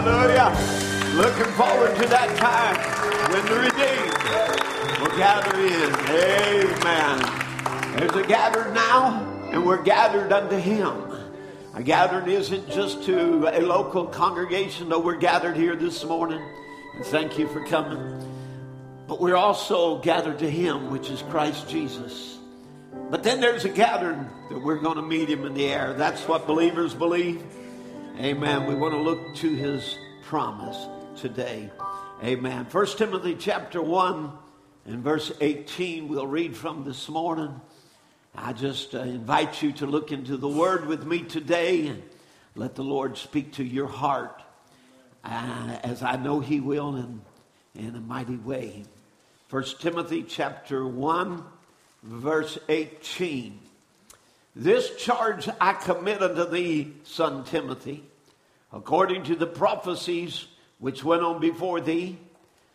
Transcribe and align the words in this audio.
Hallelujah. 0.00 0.48
Looking 1.14 1.52
forward 1.52 1.94
to 1.94 2.08
that 2.08 2.34
time 2.38 2.74
when 3.30 3.44
the 3.44 3.56
redeemed 3.60 4.98
will 4.98 5.14
gather 5.18 5.58
in. 5.60 5.92
Amen. 6.72 7.98
There's 7.98 8.16
a 8.16 8.26
gathered 8.26 8.72
now, 8.72 9.20
and 9.52 9.62
we're 9.62 9.82
gathered 9.82 10.32
unto 10.32 10.56
him. 10.56 11.04
A 11.74 11.82
gathered 11.82 12.28
isn't 12.28 12.70
just 12.70 13.02
to 13.04 13.46
a 13.52 13.60
local 13.60 14.06
congregation, 14.06 14.88
though 14.88 15.00
we're 15.00 15.18
gathered 15.18 15.58
here 15.58 15.76
this 15.76 16.02
morning. 16.02 16.42
And 16.94 17.04
thank 17.04 17.38
you 17.38 17.46
for 17.48 17.62
coming. 17.66 18.26
But 19.06 19.20
we're 19.20 19.36
also 19.36 19.98
gathered 19.98 20.38
to 20.38 20.50
him, 20.50 20.90
which 20.90 21.10
is 21.10 21.20
Christ 21.28 21.68
Jesus. 21.68 22.38
But 23.10 23.22
then 23.22 23.42
there's 23.42 23.66
a 23.66 23.68
gathering 23.68 24.30
that 24.48 24.62
we're 24.62 24.78
going 24.78 24.96
to 24.96 25.02
meet 25.02 25.28
him 25.28 25.44
in 25.44 25.52
the 25.52 25.66
air. 25.66 25.92
That's 25.92 26.26
what 26.26 26.46
believers 26.46 26.94
believe. 26.94 27.44
Amen. 28.20 28.66
We 28.66 28.74
want 28.74 28.92
to 28.92 29.00
look 29.00 29.34
to 29.36 29.54
his 29.54 29.96
promise 30.24 30.76
today. 31.16 31.70
Amen. 32.22 32.66
First 32.66 32.98
Timothy 32.98 33.34
chapter 33.34 33.80
1 33.80 34.30
and 34.84 35.02
verse 35.02 35.32
18 35.40 36.06
we'll 36.06 36.26
read 36.26 36.54
from 36.54 36.84
this 36.84 37.08
morning. 37.08 37.58
I 38.34 38.52
just 38.52 38.94
uh, 38.94 38.98
invite 38.98 39.62
you 39.62 39.72
to 39.72 39.86
look 39.86 40.12
into 40.12 40.36
the 40.36 40.50
word 40.50 40.84
with 40.84 41.06
me 41.06 41.22
today 41.22 41.86
and 41.86 42.02
let 42.56 42.74
the 42.74 42.84
Lord 42.84 43.16
speak 43.16 43.54
to 43.54 43.64
your 43.64 43.86
heart 43.86 44.42
uh, 45.24 45.78
as 45.82 46.02
I 46.02 46.16
know 46.16 46.40
he 46.40 46.60
will 46.60 46.96
in, 46.96 47.22
in 47.74 47.96
a 47.96 48.00
mighty 48.00 48.36
way. 48.36 48.84
First 49.48 49.80
Timothy 49.80 50.24
chapter 50.24 50.86
1 50.86 51.42
verse 52.02 52.58
18. 52.68 53.60
This 54.54 54.94
charge 54.96 55.48
I 55.58 55.72
commit 55.72 56.22
unto 56.22 56.50
thee, 56.50 56.92
son 57.04 57.44
Timothy, 57.44 58.04
according 58.72 59.24
to 59.24 59.34
the 59.34 59.46
prophecies 59.46 60.46
which 60.78 61.04
went 61.04 61.22
on 61.22 61.40
before 61.40 61.80
thee, 61.80 62.18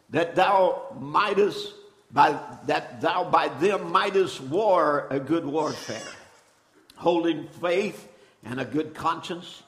that 0.09 0.35
thou 0.35 0.95
mightest 0.99 1.73
by 2.11 2.39
that 2.67 3.01
thou 3.01 3.23
by 3.29 3.47
them 3.47 3.91
mightest 3.91 4.39
war 4.41 5.07
a 5.09 5.19
good 5.19 5.45
warfare, 5.45 6.13
holding 6.95 7.47
faith 7.47 8.07
and 8.43 8.59
a 8.59 8.65
good 8.65 8.93
conscience, 8.93 9.63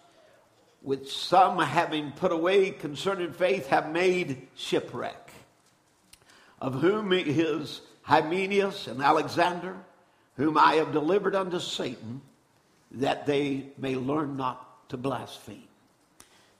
which 0.81 1.15
some 1.15 1.59
having 1.59 2.11
put 2.11 2.31
away 2.31 2.71
concerning 2.71 3.33
faith 3.33 3.67
have 3.67 3.91
made 3.91 4.47
shipwreck, 4.55 5.31
of 6.61 6.75
whom 6.75 7.11
is 7.11 7.81
Hymenaeus 8.03 8.87
and 8.87 9.01
Alexander, 9.01 9.75
whom 10.37 10.57
I 10.57 10.75
have 10.75 10.93
delivered 10.93 11.35
unto 11.35 11.59
Satan, 11.59 12.21
that 12.91 13.25
they 13.25 13.65
may 13.77 13.95
learn 13.95 14.37
not 14.37 14.89
to 14.89 14.97
blaspheme. 14.97 15.66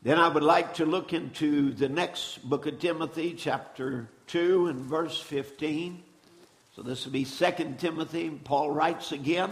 Then 0.08 0.20
I 0.20 0.30
would 0.30 0.42
like 0.42 0.76
to 0.76 0.86
look 0.86 1.12
into 1.12 1.74
the 1.74 1.90
next 1.90 2.38
book 2.50 2.66
of 2.66 2.80
Timothy, 2.80 3.34
chapter 3.34 4.08
2 4.28 4.68
and 4.68 4.80
verse 4.80 5.20
15. 5.20 6.02
So 6.78 6.82
this 6.82 7.04
will 7.04 7.12
be 7.12 7.26
2 7.26 7.76
Timothy. 7.78 8.30
Paul 8.30 8.72
writes 8.72 9.12
again. 9.12 9.52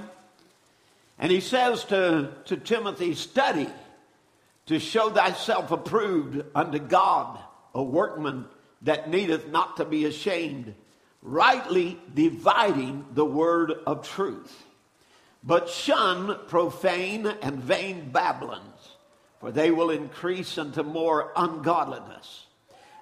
And 1.19 1.29
he 1.29 1.41
says 1.41 1.83
to, 1.83 2.31
to 2.45 2.55
Timothy, 2.55 3.15
Study 3.15 3.67
to 4.67 4.79
show 4.79 5.09
thyself 5.09 5.71
approved 5.71 6.41
unto 6.55 6.79
God, 6.79 7.37
a 7.73 7.83
workman 7.83 8.45
that 8.83 9.09
needeth 9.09 9.49
not 9.49 9.75
to 9.75 9.83
be 9.83 10.05
ashamed, 10.05 10.73
rightly 11.21 11.99
dividing 12.13 13.07
the 13.11 13.25
word 13.25 13.73
of 13.85 14.07
truth. 14.07 14.63
But 15.43 15.67
shun 15.67 16.39
profane 16.47 17.27
and 17.27 17.59
vain 17.59 18.11
babblings 18.11 18.74
for 19.45 19.51
they 19.51 19.69
will 19.69 19.91
increase 19.91 20.57
unto 20.57 20.81
more 20.81 21.31
ungodliness. 21.35 22.47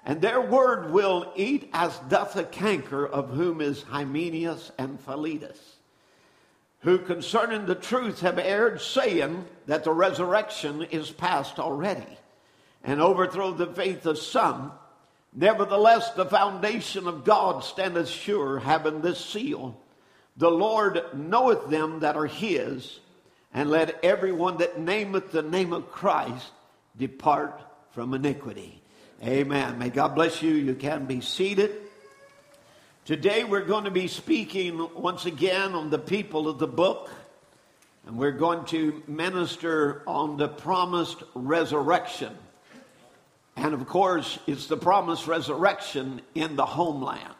And 0.04 0.20
their 0.20 0.42
word 0.42 0.92
will 0.92 1.32
eat 1.36 1.70
as 1.72 1.98
doth 2.10 2.36
a 2.36 2.44
canker, 2.44 3.06
of 3.06 3.30
whom 3.30 3.62
is 3.62 3.82
Hymenaeus 3.84 4.70
and 4.76 5.00
Philetus, 5.00 5.58
who 6.80 6.98
concerning 6.98 7.64
the 7.64 7.74
truth 7.74 8.20
have 8.20 8.38
erred, 8.38 8.82
saying 8.82 9.46
that 9.68 9.84
the 9.84 9.92
resurrection 9.94 10.82
is 10.82 11.10
past 11.10 11.58
already, 11.58 12.18
and 12.82 13.00
overthrow 13.00 13.54
the 13.54 13.72
faith 13.72 14.04
of 14.04 14.18
some. 14.18 14.72
Nevertheless, 15.32 16.10
the 16.10 16.26
foundation 16.26 17.08
of 17.08 17.24
God 17.24 17.64
standeth 17.64 18.10
sure, 18.10 18.58
having 18.58 19.00
this 19.00 19.24
seal 19.24 19.80
The 20.36 20.50
Lord 20.50 21.02
knoweth 21.14 21.70
them 21.70 22.00
that 22.00 22.16
are 22.16 22.26
his 22.26 23.00
and 23.54 23.70
let 23.70 24.04
everyone 24.04 24.58
that 24.58 24.78
nameth 24.80 25.30
the 25.30 25.42
name 25.42 25.72
of 25.72 25.90
Christ 25.90 26.50
depart 26.98 27.62
from 27.92 28.12
iniquity. 28.12 28.82
Amen. 29.22 29.78
May 29.78 29.90
God 29.90 30.16
bless 30.16 30.42
you. 30.42 30.52
You 30.52 30.74
can 30.74 31.06
be 31.06 31.20
seated. 31.20 31.70
Today 33.04 33.44
we're 33.44 33.64
going 33.64 33.84
to 33.84 33.92
be 33.92 34.08
speaking 34.08 34.88
once 34.96 35.24
again 35.24 35.72
on 35.74 35.90
the 35.90 35.98
people 35.98 36.48
of 36.48 36.58
the 36.58 36.66
book, 36.66 37.10
and 38.06 38.18
we're 38.18 38.32
going 38.32 38.64
to 38.66 39.02
minister 39.06 40.02
on 40.06 40.36
the 40.36 40.48
promised 40.48 41.22
resurrection. 41.34 42.36
And 43.56 43.72
of 43.72 43.86
course, 43.86 44.38
it's 44.48 44.66
the 44.66 44.76
promised 44.76 45.28
resurrection 45.28 46.22
in 46.34 46.56
the 46.56 46.66
homeland. 46.66 47.34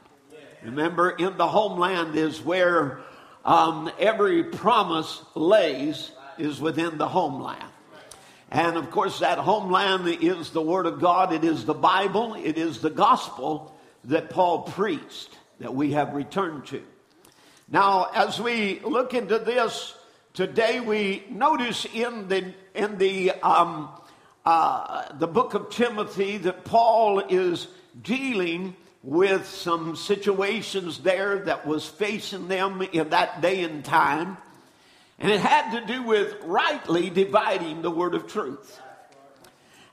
Remember, 0.62 1.10
in 1.10 1.36
the 1.36 1.48
homeland 1.48 2.14
is 2.14 2.40
where 2.40 3.00
um, 3.44 3.90
every 3.98 4.44
promise 4.44 5.22
lays 5.34 6.10
is 6.38 6.60
within 6.60 6.98
the 6.98 7.08
homeland. 7.08 7.64
And 8.50 8.76
of 8.76 8.90
course, 8.90 9.18
that 9.18 9.38
homeland 9.38 10.06
is 10.08 10.50
the 10.50 10.62
Word 10.62 10.86
of 10.86 11.00
God, 11.00 11.32
it 11.32 11.44
is 11.44 11.64
the 11.64 11.74
Bible, 11.74 12.34
it 12.34 12.56
is 12.56 12.80
the 12.80 12.90
gospel 12.90 13.74
that 14.04 14.30
Paul 14.30 14.62
preached 14.62 15.36
that 15.60 15.74
we 15.74 15.92
have 15.92 16.14
returned 16.14 16.66
to. 16.66 16.82
Now, 17.68 18.10
as 18.14 18.40
we 18.40 18.80
look 18.80 19.14
into 19.14 19.38
this 19.38 19.94
today, 20.34 20.80
we 20.80 21.24
notice 21.30 21.86
in 21.92 22.28
the 22.28 22.52
in 22.74 22.98
the 22.98 23.30
um, 23.32 23.88
uh, 24.44 25.12
the 25.14 25.26
book 25.26 25.54
of 25.54 25.70
Timothy 25.70 26.38
that 26.38 26.64
Paul 26.64 27.20
is 27.20 27.66
dealing 28.02 28.76
with 29.04 29.46
some 29.46 29.94
situations 29.96 31.00
there 31.00 31.40
that 31.40 31.66
was 31.66 31.86
facing 31.86 32.48
them 32.48 32.80
in 32.80 33.10
that 33.10 33.42
day 33.42 33.62
and 33.62 33.84
time. 33.84 34.38
And 35.18 35.30
it 35.30 35.40
had 35.40 35.78
to 35.78 35.86
do 35.86 36.02
with 36.02 36.34
rightly 36.44 37.10
dividing 37.10 37.82
the 37.82 37.90
word 37.90 38.14
of 38.14 38.26
truth. 38.26 38.80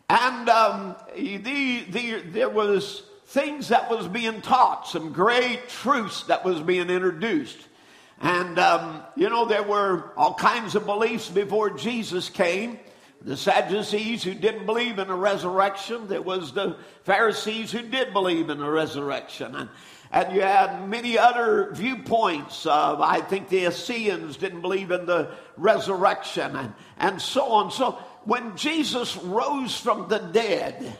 And 0.09 0.49
um, 0.49 0.95
the, 1.13 1.83
the, 1.89 2.21
there 2.21 2.49
was 2.49 3.03
things 3.25 3.67
that 3.67 3.89
was 3.89 4.07
being 4.07 4.41
taught, 4.41 4.87
some 4.87 5.11
great 5.11 5.67
truths 5.67 6.23
that 6.23 6.45
was 6.45 6.61
being 6.61 6.89
introduced. 6.89 7.59
And, 8.21 8.57
um, 8.59 9.01
you 9.17 9.29
know, 9.29 9.45
there 9.45 9.63
were 9.63 10.13
all 10.15 10.35
kinds 10.35 10.75
of 10.75 10.85
beliefs 10.85 11.27
before 11.29 11.71
Jesus 11.71 12.29
came 12.29 12.79
the 13.23 13.37
Sadducees 13.37 14.23
who 14.23 14.33
didn't 14.33 14.65
believe 14.65 14.97
in 14.97 15.09
a 15.09 15.15
resurrection. 15.15 16.07
There 16.07 16.21
was 16.21 16.53
the 16.53 16.75
Pharisees 17.03 17.71
who 17.71 17.83
did 17.83 18.13
believe 18.13 18.49
in 18.49 18.61
a 18.61 18.69
resurrection. 18.69 19.55
And, 19.55 19.69
and 20.11 20.35
you 20.35 20.41
had 20.41 20.89
many 20.89 21.17
other 21.17 21.71
viewpoints. 21.73 22.65
Of, 22.65 22.99
I 22.99 23.21
think 23.21 23.49
the 23.49 23.67
Essenes 23.67 24.37
didn't 24.37 24.61
believe 24.61 24.91
in 24.91 25.05
the 25.05 25.31
resurrection 25.55 26.55
and, 26.55 26.73
and 26.97 27.21
so 27.21 27.45
on. 27.45 27.71
So 27.71 27.91
when 28.23 28.57
Jesus 28.57 29.15
rose 29.17 29.77
from 29.77 30.07
the 30.09 30.17
dead, 30.17 30.97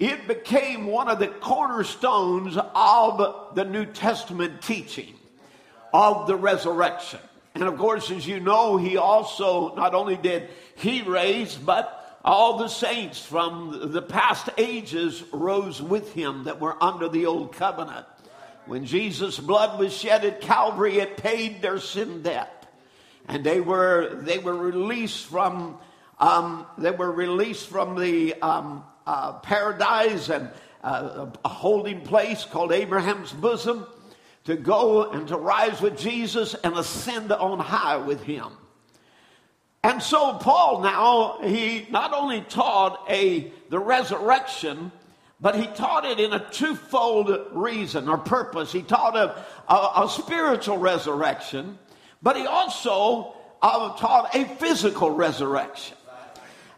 it 0.00 0.26
became 0.26 0.86
one 0.86 1.08
of 1.08 1.20
the 1.20 1.28
cornerstones 1.28 2.58
of 2.58 3.54
the 3.54 3.64
New 3.64 3.86
Testament 3.86 4.62
teaching 4.62 5.14
of 5.94 6.26
the 6.26 6.34
resurrection. 6.34 7.20
And 7.54 7.64
of 7.64 7.76
course, 7.76 8.10
as 8.10 8.26
you 8.26 8.40
know, 8.40 8.76
he 8.76 8.96
also 8.96 9.74
not 9.74 9.94
only 9.94 10.16
did 10.16 10.48
he 10.74 11.02
raise, 11.02 11.54
but 11.54 12.20
all 12.24 12.58
the 12.58 12.68
saints 12.68 13.20
from 13.24 13.92
the 13.92 14.02
past 14.02 14.48
ages 14.56 15.22
rose 15.32 15.82
with 15.82 16.14
him 16.14 16.44
that 16.44 16.60
were 16.60 16.82
under 16.82 17.08
the 17.08 17.26
old 17.26 17.52
covenant. 17.52 18.06
When 18.66 18.86
Jesus' 18.86 19.38
blood 19.38 19.78
was 19.78 19.92
shed 19.92 20.24
at 20.24 20.40
Calvary, 20.40 20.98
it 20.98 21.16
paid 21.16 21.60
their 21.60 21.78
sin 21.78 22.22
debt. 22.22 22.72
And 23.28 23.44
they 23.44 23.60
were, 23.60 24.20
they 24.22 24.38
were 24.38 24.56
released 24.56 25.26
from, 25.26 25.78
um, 26.18 26.66
they 26.78 26.92
were 26.92 27.10
released 27.10 27.66
from 27.66 28.00
the 28.00 28.34
um, 28.40 28.84
uh, 29.06 29.34
paradise 29.40 30.28
and 30.28 30.48
uh, 30.82 31.26
a 31.44 31.48
holding 31.48 32.02
place 32.02 32.44
called 32.44 32.72
Abraham's 32.72 33.32
bosom 33.32 33.86
to 34.44 34.56
go 34.56 35.10
and 35.10 35.28
to 35.28 35.36
rise 35.36 35.80
with 35.80 35.98
Jesus 35.98 36.54
and 36.54 36.74
ascend 36.74 37.32
on 37.32 37.58
high 37.58 37.96
with 37.96 38.22
him. 38.22 38.48
And 39.84 40.02
so 40.02 40.34
Paul 40.34 40.80
now, 40.82 41.38
he 41.42 41.86
not 41.90 42.12
only 42.12 42.42
taught 42.42 43.04
a, 43.08 43.52
the 43.68 43.78
resurrection, 43.78 44.92
but 45.40 45.56
he 45.56 45.66
taught 45.66 46.04
it 46.04 46.20
in 46.20 46.32
a 46.32 46.50
twofold 46.50 47.36
reason 47.52 48.08
or 48.08 48.16
purpose. 48.16 48.70
He 48.70 48.82
taught 48.82 49.16
a, 49.16 49.44
a, 49.68 50.04
a 50.04 50.08
spiritual 50.08 50.78
resurrection, 50.78 51.78
but 52.22 52.36
he 52.36 52.46
also 52.46 53.34
uh, 53.60 53.96
taught 53.96 54.34
a 54.36 54.44
physical 54.44 55.10
resurrection. 55.10 55.96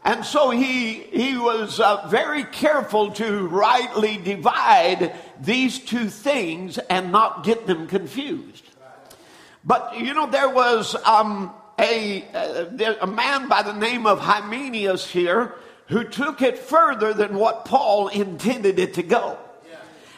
And 0.04 0.22
so 0.22 0.50
he, 0.50 0.94
he 0.94 1.38
was 1.38 1.80
uh, 1.80 2.06
very 2.08 2.44
careful 2.44 3.12
to 3.12 3.46
rightly 3.48 4.18
divide 4.18 5.14
these 5.40 5.78
two 5.78 6.10
things 6.10 6.76
and 6.76 7.10
not 7.10 7.42
get 7.42 7.66
them 7.66 7.86
confused. 7.86 8.64
But, 9.64 9.98
you 9.98 10.12
know, 10.12 10.26
there 10.26 10.50
was 10.50 10.94
um, 11.06 11.54
a, 11.78 12.22
a, 12.34 12.98
a 13.00 13.06
man 13.06 13.48
by 13.48 13.62
the 13.62 13.72
name 13.72 14.06
of 14.06 14.20
Hymenaeus 14.20 15.10
here 15.10 15.54
who 15.88 16.04
took 16.04 16.42
it 16.42 16.58
further 16.58 17.14
than 17.14 17.36
what 17.36 17.64
Paul 17.64 18.08
intended 18.08 18.78
it 18.78 18.94
to 18.94 19.02
go. 19.02 19.38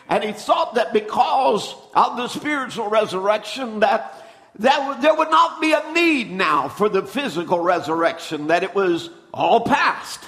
And 0.09 0.25
he 0.25 0.33
thought 0.33 0.75
that 0.75 0.93
because 0.93 1.75
of 1.95 2.17
the 2.17 2.29
spiritual 2.29 2.89
resurrection 2.89 3.81
that 3.81 4.23
that 4.59 5.03
there 5.03 5.15
would 5.15 5.31
not 5.31 5.61
be 5.61 5.73
a 5.75 5.93
need 5.93 6.31
now 6.31 6.69
for 6.69 6.89
the 6.89 7.03
physical 7.03 7.61
resurrection, 7.61 8.47
that 8.47 8.63
it 8.63 8.75
was 8.75 9.11
all 9.37 9.61
past. 9.61 10.21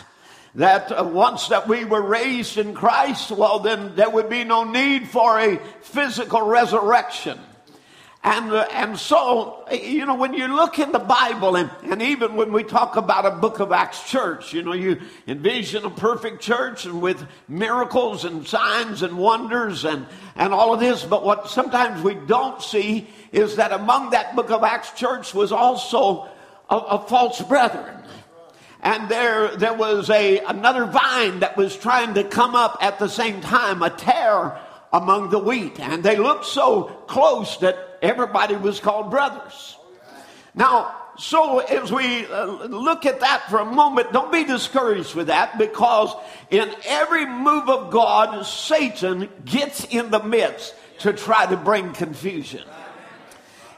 That 0.54 0.90
uh, 0.90 1.04
once 1.04 1.48
that 1.48 1.68
we 1.68 1.84
were 1.84 2.02
raised 2.02 2.58
in 2.58 2.74
Christ, 2.74 3.30
well, 3.30 3.58
then 3.58 3.94
there 3.96 4.10
would 4.10 4.28
be 4.28 4.44
no 4.44 4.64
need 4.64 5.08
for 5.08 5.38
a 5.38 5.58
physical 5.82 6.42
resurrection. 6.42 7.38
And, 8.24 8.50
uh, 8.50 8.66
and 8.72 8.98
so, 8.98 9.64
you 9.70 10.04
know, 10.04 10.16
when 10.16 10.34
you 10.34 10.48
look 10.48 10.78
in 10.78 10.90
the 10.90 10.98
Bible, 10.98 11.54
and, 11.54 11.70
and 11.84 12.02
even 12.02 12.34
when 12.34 12.52
we 12.52 12.64
talk 12.64 12.96
about 12.96 13.24
a 13.24 13.30
book 13.30 13.60
of 13.60 13.70
Acts 13.70 14.10
church, 14.10 14.52
you 14.52 14.62
know, 14.62 14.72
you 14.72 15.00
envision 15.28 15.84
a 15.84 15.90
perfect 15.90 16.42
church 16.42 16.84
and 16.84 17.00
with 17.00 17.24
miracles 17.46 18.24
and 18.24 18.46
signs 18.46 19.02
and 19.02 19.16
wonders 19.16 19.84
and, 19.84 20.06
and 20.34 20.52
all 20.52 20.74
of 20.74 20.80
this. 20.80 21.04
But 21.04 21.24
what 21.24 21.48
sometimes 21.48 22.02
we 22.02 22.14
don't 22.14 22.60
see 22.60 23.06
is 23.30 23.56
that 23.56 23.70
among 23.70 24.10
that 24.10 24.34
book 24.34 24.50
of 24.50 24.64
Acts 24.64 24.90
church 24.92 25.32
was 25.32 25.52
also 25.52 26.28
a, 26.68 26.76
a 26.76 27.06
false 27.06 27.40
brethren 27.42 27.97
and 28.80 29.08
there 29.08 29.56
there 29.56 29.74
was 29.74 30.08
a 30.10 30.38
another 30.38 30.86
vine 30.86 31.40
that 31.40 31.56
was 31.56 31.76
trying 31.76 32.14
to 32.14 32.24
come 32.24 32.54
up 32.54 32.78
at 32.80 32.98
the 32.98 33.08
same 33.08 33.40
time 33.40 33.82
a 33.82 33.90
tare 33.90 34.58
among 34.92 35.30
the 35.30 35.38
wheat. 35.38 35.78
And 35.80 36.02
they 36.02 36.16
looked 36.16 36.46
so 36.46 36.84
close 37.06 37.58
that 37.58 37.98
everybody 38.00 38.56
was 38.56 38.80
called 38.80 39.10
brothers. 39.10 39.76
Now 40.54 40.94
so 41.18 41.58
as 41.58 41.90
we 41.90 42.26
uh, 42.26 42.46
look 42.66 43.04
at 43.04 43.20
that 43.20 43.50
for 43.50 43.58
a 43.58 43.64
moment 43.64 44.12
don't 44.12 44.30
be 44.30 44.44
discouraged 44.44 45.14
with 45.16 45.26
that 45.26 45.58
because 45.58 46.14
in 46.50 46.72
every 46.86 47.26
move 47.26 47.68
of 47.68 47.90
god 47.90 48.46
satan 48.46 49.28
gets 49.44 49.84
in 49.86 50.10
the 50.10 50.22
midst 50.22 50.74
to 51.00 51.12
try 51.12 51.44
to 51.44 51.56
bring 51.56 51.92
confusion 51.92 52.62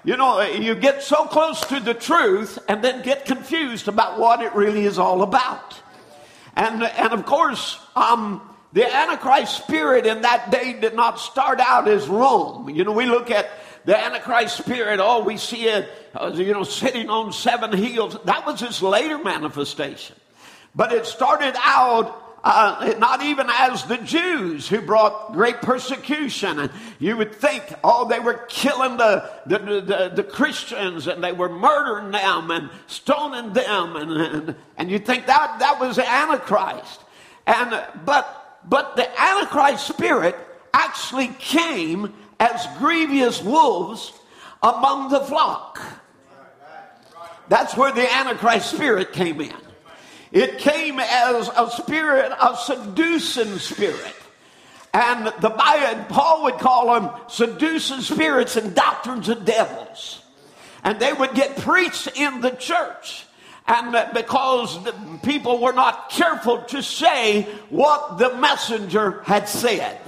you 0.05 0.17
know, 0.17 0.41
you 0.41 0.75
get 0.75 1.03
so 1.03 1.27
close 1.27 1.61
to 1.67 1.81
the 1.81 1.95
truth 1.95 2.59
and 2.69 2.83
then 2.83 3.03
get 3.03 3.27
confused 3.27 3.89
about 3.89 4.19
what 4.19 4.41
it 4.41 4.55
really 4.55 4.85
is 4.85 4.99
all 4.99 5.23
about. 5.23 5.79
And, 6.57 6.83
and 6.83 7.13
of 7.13 7.27
course, 7.27 7.79
um, 7.95 8.41
the 8.73 8.93
Antichrist 8.93 9.57
spirit 9.65 10.07
in 10.07 10.23
that 10.23 10.51
day 10.51 10.79
did 10.81 10.95
not 10.95 11.19
start 11.19 11.61
out 11.61 11.89
as 11.89 12.09
Rome. 12.09 12.71
You 12.71 12.85
know, 12.85 12.93
we 12.93 13.07
look 13.07 13.31
at 13.31 13.51
the 13.85 13.99
Antichrist 13.99 14.59
spirit, 14.59 15.01
oh, 15.01 15.25
we 15.25 15.37
see 15.37 15.65
it, 15.65 15.89
uh, 16.15 16.33
you 16.35 16.53
know, 16.53 16.65
sitting 16.65 17.11
on 17.11 17.33
seven 17.33 17.73
hills. 17.73 18.17
That 18.25 18.47
was 18.47 18.61
his 18.61 18.83
later 18.83 19.19
manifestation. 19.19 20.17
But 20.75 20.93
it 20.93 21.07
started 21.07 21.55
out 21.59 22.30
uh, 22.43 22.95
not 22.99 23.23
even 23.23 23.49
as 23.51 23.85
the 23.85 23.99
Jews 23.99 24.69
who 24.69 24.81
brought 24.81 25.33
great 25.33 25.61
persecution. 25.61 26.59
And 26.59 26.71
you 26.99 27.17
would 27.17 27.35
think, 27.35 27.63
oh, 27.85 28.09
they 28.09 28.19
were 28.19 28.47
killing 28.49 28.97
the, 28.97 29.31
the, 29.47 29.59
the, 29.59 30.13
the 30.15 30.25
Christians 30.25 31.07
and 31.07 31.23
they 31.23 31.33
were 31.33 31.49
murdering 31.49 32.13
them 32.13 32.51
and 32.51 32.71
stoning 32.87 33.53
them. 33.53 33.97
And, 33.97 34.11
and, 34.13 34.57
and 34.77 34.91
you 34.91 34.99
think 34.99 35.27
that, 35.27 35.59
that 35.59 35.79
was 35.81 35.97
the 35.97 36.09
Antichrist. 36.09 37.01
And, 37.47 37.71
but, 38.05 38.61
but 38.69 38.97
the 38.97 39.21
Antichrist 39.21 39.87
spirit 39.87 40.37
actually 40.73 41.29
came 41.39 42.15
as 42.39 42.67
grievous 42.79 43.43
wolves 43.43 44.13
among 44.63 45.11
the 45.11 45.21
flock. 45.21 45.81
That's 47.49 47.77
where 47.77 47.93
the 47.93 48.11
Antichrist 48.11 48.71
spirit 48.71 49.13
came 49.13 49.41
in. 49.41 49.70
It 50.33 50.59
came 50.59 51.01
as 51.01 51.51
a 51.57 51.71
spirit, 51.71 52.33
a 52.41 52.57
seducing 52.57 53.59
spirit. 53.59 54.15
And 54.93 55.33
the 55.41 55.51
Bible, 55.51 56.05
Paul 56.09 56.45
would 56.45 56.59
call 56.59 56.95
them 56.95 57.11
seducing 57.29 58.01
spirits 58.01 58.57
and 58.57 58.75
doctrines 58.75 59.29
of 59.29 59.45
devils. 59.45 60.23
And 60.83 60.99
they 60.99 61.13
would 61.13 61.35
get 61.35 61.57
preached 61.57 62.09
in 62.17 62.41
the 62.41 62.51
church. 62.51 63.27
And 63.67 64.15
because 64.15 64.83
the 64.83 64.95
people 65.23 65.61
were 65.61 65.73
not 65.73 66.11
careful 66.11 66.63
to 66.63 66.83
say 66.83 67.43
what 67.69 68.19
the 68.19 68.35
messenger 68.37 69.23
had 69.23 69.49
said. 69.49 69.99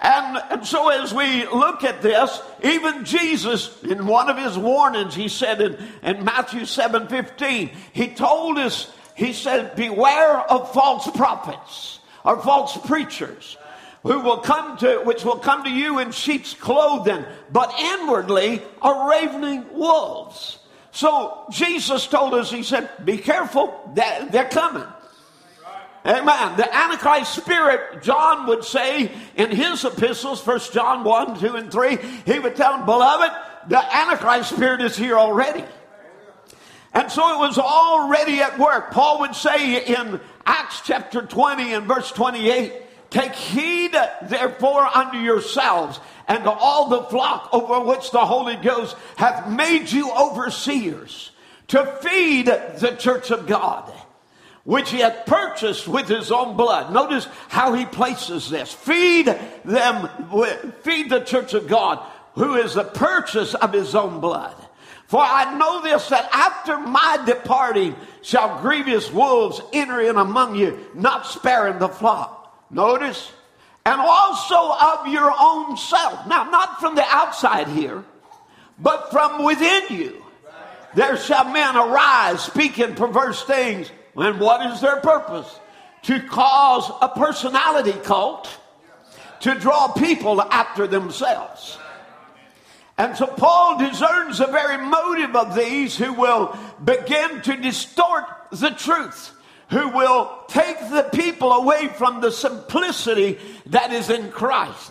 And, 0.00 0.38
and 0.50 0.66
so 0.66 0.88
as 0.88 1.12
we 1.12 1.46
look 1.46 1.82
at 1.82 2.02
this, 2.02 2.40
even 2.62 3.04
Jesus, 3.04 3.82
in 3.82 4.06
one 4.06 4.28
of 4.28 4.38
his 4.38 4.56
warnings, 4.56 5.14
he 5.14 5.28
said 5.28 5.60
in, 5.60 5.76
in 6.02 6.24
Matthew 6.24 6.66
7 6.66 7.08
15, 7.08 7.70
he 7.92 8.08
told 8.08 8.58
us 8.58 8.92
he 9.18 9.32
said, 9.32 9.74
Beware 9.74 10.38
of 10.48 10.72
false 10.72 11.10
prophets 11.10 11.98
or 12.24 12.40
false 12.40 12.76
preachers 12.86 13.56
who 14.04 14.20
will 14.20 14.36
come 14.38 14.78
to 14.78 14.98
which 14.98 15.24
will 15.24 15.38
come 15.38 15.64
to 15.64 15.70
you 15.70 15.98
in 15.98 16.12
sheep's 16.12 16.54
clothing, 16.54 17.24
but 17.50 17.74
inwardly 17.76 18.62
are 18.80 19.10
ravening 19.10 19.64
wolves. 19.72 20.60
So 20.92 21.46
Jesus 21.50 22.06
told 22.06 22.32
us, 22.32 22.48
He 22.48 22.62
said, 22.62 22.88
Be 23.04 23.18
careful, 23.18 23.90
they're 23.92 24.48
coming. 24.50 24.86
Amen. 26.06 26.56
The 26.56 26.72
Antichrist 26.72 27.34
spirit, 27.34 28.04
John 28.04 28.46
would 28.46 28.62
say 28.62 29.10
in 29.34 29.50
his 29.50 29.84
epistles, 29.84 30.40
First 30.40 30.72
John 30.72 31.02
1, 31.02 31.40
2, 31.40 31.56
and 31.56 31.72
3, 31.72 31.98
he 32.24 32.38
would 32.38 32.54
tell 32.54 32.76
them, 32.76 32.86
Beloved, 32.86 33.32
the 33.66 33.96
Antichrist 33.96 34.54
spirit 34.54 34.80
is 34.80 34.96
here 34.96 35.18
already. 35.18 35.64
And 36.92 37.10
so 37.12 37.34
it 37.34 37.38
was 37.38 37.58
already 37.58 38.40
at 38.40 38.58
work. 38.58 38.90
Paul 38.90 39.20
would 39.20 39.34
say 39.34 39.84
in 39.84 40.20
Acts 40.46 40.80
chapter 40.84 41.22
20 41.22 41.74
and 41.74 41.86
verse 41.86 42.10
28, 42.10 42.72
Take 43.10 43.32
heed 43.32 43.96
therefore 44.22 44.84
unto 44.84 45.18
yourselves 45.18 46.00
and 46.26 46.44
to 46.44 46.50
all 46.50 46.88
the 46.88 47.04
flock 47.04 47.48
over 47.52 47.80
which 47.80 48.10
the 48.10 48.24
Holy 48.24 48.56
Ghost 48.56 48.96
hath 49.16 49.48
made 49.48 49.90
you 49.90 50.12
overseers 50.12 51.30
to 51.68 51.86
feed 52.02 52.46
the 52.46 52.96
church 52.98 53.30
of 53.30 53.46
God, 53.46 53.90
which 54.64 54.90
he 54.90 54.98
hath 54.98 55.24
purchased 55.26 55.88
with 55.88 56.08
his 56.08 56.30
own 56.30 56.56
blood. 56.56 56.92
Notice 56.92 57.26
how 57.48 57.72
he 57.72 57.86
places 57.86 58.50
this. 58.50 58.72
Feed 58.72 59.26
them, 59.64 60.08
feed 60.82 61.08
the 61.08 61.20
church 61.20 61.54
of 61.54 61.66
God, 61.66 61.98
who 62.34 62.56
is 62.56 62.74
the 62.74 62.84
purchase 62.84 63.54
of 63.54 63.72
his 63.72 63.94
own 63.94 64.20
blood. 64.20 64.54
For 65.08 65.20
I 65.22 65.56
know 65.56 65.80
this 65.82 66.10
that 66.10 66.28
after 66.32 66.78
my 66.78 67.22
departing 67.24 67.96
shall 68.20 68.60
grievous 68.60 69.10
wolves 69.10 69.60
enter 69.72 70.00
in 70.00 70.18
among 70.18 70.54
you, 70.54 70.86
not 70.94 71.26
sparing 71.26 71.78
the 71.78 71.88
flock. 71.88 72.66
Notice, 72.70 73.32
and 73.86 74.02
also 74.02 74.70
of 74.70 75.08
your 75.08 75.32
own 75.40 75.78
self. 75.78 76.26
Now, 76.26 76.44
not 76.44 76.78
from 76.78 76.94
the 76.94 77.04
outside 77.06 77.68
here, 77.68 78.04
but 78.78 79.10
from 79.10 79.44
within 79.44 79.84
you. 79.88 80.22
There 80.94 81.16
shall 81.16 81.50
men 81.50 81.74
arise 81.74 82.42
speaking 82.42 82.94
perverse 82.94 83.42
things. 83.44 83.90
And 84.14 84.38
what 84.38 84.70
is 84.70 84.82
their 84.82 85.00
purpose? 85.00 85.58
To 86.02 86.20
cause 86.20 86.90
a 87.00 87.08
personality 87.08 87.92
cult 88.04 88.46
to 89.40 89.54
draw 89.54 89.88
people 89.88 90.42
after 90.42 90.86
themselves. 90.86 91.78
And 92.98 93.16
so 93.16 93.28
Paul 93.28 93.78
discerns 93.78 94.38
the 94.38 94.48
very 94.48 94.76
motive 94.76 95.36
of 95.36 95.54
these 95.54 95.96
who 95.96 96.12
will 96.12 96.58
begin 96.84 97.40
to 97.42 97.56
distort 97.56 98.24
the 98.50 98.70
truth, 98.70 99.32
who 99.70 99.90
will 99.90 100.42
take 100.48 100.80
the 100.90 101.08
people 101.14 101.52
away 101.52 101.86
from 101.86 102.20
the 102.20 102.32
simplicity 102.32 103.38
that 103.66 103.92
is 103.92 104.10
in 104.10 104.32
Christ. 104.32 104.90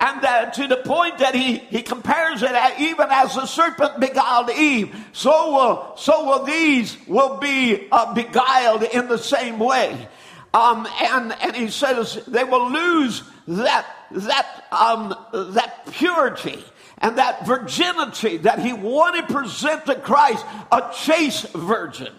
And 0.00 0.22
that 0.22 0.54
to 0.54 0.66
the 0.66 0.76
point 0.78 1.18
that 1.18 1.36
he, 1.36 1.58
he 1.58 1.82
compares 1.82 2.42
it 2.42 2.50
at, 2.50 2.80
even 2.80 3.06
as 3.10 3.36
the 3.36 3.46
serpent 3.46 4.00
beguiled 4.00 4.50
Eve, 4.50 4.94
so 5.12 5.52
will, 5.52 5.96
so 5.96 6.26
will 6.26 6.44
these 6.44 6.98
will 7.06 7.38
be 7.38 7.86
uh, 7.92 8.12
beguiled 8.12 8.82
in 8.82 9.06
the 9.06 9.18
same 9.18 9.60
way. 9.60 10.08
Um, 10.52 10.86
and, 11.00 11.32
and 11.40 11.54
he 11.54 11.68
says 11.68 12.22
they 12.26 12.44
will 12.44 12.70
lose 12.70 13.22
that, 13.46 13.86
that, 14.10 14.64
um, 14.72 15.14
that 15.32 15.86
purity 15.92 16.62
and 16.98 17.18
that 17.18 17.46
virginity 17.46 18.38
that 18.38 18.58
he 18.58 18.72
wanted 18.72 19.28
to 19.28 19.34
present 19.34 19.86
to 19.86 19.94
Christ, 19.96 20.44
a 20.72 20.90
chaste 20.94 21.52
virgin. 21.52 22.12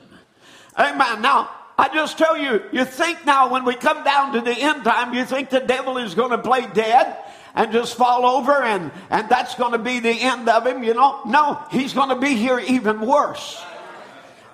Amen. 0.77 1.21
Now, 1.21 1.49
I 1.77 1.89
just 1.93 2.17
tell 2.17 2.37
you, 2.37 2.61
you 2.71 2.85
think 2.85 3.25
now 3.25 3.51
when 3.51 3.65
we 3.65 3.75
come 3.75 4.03
down 4.03 4.33
to 4.33 4.41
the 4.41 4.51
end 4.51 4.83
time, 4.83 5.13
you 5.13 5.25
think 5.25 5.49
the 5.49 5.59
devil 5.59 5.97
is 5.97 6.15
going 6.15 6.31
to 6.31 6.37
play 6.37 6.67
dead 6.73 7.17
and 7.55 7.71
just 7.71 7.95
fall 7.95 8.25
over 8.25 8.51
and, 8.63 8.91
and 9.09 9.29
that's 9.29 9.55
going 9.55 9.71
to 9.71 9.79
be 9.79 9.99
the 9.99 10.09
end 10.09 10.47
of 10.47 10.65
him, 10.65 10.83
you 10.83 10.93
know? 10.93 11.21
No, 11.25 11.61
he's 11.71 11.93
going 11.93 12.09
to 12.09 12.15
be 12.15 12.35
here 12.35 12.59
even 12.59 13.01
worse. 13.01 13.63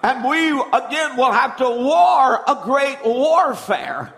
And 0.01 0.23
we 0.27 0.49
again 0.49 1.15
will 1.15 1.31
have 1.31 1.57
to 1.57 1.69
war 1.69 2.43
a 2.45 2.61
great 2.63 2.99
warfare. 3.05 4.13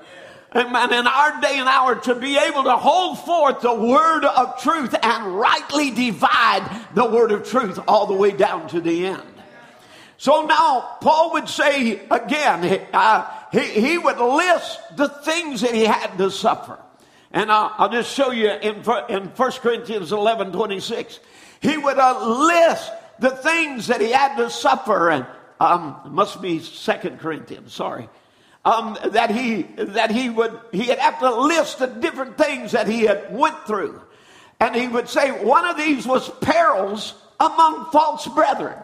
Amen. 0.55 0.93
In 0.93 1.05
our 1.05 1.41
day 1.41 1.59
and 1.59 1.67
hour, 1.67 1.95
to 1.95 2.15
be 2.15 2.37
able 2.37 2.63
to 2.63 2.77
hold 2.77 3.19
forth 3.19 3.59
the 3.59 3.73
word 3.73 4.23
of 4.23 4.61
truth 4.61 4.95
and 5.03 5.35
rightly 5.35 5.91
divide 5.91 6.85
the 6.93 7.05
word 7.05 7.33
of 7.33 7.45
truth 7.45 7.77
all 7.89 8.07
the 8.07 8.13
way 8.13 8.31
down 8.31 8.69
to 8.69 8.79
the 8.79 9.07
end. 9.07 9.21
So 10.17 10.45
now, 10.45 10.97
Paul 11.01 11.33
would 11.33 11.49
say 11.49 11.99
again, 12.09 12.87
uh, 12.93 13.29
he, 13.51 13.59
he 13.59 13.97
would 13.97 14.17
list 14.17 14.79
the 14.95 15.09
things 15.09 15.59
that 15.59 15.73
he 15.73 15.83
had 15.83 16.17
to 16.17 16.31
suffer. 16.31 16.79
And 17.31 17.51
I'll, 17.51 17.73
I'll 17.77 17.91
just 17.91 18.15
show 18.15 18.31
you 18.31 18.49
in, 18.49 18.75
in 19.09 19.27
1 19.27 19.51
Corinthians 19.59 20.13
11 20.13 20.53
26. 20.53 21.19
He 21.61 21.75
would 21.75 21.97
uh, 21.97 22.45
list 22.45 22.91
the 23.19 23.31
things 23.31 23.87
that 23.87 23.99
he 23.99 24.11
had 24.11 24.37
to 24.37 24.49
suffer. 24.49 25.09
And 25.09 25.25
um, 25.59 25.99
must 26.11 26.41
be 26.41 26.59
Second 26.59 27.19
Corinthians, 27.19 27.73
sorry. 27.73 28.07
Um, 28.65 28.97
that 29.11 29.29
he 29.29 29.61
that 29.77 30.09
he 30.09 30.29
would 30.29 30.59
he'd 30.71 30.97
have 30.97 31.19
to 31.19 31.35
list 31.41 31.77
the 31.77 31.85
different 31.85 32.35
things 32.35 32.71
that 32.71 32.87
he 32.87 33.01
had 33.01 33.31
went 33.31 33.55
through, 33.67 34.01
and 34.59 34.75
he 34.75 34.87
would 34.87 35.07
say 35.07 35.29
one 35.29 35.65
of 35.65 35.77
these 35.77 36.07
was 36.07 36.27
perils 36.41 37.13
among 37.39 37.91
false 37.91 38.27
brethren. 38.27 38.77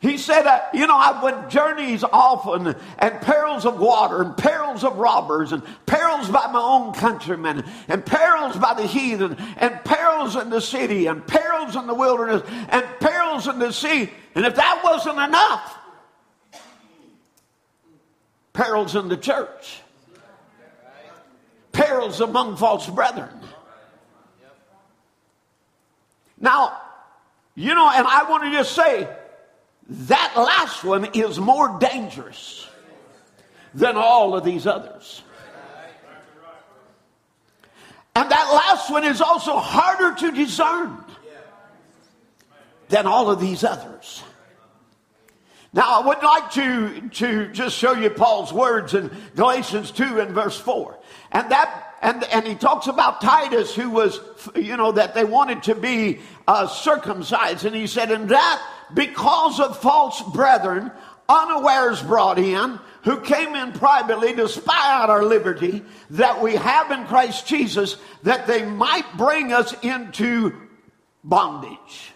He 0.00 0.16
said, 0.16 0.46
uh, 0.46 0.60
You 0.72 0.86
know, 0.86 0.96
I 0.96 1.20
went 1.22 1.50
journeys 1.50 2.04
often, 2.04 2.76
and 2.98 3.20
perils 3.20 3.66
of 3.66 3.80
water, 3.80 4.22
and 4.22 4.36
perils 4.36 4.84
of 4.84 4.96
robbers, 4.96 5.52
and 5.52 5.62
perils 5.86 6.28
by 6.28 6.46
my 6.52 6.60
own 6.60 6.94
countrymen, 6.94 7.64
and 7.88 8.06
perils 8.06 8.56
by 8.56 8.74
the 8.74 8.86
heathen, 8.86 9.36
and 9.56 9.84
perils 9.84 10.36
in 10.36 10.50
the 10.50 10.60
city, 10.60 11.06
and 11.06 11.26
perils 11.26 11.74
in 11.74 11.88
the 11.88 11.94
wilderness, 11.94 12.42
and 12.68 12.86
perils 13.00 13.48
in 13.48 13.58
the 13.58 13.72
sea. 13.72 14.08
And 14.36 14.46
if 14.46 14.54
that 14.54 14.82
wasn't 14.84 15.18
enough, 15.18 15.77
perils 18.58 18.96
in 18.96 19.06
the 19.06 19.16
church, 19.16 19.78
perils 21.70 22.20
among 22.20 22.56
false 22.56 22.88
brethren. 22.90 23.30
Now, 26.40 26.76
you 27.54 27.72
know, 27.72 27.88
and 27.88 28.04
I 28.04 28.28
want 28.28 28.42
to 28.44 28.50
just 28.50 28.74
say, 28.74 29.08
that 29.90 30.32
last 30.36 30.82
one 30.82 31.04
is 31.14 31.38
more 31.38 31.78
dangerous 31.78 32.68
than 33.74 33.96
all 33.96 34.36
of 34.36 34.42
these 34.44 34.66
others. 34.66 35.22
And 38.16 38.28
that 38.28 38.50
last 38.52 38.90
one 38.90 39.04
is 39.04 39.20
also 39.20 39.56
harder 39.56 40.18
to 40.18 40.32
discern 40.32 41.04
than 42.88 43.06
all 43.06 43.30
of 43.30 43.40
these 43.40 43.62
others. 43.62 44.24
Now, 45.72 46.00
I 46.00 46.06
would 46.06 46.22
like 46.22 46.50
to, 46.52 47.08
to 47.08 47.48
just 47.52 47.76
show 47.76 47.92
you 47.92 48.10
Paul's 48.10 48.52
words 48.52 48.94
in 48.94 49.10
Galatians 49.36 49.90
2 49.90 50.20
and 50.20 50.34
verse 50.34 50.58
4. 50.58 50.98
And 51.32 51.50
that 51.50 51.88
and, 52.00 52.22
and 52.24 52.46
he 52.46 52.54
talks 52.54 52.86
about 52.86 53.20
Titus, 53.20 53.74
who 53.74 53.90
was, 53.90 54.20
you 54.54 54.76
know, 54.76 54.92
that 54.92 55.14
they 55.14 55.24
wanted 55.24 55.64
to 55.64 55.74
be 55.74 56.20
uh, 56.46 56.68
circumcised. 56.68 57.64
And 57.64 57.74
he 57.74 57.86
said, 57.86 58.10
and 58.10 58.28
that 58.28 58.62
because 58.94 59.58
of 59.58 59.80
false 59.80 60.22
brethren, 60.22 60.92
unawares 61.28 62.00
brought 62.02 62.38
in, 62.38 62.78
who 63.02 63.20
came 63.20 63.54
in 63.54 63.72
privately 63.72 64.34
to 64.34 64.48
spy 64.48 64.92
out 64.92 65.10
our 65.10 65.24
liberty 65.24 65.82
that 66.10 66.40
we 66.40 66.54
have 66.54 66.90
in 66.90 67.04
Christ 67.06 67.46
Jesus, 67.46 67.96
that 68.22 68.46
they 68.46 68.64
might 68.64 69.16
bring 69.16 69.52
us 69.52 69.74
into 69.82 70.54
bondage. 71.24 72.12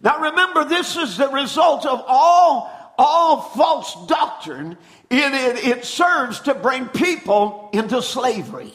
Now 0.00 0.20
remember, 0.20 0.64
this 0.64 0.96
is 0.96 1.16
the 1.16 1.28
result 1.28 1.84
of 1.84 2.02
all, 2.06 2.94
all 2.98 3.42
false 3.42 4.06
doctrine. 4.06 4.78
It, 5.10 5.58
it, 5.58 5.64
it 5.78 5.84
serves 5.84 6.40
to 6.40 6.54
bring 6.54 6.86
people 6.86 7.68
into 7.72 8.00
slavery. 8.00 8.72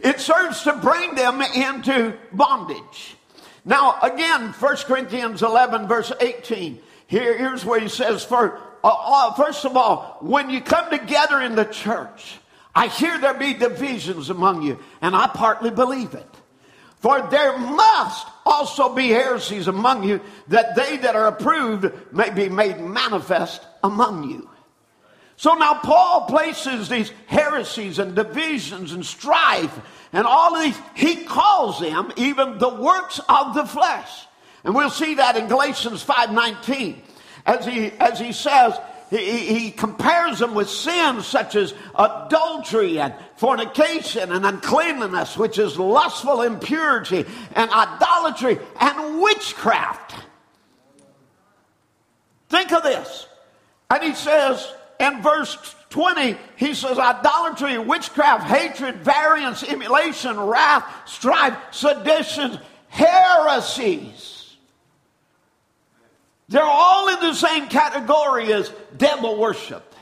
It 0.00 0.20
serves 0.20 0.62
to 0.62 0.74
bring 0.74 1.14
them 1.14 1.40
into 1.40 2.16
bondage. 2.32 3.16
Now, 3.64 3.98
again, 4.02 4.52
1 4.52 4.76
Corinthians 4.86 5.42
11, 5.42 5.88
verse 5.88 6.12
18. 6.20 6.78
Here, 7.06 7.38
here's 7.38 7.64
where 7.64 7.80
he 7.80 7.88
says, 7.88 8.22
for, 8.24 8.58
uh, 8.84 8.88
uh, 8.88 9.32
first 9.34 9.64
of 9.64 9.76
all, 9.76 10.18
when 10.20 10.50
you 10.50 10.60
come 10.60 10.90
together 10.90 11.40
in 11.40 11.54
the 11.54 11.64
church, 11.64 12.38
I 12.74 12.88
hear 12.88 13.18
there 13.18 13.34
be 13.34 13.54
divisions 13.54 14.30
among 14.30 14.62
you, 14.62 14.78
and 15.00 15.16
I 15.16 15.28
partly 15.28 15.70
believe 15.70 16.14
it. 16.14 16.28
For 16.98 17.26
there 17.30 17.56
must 17.56 18.26
also 18.44 18.94
be 18.94 19.08
heresies 19.08 19.68
among 19.68 20.04
you, 20.04 20.20
that 20.48 20.74
they 20.74 20.98
that 20.98 21.16
are 21.16 21.28
approved 21.28 21.90
may 22.12 22.30
be 22.30 22.48
made 22.48 22.80
manifest 22.80 23.62
among 23.82 24.30
you. 24.30 24.48
So 25.36 25.54
now 25.54 25.74
Paul 25.74 26.26
places 26.26 26.88
these 26.88 27.10
heresies 27.26 27.98
and 27.98 28.14
divisions 28.14 28.92
and 28.92 29.04
strife 29.04 29.80
and 30.14 30.28
all 30.28 30.54
of 30.54 30.62
these, 30.62 30.78
he 30.94 31.24
calls 31.24 31.80
them 31.80 32.12
even 32.16 32.58
the 32.58 32.68
works 32.68 33.20
of 33.28 33.54
the 33.54 33.66
flesh. 33.66 34.26
And 34.62 34.72
we'll 34.72 34.88
see 34.88 35.14
that 35.14 35.36
in 35.36 35.48
Galatians 35.48 36.04
5.19 36.04 36.98
as 37.44 37.66
he, 37.66 37.90
as 37.90 38.20
he 38.20 38.32
says, 38.32 38.78
he, 39.18 39.58
he, 39.58 39.70
compares 39.70 40.40
them 40.40 40.54
with 40.54 40.68
sins 40.68 41.26
such 41.26 41.54
as 41.54 41.72
adultery 41.94 42.98
and 42.98 43.14
fornication 43.36 44.32
and 44.32 44.44
uncleanliness, 44.44 45.36
which 45.36 45.58
is 45.58 45.78
lustful 45.78 46.42
impurity 46.42 47.24
and 47.54 47.70
idolatry 47.70 48.58
and 48.80 49.20
witchcraft. 49.20 50.14
Think 52.48 52.72
of 52.72 52.82
this. 52.82 53.26
And 53.90 54.02
he 54.02 54.14
says 54.14 54.72
in 54.98 55.22
verse 55.22 55.76
20, 55.90 56.36
he 56.56 56.74
says, 56.74 56.98
idolatry, 56.98 57.78
witchcraft, 57.78 58.48
hatred, 58.48 58.96
variance, 58.96 59.62
emulation, 59.62 60.38
wrath, 60.40 60.84
strife, 61.06 61.56
sedition, 61.70 62.58
heresies. 62.88 64.33
They're 66.54 66.62
all 66.62 67.08
in 67.08 67.18
the 67.18 67.34
same 67.34 67.66
category 67.66 68.52
as 68.52 68.72
devil 68.96 69.36
worship. 69.36 69.92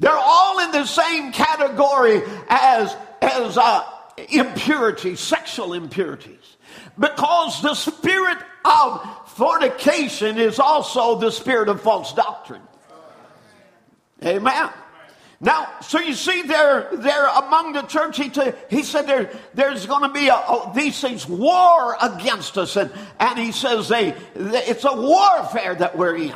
They're 0.00 0.10
all 0.10 0.58
in 0.58 0.72
the 0.72 0.86
same 0.86 1.30
category 1.30 2.20
as, 2.48 2.96
as 3.22 3.56
uh, 3.56 3.84
impurity, 4.28 5.14
sexual 5.14 5.72
impurities. 5.72 6.56
Because 6.98 7.62
the 7.62 7.74
spirit 7.74 8.38
of 8.64 9.28
fornication 9.28 10.36
is 10.36 10.58
also 10.58 11.20
the 11.20 11.30
spirit 11.30 11.68
of 11.68 11.80
false 11.80 12.12
doctrine. 12.12 12.62
Amen. 14.24 14.68
Now, 15.40 15.68
so 15.80 15.98
you 15.98 16.14
see, 16.14 16.42
there, 16.42 16.88
there 16.92 17.26
among 17.26 17.72
the 17.72 17.82
church, 17.82 18.16
he, 18.16 18.28
t- 18.28 18.52
he 18.70 18.82
said 18.82 19.06
there, 19.06 19.30
there's 19.52 19.84
going 19.86 20.02
to 20.02 20.08
be 20.08 20.28
a, 20.28 20.34
a, 20.34 20.72
these 20.74 21.00
things 21.00 21.28
war 21.28 21.96
against 22.00 22.56
us, 22.56 22.76
and, 22.76 22.90
and 23.18 23.38
he 23.38 23.52
says 23.52 23.88
they, 23.88 24.14
they, 24.34 24.64
it's 24.64 24.84
a 24.84 24.94
warfare 24.94 25.74
that 25.74 25.98
we're 25.98 26.16
in. 26.16 26.34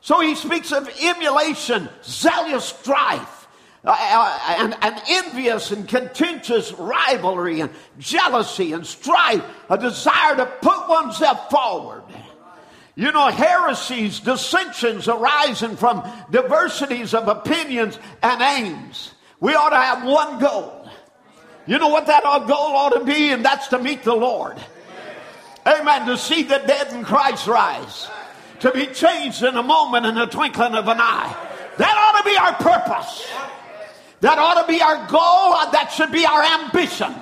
So 0.00 0.20
he 0.20 0.34
speaks 0.34 0.72
of 0.72 0.88
emulation, 1.02 1.88
zealous 2.02 2.64
strife, 2.64 3.48
uh, 3.84 3.96
uh, 3.98 4.38
and, 4.58 4.76
and 4.80 5.02
envious 5.08 5.72
and 5.72 5.88
contentious 5.88 6.72
rivalry, 6.72 7.60
and 7.60 7.70
jealousy 7.98 8.72
and 8.72 8.86
strife, 8.86 9.44
a 9.68 9.76
desire 9.76 10.36
to 10.36 10.46
put 10.46 10.88
oneself 10.88 11.50
forward. 11.50 12.01
You 12.94 13.10
know, 13.10 13.28
heresies, 13.28 14.20
dissensions 14.20 15.08
arising 15.08 15.76
from 15.76 16.06
diversities 16.30 17.14
of 17.14 17.26
opinions 17.26 17.98
and 18.22 18.42
aims. 18.42 19.12
We 19.40 19.54
ought 19.54 19.70
to 19.70 19.76
have 19.76 20.04
one 20.04 20.38
goal. 20.38 20.88
You 21.66 21.78
know 21.78 21.88
what 21.88 22.06
that 22.06 22.22
goal 22.22 22.76
ought 22.76 22.90
to 22.90 23.04
be? 23.04 23.30
And 23.30 23.44
that's 23.44 23.68
to 23.68 23.78
meet 23.78 24.02
the 24.02 24.14
Lord. 24.14 24.56
Amen. 25.66 26.06
To 26.06 26.18
see 26.18 26.42
the 26.42 26.58
dead 26.66 26.92
in 26.92 27.04
Christ 27.04 27.46
rise. 27.46 28.08
To 28.60 28.70
be 28.72 28.86
changed 28.86 29.42
in 29.42 29.56
a 29.56 29.62
moment, 29.62 30.04
in 30.06 30.14
the 30.14 30.26
twinkling 30.26 30.74
of 30.74 30.88
an 30.88 30.98
eye. 31.00 31.34
That 31.78 31.96
ought 31.96 32.18
to 32.18 32.28
be 32.28 32.36
our 32.36 32.54
purpose. 32.54 33.26
That 34.20 34.38
ought 34.38 34.60
to 34.60 34.68
be 34.68 34.82
our 34.82 35.06
goal. 35.08 35.72
That 35.72 35.90
should 35.94 36.12
be 36.12 36.26
our 36.26 36.42
ambition. 36.42 37.14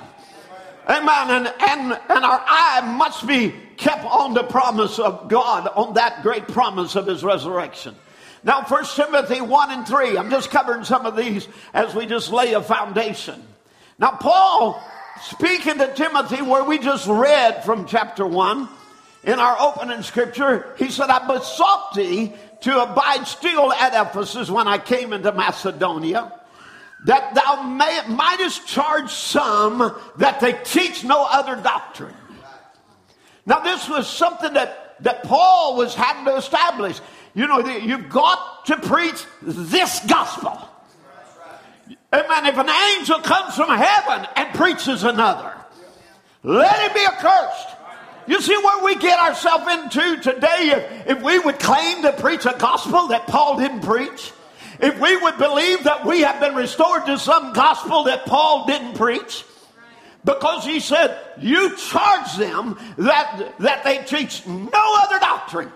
Amen. 0.89 1.29
And, 1.29 1.53
and, 1.59 1.99
and 2.09 2.25
our 2.25 2.43
eye 2.45 2.95
must 2.97 3.25
be 3.25 3.55
kept 3.77 4.05
on 4.05 4.33
the 4.33 4.43
promise 4.43 4.99
of 4.99 5.29
God, 5.29 5.67
on 5.75 5.95
that 5.95 6.23
great 6.23 6.47
promise 6.47 6.95
of 6.95 7.07
his 7.07 7.23
resurrection. 7.23 7.95
Now, 8.43 8.63
First 8.63 8.95
Timothy 8.95 9.41
1 9.41 9.71
and 9.71 9.87
3, 9.87 10.17
I'm 10.17 10.31
just 10.31 10.49
covering 10.49 10.83
some 10.83 11.05
of 11.05 11.15
these 11.15 11.47
as 11.73 11.93
we 11.93 12.05
just 12.05 12.31
lay 12.31 12.53
a 12.53 12.61
foundation. 12.61 13.41
Now, 13.99 14.11
Paul, 14.11 14.81
speaking 15.21 15.77
to 15.77 15.93
Timothy, 15.93 16.41
where 16.41 16.63
we 16.63 16.79
just 16.79 17.07
read 17.07 17.63
from 17.63 17.85
chapter 17.85 18.25
1, 18.25 18.67
in 19.23 19.37
our 19.37 19.55
opening 19.59 20.01
scripture, 20.01 20.73
he 20.79 20.89
said, 20.89 21.09
I 21.09 21.27
besought 21.27 21.93
thee 21.93 22.33
to 22.61 22.81
abide 22.81 23.27
still 23.27 23.71
at 23.71 23.93
Ephesus 23.93 24.49
when 24.49 24.67
I 24.67 24.79
came 24.79 25.13
into 25.13 25.31
Macedonia, 25.31 26.31
that 27.05 27.35
thou 27.35 27.63
may, 27.63 28.01
mightest 28.07 28.67
charge 28.67 29.11
some 29.11 29.95
that 30.17 30.39
they 30.39 30.53
teach 30.53 31.03
no 31.03 31.25
other 31.29 31.55
doctrine. 31.55 32.15
Now, 33.45 33.59
this 33.59 33.89
was 33.89 34.07
something 34.07 34.53
that, 34.53 34.95
that 35.01 35.23
Paul 35.23 35.77
was 35.77 35.95
having 35.95 36.25
to 36.25 36.35
establish. 36.35 36.99
You 37.33 37.47
know, 37.47 37.59
you've 37.67 38.09
got 38.09 38.65
to 38.67 38.77
preach 38.77 39.25
this 39.41 39.99
gospel. 40.05 40.67
Amen. 42.13 42.45
If 42.45 42.57
an 42.57 42.69
angel 42.69 43.19
comes 43.19 43.55
from 43.55 43.69
heaven 43.69 44.27
and 44.35 44.53
preaches 44.53 45.03
another, 45.03 45.53
let 46.43 46.77
him 46.79 46.93
be 46.93 47.05
accursed. 47.05 47.77
You 48.27 48.41
see 48.41 48.55
where 48.55 48.83
we 48.83 48.95
get 48.95 49.19
ourselves 49.19 49.65
into 49.73 50.21
today 50.21 50.71
if, 51.05 51.07
if 51.17 51.23
we 51.23 51.39
would 51.39 51.59
claim 51.59 52.03
to 52.03 52.11
preach 52.13 52.45
a 52.45 52.55
gospel 52.57 53.07
that 53.07 53.27
Paul 53.27 53.57
didn't 53.57 53.81
preach? 53.81 54.31
If 54.79 54.99
we 54.99 55.15
would 55.17 55.37
believe 55.37 55.83
that 55.83 56.05
we 56.05 56.21
have 56.21 56.39
been 56.39 56.55
restored 56.55 57.05
to 57.05 57.17
some 57.17 57.53
gospel 57.53 58.03
that 58.05 58.25
Paul 58.25 58.65
didn't 58.65 58.95
preach? 58.95 59.43
Because 60.23 60.65
he 60.65 60.79
said, 60.79 61.17
You 61.39 61.75
charge 61.75 62.35
them 62.37 62.77
that, 62.97 63.53
that 63.59 63.83
they 63.83 63.99
teach 63.99 64.45
no 64.45 64.69
other 64.73 65.19
doctrine, 65.19 65.71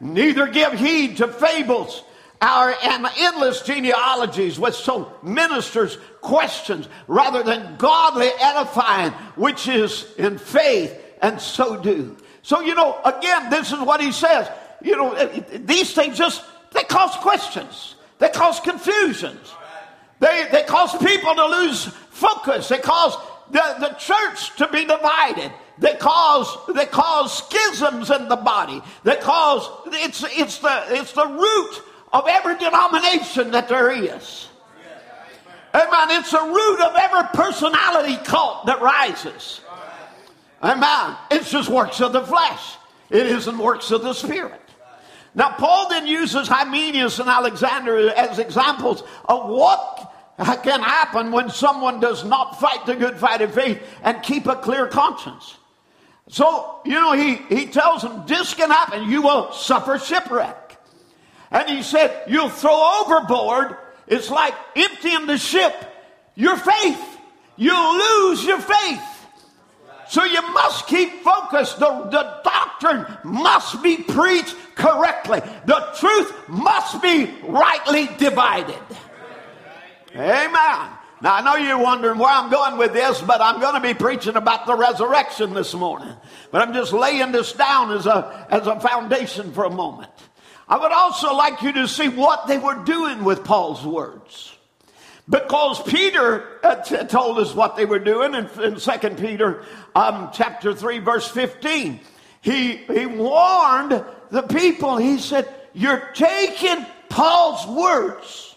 neither 0.00 0.46
give 0.48 0.72
heed 0.72 1.18
to 1.18 1.28
fables 1.28 2.02
our 2.44 2.74
and 2.82 3.06
endless 3.18 3.62
genealogies 3.62 4.58
which 4.58 4.74
so 4.74 5.10
ministers 5.22 5.96
questions 6.20 6.88
rather 7.06 7.42
than 7.42 7.76
godly 7.76 8.28
edifying, 8.40 9.12
which 9.36 9.66
is 9.66 10.06
in 10.18 10.36
faith, 10.36 10.94
and 11.22 11.40
so 11.40 11.80
do. 11.80 12.16
So, 12.42 12.60
you 12.60 12.74
know, 12.74 13.00
again, 13.04 13.48
this 13.48 13.72
is 13.72 13.78
what 13.78 14.02
he 14.02 14.12
says. 14.12 14.48
You 14.82 14.96
know, 14.96 15.26
these 15.54 15.94
things 15.94 16.18
just, 16.18 16.42
they 16.72 16.82
cause 16.82 17.16
questions. 17.16 17.94
They 18.18 18.28
cause 18.28 18.60
confusions. 18.60 19.54
They, 20.20 20.46
they 20.52 20.64
cause 20.64 20.94
people 20.98 21.34
to 21.34 21.46
lose 21.46 21.86
focus. 22.10 22.68
They 22.68 22.78
cause 22.78 23.16
the, 23.50 23.76
the 23.80 23.96
church 23.98 24.56
to 24.56 24.68
be 24.68 24.84
divided. 24.84 25.52
They 25.78 25.94
cause, 25.96 26.56
they 26.74 26.86
cause 26.86 27.46
schisms 27.46 28.10
in 28.10 28.28
the 28.28 28.36
body. 28.36 28.80
They 29.02 29.16
cause, 29.16 29.68
it's, 29.86 30.24
it's, 30.24 30.58
the, 30.58 30.84
it's 30.88 31.12
the 31.12 31.26
root 31.26 31.82
of 32.12 32.26
every 32.28 32.56
denomination 32.58 33.50
that 33.50 33.68
there 33.68 33.90
is. 33.90 34.48
Amen. 35.74 36.20
It's 36.20 36.30
the 36.30 36.40
root 36.40 36.80
of 36.80 36.94
every 36.96 37.28
personality 37.34 38.16
cult 38.24 38.66
that 38.66 38.80
rises. 38.80 39.60
Amen. 40.62 41.16
It's 41.32 41.50
just 41.50 41.68
works 41.68 42.00
of 42.00 42.12
the 42.12 42.22
flesh. 42.22 42.76
It 43.10 43.26
isn't 43.26 43.58
works 43.58 43.90
of 43.90 44.02
the 44.02 44.12
spirit. 44.12 44.60
Now, 45.34 45.50
Paul 45.50 45.88
then 45.88 46.06
uses 46.06 46.46
Hymenaeus 46.46 47.18
and 47.18 47.28
Alexander 47.28 48.10
as 48.10 48.38
examples 48.38 49.02
of 49.24 49.48
what 49.50 50.13
can 50.38 50.82
happen 50.82 51.30
when 51.30 51.50
someone 51.50 52.00
does 52.00 52.24
not 52.24 52.60
fight 52.60 52.86
the 52.86 52.96
good 52.96 53.16
fight 53.18 53.40
of 53.40 53.54
faith 53.54 53.80
and 54.02 54.22
keep 54.22 54.46
a 54.46 54.56
clear 54.56 54.86
conscience. 54.86 55.56
So, 56.28 56.80
you 56.84 56.94
know, 56.94 57.12
he, 57.12 57.34
he 57.34 57.66
tells 57.66 58.02
them 58.02 58.24
this 58.26 58.54
can 58.54 58.70
happen. 58.70 59.10
You 59.10 59.22
will 59.22 59.52
suffer 59.52 59.98
shipwreck. 59.98 60.78
And 61.50 61.68
he 61.68 61.82
said, 61.82 62.24
You'll 62.26 62.48
throw 62.48 63.02
overboard. 63.02 63.76
It's 64.06 64.30
like 64.30 64.54
emptying 64.74 65.26
the 65.26 65.38
ship, 65.38 65.74
your 66.34 66.56
faith. 66.56 67.18
You'll 67.56 67.96
lose 67.96 68.44
your 68.44 68.60
faith. 68.60 69.02
So 70.08 70.24
you 70.24 70.42
must 70.52 70.86
keep 70.86 71.22
focused. 71.22 71.78
The, 71.78 72.08
the 72.10 72.40
doctrine 72.44 73.06
must 73.24 73.82
be 73.82 73.96
preached 73.96 74.54
correctly. 74.74 75.40
The 75.66 75.88
truth 75.98 76.48
must 76.48 77.00
be 77.00 77.32
rightly 77.44 78.08
divided. 78.18 78.78
Amen. 80.14 80.90
Now 81.20 81.34
I 81.36 81.42
know 81.42 81.56
you're 81.56 81.78
wondering 81.78 82.18
where 82.18 82.28
I'm 82.28 82.50
going 82.50 82.78
with 82.78 82.92
this, 82.92 83.20
but 83.22 83.40
I'm 83.40 83.60
going 83.60 83.74
to 83.74 83.80
be 83.80 83.94
preaching 83.94 84.36
about 84.36 84.66
the 84.66 84.76
resurrection 84.76 85.54
this 85.54 85.74
morning. 85.74 86.14
But 86.50 86.62
I'm 86.62 86.74
just 86.74 86.92
laying 86.92 87.32
this 87.32 87.52
down 87.52 87.92
as 87.92 88.06
a, 88.06 88.46
as 88.50 88.66
a 88.66 88.78
foundation 88.78 89.52
for 89.52 89.64
a 89.64 89.70
moment. 89.70 90.12
I 90.68 90.78
would 90.78 90.92
also 90.92 91.34
like 91.34 91.62
you 91.62 91.72
to 91.72 91.88
see 91.88 92.08
what 92.08 92.46
they 92.46 92.58
were 92.58 92.84
doing 92.84 93.24
with 93.24 93.44
Paul's 93.44 93.84
words. 93.84 94.54
Because 95.28 95.82
Peter 95.82 96.60
told 97.08 97.38
us 97.38 97.54
what 97.54 97.76
they 97.76 97.86
were 97.86 97.98
doing 97.98 98.34
in, 98.34 98.46
in 98.62 98.76
2 98.76 98.90
Peter 99.16 99.64
um, 99.94 100.30
chapter 100.32 100.74
3, 100.74 100.98
verse 100.98 101.26
15. 101.28 102.00
He, 102.42 102.76
he 102.76 103.06
warned 103.06 104.04
the 104.30 104.42
people, 104.42 104.98
he 104.98 105.18
said, 105.18 105.48
You're 105.72 106.10
taking 106.12 106.84
Paul's 107.08 107.66
words. 107.66 108.53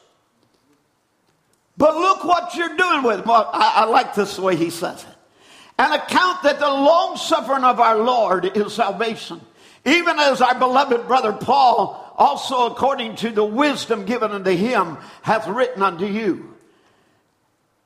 But 1.78 1.96
look 1.96 2.24
what 2.24 2.56
you're 2.56 2.76
doing 2.76 3.04
with 3.04 3.20
them. 3.20 3.28
Well, 3.28 3.50
I, 3.54 3.74
I 3.76 3.86
like 3.86 4.16
this 4.16 4.40
way 4.40 4.56
he 4.56 4.70
says 4.70 5.04
it. 5.04 5.16
An 5.80 5.94
account 5.94 6.44
that 6.44 6.60
the 6.60 6.68
long 6.68 7.18
suffering 7.18 7.64
of 7.64 7.80
our 7.80 7.98
Lord 8.00 8.58
is 8.58 8.74
salvation 8.74 9.42
even 9.88 10.20
as 10.20 10.42
our 10.42 10.60
beloved 10.60 11.08
brother 11.08 11.32
Paul, 11.32 12.14
also 12.18 12.68
according 12.68 13.16
to 13.18 13.30
the 13.32 13.44
wisdom 13.44 14.06
given 14.06 14.32
unto 14.32 14.52
him, 14.52 14.98
hath 15.22 15.48
written 15.48 15.82
unto 15.82 16.06
you. 16.06 16.54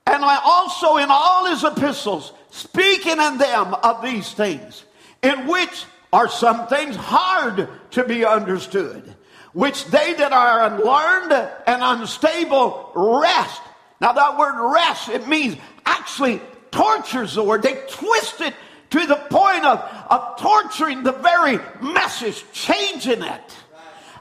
And 0.07 0.25
I 0.25 0.39
also 0.43 0.97
in 0.97 1.09
all 1.11 1.45
his 1.45 1.63
epistles, 1.63 2.33
speaking 2.49 3.19
in 3.19 3.37
them 3.37 3.75
of 3.75 4.01
these 4.01 4.31
things, 4.31 4.83
in 5.21 5.47
which 5.47 5.85
are 6.11 6.27
some 6.27 6.67
things 6.67 6.95
hard 6.95 7.69
to 7.91 8.03
be 8.03 8.25
understood, 8.25 9.15
which 9.53 9.85
they 9.85 10.13
that 10.13 10.33
are 10.33 10.73
unlearned 10.73 11.33
and 11.67 11.83
unstable 11.83 12.91
wrest. 12.95 13.61
Now 14.01 14.13
that 14.13 14.37
word 14.37 14.73
wrest, 14.73 15.09
it 15.09 15.27
means 15.27 15.55
actually 15.85 16.41
tortures 16.71 17.35
the 17.35 17.43
word. 17.43 17.61
They 17.61 17.79
twist 17.87 18.41
it 18.41 18.55
to 18.89 19.05
the 19.05 19.15
point 19.15 19.63
of, 19.63 19.79
of 20.09 20.37
torturing 20.39 21.03
the 21.03 21.11
very 21.11 21.59
message, 21.81 22.43
changing 22.51 23.21
it. 23.21 23.57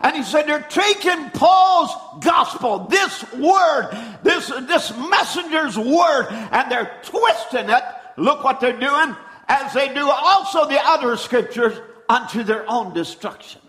And 0.02 0.16
he 0.16 0.22
said, 0.22 0.46
they're 0.46 0.60
taking 0.62 1.30
Paul's 1.30 1.90
gospel, 2.22 2.86
this 2.90 3.32
word, 3.34 3.90
this, 4.22 4.48
this 4.48 4.96
messenger's 4.96 5.76
word, 5.76 6.28
and 6.30 6.70
they're 6.70 6.98
twisting 7.02 7.68
it. 7.68 7.82
Look 8.16 8.44
what 8.44 8.60
they're 8.60 8.78
doing, 8.78 9.16
as 9.48 9.72
they 9.74 9.92
do 9.92 10.08
also 10.08 10.68
the 10.68 10.80
other 10.82 11.16
scriptures, 11.16 11.78
unto 12.08 12.42
their 12.42 12.68
own 12.68 12.92
destruction. 12.92 13.60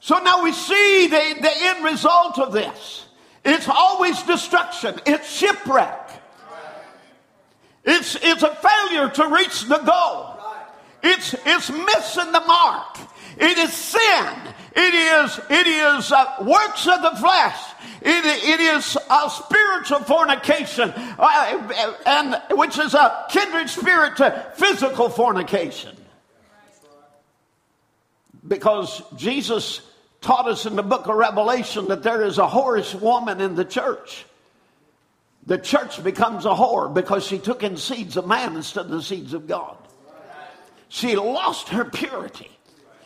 So 0.00 0.18
now 0.18 0.42
we 0.42 0.52
see 0.52 1.06
the, 1.06 1.40
the 1.40 1.52
end 1.52 1.84
result 1.84 2.38
of 2.38 2.52
this. 2.52 3.05
It's 3.46 3.68
always 3.68 4.20
destruction, 4.24 5.00
it's 5.06 5.30
shipwreck. 5.30 6.10
It's, 7.84 8.16
it's 8.20 8.42
a 8.42 8.52
failure 8.56 9.08
to 9.10 9.28
reach 9.28 9.62
the 9.68 9.78
goal. 9.78 10.36
It's, 11.04 11.34
it's 11.46 11.70
missing 11.70 12.32
the 12.32 12.40
mark. 12.40 12.98
It 13.38 13.56
is 13.58 13.72
sin. 13.72 14.26
It 14.74 14.94
is, 14.94 15.40
it 15.48 15.66
is 15.68 16.10
uh, 16.10 16.36
works 16.40 16.88
of 16.88 17.00
the 17.02 17.12
flesh. 17.20 17.58
It, 18.02 18.24
it 18.24 18.60
is 18.60 18.98
a 19.08 19.30
spiritual 19.30 20.00
fornication, 20.00 20.92
uh, 20.96 21.96
and 22.04 22.42
which 22.58 22.78
is 22.78 22.94
a 22.94 23.26
kindred 23.30 23.70
spirit 23.70 24.16
to 24.16 24.52
physical 24.56 25.08
fornication. 25.08 25.96
Because 28.46 29.02
Jesus 29.16 29.80
taught 30.26 30.48
us 30.48 30.66
in 30.66 30.74
the 30.74 30.82
book 30.82 31.06
of 31.06 31.14
Revelation 31.14 31.86
that 31.86 32.02
there 32.02 32.20
is 32.20 32.38
a 32.38 32.46
whorish 32.46 33.00
woman 33.00 33.40
in 33.40 33.54
the 33.54 33.64
church. 33.64 34.26
The 35.46 35.56
church 35.56 36.02
becomes 36.02 36.44
a 36.44 36.48
whore 36.48 36.92
because 36.92 37.24
she 37.24 37.38
took 37.38 37.62
in 37.62 37.76
seeds 37.76 38.16
of 38.16 38.26
man 38.26 38.56
instead 38.56 38.86
of 38.86 38.90
the 38.90 39.02
seeds 39.02 39.34
of 39.34 39.46
God. 39.46 39.76
She 40.88 41.14
lost 41.14 41.68
her 41.68 41.84
purity. 41.84 42.50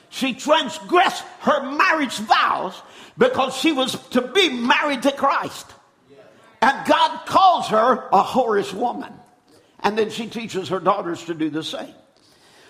She 0.08 0.32
transgressed 0.32 1.22
her 1.40 1.70
marriage 1.70 2.16
vows 2.16 2.80
because 3.18 3.54
she 3.54 3.72
was 3.72 3.96
to 4.08 4.22
be 4.22 4.48
married 4.48 5.02
to 5.02 5.12
Christ. 5.12 5.66
And 6.62 6.86
God 6.86 7.26
calls 7.26 7.68
her 7.68 8.08
a 8.12 8.22
whorish 8.22 8.72
woman. 8.72 9.12
And 9.80 9.98
then 9.98 10.08
she 10.08 10.26
teaches 10.26 10.70
her 10.70 10.80
daughters 10.80 11.22
to 11.26 11.34
do 11.34 11.50
the 11.50 11.62
same. 11.62 11.94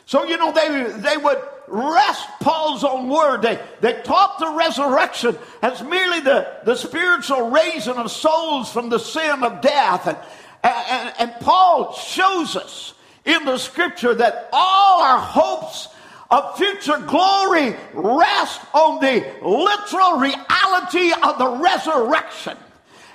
So, 0.07 0.25
you 0.25 0.37
know, 0.37 0.53
they, 0.53 0.93
they 1.01 1.17
would 1.17 1.39
wrest 1.69 2.27
Paul's 2.41 2.85
own 2.85 3.09
word. 3.09 3.43
They, 3.43 3.61
they 3.81 4.03
taught 4.03 4.39
the 4.39 4.51
resurrection 4.51 5.39
as 5.63 5.83
merely 5.83 6.21
the, 6.21 6.53
the 6.65 6.75
spiritual 6.75 7.51
raising 7.51 7.95
of 7.95 8.11
souls 8.11 8.73
from 8.73 8.89
the 8.89 8.99
sin 8.99 9.43
of 9.43 9.61
death. 9.61 10.07
And, 10.07 10.19
and, 10.65 11.15
and 11.19 11.33
Paul 11.41 11.95
shows 11.95 12.57
us 12.57 12.95
in 13.25 13.45
the 13.45 13.59
scripture 13.59 14.15
that 14.15 14.49
all 14.53 15.03
our 15.03 15.21
hopes 15.21 15.89
of 16.31 16.57
future 16.57 16.99
glory 16.99 17.77
rest 17.93 18.61
on 18.73 19.01
the 19.01 19.25
literal 19.43 20.19
reality 20.19 21.13
of 21.23 21.39
the 21.39 21.49
resurrection. 21.63 22.57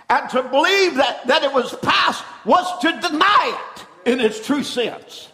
And 0.10 0.30
to 0.30 0.44
believe 0.44 0.96
that, 0.96 1.26
that 1.28 1.44
it 1.44 1.54
was 1.54 1.74
past 1.82 2.24
was 2.46 2.80
to 2.82 2.92
deny 3.02 3.58
it 3.76 4.12
in 4.12 4.20
its 4.20 4.46
true 4.46 4.64
sense. 4.64 5.30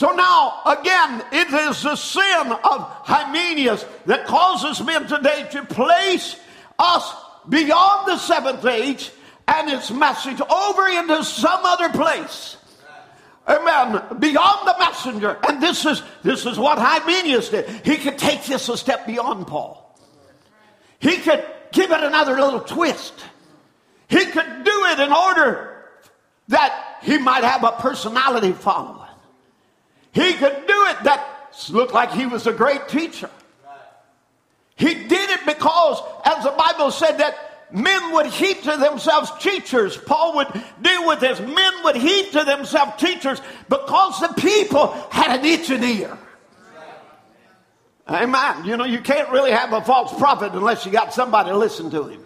So 0.00 0.12
now, 0.12 0.62
again, 0.64 1.22
it 1.30 1.52
is 1.52 1.82
the 1.82 1.94
sin 1.94 2.52
of 2.52 2.80
Hymenaeus 3.04 3.84
that 4.06 4.26
causes 4.26 4.82
men 4.82 5.06
today 5.06 5.46
to 5.50 5.62
place 5.66 6.36
us 6.78 7.14
beyond 7.46 8.08
the 8.08 8.16
seventh 8.16 8.64
age 8.64 9.10
and 9.46 9.68
its 9.68 9.90
message 9.90 10.40
over 10.40 10.88
into 10.88 11.22
some 11.22 11.60
other 11.66 11.90
place. 11.90 12.56
Amen. 13.46 14.02
Beyond 14.18 14.68
the 14.68 14.76
messenger. 14.78 15.36
And 15.46 15.62
this 15.62 15.84
is 15.84 16.02
this 16.22 16.46
is 16.46 16.58
what 16.58 16.78
Hymenaeus 16.78 17.50
did. 17.50 17.68
He 17.84 17.98
could 17.98 18.16
take 18.16 18.44
this 18.44 18.70
a 18.70 18.78
step 18.78 19.06
beyond 19.06 19.48
Paul. 19.48 20.00
He 20.98 21.18
could 21.18 21.44
give 21.72 21.90
it 21.90 22.02
another 22.02 22.40
little 22.40 22.60
twist. 22.60 23.12
He 24.08 24.24
could 24.24 24.64
do 24.64 24.84
it 24.86 24.98
in 24.98 25.12
order 25.12 25.84
that 26.48 27.00
he 27.02 27.18
might 27.18 27.44
have 27.44 27.64
a 27.64 27.72
personality 27.72 28.52
following. 28.52 28.99
He 30.12 30.32
could 30.34 30.66
do 30.66 30.86
it 30.86 31.04
that 31.04 31.54
looked 31.68 31.92
like 31.92 32.12
he 32.12 32.26
was 32.26 32.46
a 32.46 32.52
great 32.52 32.88
teacher. 32.88 33.30
He 34.76 34.94
did 34.94 35.30
it 35.30 35.40
because, 35.46 36.02
as 36.24 36.44
the 36.44 36.50
Bible 36.52 36.90
said, 36.90 37.18
that 37.18 37.36
men 37.70 38.12
would 38.12 38.26
heap 38.26 38.62
to 38.62 38.76
themselves 38.76 39.30
teachers. 39.38 39.96
Paul 39.96 40.36
would 40.36 40.48
deal 40.80 41.06
with 41.06 41.20
this. 41.20 41.38
Men 41.38 41.84
would 41.84 41.96
heap 41.96 42.32
to 42.32 42.44
themselves 42.44 42.92
teachers 42.98 43.40
because 43.68 44.20
the 44.20 44.32
people 44.40 44.88
had 45.10 45.38
an 45.38 45.44
itch 45.44 45.70
itching 45.70 45.84
ear. 45.84 46.18
Amen. 48.08 48.64
You 48.64 48.76
know, 48.76 48.84
you 48.84 49.00
can't 49.00 49.28
really 49.30 49.52
have 49.52 49.72
a 49.72 49.82
false 49.82 50.12
prophet 50.18 50.52
unless 50.52 50.84
you 50.84 50.90
got 50.90 51.12
somebody 51.12 51.50
to 51.50 51.56
listen 51.56 51.90
to 51.90 52.08
him. 52.08 52.24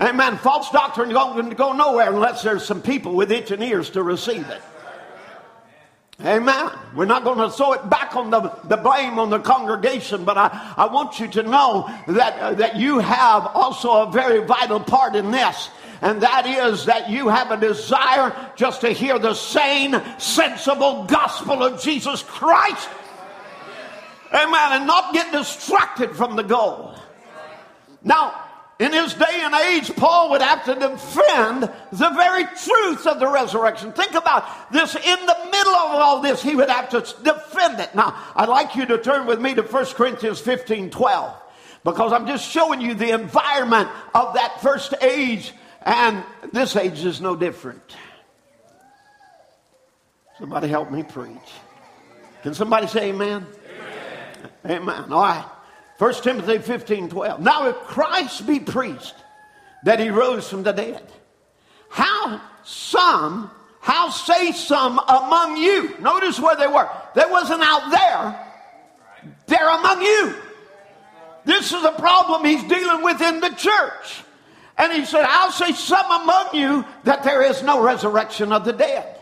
Amen. 0.00 0.36
False 0.38 0.70
doctrine 0.70 1.10
going 1.10 1.50
to 1.50 1.54
go 1.54 1.72
nowhere 1.72 2.12
unless 2.12 2.42
there's 2.42 2.64
some 2.64 2.82
people 2.82 3.14
with 3.14 3.30
itching 3.30 3.62
ears 3.62 3.90
to 3.90 4.02
receive 4.02 4.48
it. 4.48 4.62
Amen. 6.24 6.70
We're 6.94 7.04
not 7.04 7.24
going 7.24 7.38
to 7.38 7.50
throw 7.50 7.74
it 7.74 7.90
back 7.90 8.16
on 8.16 8.30
the, 8.30 8.40
the 8.64 8.78
blame 8.78 9.18
on 9.18 9.28
the 9.28 9.38
congregation, 9.38 10.24
but 10.24 10.38
I, 10.38 10.74
I 10.76 10.86
want 10.86 11.20
you 11.20 11.28
to 11.28 11.42
know 11.42 11.90
that, 12.08 12.38
uh, 12.40 12.54
that 12.54 12.76
you 12.76 13.00
have 13.00 13.46
also 13.54 14.08
a 14.08 14.10
very 14.10 14.42
vital 14.44 14.80
part 14.80 15.14
in 15.14 15.30
this. 15.30 15.68
And 16.00 16.22
that 16.22 16.46
is 16.46 16.86
that 16.86 17.10
you 17.10 17.28
have 17.28 17.50
a 17.50 17.56
desire 17.58 18.34
just 18.56 18.80
to 18.82 18.90
hear 18.90 19.18
the 19.18 19.34
sane, 19.34 20.00
sensible 20.18 21.04
gospel 21.04 21.62
of 21.62 21.82
Jesus 21.82 22.22
Christ. 22.22 22.88
Amen. 24.32 24.72
And 24.72 24.86
not 24.86 25.12
get 25.12 25.32
distracted 25.32 26.16
from 26.16 26.36
the 26.36 26.42
goal. 26.42 26.94
Now, 28.02 28.45
in 28.78 28.92
his 28.92 29.14
day 29.14 29.24
and 29.42 29.54
age, 29.54 29.94
Paul 29.96 30.30
would 30.30 30.42
have 30.42 30.64
to 30.66 30.74
defend 30.74 31.62
the 31.62 32.10
very 32.10 32.44
truth 32.44 33.06
of 33.06 33.18
the 33.20 33.28
resurrection. 33.28 33.92
Think 33.92 34.12
about 34.12 34.70
this. 34.70 34.94
In 34.94 35.26
the 35.26 35.36
middle 35.50 35.74
of 35.74 35.92
all 35.92 36.20
this, 36.20 36.42
he 36.42 36.54
would 36.54 36.68
have 36.68 36.90
to 36.90 37.00
defend 37.22 37.80
it. 37.80 37.94
Now, 37.94 38.22
I'd 38.34 38.50
like 38.50 38.76
you 38.76 38.84
to 38.86 38.98
turn 38.98 39.26
with 39.26 39.40
me 39.40 39.54
to 39.54 39.62
1 39.62 39.84
Corinthians 39.86 40.40
15 40.40 40.90
12, 40.90 41.42
because 41.84 42.12
I'm 42.12 42.26
just 42.26 42.50
showing 42.50 42.82
you 42.82 42.92
the 42.92 43.14
environment 43.14 43.88
of 44.14 44.34
that 44.34 44.60
first 44.60 44.92
age, 45.00 45.54
and 45.80 46.22
this 46.52 46.76
age 46.76 47.02
is 47.02 47.18
no 47.22 47.34
different. 47.34 47.96
Somebody 50.38 50.68
help 50.68 50.90
me 50.90 51.02
preach. 51.02 51.50
Can 52.42 52.52
somebody 52.52 52.88
say 52.88 53.08
amen? 53.08 53.46
Amen. 54.66 54.82
Amen. 54.82 55.12
All 55.12 55.22
right. 55.22 55.46
1 55.98 56.14
Timothy 56.22 56.58
15 56.58 57.08
12. 57.08 57.40
Now, 57.40 57.68
if 57.68 57.76
Christ 57.76 58.46
be 58.46 58.60
preached 58.60 59.14
that 59.84 59.98
he 59.98 60.10
rose 60.10 60.48
from 60.48 60.62
the 60.62 60.72
dead, 60.72 61.02
how 61.88 62.40
some, 62.64 63.50
how 63.80 64.10
say 64.10 64.52
some 64.52 64.98
among 64.98 65.56
you? 65.56 65.96
Notice 66.00 66.38
where 66.38 66.56
they 66.56 66.66
were. 66.66 66.88
They 67.14 67.24
wasn't 67.28 67.62
out 67.62 67.90
there, 67.90 69.34
they're 69.46 69.78
among 69.78 70.02
you. 70.02 70.34
This 71.44 71.72
is 71.72 71.84
a 71.84 71.92
problem 71.92 72.44
he's 72.44 72.64
dealing 72.64 73.02
with 73.02 73.20
in 73.20 73.40
the 73.40 73.50
church. 73.50 74.24
And 74.76 74.92
he 74.92 75.04
said, 75.04 75.24
I'll 75.26 75.52
say 75.52 75.72
some 75.72 76.22
among 76.22 76.48
you 76.54 76.84
that 77.04 77.22
there 77.22 77.42
is 77.42 77.62
no 77.62 77.82
resurrection 77.82 78.52
of 78.52 78.64
the 78.64 78.72
dead. 78.72 79.16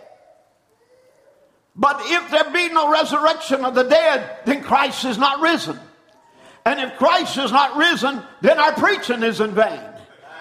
But 1.77 2.01
if 2.05 2.31
there 2.31 2.51
be 2.51 2.71
no 2.71 2.91
resurrection 2.91 3.65
of 3.65 3.75
the 3.75 3.83
dead, 3.83 4.39
then 4.47 4.63
Christ 4.63 5.05
is 5.05 5.19
not 5.19 5.41
risen. 5.41 5.79
And 6.66 6.81
if 6.81 6.96
Christ 6.96 7.37
is 7.37 7.53
not 7.53 7.77
risen, 7.77 8.22
then 8.40 8.59
our 8.59 8.72
preaching 8.72 9.22
is 9.22 9.40
in 9.40 9.53
vain. 9.53 9.81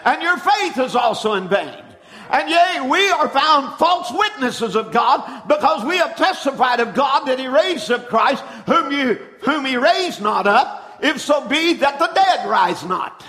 And 0.05 0.21
your 0.21 0.38
faith 0.38 0.77
is 0.79 0.95
also 0.95 1.33
in 1.33 1.49
vain. 1.49 1.83
And 2.29 2.49
yea, 2.49 2.89
we 2.89 3.09
are 3.09 3.29
found 3.29 3.77
false 3.77 4.12
witnesses 4.12 4.75
of 4.75 4.91
God 4.91 5.47
because 5.47 5.83
we 5.86 5.97
have 5.97 6.15
testified 6.15 6.79
of 6.79 6.95
God 6.95 7.25
that 7.27 7.39
he 7.39 7.47
raised 7.47 7.91
up 7.91 8.07
Christ, 8.07 8.43
whom 8.65 8.91
you 8.91 9.19
whom 9.41 9.65
he 9.65 9.77
raised 9.77 10.21
not 10.21 10.47
up, 10.47 10.99
if 11.01 11.19
so 11.19 11.47
be 11.47 11.73
that 11.73 11.99
the 11.99 12.07
dead 12.07 12.49
rise 12.49 12.83
not. 12.86 13.23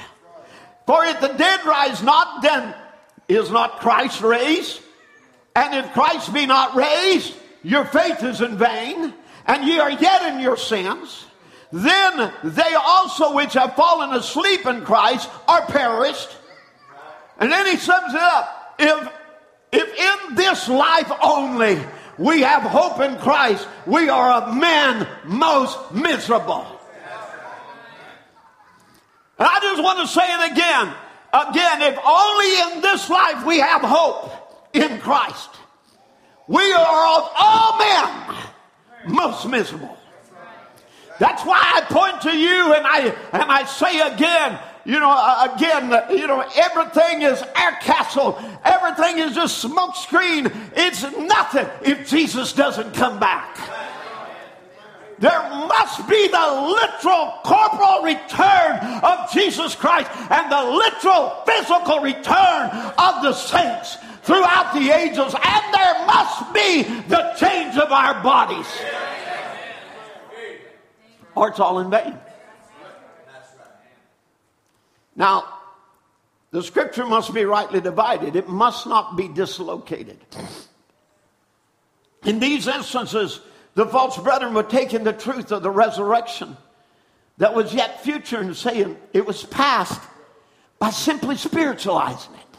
For 0.86 1.04
if 1.04 1.20
the 1.20 1.28
dead 1.28 1.64
rise 1.64 2.02
not, 2.02 2.42
then 2.42 2.74
is 3.28 3.50
not 3.50 3.80
Christ 3.80 4.22
raised? 4.22 4.80
And 5.56 5.74
if 5.74 5.92
Christ 5.92 6.32
be 6.32 6.46
not 6.46 6.74
raised, 6.74 7.34
your 7.62 7.84
faith 7.84 8.22
is 8.22 8.40
in 8.40 8.56
vain, 8.56 9.12
and 9.46 9.64
ye 9.64 9.78
are 9.78 9.90
yet 9.90 10.34
in 10.34 10.40
your 10.40 10.56
sins. 10.56 11.26
Then 11.72 12.32
they 12.44 12.74
also 12.74 13.34
which 13.34 13.54
have 13.54 13.74
fallen 13.74 14.14
asleep 14.14 14.66
in 14.66 14.84
Christ 14.84 15.28
are 15.48 15.66
perished. 15.66 16.28
And 17.38 17.50
then 17.50 17.66
he 17.66 17.76
sums 17.76 18.14
it 18.14 18.20
up. 18.20 18.74
If, 18.78 19.08
if 19.72 20.28
in 20.28 20.34
this 20.34 20.68
life 20.68 21.10
only 21.22 21.80
we 22.18 22.42
have 22.42 22.62
hope 22.62 23.00
in 23.00 23.16
Christ, 23.18 23.66
we 23.86 24.08
are 24.08 24.32
of 24.32 24.56
men 24.56 25.06
most 25.24 25.92
miserable. 25.92 26.66
And 29.36 29.48
I 29.48 29.58
just 29.60 29.82
want 29.82 29.98
to 29.98 30.06
say 30.06 30.22
it 30.22 30.52
again. 30.52 30.94
Again, 31.32 31.82
if 31.82 31.98
only 32.06 32.76
in 32.76 32.82
this 32.82 33.10
life 33.10 33.44
we 33.44 33.58
have 33.58 33.82
hope 33.82 34.70
in 34.72 35.00
Christ, 35.00 35.50
we 36.46 36.72
are 36.72 37.18
of 37.18 37.30
all 37.36 37.78
men 37.78 38.36
most 39.08 39.48
miserable. 39.48 39.98
That's 41.18 41.44
why 41.44 41.60
I 41.60 41.80
point 41.82 42.22
to 42.22 42.36
you 42.36 42.74
and 42.74 42.86
I 42.86 43.14
and 43.32 43.50
I 43.50 43.64
say 43.64 44.00
again, 44.00 44.58
you 44.84 45.00
know, 45.00 45.10
uh, 45.10 45.54
again, 45.54 46.18
you 46.18 46.26
know, 46.26 46.44
everything 46.56 47.22
is 47.22 47.40
air 47.56 47.78
castle. 47.80 48.38
Everything 48.64 49.18
is 49.18 49.34
just 49.34 49.58
smoke 49.58 49.96
screen. 49.96 50.50
It's 50.76 51.02
nothing 51.02 51.66
if 51.82 52.08
Jesus 52.08 52.52
doesn't 52.52 52.94
come 52.94 53.18
back. 53.18 53.58
There 55.20 55.48
must 55.68 56.06
be 56.08 56.26
the 56.28 56.76
literal 56.82 57.34
corporal 57.44 58.02
return 58.02 58.76
of 59.02 59.30
Jesus 59.32 59.76
Christ 59.76 60.10
and 60.30 60.50
the 60.50 60.64
literal 60.64 61.42
physical 61.46 62.00
return 62.00 62.70
of 62.98 63.22
the 63.22 63.32
saints 63.32 63.96
throughout 64.24 64.74
the 64.74 64.90
ages. 64.90 65.34
And 65.34 65.74
there 65.74 66.06
must 66.06 66.52
be 66.52 66.82
the 67.08 67.32
change 67.38 67.78
of 67.78 67.92
our 67.92 68.22
bodies 68.22 68.66
or 71.34 71.48
it's 71.48 71.60
all 71.60 71.78
in 71.80 71.90
vain. 71.90 72.18
Now, 75.16 75.44
the 76.50 76.62
scripture 76.62 77.04
must 77.06 77.34
be 77.34 77.44
rightly 77.44 77.80
divided, 77.80 78.36
it 78.36 78.48
must 78.48 78.86
not 78.86 79.16
be 79.16 79.28
dislocated. 79.28 80.18
In 82.24 82.38
these 82.38 82.66
instances, 82.66 83.40
the 83.74 83.86
false 83.86 84.16
brethren 84.18 84.54
were 84.54 84.62
taking 84.62 85.04
the 85.04 85.12
truth 85.12 85.52
of 85.52 85.62
the 85.62 85.70
resurrection 85.70 86.56
that 87.38 87.54
was 87.54 87.74
yet 87.74 88.02
future 88.02 88.38
and 88.38 88.56
saying 88.56 88.96
it 89.12 89.26
was 89.26 89.44
past 89.44 90.00
by 90.78 90.90
simply 90.90 91.36
spiritualizing 91.36 92.34
it. 92.34 92.58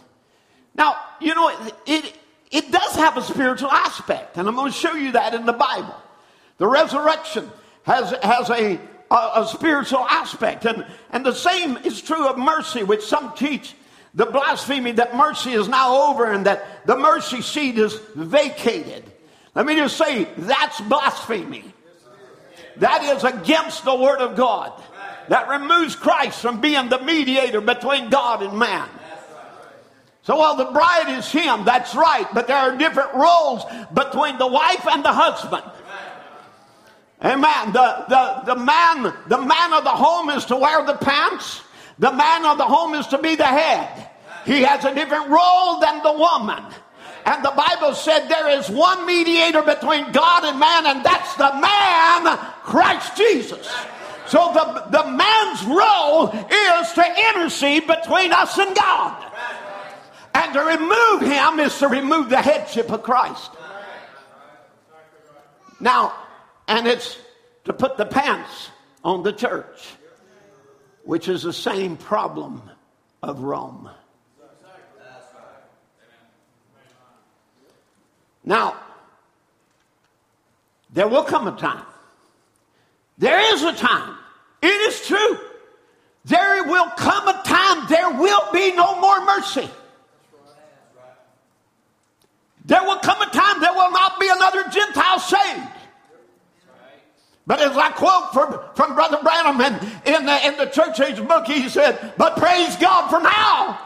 Now, 0.75 0.97
you 1.21 1.33
know, 1.33 1.49
it, 1.49 1.75
it, 1.85 2.13
it 2.51 2.71
does 2.71 2.95
have 2.95 3.17
a 3.17 3.21
spiritual 3.21 3.71
aspect, 3.71 4.37
and 4.37 4.47
I'm 4.47 4.55
going 4.55 4.71
to 4.71 4.77
show 4.77 4.93
you 4.93 5.13
that 5.13 5.33
in 5.33 5.45
the 5.45 5.53
Bible. 5.53 5.95
The 6.57 6.67
resurrection 6.67 7.49
has, 7.85 8.13
has 8.21 8.49
a, 8.49 8.79
a, 9.09 9.15
a 9.15 9.47
spiritual 9.47 9.99
aspect. 9.99 10.65
And, 10.65 10.85
and 11.11 11.25
the 11.25 11.33
same 11.33 11.77
is 11.77 12.01
true 12.01 12.27
of 12.27 12.37
mercy, 12.37 12.83
which 12.83 13.03
some 13.03 13.33
teach 13.33 13.73
the 14.13 14.25
blasphemy 14.25 14.93
that 14.93 15.15
mercy 15.15 15.51
is 15.51 15.67
now 15.67 16.09
over 16.09 16.31
and 16.31 16.45
that 16.45 16.85
the 16.85 16.97
mercy 16.97 17.41
seat 17.41 17.77
is 17.77 17.93
vacated. 18.15 19.03
Let 19.53 19.65
me 19.65 19.75
just 19.75 19.97
say 19.97 20.27
that's 20.37 20.81
blasphemy. 20.81 21.63
That 22.77 23.03
is 23.03 23.23
against 23.23 23.85
the 23.85 23.95
Word 23.95 24.19
of 24.19 24.35
God. 24.35 24.73
That 25.29 25.47
removes 25.49 25.95
Christ 25.95 26.41
from 26.41 26.61
being 26.61 26.89
the 26.89 26.99
mediator 26.99 27.61
between 27.61 28.09
God 28.09 28.43
and 28.43 28.57
man. 28.57 28.87
So 30.23 30.37
while 30.37 30.55
the 30.55 30.65
bride 30.65 31.17
is 31.17 31.31
Him, 31.31 31.65
that's 31.65 31.93
right, 31.93 32.27
but 32.33 32.47
there 32.47 32.57
are 32.57 32.75
different 32.77 33.13
roles 33.13 33.63
between 33.93 34.37
the 34.37 34.47
wife 34.47 34.87
and 34.87 35.05
the 35.05 35.13
husband. 35.13 35.63
Amen. 37.25 37.73
The, 37.73 38.05
the, 38.07 38.53
the 38.53 38.55
man, 38.55 39.13
the 39.27 39.41
man 39.41 39.73
of 39.73 39.83
the 39.83 39.89
home 39.89 40.29
is 40.29 40.45
to 40.45 40.55
wear 40.55 40.85
the 40.85 40.93
pants. 40.93 41.61
The 41.97 42.11
man 42.11 42.45
of 42.45 42.59
the 42.59 42.65
home 42.65 42.93
is 42.93 43.07
to 43.07 43.17
be 43.17 43.35
the 43.35 43.45
head. 43.45 44.09
He 44.45 44.61
has 44.61 44.85
a 44.85 44.93
different 44.93 45.29
role 45.29 45.79
than 45.79 46.03
the 46.03 46.13
woman. 46.13 46.63
And 47.25 47.43
the 47.43 47.53
Bible 47.57 47.95
said 47.95 48.27
there 48.27 48.49
is 48.49 48.69
one 48.69 49.07
mediator 49.07 49.63
between 49.63 50.11
God 50.11 50.43
and 50.43 50.59
man, 50.59 50.85
and 50.85 51.03
that's 51.03 51.33
the 51.35 51.51
man, 51.59 52.37
Christ 52.61 53.17
Jesus. 53.17 53.75
So 54.27 54.51
the, 54.53 54.85
the 54.91 55.09
man's 55.09 55.63
role 55.63 56.29
is 56.29 56.93
to 56.93 57.15
intercede 57.33 57.87
between 57.87 58.31
us 58.33 58.55
and 58.59 58.75
God. 58.75 59.31
And 60.35 60.53
to 60.53 60.59
remove 60.59 61.21
him 61.21 61.59
is 61.59 61.75
to 61.79 61.87
remove 61.87 62.29
the 62.29 62.41
headship 62.41 62.91
of 62.91 63.01
Christ. 63.01 63.49
Now, 65.79 66.13
and 66.67 66.87
it's 66.87 67.17
to 67.65 67.73
put 67.73 67.97
the 67.97 68.05
pants 68.05 68.69
on 69.03 69.23
the 69.23 69.33
church. 69.33 69.95
which 71.05 71.27
is 71.27 71.43
the 71.43 71.53
same 71.53 71.95
problem 71.97 72.61
of 73.21 73.39
Rome. 73.41 73.89
Now, 78.43 78.75
there 80.91 81.07
will 81.07 81.23
come 81.23 81.47
a 81.47 81.55
time. 81.55 81.85
There 83.17 83.53
is 83.53 83.63
a 83.63 83.73
time. 83.73 84.17
It 84.61 84.67
is 84.67 85.07
true. 85.07 85.39
There 86.25 86.63
will 86.63 86.89
come 86.91 87.27
a 87.27 87.41
time 87.45 87.85
there 87.87 88.09
will 88.11 88.51
be 88.51 88.73
no 88.75 88.99
more 88.99 89.25
mercy. 89.25 89.69
There 92.65 92.83
will 92.83 92.97
come 92.97 93.21
a 93.21 93.29
time 93.29 93.61
there 93.61 93.73
will 93.73 93.91
not 93.91 94.19
be 94.19 94.27
another 94.27 94.63
Gentile 94.69 95.19
saved. 95.19 95.67
But 97.47 97.59
as 97.59 97.77
I 97.77 97.91
quote 97.91 98.33
from, 98.33 98.59
from 98.75 98.95
Brother 98.95 99.19
Branham 99.21 99.61
in, 99.61 99.73
in, 100.15 100.25
the, 100.25 100.47
in 100.47 100.57
the 100.57 100.65
church 100.65 100.99
age 100.99 101.25
book, 101.27 101.45
he 101.45 101.69
said, 101.69 102.13
But 102.17 102.37
praise 102.37 102.75
God 102.77 103.09
for 103.09 103.21
now, 103.21 103.79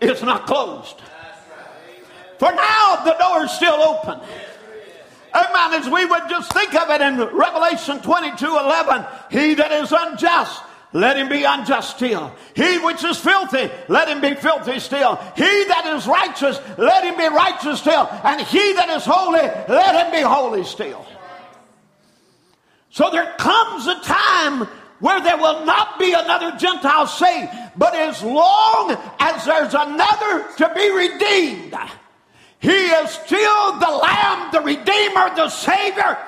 it's 0.00 0.22
not 0.22 0.46
closed. 0.46 0.96
For 2.38 2.50
now, 2.50 3.02
the 3.04 3.16
door 3.18 3.44
is 3.44 3.50
still 3.50 3.74
open. 3.74 4.18
Amen. 5.34 5.80
As 5.80 5.88
we 5.88 6.06
would 6.06 6.28
just 6.28 6.52
think 6.54 6.74
of 6.74 6.88
it 6.88 7.02
in 7.02 7.18
Revelation 7.36 8.00
22 8.00 8.46
11, 8.46 9.06
he 9.30 9.54
that 9.54 9.70
is 9.72 9.92
unjust, 9.92 10.62
let 10.94 11.18
him 11.18 11.28
be 11.28 11.44
unjust 11.44 11.96
still. 11.96 12.34
He 12.56 12.78
which 12.78 13.04
is 13.04 13.18
filthy, 13.18 13.70
let 13.88 14.08
him 14.08 14.22
be 14.22 14.34
filthy 14.34 14.80
still. 14.80 15.16
He 15.36 15.64
that 15.64 15.84
is 15.94 16.06
righteous, 16.06 16.58
let 16.78 17.04
him 17.04 17.16
be 17.16 17.28
righteous 17.28 17.80
still. 17.80 18.08
And 18.24 18.40
he 18.40 18.72
that 18.72 18.88
is 18.88 19.04
holy, 19.04 19.42
let 19.68 20.06
him 20.06 20.10
be 20.10 20.22
holy 20.22 20.64
still. 20.64 21.06
So 22.90 23.10
there 23.10 23.32
comes 23.38 23.86
a 23.86 24.00
time 24.00 24.68
where 24.98 25.20
there 25.20 25.38
will 25.38 25.64
not 25.64 25.98
be 25.98 26.12
another 26.12 26.56
Gentile 26.58 27.06
saved. 27.06 27.50
But 27.76 27.94
as 27.94 28.22
long 28.22 28.96
as 29.18 29.44
there's 29.44 29.74
another 29.74 30.46
to 30.58 30.72
be 30.74 30.90
redeemed, 30.90 31.74
he 32.58 32.70
is 32.70 33.10
still 33.10 33.78
the 33.78 33.90
Lamb, 34.02 34.52
the 34.52 34.60
Redeemer, 34.60 35.34
the 35.34 35.48
Savior. 35.48 36.18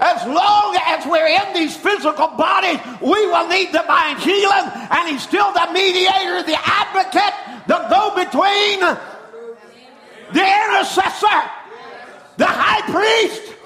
As 0.00 0.24
long 0.26 0.78
as 0.86 1.04
we're 1.06 1.26
in 1.26 1.54
these 1.54 1.76
physical 1.76 2.28
bodies, 2.28 2.78
we 3.02 3.26
will 3.26 3.48
need 3.48 3.72
divine 3.72 4.16
healing, 4.18 4.70
and 4.90 5.08
He's 5.08 5.22
still 5.22 5.52
the 5.52 5.68
mediator, 5.72 6.42
the 6.44 6.56
advocate, 6.64 7.34
the 7.66 7.84
go 7.90 8.14
between, 8.14 8.78
the 10.32 10.46
intercessor, 10.46 11.50
the 12.36 12.46
high 12.46 12.82
priest. 12.92 13.57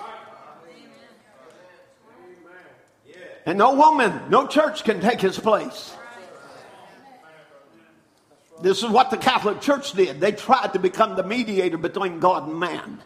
And 3.44 3.58
no 3.58 3.74
woman, 3.74 4.30
no 4.30 4.46
church 4.46 4.84
can 4.84 5.00
take 5.00 5.20
his 5.20 5.38
place. 5.38 5.94
This 8.62 8.82
is 8.82 8.88
what 8.88 9.10
the 9.10 9.16
Catholic 9.16 9.60
Church 9.60 9.92
did. 9.92 10.20
They 10.20 10.30
tried 10.30 10.74
to 10.74 10.78
become 10.78 11.16
the 11.16 11.24
mediator 11.24 11.78
between 11.78 12.20
God 12.20 12.46
and 12.46 12.60
man. 12.60 13.02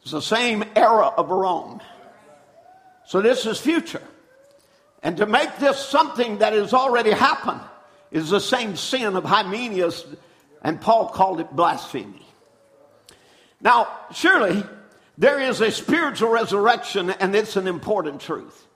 It's 0.00 0.12
the 0.12 0.22
same 0.22 0.64
era 0.74 1.06
of 1.06 1.30
Rome. 1.30 1.80
So 3.06 3.20
this 3.20 3.44
is 3.44 3.60
future. 3.60 4.02
And 5.02 5.18
to 5.18 5.26
make 5.26 5.58
this 5.58 5.78
something 5.78 6.38
that 6.38 6.54
has 6.54 6.72
already 6.72 7.10
happened 7.10 7.60
is 8.10 8.30
the 8.30 8.40
same 8.40 8.76
sin 8.76 9.16
of 9.16 9.24
Hymenaeus, 9.24 10.06
and 10.62 10.80
Paul 10.80 11.08
called 11.08 11.40
it 11.40 11.50
blasphemy. 11.50 12.26
Now, 13.60 13.88
surely 14.12 14.62
there 15.16 15.40
is 15.40 15.60
a 15.60 15.70
spiritual 15.70 16.30
resurrection, 16.30 17.10
and 17.10 17.34
it's 17.34 17.56
an 17.56 17.66
important 17.66 18.20
truth. 18.20 18.66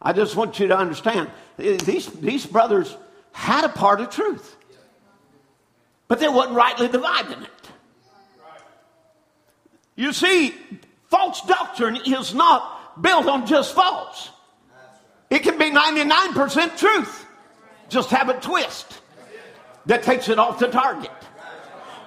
I 0.00 0.12
just 0.12 0.36
want 0.36 0.60
you 0.60 0.68
to 0.68 0.78
understand 0.78 1.30
eh, 1.58 1.76
these, 1.78 2.06
these 2.06 2.46
brothers 2.46 2.96
had 3.32 3.64
a 3.64 3.68
part 3.68 4.00
of 4.00 4.10
truth, 4.10 4.56
but 6.08 6.20
they 6.20 6.28
wasn't 6.28 6.56
rightly 6.56 6.88
dividing 6.88 7.42
it. 7.42 7.50
You 9.96 10.12
see, 10.12 10.54
false 11.08 11.40
doctrine 11.42 11.98
is 12.06 12.34
not 12.34 13.02
built 13.02 13.26
on 13.26 13.46
just 13.46 13.74
false. 13.74 14.30
It 15.30 15.40
can 15.40 15.58
be 15.58 15.70
99% 15.70 16.78
truth, 16.78 17.26
just 17.88 18.10
have 18.10 18.28
a 18.28 18.38
twist 18.40 19.00
that 19.86 20.02
takes 20.02 20.28
it 20.28 20.38
off 20.38 20.58
the 20.58 20.68
target. 20.68 21.10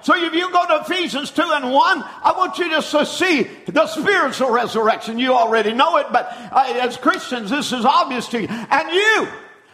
So 0.02 0.16
if 0.16 0.32
you 0.32 0.50
go 0.50 0.66
to 0.66 0.84
Ephesians 0.84 1.30
2 1.30 1.42
and 1.42 1.72
1, 1.72 2.04
I 2.22 2.34
want 2.36 2.58
you 2.58 2.70
just 2.70 2.90
to 2.92 3.04
see 3.04 3.42
the 3.66 3.86
spiritual 3.86 4.50
resurrection. 4.50 5.18
You 5.18 5.34
already 5.34 5.72
know 5.72 5.96
it, 5.98 6.06
but 6.12 6.32
uh, 6.52 6.74
as 6.80 6.96
Christians, 6.96 7.50
this 7.50 7.72
is 7.72 7.84
obvious 7.84 8.28
to 8.28 8.40
you. 8.40 8.48
And 8.48 8.90
you 8.90 9.28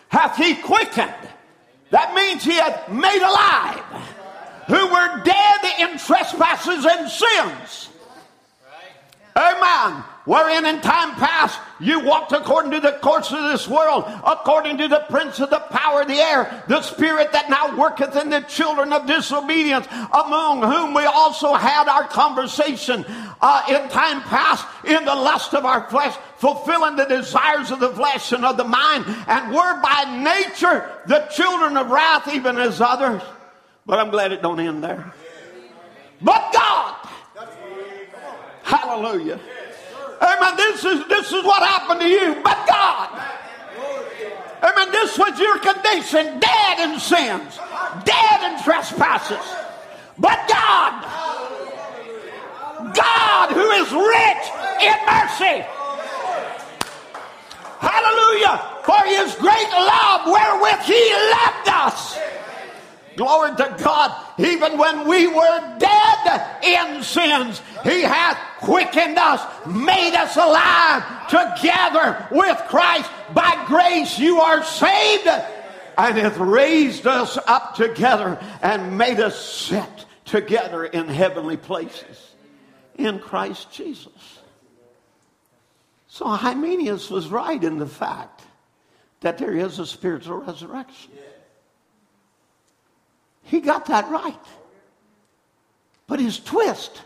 hath 0.09 0.37
he 0.37 0.55
quickened. 0.57 1.15
That 1.91 2.15
means 2.15 2.43
he 2.43 2.55
hath 2.55 2.91
made 2.91 3.23
alive 3.23 3.83
who 4.67 4.87
were 4.89 5.23
dead 5.23 5.61
in 5.79 5.99
trespasses 5.99 6.85
and 6.85 7.09
sins. 7.09 7.89
Amen 9.37 10.05
wherein 10.27 10.67
in 10.67 10.81
time 10.83 11.15
past 11.15 11.59
you 11.81 12.01
walked 12.01 12.33
according 12.33 12.73
to 12.73 12.81
the 12.81 12.93
course 13.01 13.33
of 13.33 13.43
this 13.45 13.67
world, 13.67 14.05
according 14.27 14.77
to 14.79 14.89
the 14.89 15.05
prince 15.09 15.41
of 15.41 15.51
the 15.51 15.61
power 15.71 16.03
of 16.03 16.09
the 16.09 16.15
air, 16.15 16.65
the 16.69 16.83
spirit 16.83 17.33
that 17.33 17.49
now 17.49 17.77
worketh 17.77 18.15
in 18.17 18.29
the 18.29 18.41
children 18.43 18.93
of 18.93 19.07
disobedience, 19.07 19.87
among 20.13 20.63
whom 20.63 20.93
we 20.93 21.05
also 21.05 21.55
had 21.55 21.89
our 21.89 22.05
conversation 22.09 23.05
uh, 23.41 23.63
in 23.69 23.89
time 23.89 24.21
past 24.23 24.67
in 24.85 25.05
the 25.05 25.15
lust 25.15 25.55
of 25.55 25.65
our 25.65 25.89
flesh, 25.89 26.17
fulfilling 26.37 26.97
the 26.97 27.05
desires 27.05 27.71
of 27.71 27.81
the 27.81 27.91
flesh 27.91 28.33
and 28.33 28.45
of 28.45 28.57
the 28.57 28.65
mind, 28.65 29.05
and 29.29 29.55
were 29.55 29.81
by 29.81 30.05
nature 30.23 30.91
the 31.07 31.21
children 31.33 31.77
of 31.77 31.91
wrath, 31.91 32.29
even 32.33 32.59
as 32.59 32.81
others. 32.81 33.23
But 33.87 34.01
I'm 34.01 34.11
glad 34.11 34.33
it 34.33 34.43
don't 34.43 34.59
end 34.59 34.83
there. 34.83 35.13
But 36.21 36.53
God, 36.53 37.09
hallelujah. 38.63 39.39
Amen. 40.21 40.57
This 40.57 40.85
is 40.85 41.09
this 41.09 41.33
is 41.33 41.45
what 41.45 41.63
happened 41.63 42.01
to 42.01 42.09
you. 42.09 42.35
But 42.43 42.67
God. 42.67 43.37
Amen. 44.63 44.91
This 44.93 45.19
was 45.19 45.39
your 45.39 45.59
condition, 45.59 46.41
dead 46.41 46.91
in 46.91 46.99
sins, 46.99 47.59
dead 48.05 48.53
in 48.53 48.63
trespasses. 48.63 49.45
But 50.19 50.49
God, 50.49 51.03
God 52.95 53.53
who 53.53 53.71
is 53.71 53.93
rich 53.93 54.45
in 54.81 54.97
mercy. 55.07 55.65
Hallelujah. 57.79 58.63
For 58.85 59.03
his 59.05 59.35
great 59.37 59.71
love 59.71 60.27
wherewith 60.27 60.81
he 60.85 61.13
loved 61.31 61.69
us. 61.69 62.19
Glory 63.17 63.57
to 63.57 63.77
God. 63.83 64.15
Even 64.39 64.79
when 64.79 65.07
we 65.09 65.27
were 65.27 65.79
dead 65.79 66.63
in 66.63 67.03
sins, 67.03 67.63
he 67.83 68.03
hath 68.03 68.39
quickened 68.59 69.19
us, 69.19 69.43
made 69.67 70.15
us 70.15 70.37
alive 70.37 71.29
together 71.29 72.27
with 72.31 72.57
Christ. 72.69 73.11
By 73.35 73.65
grace 73.67 74.19
you 74.19 74.41
are 74.41 74.63
saved 74.65 75.27
and 75.99 76.17
hath 76.19 76.39
raised 76.39 77.07
us 77.07 77.39
up 77.47 77.75
together 77.75 78.39
and 78.63 78.99
made 78.99 79.21
us 79.21 79.39
sit 79.39 80.07
together 80.25 80.85
in 80.85 81.09
heavenly 81.09 81.57
places 81.57 82.35
in 82.97 83.19
Christ 83.19 83.71
Jesus. 83.73 84.41
So 86.09 86.27
Hymenaeus 86.27 87.11
was 87.11 87.29
right 87.29 87.63
in 87.63 87.79
the 87.79 87.87
fact 87.87 88.43
that 89.21 89.39
there 89.39 89.53
is 89.53 89.79
a 89.79 89.87
spiritual 89.87 90.39
resurrection. 90.39 91.13
He 93.43 93.61
got 93.61 93.87
that 93.87 94.09
right. 94.11 94.35
But 96.07 96.21
his 96.21 96.39
twist 96.39 97.03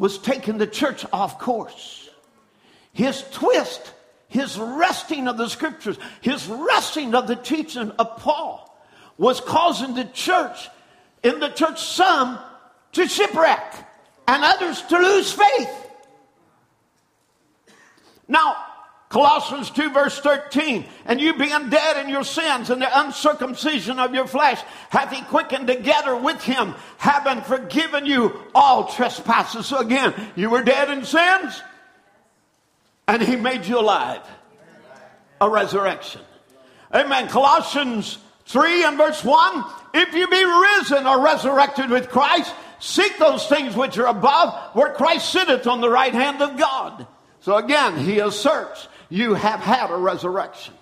was 0.00 0.16
taking 0.16 0.56
the 0.56 0.66
church 0.66 1.04
off 1.12 1.38
course. 1.38 2.08
His 2.94 3.22
twist, 3.32 3.92
his 4.28 4.58
wresting 4.58 5.28
of 5.28 5.36
the 5.36 5.48
scriptures, 5.48 5.98
his 6.22 6.46
wresting 6.46 7.14
of 7.14 7.26
the 7.28 7.36
teaching 7.36 7.90
of 7.90 8.16
Paul 8.16 8.66
was 9.18 9.42
causing 9.42 9.94
the 9.94 10.06
church, 10.06 10.70
in 11.22 11.38
the 11.38 11.50
church, 11.50 11.82
some 11.82 12.38
to 12.92 13.06
shipwreck 13.06 13.74
and 14.26 14.42
others 14.42 14.80
to 14.82 14.96
lose 14.96 15.32
faith. 15.32 15.90
Now, 18.26 18.56
Colossians 19.10 19.70
2, 19.70 19.90
verse 19.90 20.20
13. 20.20 20.86
And 21.04 21.20
you 21.20 21.34
being 21.34 21.68
dead 21.68 21.96
in 22.02 22.08
your 22.08 22.22
sins 22.22 22.70
and 22.70 22.80
the 22.80 23.00
uncircumcision 23.00 23.98
of 23.98 24.14
your 24.14 24.28
flesh, 24.28 24.62
hath 24.88 25.10
he 25.10 25.20
quickened 25.22 25.66
together 25.66 26.16
with 26.16 26.40
him, 26.42 26.76
having 26.96 27.42
forgiven 27.42 28.06
you 28.06 28.40
all 28.54 28.84
trespasses. 28.84 29.66
So 29.66 29.78
again, 29.78 30.14
you 30.36 30.48
were 30.48 30.62
dead 30.62 30.90
in 30.90 31.04
sins, 31.04 31.60
and 33.08 33.20
he 33.20 33.34
made 33.34 33.66
you 33.66 33.80
alive. 33.80 34.22
A 35.40 35.50
resurrection. 35.50 36.20
Amen. 36.94 37.28
Colossians 37.28 38.18
3 38.46 38.84
and 38.84 38.96
verse 38.96 39.24
1. 39.24 39.64
If 39.92 40.14
you 40.14 40.28
be 40.28 40.44
risen 40.44 41.08
or 41.08 41.20
resurrected 41.20 41.90
with 41.90 42.10
Christ, 42.10 42.54
seek 42.78 43.18
those 43.18 43.44
things 43.48 43.74
which 43.74 43.98
are 43.98 44.06
above, 44.06 44.54
where 44.76 44.92
Christ 44.92 45.32
sitteth 45.32 45.66
on 45.66 45.80
the 45.80 45.90
right 45.90 46.14
hand 46.14 46.40
of 46.40 46.56
God. 46.56 47.08
So 47.40 47.56
again, 47.56 47.96
he 47.96 48.20
asserts 48.20 48.86
you 49.10 49.34
have 49.34 49.60
had 49.60 49.90
a 49.90 49.96
resurrection. 49.96 50.74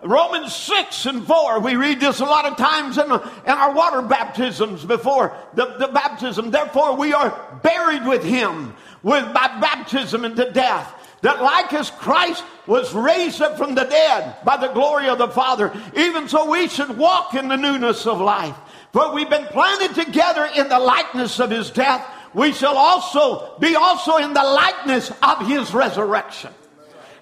Romans 0.00 0.54
6 0.54 1.06
and 1.06 1.26
4, 1.26 1.58
we 1.58 1.74
read 1.74 1.98
this 1.98 2.20
a 2.20 2.24
lot 2.24 2.44
of 2.44 2.56
times 2.56 2.98
in, 2.98 3.06
in 3.06 3.10
our 3.10 3.74
water 3.74 4.00
baptisms 4.00 4.84
before 4.84 5.36
the, 5.54 5.74
the 5.78 5.88
baptism. 5.88 6.52
Therefore, 6.52 6.96
we 6.96 7.12
are 7.12 7.60
buried 7.64 8.06
with 8.06 8.22
him 8.22 8.74
with, 9.02 9.24
by 9.34 9.58
baptism 9.60 10.24
into 10.24 10.50
death. 10.52 10.94
That 11.22 11.42
like 11.42 11.72
as 11.72 11.90
Christ 11.90 12.44
was 12.68 12.94
raised 12.94 13.42
up 13.42 13.58
from 13.58 13.74
the 13.74 13.82
dead 13.82 14.36
by 14.44 14.56
the 14.56 14.68
glory 14.68 15.08
of 15.08 15.18
the 15.18 15.26
Father, 15.26 15.72
even 15.96 16.28
so 16.28 16.48
we 16.48 16.68
should 16.68 16.96
walk 16.96 17.34
in 17.34 17.48
the 17.48 17.56
newness 17.56 18.06
of 18.06 18.20
life. 18.20 18.56
For 18.92 19.12
we've 19.12 19.28
been 19.28 19.46
planted 19.46 19.96
together 19.96 20.48
in 20.54 20.68
the 20.68 20.78
likeness 20.78 21.40
of 21.40 21.50
his 21.50 21.70
death. 21.70 22.08
We 22.34 22.52
shall 22.52 22.76
also 22.76 23.58
be 23.58 23.74
also 23.74 24.18
in 24.18 24.32
the 24.32 24.44
likeness 24.44 25.10
of 25.24 25.44
his 25.48 25.74
resurrection 25.74 26.52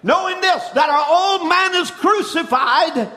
knowing 0.03 0.41
this, 0.41 0.69
that 0.71 0.89
our 0.89 1.41
old 1.41 1.49
man 1.49 1.75
is 1.75 1.91
crucified 1.91 3.11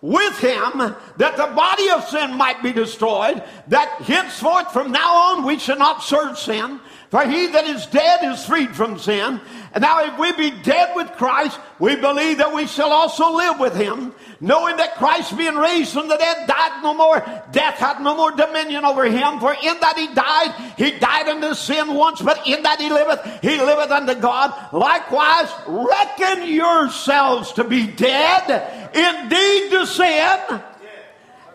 with 0.00 0.38
him, 0.38 0.94
that 1.16 1.36
the 1.36 1.54
body 1.54 1.88
of 1.88 2.06
sin 2.08 2.36
might 2.36 2.62
be 2.62 2.72
destroyed, 2.72 3.42
that 3.68 3.88
henceforth 4.02 4.70
from 4.70 4.92
now 4.92 5.14
on 5.14 5.46
we 5.46 5.58
shall 5.58 5.78
not 5.78 6.02
serve 6.02 6.38
sin. 6.38 6.78
For 7.14 7.24
he 7.24 7.46
that 7.46 7.64
is 7.66 7.86
dead 7.86 8.24
is 8.24 8.44
freed 8.44 8.74
from 8.74 8.98
sin. 8.98 9.40
And 9.72 9.82
now 9.82 10.04
if 10.04 10.18
we 10.18 10.32
be 10.32 10.50
dead 10.62 10.96
with 10.96 11.12
Christ, 11.12 11.60
we 11.78 11.94
believe 11.94 12.38
that 12.38 12.52
we 12.52 12.66
shall 12.66 12.90
also 12.90 13.36
live 13.36 13.60
with 13.60 13.76
him, 13.76 14.12
knowing 14.40 14.78
that 14.78 14.96
Christ 14.96 15.38
being 15.38 15.54
raised 15.54 15.92
from 15.92 16.08
the 16.08 16.16
dead 16.16 16.48
died 16.48 16.82
no 16.82 16.92
more, 16.92 17.20
death 17.52 17.76
had 17.76 18.00
no 18.00 18.16
more 18.16 18.32
dominion 18.32 18.84
over 18.84 19.04
him. 19.04 19.38
For 19.38 19.52
in 19.52 19.78
that 19.78 19.96
he 19.96 20.12
died, 20.12 20.74
he 20.76 20.98
died 20.98 21.28
unto 21.28 21.54
sin 21.54 21.94
once, 21.94 22.20
but 22.20 22.44
in 22.48 22.64
that 22.64 22.80
he 22.80 22.90
liveth, 22.90 23.24
he 23.42 23.58
liveth 23.58 23.92
unto 23.92 24.16
God. 24.16 24.52
Likewise, 24.72 25.52
reckon 25.68 26.48
yourselves 26.48 27.52
to 27.52 27.62
be 27.62 27.86
dead 27.86 28.90
indeed 28.92 29.70
to 29.70 29.86
sin, 29.86 30.40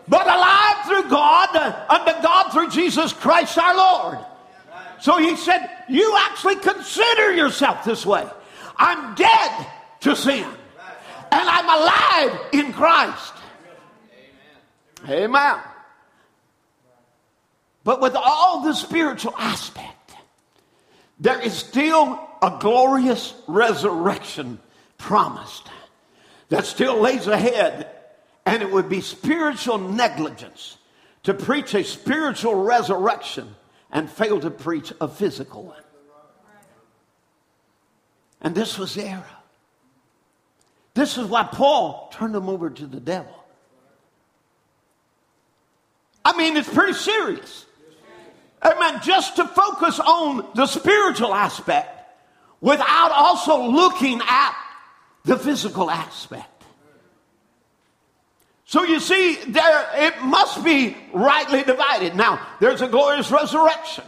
but 0.08 0.26
alive 0.26 0.86
through 0.86 1.10
God, 1.10 1.54
unto 1.90 2.22
God 2.22 2.48
through 2.50 2.70
Jesus 2.70 3.12
Christ 3.12 3.58
our 3.58 3.76
Lord. 3.76 4.26
So 5.00 5.18
he 5.18 5.36
said, 5.36 5.68
You 5.88 6.16
actually 6.18 6.56
consider 6.56 7.32
yourself 7.32 7.84
this 7.84 8.04
way. 8.04 8.26
I'm 8.76 9.14
dead 9.14 9.66
to 10.00 10.16
sin, 10.16 10.46
and 11.32 11.48
I'm 11.48 11.64
alive 11.64 12.40
in 12.52 12.72
Christ. 12.72 13.34
Amen. 15.04 15.24
Amen. 15.24 15.58
But 17.84 18.00
with 18.00 18.14
all 18.14 18.62
the 18.62 18.74
spiritual 18.74 19.34
aspect, 19.36 20.14
there 21.18 21.40
is 21.40 21.54
still 21.54 22.20
a 22.42 22.58
glorious 22.60 23.34
resurrection 23.46 24.58
promised 24.98 25.68
that 26.48 26.66
still 26.66 27.00
lays 27.00 27.26
ahead. 27.26 27.88
And 28.46 28.62
it 28.62 28.70
would 28.70 28.88
be 28.88 29.00
spiritual 29.00 29.78
negligence 29.78 30.78
to 31.24 31.34
preach 31.34 31.74
a 31.74 31.84
spiritual 31.84 32.54
resurrection 32.54 33.54
and 33.92 34.10
fail 34.10 34.40
to 34.40 34.50
preach 34.50 34.92
a 35.00 35.08
physical 35.08 35.64
one. 35.64 35.82
And 38.40 38.54
this 38.54 38.78
was 38.78 38.94
the 38.94 39.04
era. 39.04 39.24
This 40.94 41.18
is 41.18 41.26
why 41.26 41.44
Paul 41.44 42.10
turned 42.12 42.34
them 42.34 42.48
over 42.48 42.70
to 42.70 42.86
the 42.86 43.00
devil. 43.00 43.34
I 46.24 46.36
mean, 46.36 46.56
it's 46.56 46.68
pretty 46.68 46.94
serious. 46.94 47.66
Amen. 48.62 49.00
Just 49.02 49.36
to 49.36 49.46
focus 49.46 49.98
on 50.00 50.46
the 50.54 50.66
spiritual 50.66 51.34
aspect 51.34 51.96
without 52.60 53.10
also 53.12 53.68
looking 53.68 54.20
at 54.26 54.54
the 55.24 55.38
physical 55.38 55.90
aspect. 55.90 56.59
So 58.70 58.84
you 58.84 59.00
see, 59.00 59.34
there 59.48 59.84
it 59.94 60.22
must 60.22 60.62
be 60.62 60.96
rightly 61.12 61.64
divided. 61.64 62.14
Now, 62.14 62.46
there's 62.60 62.82
a 62.82 62.86
glorious 62.86 63.28
resurrection. 63.28 64.04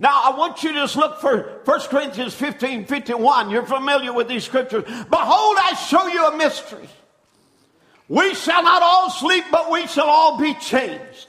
Now, 0.00 0.22
I 0.24 0.36
want 0.36 0.64
you 0.64 0.72
to 0.72 0.80
just 0.80 0.96
look 0.96 1.20
for 1.20 1.60
1 1.64 1.80
Corinthians 1.82 2.34
15, 2.34 2.86
51. 2.86 3.50
You're 3.50 3.64
familiar 3.64 4.12
with 4.12 4.26
these 4.26 4.42
scriptures. 4.42 4.82
Behold, 4.84 5.56
I 5.60 5.74
show 5.88 6.08
you 6.08 6.26
a 6.26 6.36
mystery. 6.36 6.88
We 8.08 8.34
shall 8.34 8.64
not 8.64 8.82
all 8.82 9.10
sleep, 9.10 9.44
but 9.52 9.70
we 9.70 9.86
shall 9.86 10.08
all 10.08 10.36
be 10.38 10.54
changed. 10.54 11.28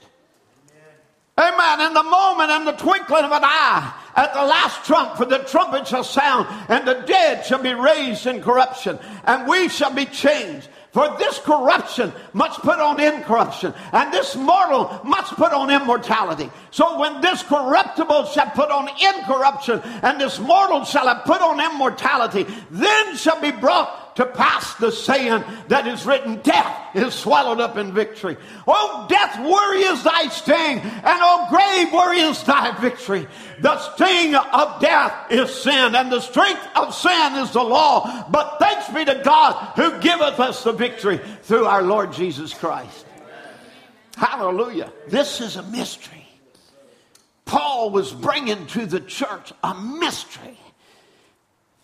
Amen. 1.37 1.81
In 1.81 1.93
the 1.93 2.01
moment, 2.01 2.49
in 2.49 2.65
the 2.65 2.71
twinkling 2.71 3.25
of 3.25 3.31
an 3.31 3.43
eye, 3.43 3.93
at 4.15 4.33
the 4.33 4.43
last 4.43 4.85
trump, 4.87 5.17
for 5.17 5.25
the 5.25 5.37
trumpet 5.37 5.87
shall 5.87 6.03
sound, 6.03 6.47
and 6.67 6.87
the 6.87 6.95
dead 7.05 7.45
shall 7.45 7.61
be 7.61 7.75
raised 7.75 8.25
in 8.25 8.41
corruption, 8.41 8.97
and 9.25 9.47
we 9.47 9.69
shall 9.69 9.93
be 9.93 10.05
changed. 10.05 10.67
For 10.91 11.15
this 11.17 11.39
corruption 11.39 12.11
must 12.33 12.59
put 12.59 12.79
on 12.79 12.99
incorruption, 12.99 13.73
and 13.93 14.11
this 14.11 14.35
mortal 14.35 14.99
must 15.05 15.33
put 15.35 15.53
on 15.53 15.69
immortality. 15.69 16.51
So 16.71 16.99
when 16.99 17.21
this 17.21 17.43
corruptible 17.43 18.25
shall 18.25 18.49
put 18.49 18.69
on 18.69 18.89
incorruption, 18.89 19.81
and 20.03 20.19
this 20.19 20.37
mortal 20.39 20.83
shall 20.83 21.07
have 21.07 21.23
put 21.23 21.41
on 21.41 21.61
immortality, 21.61 22.45
then 22.69 23.15
shall 23.15 23.39
be 23.39 23.51
brought 23.51 24.10
to 24.15 24.25
pass 24.25 24.75
the 24.75 24.91
saying 24.91 25.43
that 25.67 25.87
is 25.87 26.05
written, 26.05 26.41
Death 26.41 26.95
is 26.95 27.13
swallowed 27.13 27.59
up 27.59 27.77
in 27.77 27.93
victory. 27.93 28.37
Oh, 28.67 29.05
death, 29.09 29.39
where 29.39 29.93
is 29.93 30.03
thy 30.03 30.27
sting? 30.27 30.79
And 30.79 31.03
oh, 31.05 31.47
grave, 31.49 31.91
where 31.91 32.13
is 32.13 32.43
thy 32.43 32.77
victory? 32.79 33.27
The 33.59 33.77
sting 33.79 34.35
of 34.35 34.81
death 34.81 35.31
is 35.31 35.53
sin, 35.53 35.95
and 35.95 36.11
the 36.11 36.21
strength 36.21 36.67
of 36.75 36.93
sin 36.93 37.35
is 37.35 37.51
the 37.51 37.63
law. 37.63 38.27
But 38.29 38.57
thanks 38.59 38.89
be 38.89 39.05
to 39.05 39.21
God 39.23 39.73
who 39.75 39.99
giveth 39.99 40.39
us 40.39 40.63
the 40.63 40.73
victory 40.73 41.19
through 41.43 41.65
our 41.65 41.83
Lord 41.83 42.13
Jesus 42.13 42.53
Christ. 42.53 43.05
Hallelujah. 44.15 44.91
This 45.07 45.41
is 45.41 45.55
a 45.55 45.63
mystery. 45.63 46.27
Paul 47.45 47.89
was 47.89 48.13
bringing 48.13 48.65
to 48.67 48.85
the 48.85 48.99
church 48.99 49.51
a 49.63 49.73
mystery, 49.73 50.57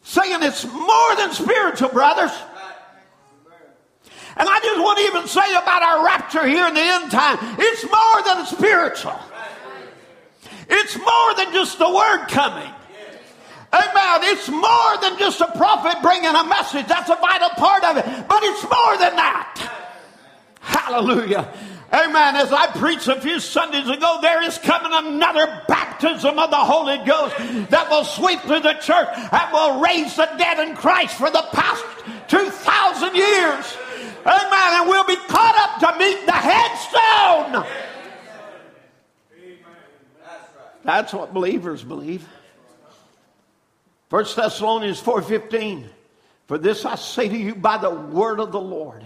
saying 0.08 0.42
it's 0.42 0.64
more 0.64 1.16
than 1.18 1.34
spiritual, 1.34 1.90
brothers. 1.90 2.32
And 4.38 4.48
I 4.48 4.60
just 4.60 4.80
want 4.80 5.00
to 5.00 5.04
even 5.06 5.28
say 5.28 5.52
about 5.52 5.84
our 5.84 6.06
rapture 6.06 6.48
here 6.48 6.66
in 6.68 6.74
the 6.74 6.80
end 6.80 7.12
time, 7.12 7.38
it's 7.60 7.84
more 7.84 8.24
than 8.24 8.46
spiritual. 8.46 9.20
It's 10.70 10.96
more 10.98 11.36
than 11.36 11.52
just 11.52 11.78
the 11.78 11.90
word 11.90 12.28
coming. 12.28 12.72
Amen. 13.74 14.20
It's 14.32 14.48
more 14.48 14.98
than 15.02 15.20
just 15.20 15.42
a 15.42 15.52
prophet 15.58 16.02
bringing 16.02 16.34
a 16.34 16.44
message. 16.46 16.88
That's 16.88 17.10
a 17.10 17.18
vital 17.18 17.50
part 17.58 17.84
of 17.84 17.98
it. 17.98 18.06
But 18.30 18.44
it's 18.44 18.64
more 18.64 18.98
than 18.98 19.16
that. 19.18 19.72
Hallelujah. 20.62 21.52
Amen. 21.92 22.36
As 22.36 22.52
I 22.52 22.68
preached 22.68 23.08
a 23.08 23.20
few 23.20 23.40
Sundays 23.40 23.88
ago, 23.88 24.20
there 24.22 24.44
is 24.44 24.58
coming 24.58 24.92
another 24.92 25.64
baptism 25.68 26.38
of 26.38 26.50
the 26.50 26.58
Holy 26.58 26.98
Ghost 27.06 27.36
that 27.70 27.90
will 27.90 28.04
sweep 28.04 28.42
through 28.42 28.60
the 28.60 28.74
church 28.74 29.08
and 29.16 29.54
will 29.54 29.80
raise 29.80 30.16
the 30.16 30.30
dead 30.38 30.68
in 30.68 30.76
Christ 30.76 31.16
for 31.16 31.30
the 31.30 31.46
past 31.54 31.86
2,000 32.28 33.16
years. 33.16 33.78
Amen. 34.26 34.82
And 34.82 34.90
we'll 34.90 35.06
be 35.06 35.16
caught 35.16 35.56
up 35.56 35.80
to 35.80 36.00
meet 36.00 36.26
the 36.26 36.34
headstone. 36.34 37.66
That's 40.84 41.14
what 41.14 41.34
believers 41.34 41.84
believe. 41.84 42.28
1 44.10 44.26
Thessalonians 44.36 45.02
4:15 45.02 45.86
For 46.48 46.58
this 46.58 46.86
I 46.86 46.96
say 46.96 47.28
to 47.28 47.38
you 47.38 47.56
by 47.56 47.78
the 47.78 47.90
word 47.90 48.40
of 48.40 48.52
the 48.52 48.60
Lord 48.60 49.06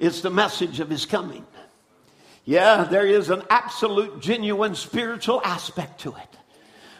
It's 0.00 0.22
the 0.22 0.30
message 0.30 0.80
of 0.80 0.88
his 0.88 1.06
coming. 1.06 1.46
Yeah, 2.46 2.84
there 2.84 3.06
is 3.06 3.28
an 3.30 3.42
absolute, 3.50 4.20
genuine 4.20 4.74
spiritual 4.74 5.42
aspect 5.44 6.00
to 6.00 6.16
it. 6.16 6.36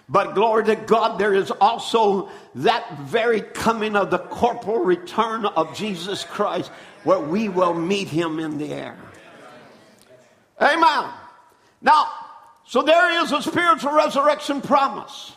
But 0.09 0.34
glory 0.34 0.64
to 0.66 0.76
God, 0.76 1.18
there 1.18 1.32
is 1.32 1.51
also 1.51 2.28
that 2.57 2.98
very 3.01 3.40
coming 3.40 3.96
of 3.96 4.11
the 4.11 4.18
corporal 4.18 4.84
return 4.84 5.46
of 5.46 5.74
Jesus 5.74 6.24
Christ 6.24 6.70
where 7.05 7.20
we 7.20 7.48
will 7.48 7.74
meet 7.74 8.09
him 8.09 8.38
in 8.38 8.59
the 8.59 8.72
air. 8.72 8.98
Amen. 10.61 11.11
Now, 11.80 12.12
so 12.66 12.82
there 12.82 13.22
is 13.22 13.32
a 13.32 13.40
spiritual 13.40 13.92
resurrection 13.92 14.61
promise. 14.61 15.32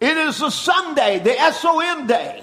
It 0.00 0.16
is 0.16 0.40
a 0.40 0.50
Sunday, 0.50 1.18
the 1.18 1.38
S 1.38 1.64
O 1.64 1.80
N 1.80 2.06
day, 2.06 2.42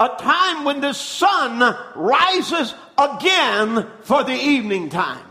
a 0.00 0.08
time 0.08 0.64
when 0.64 0.80
the 0.80 0.92
sun 0.92 1.76
rises 1.94 2.74
again 2.98 3.86
for 4.02 4.24
the 4.24 4.34
evening 4.34 4.88
time. 4.88 5.24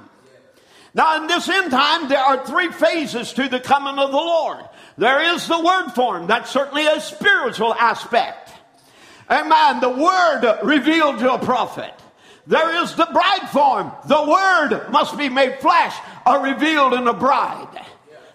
Now, 0.94 1.22
in 1.22 1.28
this 1.28 1.50
end 1.50 1.72
time, 1.72 2.08
there 2.08 2.20
are 2.20 2.46
three 2.46 2.72
phases 2.72 3.34
to 3.34 3.50
the 3.50 3.60
coming 3.60 3.98
of 3.98 4.12
the 4.12 4.18
Lord. 4.18 4.64
There 4.98 5.34
is 5.34 5.48
the 5.48 5.60
word 5.60 5.90
form. 5.90 6.28
That's 6.28 6.52
certainly 6.52 6.86
a 6.86 7.02
spiritual 7.02 7.74
aspect. 7.74 8.52
Amen. 9.30 9.80
The 9.80 9.90
word 9.90 10.60
revealed 10.64 11.20
to 11.20 11.34
a 11.34 11.40
prophet. 11.40 11.94
There 12.46 12.84
is 12.84 12.94
the 12.94 13.08
bride 13.12 13.50
form. 13.50 13.92
The 14.08 14.22
word 14.22 14.92
must 14.92 15.18
be 15.18 15.30
made 15.30 15.60
flesh 15.60 15.96
or 16.28 16.42
revealed 16.42 16.94
in 16.94 17.08
a 17.08 17.14
bride. 17.14 17.86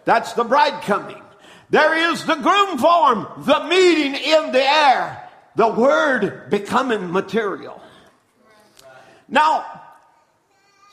That's 0.04 0.32
the 0.32 0.44
bride 0.44 0.82
coming. 0.82 1.22
There 1.70 2.12
is 2.12 2.24
the 2.24 2.36
groom 2.36 2.78
form, 2.78 3.28
the 3.38 3.64
meeting 3.68 4.14
in 4.14 4.52
the 4.52 4.62
air, 4.62 5.28
the 5.54 5.68
word 5.68 6.48
becoming 6.48 7.12
material. 7.12 7.80
Now, 9.28 9.82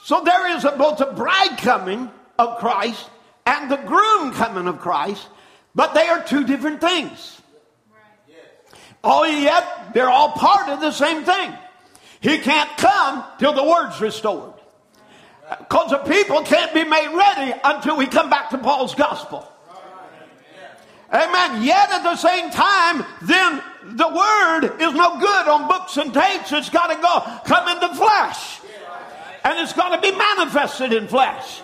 so 0.03 0.21
there 0.23 0.55
is 0.55 0.65
a, 0.65 0.71
both 0.71 1.01
a 1.01 1.13
bride 1.13 1.57
coming 1.57 2.11
of 2.37 2.57
Christ 2.59 3.09
and 3.45 3.71
the 3.71 3.77
groom 3.77 4.33
coming 4.33 4.67
of 4.67 4.79
Christ, 4.79 5.27
but 5.73 5.93
they 5.93 6.07
are 6.07 6.23
two 6.23 6.45
different 6.45 6.81
things. 6.81 7.41
All 9.03 9.21
oh, 9.21 9.25
yet, 9.25 9.93
they're 9.93 10.09
all 10.09 10.31
part 10.31 10.69
of 10.69 10.81
the 10.81 10.91
same 10.91 11.23
thing. 11.23 11.53
He 12.21 12.39
can't 12.39 12.75
come 12.77 13.23
till 13.37 13.53
the 13.53 13.63
word's 13.63 14.01
restored. 14.01 14.53
Because 15.47 15.91
the 15.91 15.97
people 15.99 16.41
can't 16.41 16.73
be 16.73 16.83
made 16.83 17.15
ready 17.15 17.53
until 17.63 17.97
we 17.97 18.07
come 18.07 18.31
back 18.31 18.49
to 18.49 18.57
Paul's 18.57 18.95
gospel. 18.95 19.47
Amen. 21.13 21.63
Yet 21.63 21.91
at 21.91 22.01
the 22.01 22.15
same 22.15 22.49
time, 22.49 23.05
then 23.21 23.61
the 23.85 24.07
word 24.07 24.81
is 24.81 24.93
no 24.93 25.19
good 25.19 25.47
on 25.47 25.67
books 25.67 25.97
and 25.97 26.13
tapes. 26.13 26.51
It's 26.51 26.69
got 26.69 26.87
to 26.87 27.01
go 27.01 27.41
come 27.45 27.67
into 27.69 27.95
flesh. 27.95 28.59
And 29.43 29.59
it's 29.59 29.73
got 29.73 29.95
to 29.95 30.01
be 30.01 30.15
manifested 30.15 30.91
in 30.91 31.07
flesh. 31.07 31.61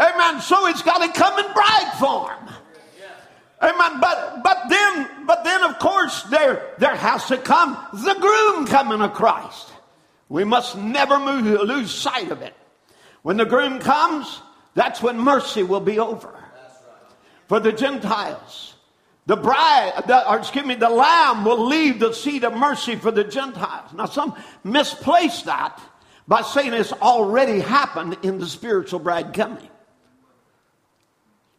Amen. 0.00 0.40
So 0.40 0.66
it's 0.66 0.82
got 0.82 0.98
to 0.98 1.18
come 1.18 1.38
in 1.38 1.52
bride 1.52 1.92
form. 1.98 2.56
Amen. 3.62 4.00
But 4.00 4.42
but 4.42 4.68
then 4.68 5.26
but 5.26 5.44
then 5.44 5.62
of 5.62 5.78
course 5.78 6.22
there 6.24 6.74
there 6.78 6.94
has 6.94 7.26
to 7.26 7.38
come 7.38 7.76
the 7.92 8.14
groom 8.14 8.66
coming 8.66 9.00
of 9.00 9.14
Christ. 9.14 9.72
We 10.28 10.44
must 10.44 10.76
never 10.76 11.18
move, 11.18 11.44
lose 11.62 11.90
sight 11.90 12.30
of 12.30 12.42
it. 12.42 12.54
When 13.22 13.36
the 13.36 13.44
groom 13.44 13.78
comes, 13.78 14.40
that's 14.74 15.00
when 15.02 15.18
mercy 15.18 15.62
will 15.62 15.80
be 15.80 15.98
over 15.98 16.34
for 17.48 17.60
the 17.60 17.72
Gentiles. 17.72 18.65
The 19.26 19.36
bride, 19.36 20.04
the, 20.06 20.30
or 20.30 20.38
excuse 20.38 20.64
me, 20.64 20.76
the 20.76 20.88
lamb 20.88 21.44
will 21.44 21.66
leave 21.66 21.98
the 21.98 22.12
seat 22.12 22.44
of 22.44 22.54
mercy 22.54 22.94
for 22.94 23.10
the 23.10 23.24
Gentiles. 23.24 23.92
Now, 23.92 24.06
some 24.06 24.36
misplace 24.62 25.42
that 25.42 25.80
by 26.28 26.42
saying 26.42 26.72
it's 26.72 26.92
already 26.92 27.60
happened 27.60 28.18
in 28.22 28.38
the 28.38 28.46
spiritual 28.46 29.00
bride 29.00 29.34
coming. 29.34 29.68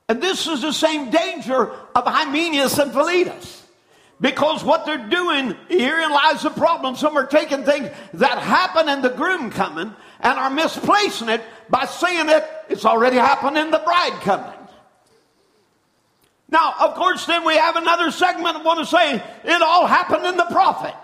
And 0.10 0.22
this 0.22 0.48
is 0.48 0.62
the 0.62 0.72
same 0.72 1.10
danger 1.10 1.72
of 1.94 2.06
Hymenaeus 2.06 2.78
and 2.78 2.94
Philetus. 2.94 3.64
Because 4.20 4.64
what 4.64 4.86
they're 4.86 5.10
doing, 5.10 5.56
herein 5.68 6.10
lies 6.10 6.42
the 6.44 6.50
problem. 6.50 6.96
Some 6.96 7.18
are 7.18 7.28
taking 7.28 7.64
things 7.64 7.90
that 8.14 8.40
happen 8.40 8.90
in 8.90 9.02
the 9.02 9.10
groom 9.10 9.52
coming 9.52 9.94
and 10.22 10.40
are 10.40 10.50
misplacing 10.50 11.30
it 11.30 11.44
by 11.70 11.86
saying 11.86 12.30
it, 12.30 12.44
it's 12.70 12.86
already 12.86 13.18
happened 13.18 13.58
in 13.58 13.70
the 13.70 13.80
bride 13.80 14.20
coming. 14.22 14.57
Now, 16.50 16.74
of 16.80 16.96
course, 16.96 17.26
then 17.26 17.46
we 17.46 17.58
have 17.58 17.76
another 17.76 18.10
segment 18.12 18.58
I 18.58 18.64
want 18.64 18.80
to 18.80 18.86
say 18.86 19.16
it 19.16 19.62
all 19.62 19.86
happened 19.86 20.26
in 20.26 20.38
the 20.38 20.46
prophet. 20.46 20.96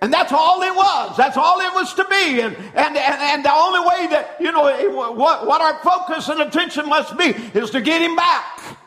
And 0.00 0.12
that's 0.12 0.32
all 0.32 0.60
it 0.62 0.74
was. 0.74 1.16
That's 1.16 1.36
all 1.36 1.60
it 1.60 1.72
was 1.74 1.94
to 1.94 2.04
be. 2.06 2.40
And, 2.40 2.56
and, 2.56 2.96
and, 2.96 2.96
and 2.96 3.44
the 3.44 3.54
only 3.54 3.78
way 3.80 4.08
that, 4.08 4.36
you 4.40 4.50
know, 4.50 4.64
what, 5.12 5.46
what 5.46 5.60
our 5.60 5.78
focus 5.84 6.28
and 6.28 6.40
attention 6.42 6.88
must 6.88 7.16
be 7.16 7.26
is 7.26 7.70
to 7.70 7.80
get 7.80 8.02
him 8.02 8.16
back. 8.16 8.78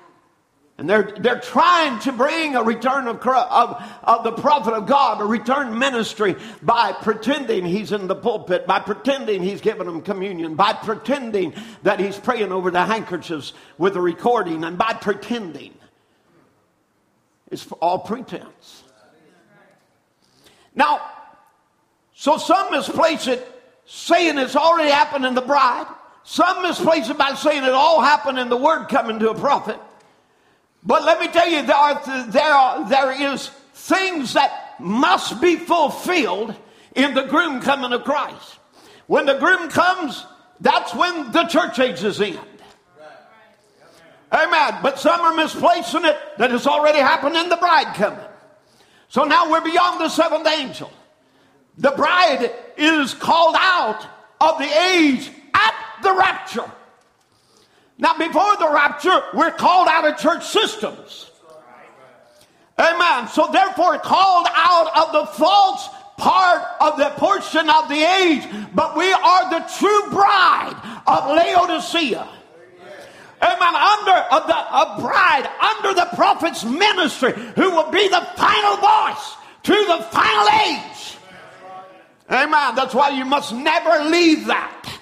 And 0.77 0.89
they're, 0.89 1.13
they're 1.19 1.39
trying 1.39 1.99
to 2.01 2.11
bring 2.11 2.55
a 2.55 2.63
return 2.63 3.07
of, 3.07 3.25
of, 3.25 3.83
of 4.03 4.23
the 4.25 4.33
prophet 4.33 4.73
of 4.73 4.85
God, 4.85 5.21
a 5.21 5.25
return 5.25 5.79
ministry 5.79 6.35
by 6.61 6.91
pretending 6.91 7.65
he's 7.65 7.93
in 7.93 8.07
the 8.07 8.15
pulpit, 8.15 8.67
by 8.67 8.79
pretending 8.79 9.41
he's 9.41 9.61
giving 9.61 9.85
them 9.85 10.01
communion, 10.01 10.55
by 10.55 10.73
pretending 10.73 11.53
that 11.83 12.01
he's 12.01 12.17
praying 12.17 12.51
over 12.51 12.71
the 12.71 12.83
handkerchiefs 12.83 13.53
with 13.77 13.95
a 13.95 14.01
recording, 14.01 14.65
and 14.65 14.77
by 14.77 14.91
pretending. 14.93 15.73
It's 17.49 17.65
all 17.79 17.99
pretense. 17.99 18.83
Now, 20.75 20.99
so 22.13 22.37
some 22.37 22.71
misplace 22.71 23.27
it 23.27 23.47
saying 23.85 24.37
it's 24.37 24.57
already 24.57 24.89
happened 24.89 25.25
in 25.25 25.35
the 25.35 25.41
bride. 25.41 25.87
Some 26.23 26.63
misplace 26.63 27.09
it 27.09 27.17
by 27.17 27.35
saying 27.35 27.63
it 27.63 27.69
all 27.69 28.01
happened 28.01 28.39
in 28.39 28.49
the 28.49 28.57
word 28.57 28.87
coming 28.87 29.19
to 29.19 29.29
a 29.29 29.35
prophet. 29.35 29.79
But 30.85 31.03
let 31.03 31.19
me 31.19 31.27
tell 31.27 31.49
you, 31.49 31.63
there 31.63 31.75
are, 31.75 32.27
there 32.27 32.53
are, 32.53 32.89
there 32.89 33.33
is 33.33 33.49
things 33.73 34.33
that 34.33 34.75
must 34.79 35.41
be 35.41 35.55
fulfilled 35.55 36.55
in 36.95 37.13
the 37.13 37.23
groom 37.23 37.61
coming 37.61 37.91
of 37.91 38.03
Christ. 38.03 38.59
When 39.07 39.25
the 39.25 39.37
groom 39.37 39.69
comes, 39.69 40.25
that's 40.61 40.93
when 40.93 41.31
the 41.31 41.45
church 41.45 41.79
age 41.79 42.03
is 42.03 42.21
end. 42.21 42.39
Amen. 44.31 44.79
But 44.81 44.99
some 44.99 45.21
are 45.21 45.33
misplacing 45.33 46.05
it 46.05 46.17
that 46.37 46.51
has 46.51 46.67
already 46.67 46.99
happened 46.99 47.35
in 47.35 47.49
the 47.49 47.57
bride 47.57 47.95
coming. 47.95 48.19
So 49.07 49.23
now 49.23 49.49
we're 49.49 49.63
beyond 49.63 50.01
the 50.01 50.09
seventh 50.09 50.47
angel. 50.47 50.91
The 51.77 51.91
bride 51.91 52.51
is 52.77 53.13
called 53.13 53.55
out 53.57 54.05
of 54.41 54.57
the 54.57 54.81
age 54.93 55.29
at 55.53 55.73
the 56.01 56.13
rapture. 56.13 56.69
Now, 57.97 58.17
before 58.17 58.57
the 58.57 58.69
rapture, 58.73 59.21
we're 59.33 59.51
called 59.51 59.87
out 59.87 60.05
of 60.05 60.17
church 60.17 60.45
systems. 60.45 61.31
Amen. 62.77 63.29
So, 63.29 63.49
therefore, 63.51 63.97
called 63.99 64.47
out 64.53 65.07
of 65.07 65.13
the 65.13 65.25
false 65.33 65.87
part 66.17 66.61
of 66.81 66.97
the 66.97 67.09
portion 67.15 67.69
of 67.69 67.87
the 67.87 68.01
age, 68.01 68.43
but 68.73 68.97
we 68.97 69.11
are 69.11 69.49
the 69.49 69.65
true 69.77 70.09
bride 70.09 71.01
of 71.07 71.35
Laodicea. 71.35 72.27
Amen. 73.41 73.75
Under 73.75 74.11
a, 74.11 74.43
the, 74.47 74.57
a 74.57 74.97
bride, 74.99 75.49
under 75.77 75.93
the 75.93 76.07
prophet's 76.15 76.63
ministry, 76.63 77.31
who 77.31 77.71
will 77.71 77.91
be 77.91 78.07
the 78.07 78.27
final 78.35 78.77
voice 78.77 79.35
to 79.63 79.73
the 79.73 80.03
final 80.11 80.47
age. 80.67 81.17
Amen. 82.29 82.75
That's 82.75 82.93
why 82.93 83.09
you 83.09 83.23
must 83.23 83.53
never 83.53 84.09
leave 84.09 84.47
that. 84.47 84.99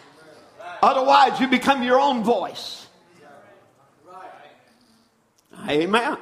Otherwise, 0.81 1.39
you 1.39 1.47
become 1.47 1.81
your 1.81 1.99
own 1.99 2.23
voice. 2.23 2.82
Amen. 5.67 6.17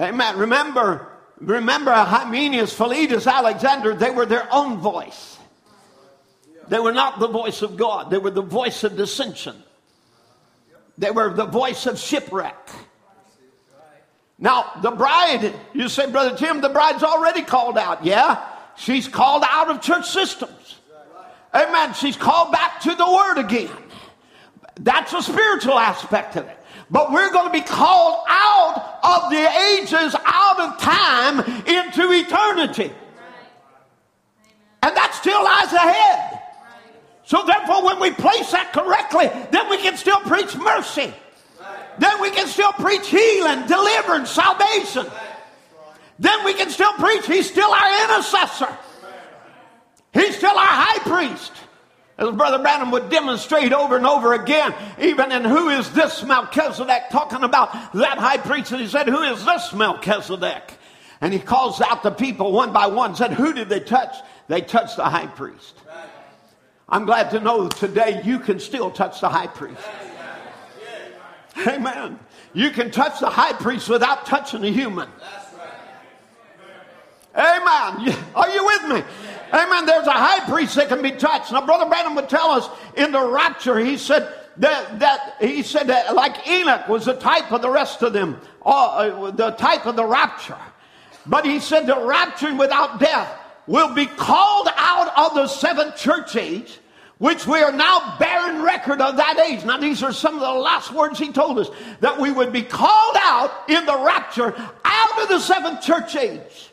Amen. 0.00 0.38
Remember, 0.38 1.08
remember 1.38 1.92
Hymenaeus, 1.92 2.72
Philetus, 2.72 3.26
Alexander, 3.26 3.94
they 3.94 4.10
were 4.10 4.26
their 4.26 4.48
own 4.52 4.78
voice. 4.78 5.38
They 6.68 6.78
were 6.78 6.92
not 6.92 7.18
the 7.18 7.28
voice 7.28 7.62
of 7.62 7.76
God. 7.76 8.10
They 8.10 8.18
were 8.18 8.30
the 8.30 8.42
voice 8.42 8.84
of 8.84 8.96
dissension. 8.96 9.62
They 10.96 11.10
were 11.10 11.32
the 11.32 11.46
voice 11.46 11.86
of 11.86 11.98
shipwreck. 11.98 12.70
Now, 14.38 14.72
the 14.82 14.90
bride, 14.90 15.54
you 15.72 15.88
say, 15.88 16.10
Brother 16.10 16.36
Tim, 16.36 16.60
the 16.60 16.68
bride's 16.68 17.02
already 17.02 17.42
called 17.42 17.78
out. 17.78 18.04
Yeah, 18.04 18.44
she's 18.76 19.06
called 19.06 19.44
out 19.46 19.70
of 19.70 19.80
church 19.80 20.08
systems. 20.08 20.76
Amen. 21.54 21.94
She's 21.94 22.16
called 22.16 22.50
back 22.50 22.80
to 22.80 22.94
the 22.94 23.06
Word 23.06 23.38
again. 23.38 23.70
That's 24.80 25.12
a 25.12 25.22
spiritual 25.22 25.78
aspect 25.78 26.36
of 26.36 26.46
it. 26.48 26.58
But 26.92 27.10
we're 27.10 27.32
going 27.32 27.46
to 27.46 27.52
be 27.52 27.62
called 27.64 28.22
out 28.28 28.98
of 29.02 29.30
the 29.30 29.48
ages, 29.72 30.14
out 30.26 30.60
of 30.60 30.78
time, 30.78 31.38
into 31.66 32.12
eternity. 32.12 32.92
And 34.82 34.94
that 34.94 35.14
still 35.14 35.42
lies 35.42 35.72
ahead. 35.72 36.40
So 37.24 37.46
therefore, 37.46 37.82
when 37.82 37.98
we 37.98 38.10
place 38.10 38.50
that 38.52 38.74
correctly, 38.74 39.30
then 39.50 39.70
we 39.70 39.78
can 39.78 39.96
still 39.96 40.20
preach 40.20 40.54
mercy. 40.54 41.14
Then 41.98 42.20
we 42.20 42.30
can 42.30 42.46
still 42.46 42.72
preach 42.72 43.08
healing, 43.08 43.66
deliverance, 43.66 44.30
salvation. 44.30 45.06
Then 46.18 46.44
we 46.44 46.52
can 46.52 46.68
still 46.68 46.92
preach 46.94 47.26
He's 47.26 47.50
still 47.50 47.70
our 47.70 48.04
intercessor. 48.04 48.78
He's 50.12 50.36
still 50.36 50.50
our 50.50 50.66
high 50.66 50.98
priest. 51.08 51.52
As 52.18 52.30
Brother 52.30 52.58
Branham 52.58 52.90
would 52.90 53.08
demonstrate 53.08 53.72
over 53.72 53.96
and 53.96 54.06
over 54.06 54.34
again, 54.34 54.74
even 55.00 55.32
in 55.32 55.44
who 55.44 55.70
is 55.70 55.90
this 55.92 56.22
Melchizedek, 56.22 57.04
talking 57.10 57.42
about 57.42 57.72
that 57.94 58.18
high 58.18 58.36
priest, 58.36 58.70
and 58.72 58.80
he 58.80 58.86
said, 58.86 59.08
Who 59.08 59.22
is 59.22 59.44
this 59.44 59.72
Melchizedek? 59.72 60.78
And 61.20 61.32
he 61.32 61.38
calls 61.38 61.80
out 61.80 62.02
the 62.02 62.10
people 62.10 62.52
one 62.52 62.72
by 62.72 62.86
one, 62.88 63.16
said, 63.16 63.32
Who 63.32 63.52
did 63.52 63.68
they 63.68 63.80
touch? 63.80 64.14
They 64.48 64.60
touched 64.60 64.96
the 64.96 65.04
high 65.04 65.28
priest. 65.28 65.78
I'm 66.88 67.06
glad 67.06 67.30
to 67.30 67.40
know 67.40 67.68
today 67.68 68.20
you 68.24 68.38
can 68.38 68.60
still 68.60 68.90
touch 68.90 69.20
the 69.20 69.28
high 69.30 69.46
priest. 69.46 69.80
Amen. 71.66 72.18
You 72.52 72.70
can 72.70 72.90
touch 72.90 73.20
the 73.20 73.30
high 73.30 73.54
priest 73.54 73.88
without 73.88 74.26
touching 74.26 74.62
a 74.64 74.68
human. 74.68 75.08
Amen. 77.34 78.14
Are 78.34 78.50
you 78.50 78.64
with 78.66 78.88
me? 78.88 79.02
Amen. 79.52 79.86
There's 79.86 80.06
a 80.06 80.12
high 80.12 80.48
priest 80.50 80.76
that 80.76 80.88
can 80.88 81.02
be 81.02 81.12
touched. 81.12 81.52
Now, 81.52 81.64
Brother 81.64 81.86
Branham 81.86 82.14
would 82.14 82.28
tell 82.28 82.50
us 82.50 82.68
in 82.96 83.12
the 83.12 83.24
rapture, 83.24 83.78
he 83.78 83.96
said 83.98 84.32
that, 84.58 84.98
that 85.00 85.36
he 85.40 85.62
said 85.62 85.88
that 85.88 86.14
like 86.14 86.46
Enoch 86.48 86.88
was 86.88 87.04
the 87.04 87.14
type 87.14 87.52
of 87.52 87.62
the 87.62 87.70
rest 87.70 88.02
of 88.02 88.12
them, 88.12 88.40
uh, 88.64 89.30
the 89.30 89.50
type 89.52 89.86
of 89.86 89.96
the 89.96 90.04
rapture. 90.04 90.58
But 91.26 91.44
he 91.44 91.60
said 91.60 91.86
the 91.86 92.04
rapture 92.04 92.54
without 92.54 92.98
death 92.98 93.30
will 93.66 93.94
be 93.94 94.06
called 94.06 94.68
out 94.76 95.16
of 95.16 95.34
the 95.34 95.46
seventh 95.46 95.96
church 95.96 96.36
age 96.36 96.78
which 97.22 97.46
we 97.46 97.60
are 97.60 97.70
now 97.70 98.16
bearing 98.18 98.62
record 98.62 99.00
of 99.00 99.16
that 99.16 99.38
age. 99.38 99.64
Now, 99.64 99.78
these 99.78 100.02
are 100.02 100.12
some 100.12 100.34
of 100.34 100.40
the 100.40 100.52
last 100.52 100.92
words 100.92 101.20
he 101.20 101.30
told 101.30 101.56
us 101.60 101.70
that 102.00 102.18
we 102.18 102.32
would 102.32 102.52
be 102.52 102.62
called 102.62 103.16
out 103.20 103.70
in 103.70 103.86
the 103.86 103.96
rapture 103.96 104.52
out 104.84 105.22
of 105.22 105.28
the 105.28 105.38
seventh 105.38 105.82
church 105.82 106.16
age. 106.16 106.71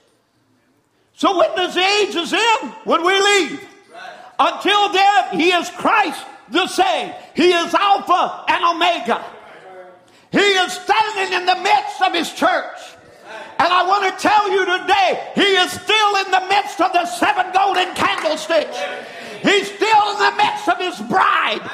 So, 1.20 1.38
when 1.38 1.52
age 1.60 2.16
is 2.16 2.32
in, 2.32 2.68
when 2.86 3.04
we 3.04 3.12
leave, 3.12 3.68
until 4.40 4.94
then, 4.94 5.38
he 5.38 5.52
is 5.52 5.70
Christ 5.72 6.24
the 6.48 6.66
same. 6.68 7.14
He 7.36 7.52
is 7.52 7.74
Alpha 7.74 8.46
and 8.48 8.64
Omega. 8.64 9.26
He 10.32 10.40
is 10.40 10.72
standing 10.72 11.34
in 11.34 11.46
the 11.46 11.56
midst 11.56 12.02
of 12.02 12.14
his 12.14 12.32
church. 12.32 12.80
And 13.60 13.68
I 13.68 13.86
want 13.86 14.08
to 14.08 14.24
tell 14.24 14.50
you 14.50 14.64
today, 14.64 15.32
he 15.36 15.60
is 15.60 15.72
still 15.72 16.16
in 16.24 16.32
the 16.32 16.48
midst 16.48 16.80
of 16.80 16.94
the 16.94 17.06
seven 17.06 17.52
golden 17.52 17.94
candlesticks. 17.96 18.80
He's 19.44 19.68
still 19.68 20.04
in 20.16 20.20
the 20.24 20.34
midst 20.40 20.70
of 20.70 20.78
his 20.80 21.02
bride. 21.10 21.70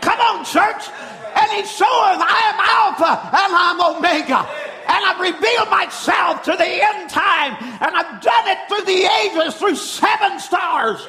Come 0.00 0.18
on, 0.18 0.46
church. 0.46 0.88
And 1.36 1.52
he's 1.52 1.70
showing 1.70 2.24
I 2.24 2.40
am 2.48 2.58
Alpha 2.64 3.36
and 3.36 3.52
I'm 3.52 3.96
Omega. 3.96 4.65
And 4.88 5.04
I've 5.04 5.20
revealed 5.20 5.70
myself 5.70 6.42
to 6.44 6.52
the 6.52 6.64
end 6.64 7.10
time. 7.10 7.56
And 7.80 7.96
I've 7.96 8.20
done 8.22 8.48
it 8.48 8.58
through 8.68 8.84
the 8.84 9.08
ages, 9.22 9.54
through 9.56 9.76
seven 9.76 10.38
stars, 10.38 11.06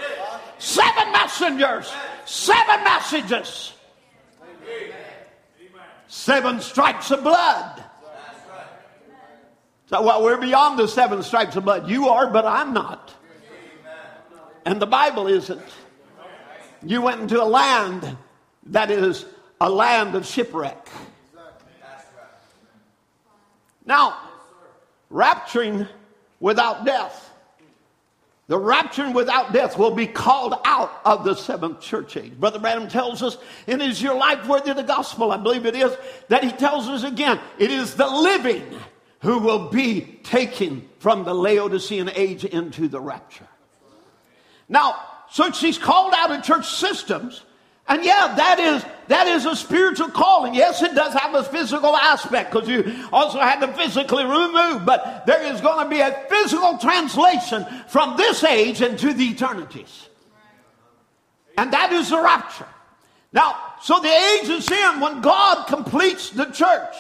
seven 0.57 1.11
messengers, 1.11 1.91
seven 2.25 2.83
messages, 2.83 3.73
seven 6.07 6.59
stripes 6.61 7.11
of 7.11 7.23
blood. 7.23 7.83
So, 9.87 10.01
well, 10.01 10.23
we're 10.23 10.37
beyond 10.37 10.77
the 10.77 10.87
seven 10.87 11.23
stripes 11.23 11.55
of 11.55 11.63
blood. 11.63 11.89
You 11.89 12.09
are, 12.09 12.27
but 12.27 12.45
I'm 12.45 12.73
not 12.73 13.13
and 14.67 14.81
the 14.81 14.85
Bible 14.85 15.27
isn't. 15.27 15.61
You 16.83 17.01
went 17.01 17.21
into 17.21 17.41
a 17.41 17.45
land 17.45 18.17
that 18.65 18.91
is 18.91 19.25
a 19.61 19.69
land 19.69 20.13
of 20.13 20.25
shipwreck. 20.25 20.89
Now, 23.87 24.19
rapturing 25.09 25.87
without 26.39 26.85
death. 26.85 27.23
The 28.47 28.57
rapturing 28.57 29.13
without 29.13 29.51
death 29.51 29.77
will 29.77 29.95
be 29.95 30.07
called 30.07 30.55
out 30.63 31.01
of 31.03 31.23
the 31.23 31.35
seventh 31.35 31.81
church 31.81 32.15
age. 32.15 32.39
Brother 32.39 32.59
Branham 32.59 32.87
tells 32.87 33.23
us 33.23 33.37
in 33.65 33.81
Is 33.81 34.01
Your 34.01 34.15
Life 34.15 34.47
Worthy 34.47 34.71
of 34.71 34.77
the 34.77 34.83
Gospel, 34.83 35.31
I 35.31 35.37
believe 35.37 35.65
it 35.65 35.75
is, 35.75 35.95
that 36.29 36.43
he 36.43 36.51
tells 36.51 36.87
us 36.87 37.03
again, 37.03 37.39
it 37.57 37.71
is 37.71 37.95
the 37.95 38.07
living 38.07 38.63
who 39.21 39.39
will 39.39 39.69
be 39.69 40.19
taken 40.23 40.87
from 40.99 41.23
the 41.23 41.33
Laodicean 41.33 42.09
age 42.13 42.45
into 42.45 42.87
the 42.87 42.99
rapture. 42.99 43.47
Now, 44.69 44.95
so 45.29 45.51
she's 45.51 45.77
called 45.77 46.13
out 46.15 46.31
of 46.31 46.43
church 46.43 46.67
systems, 46.67 47.41
and 47.87 48.03
yeah, 48.03 48.33
that 48.35 48.59
is 48.59 48.85
that 49.07 49.27
is 49.27 49.45
a 49.45 49.55
spiritual 49.55 50.09
calling. 50.09 50.53
Yes, 50.53 50.81
it 50.81 50.93
does 50.93 51.13
have 51.13 51.33
a 51.33 51.43
physical 51.43 51.95
aspect 51.95 52.51
because 52.51 52.67
you 52.67 52.93
also 53.11 53.39
have 53.39 53.61
to 53.61 53.67
physically 53.73 54.23
remove, 54.23 54.85
but 54.85 55.25
there 55.25 55.41
is 55.43 55.61
going 55.61 55.83
to 55.83 55.89
be 55.89 56.01
a 56.01 56.25
physical 56.29 56.77
translation 56.77 57.65
from 57.87 58.17
this 58.17 58.43
age 58.43 58.81
into 58.81 59.13
the 59.13 59.31
eternities. 59.31 60.09
And 61.57 61.71
that 61.73 61.93
is 61.93 62.09
the 62.09 62.21
rapture. 62.21 62.67
Now, 63.31 63.55
so 63.81 63.99
the 63.99 64.09
age 64.09 64.49
is 64.49 64.69
in 64.69 64.99
when 64.99 65.21
God 65.21 65.67
completes 65.67 66.29
the 66.29 66.45
church. 66.45 66.95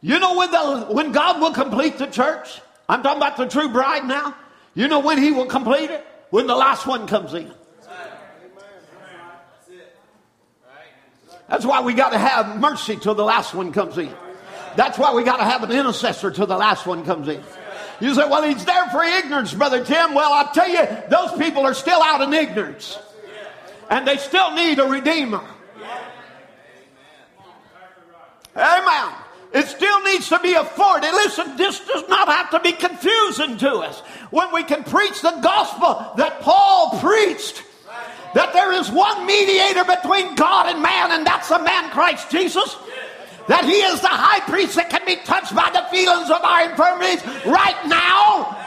You 0.00 0.18
know 0.18 0.36
when 0.36 0.50
the 0.50 0.86
when 0.90 1.12
God 1.12 1.40
will 1.40 1.52
complete 1.52 1.98
the 1.98 2.06
church? 2.06 2.60
I'm 2.88 3.02
talking 3.02 3.18
about 3.18 3.36
the 3.36 3.46
true 3.46 3.68
bride 3.68 4.04
now. 4.04 4.36
You 4.74 4.88
know 4.88 4.98
when 4.98 5.18
he 5.18 5.30
will 5.30 5.46
complete 5.46 5.90
it? 5.90 6.04
when 6.34 6.48
the 6.48 6.56
last 6.56 6.84
one 6.84 7.06
comes 7.06 7.32
in. 7.32 7.48
That's 11.48 11.66
why 11.66 11.80
we 11.80 11.94
got 11.94 12.10
to 12.10 12.18
have 12.18 12.58
mercy 12.58 12.96
till 12.96 13.14
the 13.14 13.24
last 13.24 13.54
one 13.54 13.72
comes 13.72 13.98
in. 13.98 14.14
That's 14.76 14.98
why 14.98 15.14
we 15.14 15.22
got 15.22 15.36
to 15.36 15.44
have 15.44 15.62
an 15.62 15.70
intercessor 15.70 16.30
till 16.30 16.46
the 16.46 16.56
last 16.56 16.86
one 16.86 17.04
comes 17.04 17.28
in. 17.28 17.42
You 18.00 18.14
say, 18.14 18.28
well, 18.28 18.42
he's 18.42 18.64
there 18.64 18.88
for 18.90 19.02
ignorance, 19.04 19.54
Brother 19.54 19.84
Tim. 19.84 20.14
Well, 20.14 20.32
I'll 20.32 20.52
tell 20.52 20.68
you, 20.68 20.86
those 21.08 21.32
people 21.38 21.64
are 21.64 21.74
still 21.74 22.02
out 22.02 22.22
in 22.22 22.32
ignorance. 22.32 22.98
And 23.88 24.06
they 24.06 24.16
still 24.16 24.52
need 24.52 24.78
a 24.78 24.84
redeemer. 24.84 25.44
Amen. 28.56 29.12
It 29.52 29.66
still 29.66 30.02
needs 30.02 30.28
to 30.30 30.40
be 30.40 30.54
afforded. 30.54 31.12
Listen, 31.12 31.56
this 31.56 31.78
does 31.86 32.08
not 32.08 32.26
have 32.26 32.50
to 32.50 32.60
be 32.60 32.72
confusing 32.72 33.56
to 33.58 33.70
us. 33.76 34.00
When 34.30 34.52
we 34.52 34.64
can 34.64 34.82
preach 34.82 35.20
the 35.22 35.38
gospel 35.42 36.14
that 36.16 36.40
Paul 36.40 36.98
preached, 36.98 37.62
that 38.34 38.52
there 38.52 38.72
is 38.72 38.90
one 38.90 39.26
mediator 39.26 39.84
between 39.84 40.34
God 40.34 40.66
and 40.66 40.82
man, 40.82 41.12
and 41.12 41.26
that's 41.26 41.48
the 41.48 41.58
man 41.60 41.90
Christ 41.90 42.30
Jesus. 42.30 42.76
That 43.46 43.64
he 43.64 43.72
is 43.72 44.00
the 44.00 44.08
high 44.08 44.40
priest 44.40 44.74
that 44.76 44.90
can 44.90 45.04
be 45.06 45.16
touched 45.16 45.54
by 45.54 45.70
the 45.72 45.82
feelings 45.90 46.30
of 46.30 46.42
our 46.42 46.70
infirmities 46.70 47.24
right 47.46 47.86
now. 47.86 48.58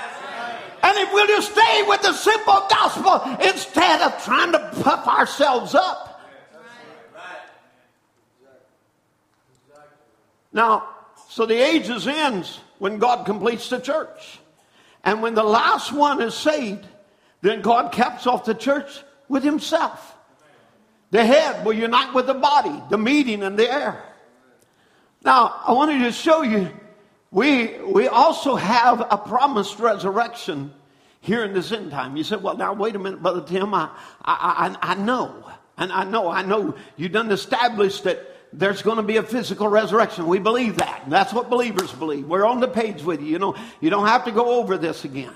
And 0.84 0.98
if 1.00 1.12
we'll 1.12 1.28
just 1.28 1.52
stay 1.52 1.84
with 1.88 2.02
the 2.02 2.14
simple 2.14 2.66
gospel 2.70 3.22
instead 3.46 4.02
of 4.02 4.24
trying 4.24 4.52
to 4.54 4.60
puff 4.82 5.08
ourselves 5.08 5.76
up. 5.76 6.22
Now, 10.54 10.90
so 11.30 11.46
the 11.46 11.56
ages 11.56 12.08
ends 12.08 12.60
when 12.80 13.00
God 13.00 13.26
completes 13.26 13.70
the 13.70 13.80
church. 13.80 14.40
And 15.04 15.22
when 15.22 15.34
the 15.34 15.44
last 15.44 15.92
one 15.92 16.22
is 16.22 16.36
saved, 16.36 16.86
then 17.42 17.62
God 17.62 17.92
caps 17.92 18.28
off 18.28 18.46
the 18.46 18.56
church 18.56 19.04
with 19.30 19.44
himself. 19.44 20.16
The 21.12 21.26
head 21.26 21.66
will 21.66 21.74
unite 21.74 22.14
with 22.14 22.28
the 22.28 22.34
body, 22.34 22.82
the 22.90 22.98
meeting 22.98 23.44
and 23.44 23.58
the 23.58 23.72
air. 23.72 24.04
Now, 25.24 25.62
I 25.66 25.72
wanted 25.72 26.00
to 26.00 26.12
show 26.12 26.42
you, 26.42 26.70
we, 27.32 27.78
we 27.80 28.08
also 28.08 28.56
have 28.56 29.06
a 29.10 29.18
promised 29.18 29.80
resurrection 29.80 30.74
here 31.22 31.44
in 31.44 31.54
this 31.54 31.72
end 31.72 31.92
time. 31.92 32.16
You 32.16 32.24
said, 32.24 32.44
well, 32.44 32.58
now, 32.58 32.74
wait 32.74 32.96
a 32.96 33.00
minute, 33.00 33.22
Brother 33.22 33.42
Tim, 33.42 33.74
I, 33.74 33.90
I, 34.24 34.78
I, 34.82 34.92
I 34.92 34.96
know. 34.96 35.44
And 35.78 35.92
I 35.92 36.04
know, 36.04 36.30
I 36.30 36.42
know 36.42 36.76
you 36.96 37.08
done 37.10 37.32
established 37.32 38.04
that 38.06 38.20
there's 38.54 38.82
going 38.82 38.98
to 38.98 39.04
be 39.04 39.18
a 39.18 39.24
physical 39.24 39.68
resurrection. 39.68 40.28
We 40.28 40.40
believe 40.40 40.78
that. 40.78 41.04
That's 41.08 41.34
what 41.34 41.50
believers 41.50 41.92
believe. 41.92 42.26
We're 42.26 42.46
on 42.46 42.60
the 42.60 42.68
page 42.68 43.04
with 43.04 43.22
you. 43.22 43.28
You 43.28 43.40
know, 43.40 43.56
you 43.82 43.90
don't 43.90 44.08
have 44.08 44.26
to 44.26 44.32
go 44.32 44.60
over 44.60 44.78
this 44.78 45.04
again. 45.06 45.34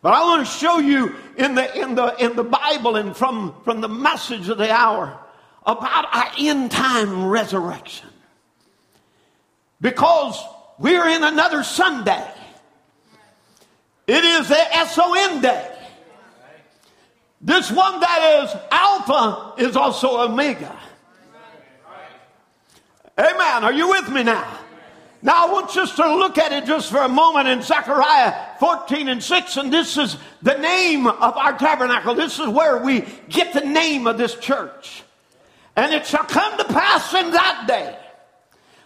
But 0.00 0.14
I 0.14 0.20
want 0.22 0.46
to 0.46 0.52
show 0.52 0.78
you 0.78 1.14
in 1.36 1.54
the, 1.54 1.80
in 1.80 1.94
the, 1.94 2.14
in 2.24 2.36
the 2.36 2.44
Bible 2.44 2.96
and 2.96 3.16
from, 3.16 3.54
from 3.64 3.80
the 3.80 3.88
message 3.88 4.48
of 4.48 4.58
the 4.58 4.70
hour 4.70 5.18
about 5.66 6.14
our 6.14 6.30
end 6.38 6.70
time 6.70 7.26
resurrection. 7.26 8.08
Because 9.80 10.40
we're 10.78 11.08
in 11.08 11.24
another 11.24 11.62
Sunday. 11.62 12.26
It 14.06 14.24
is 14.24 14.48
the 14.48 14.76
S-O-N 14.76 15.42
day. 15.42 15.74
This 17.40 17.70
one 17.70 18.00
that 18.00 18.42
is 18.42 18.56
Alpha 18.70 19.54
is 19.58 19.76
also 19.76 20.20
Omega. 20.20 20.76
Amen. 23.18 23.64
Are 23.64 23.72
you 23.72 23.88
with 23.88 24.08
me 24.10 24.22
now? 24.22 24.57
Now 25.20 25.48
I 25.48 25.52
want 25.52 25.76
us 25.76 25.96
to 25.96 26.16
look 26.16 26.38
at 26.38 26.52
it 26.52 26.64
just 26.64 26.90
for 26.90 26.98
a 26.98 27.08
moment 27.08 27.48
in 27.48 27.62
Zechariah 27.62 28.56
14 28.60 29.08
and 29.08 29.22
6, 29.22 29.56
and 29.56 29.72
this 29.72 29.96
is 29.96 30.16
the 30.42 30.56
name 30.56 31.08
of 31.08 31.36
our 31.36 31.58
tabernacle. 31.58 32.14
This 32.14 32.38
is 32.38 32.46
where 32.48 32.82
we 32.84 33.04
get 33.28 33.52
the 33.52 33.62
name 33.62 34.06
of 34.06 34.16
this 34.16 34.36
church. 34.36 35.02
And 35.74 35.92
it 35.92 36.06
shall 36.06 36.24
come 36.24 36.56
to 36.58 36.64
pass 36.64 37.14
in 37.14 37.32
that 37.32 37.64
day 37.66 37.98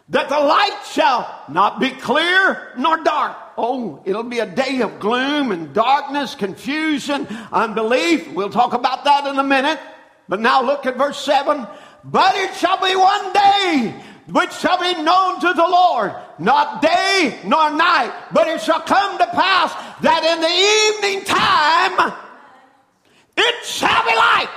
that 0.09 0.28
the 0.28 0.39
light 0.39 0.80
shall 0.91 1.43
not 1.49 1.80
be 1.80 1.91
clear 1.91 2.72
nor 2.76 3.03
dark. 3.03 3.37
Oh, 3.57 4.03
it'll 4.05 4.22
be 4.22 4.39
a 4.39 4.47
day 4.47 4.80
of 4.80 5.01
gloom 5.01 5.53
and 5.53 5.74
darkness, 5.74 6.35
confusion, 6.35 7.26
unbelief. 7.53 8.33
We'll 8.33 8.51
talk 8.51 8.72
about 8.72 9.05
that 9.05 9.26
in 9.26 9.39
a 9.39 9.45
minute. 9.45 9.78
But 10.28 10.41
now 10.41 10.62
look 10.62 10.87
at 10.87 10.97
verse 10.97 11.22
7. 11.22 11.66
But 12.05 12.35
it 12.37 12.55
shall 12.55 12.80
be 12.80 12.97
one 12.97 13.33
day 13.33 14.03
which 14.29 14.53
shall 14.53 14.79
be 14.79 15.03
known 15.03 15.41
to 15.41 15.53
the 15.53 15.66
Lord, 15.66 16.14
not 16.39 16.81
day 16.81 17.41
nor 17.45 17.70
night, 17.70 18.12
but 18.33 18.47
it 18.49 18.61
shall 18.61 18.81
come 18.81 19.18
to 19.18 19.27
pass 19.27 19.73
that 20.01 20.25
in 20.25 20.41
the 20.41 21.07
evening 21.09 21.25
time 21.25 22.12
it 23.37 23.64
shall 23.64 24.05
be 24.05 24.14
light. 24.14 24.49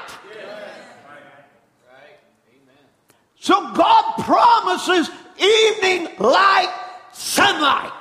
So 3.39 3.74
God 3.74 4.24
promises 4.24 5.09
evening 5.38 6.09
light, 6.20 6.74
sunlight. 7.13 7.91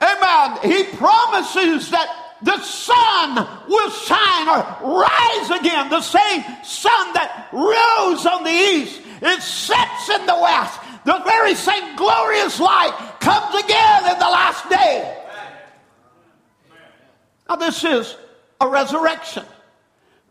Amen. 0.00 0.58
He 0.62 0.84
promises 0.96 1.90
that 1.90 2.36
the 2.42 2.58
sun 2.62 3.46
will 3.68 3.90
shine 3.90 4.48
or 4.48 5.00
rise 5.02 5.50
again. 5.50 5.90
The 5.90 6.00
same 6.00 6.42
sun 6.64 7.12
that 7.12 7.48
rose 7.52 8.24
on 8.24 8.44
the 8.44 8.50
east, 8.50 9.02
it 9.22 9.42
sets 9.42 10.08
in 10.10 10.26
the 10.26 10.38
west. 10.40 10.80
The 11.04 11.22
very 11.24 11.54
same 11.54 11.96
glorious 11.96 12.60
light 12.60 13.16
comes 13.20 13.64
again 13.64 14.12
in 14.12 14.18
the 14.18 14.26
last 14.26 14.68
day. 14.68 15.16
Now, 17.48 17.56
this 17.56 17.84
is 17.84 18.16
a 18.60 18.68
resurrection 18.68 19.44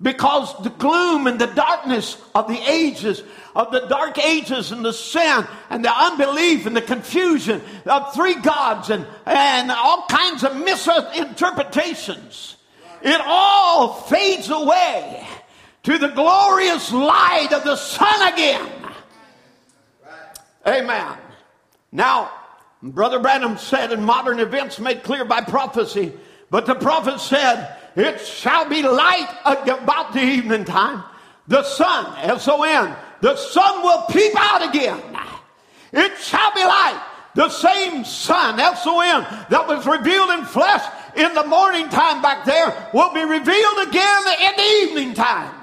because 0.02 0.56
the 0.64 0.70
gloom 0.70 1.28
and 1.28 1.40
the 1.40 1.48
darkness 1.48 2.18
of 2.34 2.48
the 2.48 2.60
ages, 2.70 3.22
of 3.56 3.72
the 3.72 3.86
dark 3.88 4.18
ages 4.18 4.72
and 4.72 4.86
the 4.86 4.94
sin 4.94 5.46
and 5.70 5.84
the 5.84 5.92
unbelief 5.92 6.66
and 6.66 6.76
the 6.76 6.82
confusion 6.82 7.62
of 7.86 8.14
three 8.14 8.36
gods 8.36 8.90
and, 8.90 9.06
and 9.26 9.72
all 9.72 10.06
kinds 10.08 10.44
of 10.44 10.56
misinterpretations, 10.56 12.56
it 13.02 13.22
all 13.26 13.94
fades 13.94 14.50
away 14.50 15.28
to 15.84 15.97
the 15.97 16.09
glorious 16.09 16.91
light 16.91 17.49
of 17.51 17.63
the 17.63 17.75
sun 17.75 18.34
again. 18.34 18.69
Amen. 20.67 21.17
Now, 21.91 22.32
Brother 22.82 23.19
Branham 23.19 23.57
said 23.57 23.91
in 23.91 24.03
modern 24.03 24.39
events 24.39 24.80
made 24.80 25.03
clear 25.03 25.25
by 25.25 25.41
prophecy, 25.41 26.13
but 26.49 26.65
the 26.65 26.75
prophet 26.75 27.19
said, 27.19 27.75
It 27.95 28.21
shall 28.21 28.67
be 28.69 28.82
light 28.84 29.30
about 29.45 30.13
the 30.13 30.21
evening 30.21 30.65
time. 30.65 31.03
The 31.47 31.63
sun, 31.63 32.15
S 32.19 32.47
O 32.47 32.63
N, 32.63 32.95
the 33.21 33.36
sun 33.36 33.82
will 33.82 34.03
peep 34.03 34.34
out 34.36 34.69
again. 34.69 35.01
It 35.91 36.17
shall 36.19 36.53
be 36.53 36.63
light. 36.63 37.03
The 37.36 37.49
same 37.49 38.05
sun, 38.05 38.59
S 38.59 38.86
O 38.86 38.99
N, 38.99 39.25
that 39.49 39.67
was 39.67 39.86
revealed 39.88 40.32
in 40.32 40.45
flesh 40.45 40.84
in 41.15 41.34
the 41.34 41.45
morning 41.47 41.89
time 41.89 42.21
back 42.21 42.45
there 42.45 42.89
will 42.93 43.13
be 43.13 43.23
revealed 43.23 43.88
again 43.88 44.23
in 44.41 44.51
the 44.55 44.63
evening 44.84 45.13
time. 45.13 45.59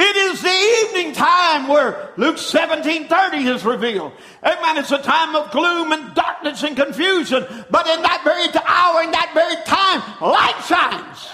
It 0.00 0.14
is 0.14 0.40
the 0.42 0.48
evening 0.48 1.12
time 1.12 1.66
where 1.66 2.12
Luke 2.16 2.38
17 2.38 3.08
30 3.08 3.36
is 3.38 3.64
revealed. 3.64 4.12
Amen. 4.44 4.78
It's 4.78 4.92
a 4.92 5.02
time 5.02 5.34
of 5.34 5.50
gloom 5.50 5.90
and 5.90 6.14
darkness 6.14 6.62
and 6.62 6.76
confusion. 6.76 7.44
But 7.68 7.88
in 7.88 8.02
that 8.02 8.20
very 8.22 8.46
hour, 8.64 9.02
in 9.02 9.10
that 9.10 9.32
very 9.34 9.56
time, 9.66 10.00
light 10.20 10.62
shines. 10.64 11.28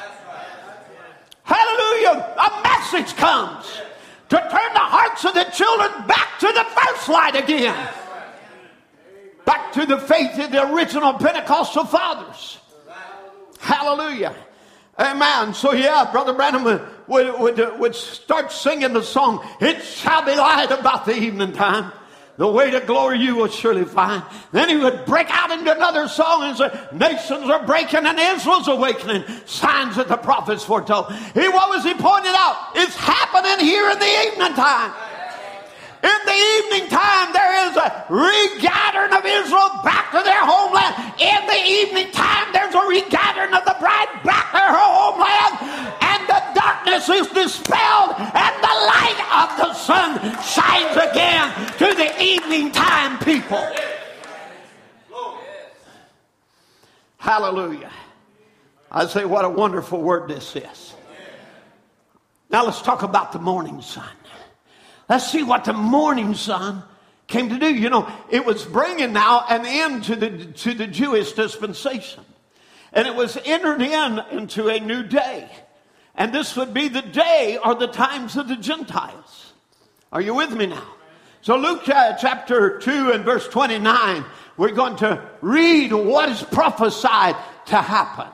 Hallelujah. 1.43 2.35
A 2.39 2.63
message 2.63 3.15
comes 3.17 3.67
to 4.31 4.37
turn 4.37 4.73
the 4.73 4.81
hearts 4.81 5.27
of 5.27 5.35
the 5.35 5.45
children 5.45 6.07
back 6.07 6.39
to 6.39 6.47
the 6.47 6.65
first 6.65 7.11
light 7.11 7.37
again. 7.37 7.89
Back 9.45 9.75
to 9.75 9.85
the 9.85 9.99
faith 9.99 10.39
of 10.39 10.51
the 10.51 10.73
original 10.73 11.13
Pentecostal 11.13 11.85
fathers. 11.85 12.57
Hallelujah. 13.61 14.35
Amen. 14.99 15.53
So, 15.53 15.73
yeah, 15.73 16.09
Brother 16.11 16.33
Branham 16.33 16.67
uh, 16.67 16.79
would, 17.07 17.41
would, 17.41 17.79
would, 17.79 17.95
start 17.95 18.51
singing 18.53 18.93
the 18.93 19.03
song, 19.03 19.47
It 19.61 19.83
shall 19.83 20.25
be 20.25 20.35
light 20.35 20.71
about 20.71 21.05
the 21.05 21.17
evening 21.17 21.53
time. 21.53 21.93
The 22.37 22.49
way 22.49 22.71
to 22.73 22.81
glory 22.81 23.21
you 23.21 23.37
will 23.37 23.49
surely 23.49 23.85
find. 23.85 24.25
Then 24.51 24.69
he 24.69 24.77
would 24.77 25.05
break 25.07 25.29
out 25.31 25.53
into 25.53 25.71
another 25.71 26.09
song 26.09 26.43
and 26.43 26.57
say, 26.57 26.89
Nations 26.93 27.49
are 27.49 27.65
breaking 27.65 28.07
and 28.07 28.19
Israel's 28.19 28.67
awakening. 28.67 29.23
Signs 29.47 29.97
that 29.97 30.09
the 30.09 30.17
prophets 30.17 30.65
foretold. 30.65 31.13
He, 31.13 31.49
what 31.49 31.71
was 31.71 31.85
he 31.85 31.95
pointing 31.95 32.35
out? 32.35 32.73
It's 32.75 32.97
happening 32.97 33.65
here 33.65 33.89
in 33.89 33.99
the 34.01 34.15
evening 34.27 34.55
time. 34.55 34.93
In 36.05 36.21
the 36.27 36.37
evening 36.37 36.91
time, 36.93 37.33
there 37.33 37.71
is 37.71 37.77
a 37.81 38.05
regathering 38.13 39.17
of 39.17 39.25
Israel 39.25 39.71
back 39.81 40.13
to 40.13 40.21
their 40.21 40.45
homeland. 40.45 40.93
In 41.17 41.41
the 41.49 41.61
evening 41.65 42.13
time, 42.13 42.53
there's 42.53 42.75
a 42.75 42.85
regathering 42.85 43.57
of 43.57 43.65
the 43.65 43.77
bride 43.81 44.13
back 44.21 44.53
to 44.53 44.59
her 44.59 44.75
homeland. 44.77 45.55
And 46.05 46.21
the 46.29 46.44
darkness 46.65 47.09
is 47.09 47.27
dispelled, 47.29 48.15
and 48.17 48.55
the 48.63 48.77
light 48.93 49.21
of 49.33 49.59
the 49.59 49.75
sun 49.75 50.19
shines 50.43 50.97
again 50.97 51.53
to 51.79 51.95
the 51.95 52.23
evening 52.23 52.73
time 52.73 53.19
people. 53.19 53.65
Hallelujah. 57.19 57.91
I 58.91 59.07
say, 59.07 59.25
what 59.25 59.45
a 59.45 59.49
wonderful 59.49 60.01
word 60.01 60.29
this 60.29 60.57
is. 60.57 60.95
Now 62.51 62.65
let's 62.65 62.83
talk 62.83 63.03
about 63.03 63.33
the 63.33 63.39
morning 63.39 63.81
sun. 63.83 64.09
Let's 65.09 65.31
see 65.31 65.43
what 65.43 65.65
the 65.65 65.73
morning 65.73 66.35
sun 66.35 66.83
came 67.27 67.49
to 67.49 67.59
do. 67.59 67.75
You 67.75 67.91
know, 67.91 68.11
it 68.31 68.45
was 68.45 68.65
bringing 68.65 69.13
now 69.13 69.45
an 69.49 69.67
end 69.67 70.05
to 70.05 70.17
the, 70.17 70.47
to 70.47 70.75
the 70.75 70.87
Jewish 70.87 71.33
dispensation. 71.33 72.25
And 72.93 73.09
it 73.09 73.15
was 73.15 73.37
entered 73.45 73.83
in 73.83 74.21
into 74.31 74.69
a 74.69 74.79
new 74.79 75.03
day. 75.03 75.51
And 76.15 76.33
this 76.33 76.57
would 76.57 76.73
be 76.73 76.89
the 76.89 77.03
day 77.03 77.59
or 77.63 77.75
the 77.75 77.89
times 77.89 78.37
of 78.37 78.49
the 78.49 78.57
Gentiles. 78.57 79.53
Are 80.13 80.21
you 80.21 80.35
with 80.35 80.53
me 80.53 80.67
now? 80.67 80.87
So, 81.41 81.57
Luke 81.57 81.89
uh, 81.89 82.15
chapter 82.15 82.79
2 82.79 83.11
and 83.13 83.25
verse 83.25 83.47
29, 83.49 84.25
we're 84.57 84.73
going 84.73 84.97
to 84.97 85.29
read 85.43 85.93
what 85.93 86.29
is 86.29 86.43
prophesied 86.43 87.37
to 87.67 87.77
happen. 87.77 88.29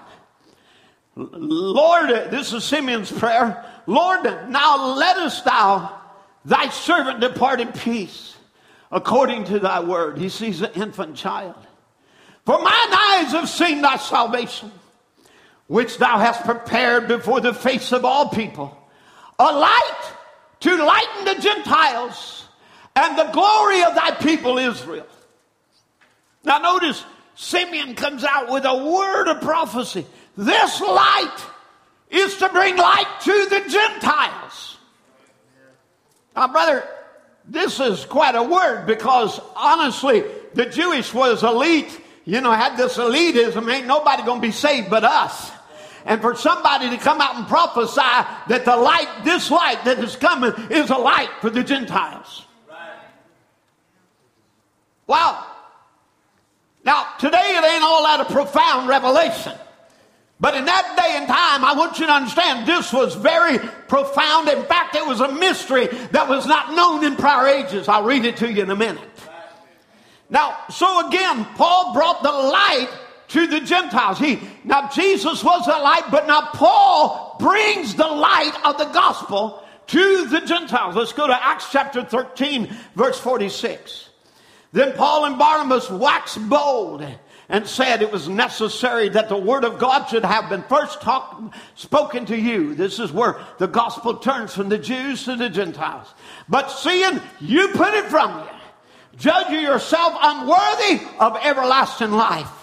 Lord, 1.16 2.10
this 2.30 2.52
is 2.52 2.62
Simeon's 2.62 3.10
prayer. 3.10 3.64
Lord, 3.86 4.24
now 4.48 4.94
lettest 4.94 5.44
thou 5.44 6.00
Thy 6.44 6.68
servant 6.70 7.20
depart 7.20 7.60
in 7.60 7.72
peace 7.72 8.36
according 8.90 9.44
to 9.44 9.58
thy 9.58 9.80
word. 9.80 10.18
He 10.18 10.28
sees 10.28 10.62
an 10.62 10.72
infant 10.74 11.16
child. 11.16 11.54
For 12.46 12.58
mine 12.58 12.92
eyes 12.92 13.32
have 13.32 13.48
seen 13.48 13.82
thy 13.82 13.96
salvation, 13.96 14.72
which 15.70 15.98
thou 15.98 16.18
hast 16.18 16.44
prepared 16.44 17.06
before 17.06 17.40
the 17.40 17.54
face 17.54 17.92
of 17.92 18.04
all 18.04 18.28
people, 18.30 18.76
a 19.38 19.44
light 19.44 20.12
to 20.58 20.84
lighten 20.84 21.24
the 21.26 21.40
Gentiles 21.40 22.48
and 22.96 23.16
the 23.16 23.30
glory 23.30 23.80
of 23.84 23.94
thy 23.94 24.10
people 24.10 24.58
Israel. 24.58 25.06
Now 26.42 26.58
notice, 26.58 27.04
Simeon 27.36 27.94
comes 27.94 28.24
out 28.24 28.50
with 28.50 28.64
a 28.64 28.84
word 28.84 29.28
of 29.28 29.42
prophecy. 29.42 30.04
This 30.36 30.80
light 30.80 31.38
is 32.10 32.36
to 32.38 32.48
bring 32.48 32.76
light 32.76 33.20
to 33.20 33.46
the 33.48 33.70
Gentiles. 33.70 34.76
Now, 36.34 36.48
brother, 36.48 36.82
this 37.44 37.78
is 37.78 38.04
quite 38.06 38.34
a 38.34 38.42
word 38.42 38.86
because 38.86 39.40
honestly, 39.54 40.24
the 40.52 40.66
Jewish 40.66 41.14
was 41.14 41.44
elite. 41.44 42.00
You 42.24 42.40
know, 42.40 42.50
had 42.50 42.76
this 42.76 42.96
elitism, 42.98 43.72
ain't 43.72 43.86
nobody 43.86 44.24
gonna 44.24 44.40
be 44.40 44.50
saved 44.50 44.90
but 44.90 45.04
us. 45.04 45.52
And 46.04 46.20
for 46.20 46.34
somebody 46.34 46.90
to 46.90 46.96
come 46.96 47.20
out 47.20 47.36
and 47.36 47.46
prophesy 47.46 48.00
that 48.48 48.64
the 48.64 48.76
light, 48.76 49.24
this 49.24 49.50
light 49.50 49.84
that 49.84 49.98
is 49.98 50.16
coming, 50.16 50.52
is 50.70 50.90
a 50.90 50.96
light 50.96 51.30
for 51.40 51.50
the 51.50 51.62
Gentiles. 51.62 52.46
Wow. 55.06 55.46
Now, 56.84 57.06
today 57.18 57.56
it 57.56 57.64
ain't 57.64 57.82
all 57.82 58.04
that 58.04 58.20
a 58.20 58.32
profound 58.32 58.88
revelation. 58.88 59.52
But 60.40 60.54
in 60.54 60.64
that 60.64 60.96
day 60.96 61.16
and 61.18 61.26
time, 61.26 61.64
I 61.64 61.74
want 61.76 61.98
you 61.98 62.06
to 62.06 62.12
understand 62.12 62.66
this 62.66 62.92
was 62.92 63.14
very 63.14 63.58
profound. 63.58 64.48
In 64.48 64.64
fact, 64.64 64.96
it 64.96 65.06
was 65.06 65.20
a 65.20 65.30
mystery 65.32 65.86
that 66.12 66.28
was 66.28 66.46
not 66.46 66.72
known 66.74 67.04
in 67.04 67.16
prior 67.16 67.46
ages. 67.46 67.88
I'll 67.88 68.04
read 68.04 68.24
it 68.24 68.38
to 68.38 68.50
you 68.50 68.62
in 68.62 68.70
a 68.70 68.76
minute. 68.76 69.02
Now, 70.30 70.56
so 70.70 71.08
again, 71.08 71.44
Paul 71.56 71.92
brought 71.92 72.22
the 72.22 72.32
light 72.32 72.88
to 73.30 73.46
the 73.46 73.60
Gentiles. 73.60 74.18
He 74.18 74.40
now 74.64 74.88
Jesus 74.88 75.42
was 75.42 75.64
the 75.64 75.72
light, 75.72 76.04
but 76.10 76.26
now 76.26 76.50
Paul 76.52 77.36
brings 77.38 77.94
the 77.94 78.06
light 78.06 78.52
of 78.64 78.78
the 78.78 78.86
gospel 78.86 79.64
to 79.88 80.26
the 80.26 80.40
Gentiles. 80.40 80.94
Let's 80.94 81.12
go 81.12 81.26
to 81.26 81.44
Acts 81.44 81.66
chapter 81.72 82.04
13, 82.04 82.74
verse 82.94 83.18
46. 83.18 84.08
Then 84.72 84.92
Paul 84.92 85.24
and 85.24 85.38
Barnabas 85.38 85.90
waxed 85.90 86.48
bold 86.48 87.04
and 87.48 87.66
said 87.66 88.00
it 88.00 88.12
was 88.12 88.28
necessary 88.28 89.08
that 89.08 89.28
the 89.28 89.36
word 89.36 89.64
of 89.64 89.80
God 89.80 90.06
should 90.06 90.24
have 90.24 90.48
been 90.48 90.62
first 90.62 91.02
talked, 91.02 91.56
spoken 91.74 92.24
to 92.26 92.38
you. 92.38 92.74
This 92.76 93.00
is 93.00 93.10
where 93.10 93.40
the 93.58 93.66
gospel 93.66 94.18
turns 94.18 94.54
from 94.54 94.68
the 94.68 94.78
Jews 94.78 95.24
to 95.24 95.34
the 95.34 95.50
Gentiles. 95.50 96.14
But 96.48 96.70
seeing 96.70 97.20
you 97.40 97.68
put 97.68 97.94
it 97.94 98.04
from 98.04 98.38
you, 98.38 99.18
judge 99.18 99.50
you 99.50 99.58
yourself 99.58 100.16
unworthy 100.22 101.04
of 101.18 101.36
everlasting 101.42 102.12
life. 102.12 102.59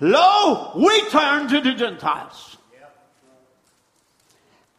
Lo, 0.00 0.72
we 0.76 1.08
turn 1.10 1.48
to 1.48 1.60
the 1.60 1.74
Gentiles. 1.74 2.56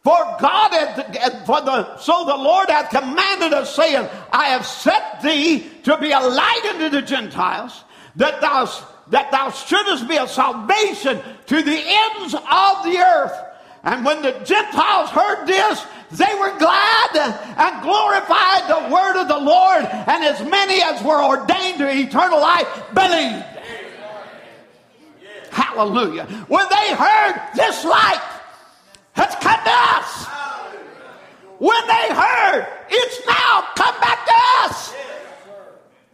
For 0.02 0.16
God 0.40 0.72
had, 0.72 1.46
for 1.46 1.60
the, 1.60 1.96
so 1.98 2.24
the 2.24 2.36
Lord 2.36 2.68
hath 2.68 2.90
commanded 2.90 3.52
us, 3.52 3.74
saying, 3.74 4.08
I 4.32 4.46
have 4.46 4.66
set 4.66 5.22
thee 5.22 5.70
to 5.84 5.96
be 5.98 6.10
a 6.10 6.18
light 6.18 6.62
unto 6.74 6.88
the 6.88 7.02
Gentiles, 7.02 7.84
that 8.16 8.40
thou 8.40 8.66
that 9.08 9.30
thou 9.30 9.50
shouldest 9.50 10.08
be 10.08 10.16
a 10.16 10.26
salvation 10.26 11.20
to 11.46 11.62
the 11.62 11.82
ends 11.84 12.34
of 12.34 12.84
the 12.84 12.98
earth. 12.98 13.32
And 13.84 14.04
when 14.04 14.22
the 14.22 14.32
Gentiles 14.44 15.10
heard 15.10 15.46
this, 15.46 15.84
they 16.12 16.34
were 16.38 16.56
glad 16.58 17.16
and 17.16 17.82
glorified 17.82 18.68
the 18.68 18.94
word 18.94 19.20
of 19.20 19.28
the 19.28 19.38
Lord, 19.38 19.84
and 19.84 20.24
as 20.24 20.40
many 20.48 20.82
as 20.82 21.02
were 21.02 21.22
ordained 21.22 21.78
to 21.78 21.90
eternal 21.90 22.40
life 22.40 22.68
believed. 22.94 23.44
Hallelujah. 25.52 26.24
When 26.48 26.66
they 26.68 26.94
heard 26.94 27.40
this 27.54 27.84
light 27.84 28.22
has 29.12 29.34
come 29.36 29.60
to 29.64 29.70
us. 29.70 30.26
When 31.58 31.86
they 31.86 32.14
heard 32.14 32.66
it's 32.88 33.26
now 33.26 33.68
come 33.76 34.00
back 34.00 34.26
to 34.26 34.32
us. 34.64 34.94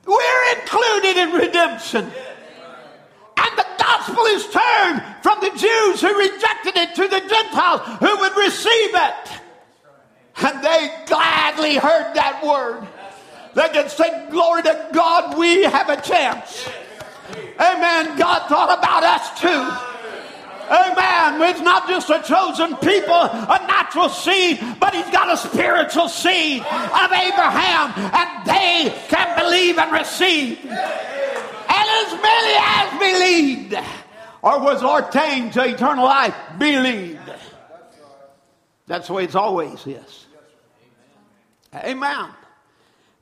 We're 0.06 0.58
included 0.60 1.16
in 1.16 1.32
redemption. 1.32 2.04
And 2.04 3.58
the 3.58 3.66
gospel 3.78 4.24
is 4.26 4.46
turned 4.48 5.02
from 5.22 5.40
the 5.40 5.50
Jews 5.50 6.00
who 6.00 6.18
rejected 6.18 6.76
it 6.76 6.94
to 6.96 7.08
the 7.08 7.20
Gentiles 7.28 7.80
who 8.00 8.18
would 8.18 8.36
receive 8.36 8.90
it. 8.94 9.40
And 10.40 10.64
they 10.64 10.94
gladly 11.06 11.76
heard 11.76 12.14
that 12.14 12.42
word. 12.44 12.86
They 13.54 13.68
can 13.70 13.88
say, 13.88 14.28
Glory 14.30 14.62
to 14.62 14.88
God, 14.92 15.36
we 15.38 15.64
have 15.64 15.88
a 15.88 16.00
chance. 16.00 16.68
Amen. 17.30 18.16
God 18.16 18.48
thought 18.48 18.78
about 18.78 19.02
us 19.02 19.40
too. 19.40 19.88
Amen. 20.70 21.40
It's 21.50 21.60
not 21.60 21.88
just 21.88 22.10
a 22.10 22.22
chosen 22.22 22.76
people, 22.76 23.14
a 23.14 23.64
natural 23.66 24.08
seed, 24.08 24.60
but 24.78 24.94
he's 24.94 25.08
got 25.10 25.32
a 25.32 25.36
spiritual 25.36 26.08
seed 26.08 26.60
of 26.60 27.12
Abraham, 27.12 27.92
and 27.96 28.46
they 28.46 28.94
can 29.08 29.38
believe 29.38 29.78
and 29.78 29.92
receive. 29.92 30.58
And 30.64 31.86
as 32.00 32.12
many 32.20 32.54
as 32.58 32.98
believed 32.98 33.74
or 34.42 34.60
was 34.60 34.82
ordained 34.82 35.54
to 35.54 35.64
eternal 35.64 36.04
life 36.04 36.34
believed. 36.58 37.18
That's 38.86 39.06
the 39.06 39.14
way 39.14 39.24
it's 39.24 39.34
always 39.34 39.86
is. 39.86 40.26
Amen. 41.74 42.30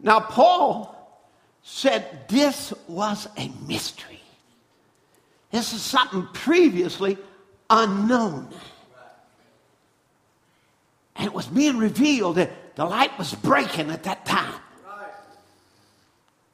Now, 0.00 0.20
Paul 0.20 0.95
said 1.68 2.28
this 2.28 2.72
was 2.86 3.26
a 3.36 3.50
mystery. 3.66 4.20
This 5.50 5.72
is 5.72 5.82
something 5.82 6.28
previously 6.32 7.18
unknown. 7.68 8.48
And 11.16 11.26
it 11.26 11.34
was 11.34 11.46
being 11.48 11.76
revealed 11.78 12.36
that 12.36 12.76
the 12.76 12.84
light 12.84 13.18
was 13.18 13.34
breaking 13.34 13.90
at 13.90 14.04
that 14.04 14.24
time. 14.24 14.60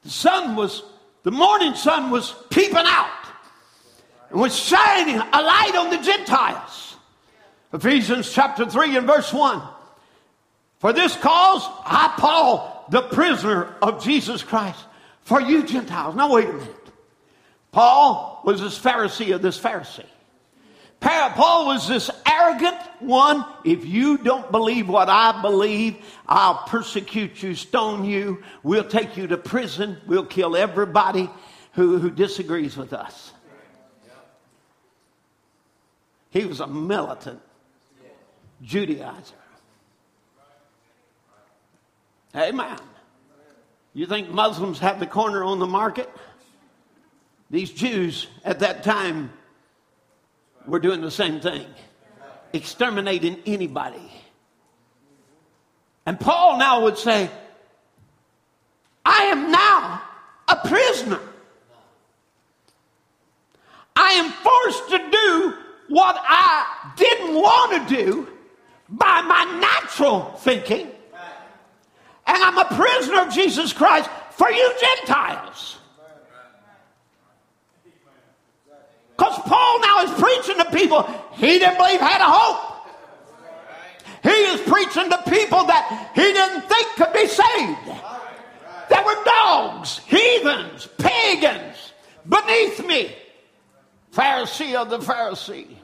The 0.03 0.11
sun 0.11 0.57
was, 0.57 0.83
the 1.25 1.31
morning 1.31 1.75
sun 1.75 2.11
was 2.11 2.35
peeping 2.49 2.87
out 2.87 3.27
and 4.31 4.41
was 4.41 4.59
shining 4.59 5.17
a 5.17 5.43
light 5.43 5.75
on 5.77 5.91
the 5.91 5.99
Gentiles. 5.99 6.97
Ephesians 7.75 8.33
chapter 8.33 8.65
3 8.65 8.97
and 8.97 9.07
verse 9.07 9.31
1. 9.31 9.61
For 10.79 10.95
this 10.95 11.15
cause, 11.17 11.63
I, 11.85 12.15
Paul, 12.17 12.87
the 12.91 13.03
prisoner 13.03 13.75
of 13.83 14.03
Jesus 14.03 14.43
Christ, 14.43 14.87
for 15.23 15.41
you 15.41 15.65
Gentiles. 15.65 16.15
Now, 16.15 16.33
wait 16.33 16.49
a 16.49 16.53
minute. 16.53 16.77
Paul 17.71 18.43
was 18.45 18.61
this 18.61 18.79
Pharisee 18.79 19.35
of 19.35 19.43
this 19.43 19.59
Pharisee. 19.59 20.05
Paul 21.01 21.67
was 21.67 21.89
this 21.89 22.11
arrogant 22.31 22.79
one. 23.01 23.45
If 23.65 23.85
you 23.85 24.19
don't 24.19 24.51
believe 24.53 24.89
what 24.89 25.09
I 25.09 25.41
believe, 25.43 25.97
I'll 26.29 26.63
persecute 26.67 27.43
you, 27.43 27.55
stone 27.55 28.05
you. 28.05 28.43
We'll 28.63 28.85
take 28.85 29.17
you 29.17 29.27
to 29.29 29.37
prison. 29.37 29.97
We'll 30.07 30.27
kill 30.27 30.57
everybody 30.57 31.29
who, 31.73 31.99
who 31.99 32.11
disagrees 32.11 32.77
with 32.77 32.93
us. 32.93 33.33
He 36.31 36.45
was 36.45 36.61
a 36.61 36.67
militant 36.67 37.41
Judaizer. 38.65 39.33
Amen. 42.35 42.79
You 43.95 44.07
think 44.07 44.31
Muslims 44.31 44.79
have 44.79 45.01
the 45.01 45.07
corner 45.07 45.45
on 45.45 45.59
the 45.59 45.67
market? 45.67 46.11
These 47.51 47.71
Jews 47.71 48.27
at 48.45 48.61
that 48.61 48.83
time 48.83 49.31
were 50.67 50.79
doing 50.79 51.01
the 51.01 51.11
same 51.11 51.41
thing 51.41 51.67
exterminating 52.55 53.39
anybody. 53.47 54.11
And 56.07 56.19
Paul 56.19 56.59
now 56.59 56.83
would 56.83 56.99
say, 56.99 57.31
I 59.05 59.25
am 59.25 59.51
now 59.51 60.03
a 60.49 60.57
prisoner. 60.69 61.21
I 63.95 64.13
am 64.13 64.31
forced 64.31 64.91
to 64.91 65.11
do 65.11 65.55
what 65.89 66.17
I 66.19 66.93
didn't 66.97 67.35
want 67.35 67.89
to 67.89 67.95
do 67.95 68.29
by 68.89 69.21
my 69.23 69.45
natural 69.61 70.33
thinking. 70.39 70.91
And 72.27 72.43
I'm 72.43 72.59
a 72.59 72.65
prisoner 72.65 73.23
of 73.23 73.33
Jesus 73.33 73.73
Christ 73.73 74.09
for 74.31 74.51
you 74.51 74.75
Gentiles. 74.81 75.79
Because 79.17 79.39
Paul 79.41 79.81
now 79.81 80.03
is 80.03 80.11
preaching 80.21 80.57
to 80.59 80.71
people 80.71 81.03
he 81.33 81.59
didn't 81.59 81.77
believe 81.77 82.01
had 82.01 82.21
a 82.21 82.31
hope. 82.31 82.73
He 84.23 84.31
is 84.31 84.61
preaching 84.61 85.11
to 85.11 85.19
people 85.29 85.65
that 85.65 86.11
he 86.15 86.23
didn't 86.23 86.63
think 86.63 86.89
could 86.97 87.13
be 87.13 87.27
saved. 87.27 88.01
That 88.89 89.05
were 89.05 89.25
dogs, 89.25 89.99
heathens, 90.07 90.89
pagans, 90.99 91.93
beneath 92.29 92.85
me. 92.87 93.15
Pharisee 94.13 94.75
of 94.75 94.91
the 94.91 94.99
Pharisee. 94.99 95.77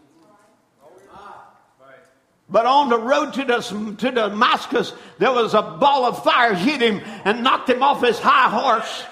But 2.51 2.65
on 2.65 2.89
the 2.89 2.99
road 2.99 3.35
to, 3.35 3.45
the, 3.45 3.95
to 3.99 4.11
Damascus, 4.11 4.93
there 5.19 5.33
was 5.33 5.53
a 5.53 5.63
ball 5.63 6.07
of 6.07 6.25
fire 6.25 6.55
hit 6.55 6.81
him 6.81 7.03
and 7.25 7.45
knocked 7.45 7.69
him 7.69 7.83
off 7.83 8.03
his 8.03 8.19
high 8.19 8.49
horse 8.49 9.05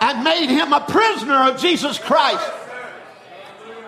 and 0.00 0.22
made 0.22 0.48
him 0.50 0.72
a 0.72 0.80
prisoner 0.80 1.50
of 1.50 1.60
Jesus 1.60 1.98
Christ. 1.98 2.48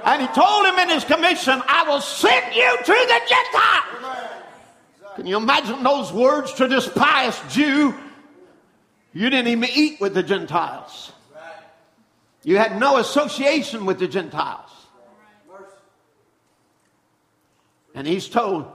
And 0.05 0.23
he 0.23 0.29
told 0.29 0.67
him 0.67 0.79
in 0.79 0.89
his 0.89 1.05
commission, 1.05 1.63
I 1.67 1.85
will 1.89 2.01
send 2.01 2.55
you 2.55 2.77
to 2.77 2.87
the 2.87 3.21
Gentiles. 3.29 4.43
Can 5.17 5.27
you 5.27 5.37
imagine 5.37 5.83
those 5.83 6.13
words 6.13 6.53
to 6.55 6.69
this 6.69 6.89
pious 6.89 7.41
Jew? 7.51 7.95
You 9.13 9.31
didn't 9.31 9.49
even 9.49 9.69
eat 9.73 10.01
with 10.01 10.15
the 10.15 10.23
Gentiles. 10.23 11.13
You 12.45 12.59
had 12.59 12.79
no 12.79 12.99
association 12.99 13.87
with 13.87 13.99
the 13.99 14.07
Gentiles. 14.07 14.71
And 17.97 18.07
he's 18.07 18.29
told, 18.29 18.71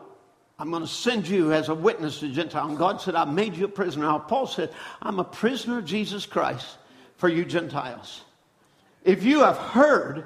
I'm 0.58 0.72
going 0.72 0.82
to 0.82 0.88
send 0.88 1.28
you 1.28 1.54
as 1.54 1.70
a 1.70 1.76
witness 1.76 2.20
to 2.20 2.30
Gentile. 2.30 2.68
And 2.68 2.78
God 2.78 3.00
said, 3.00 3.16
I 3.16 3.24
made 3.26 3.56
you 3.56 3.66
a 3.66 3.70
prisoner. 3.70 4.08
Now, 4.08 4.18
Paul 4.18 4.48
said, 4.48 4.72
I'm 5.00 5.20
a 5.20 5.24
prisoner 5.24 5.78
of 5.78 5.86
Jesus 5.86 6.26
Christ 6.26 6.78
for 7.18 7.30
you 7.30 7.46
Gentiles. 7.46 8.22
If 9.04 9.24
you 9.24 9.42
have 9.42 9.58
heard 9.58 10.26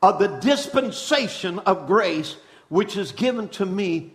of 0.00 0.20
the 0.20 0.28
dispensation 0.28 1.58
of 1.60 1.88
grace 1.88 2.36
which 2.68 2.96
is 2.96 3.10
given 3.12 3.48
to 3.50 3.66
me 3.66 4.12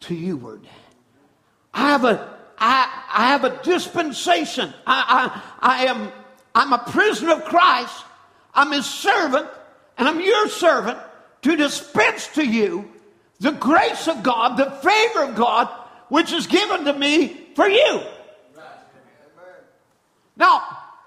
to 0.00 0.14
youward, 0.14 0.62
I 1.74 1.88
have 1.88 2.04
a 2.04 2.38
I, 2.60 3.04
I 3.12 3.26
have 3.28 3.44
a 3.44 3.62
dispensation. 3.62 4.74
I, 4.84 5.40
I, 5.60 5.76
I 5.76 5.84
am 5.86 6.12
I'm 6.54 6.72
a 6.72 6.78
prisoner 6.78 7.32
of 7.34 7.44
Christ. 7.44 8.04
I'm 8.54 8.72
his 8.72 8.86
servant, 8.86 9.48
and 9.96 10.08
I'm 10.08 10.20
your 10.20 10.48
servant 10.48 10.98
to 11.42 11.56
dispense 11.56 12.28
to 12.34 12.44
you 12.44 12.90
the 13.40 13.52
grace 13.52 14.08
of 14.08 14.22
God, 14.22 14.56
the 14.56 14.70
favor 14.70 15.24
of 15.24 15.36
God, 15.36 15.68
which 16.08 16.32
is 16.32 16.46
given 16.46 16.84
to 16.84 16.92
me 16.92 17.48
for 17.54 17.68
you. 17.68 18.02
Now, 20.36 20.62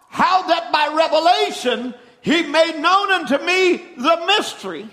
how 0.09 0.47
that 0.47 0.71
by 0.71 0.93
revelation 0.95 1.93
he 2.21 2.43
made 2.43 2.79
known 2.79 3.11
unto 3.11 3.37
me 3.43 3.77
the 3.97 4.23
mystery, 4.27 4.87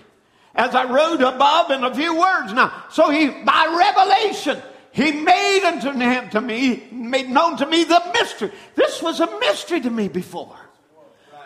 as 0.55 0.74
I 0.74 0.84
wrote 0.84 1.20
above 1.20 1.70
in 1.70 1.84
a 1.84 1.95
few 1.95 2.18
words 2.18 2.53
now. 2.53 2.84
So 2.91 3.11
he, 3.11 3.28
by 3.28 3.76
revelation, 3.78 4.61
he 4.93 5.12
made 5.12 5.64
unto 5.64 5.93
him 5.93 6.30
to 6.30 6.41
me, 6.41 6.89
made 6.91 7.28
known 7.28 7.57
to 7.59 7.66
me 7.66 7.84
the 7.84 8.03
mystery. 8.14 8.51
This 8.74 9.03
was 9.03 9.20
a 9.20 9.39
mystery 9.39 9.80
to 9.80 9.91
me 9.91 10.09
before. 10.09 10.57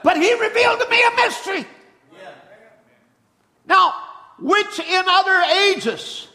But 0.05 0.17
he 0.17 0.33
revealed 0.33 0.81
to 0.81 0.89
me 0.89 1.03
a 1.03 1.17
mystery. 1.17 1.67
Now, 3.67 3.95
which 4.43 4.79
in 4.81 5.05
other 5.09 5.43
ages 5.71 6.29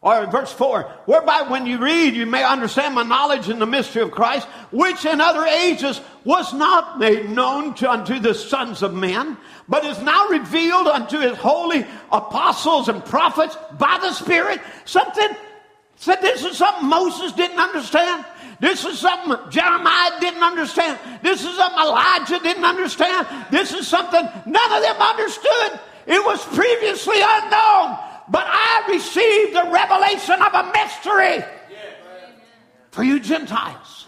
or 0.00 0.26
verse 0.26 0.52
4, 0.52 0.82
whereby 1.06 1.42
when 1.48 1.66
you 1.66 1.78
read, 1.78 2.14
you 2.14 2.24
may 2.24 2.44
understand 2.44 2.94
my 2.94 3.02
knowledge 3.02 3.48
in 3.48 3.58
the 3.58 3.66
mystery 3.66 4.02
of 4.02 4.12
Christ, 4.12 4.46
which 4.70 5.04
in 5.04 5.20
other 5.20 5.44
ages 5.44 6.00
was 6.24 6.54
not 6.54 7.00
made 7.00 7.28
known 7.30 7.74
to, 7.74 7.90
unto 7.90 8.20
the 8.20 8.34
sons 8.34 8.82
of 8.82 8.94
men, 8.94 9.36
but 9.68 9.84
is 9.84 10.00
now 10.00 10.28
revealed 10.28 10.86
unto 10.86 11.18
his 11.18 11.36
holy 11.36 11.84
apostles 12.12 12.88
and 12.88 13.04
prophets 13.04 13.56
by 13.76 13.98
the 14.00 14.12
Spirit. 14.12 14.60
Something 14.84 15.30
said 15.96 16.20
this 16.20 16.44
is 16.44 16.56
something 16.56 16.88
Moses 16.88 17.32
didn't 17.32 17.58
understand. 17.58 18.24
This 18.60 18.84
is 18.84 19.00
something 19.00 19.50
Jeremiah 19.50 20.20
didn't 20.20 20.42
understand. 20.42 20.98
This 21.22 21.44
is 21.44 21.56
something 21.56 21.78
Elijah 21.78 22.38
didn't 22.40 22.64
understand. 22.64 23.26
This 23.50 23.72
is 23.72 23.86
something 23.86 24.22
none 24.46 24.72
of 24.72 24.82
them 24.82 24.96
understood. 24.96 25.80
It 26.08 26.24
was 26.24 26.44
previously 26.46 27.18
unknown 27.20 27.98
but 28.30 28.44
I 28.46 28.84
received 28.88 29.56
the 29.56 29.70
revelation 29.70 30.40
of 30.42 30.54
a 30.54 30.72
mystery 30.72 31.44
for 32.90 33.02
you 33.02 33.20
Gentiles. 33.20 34.06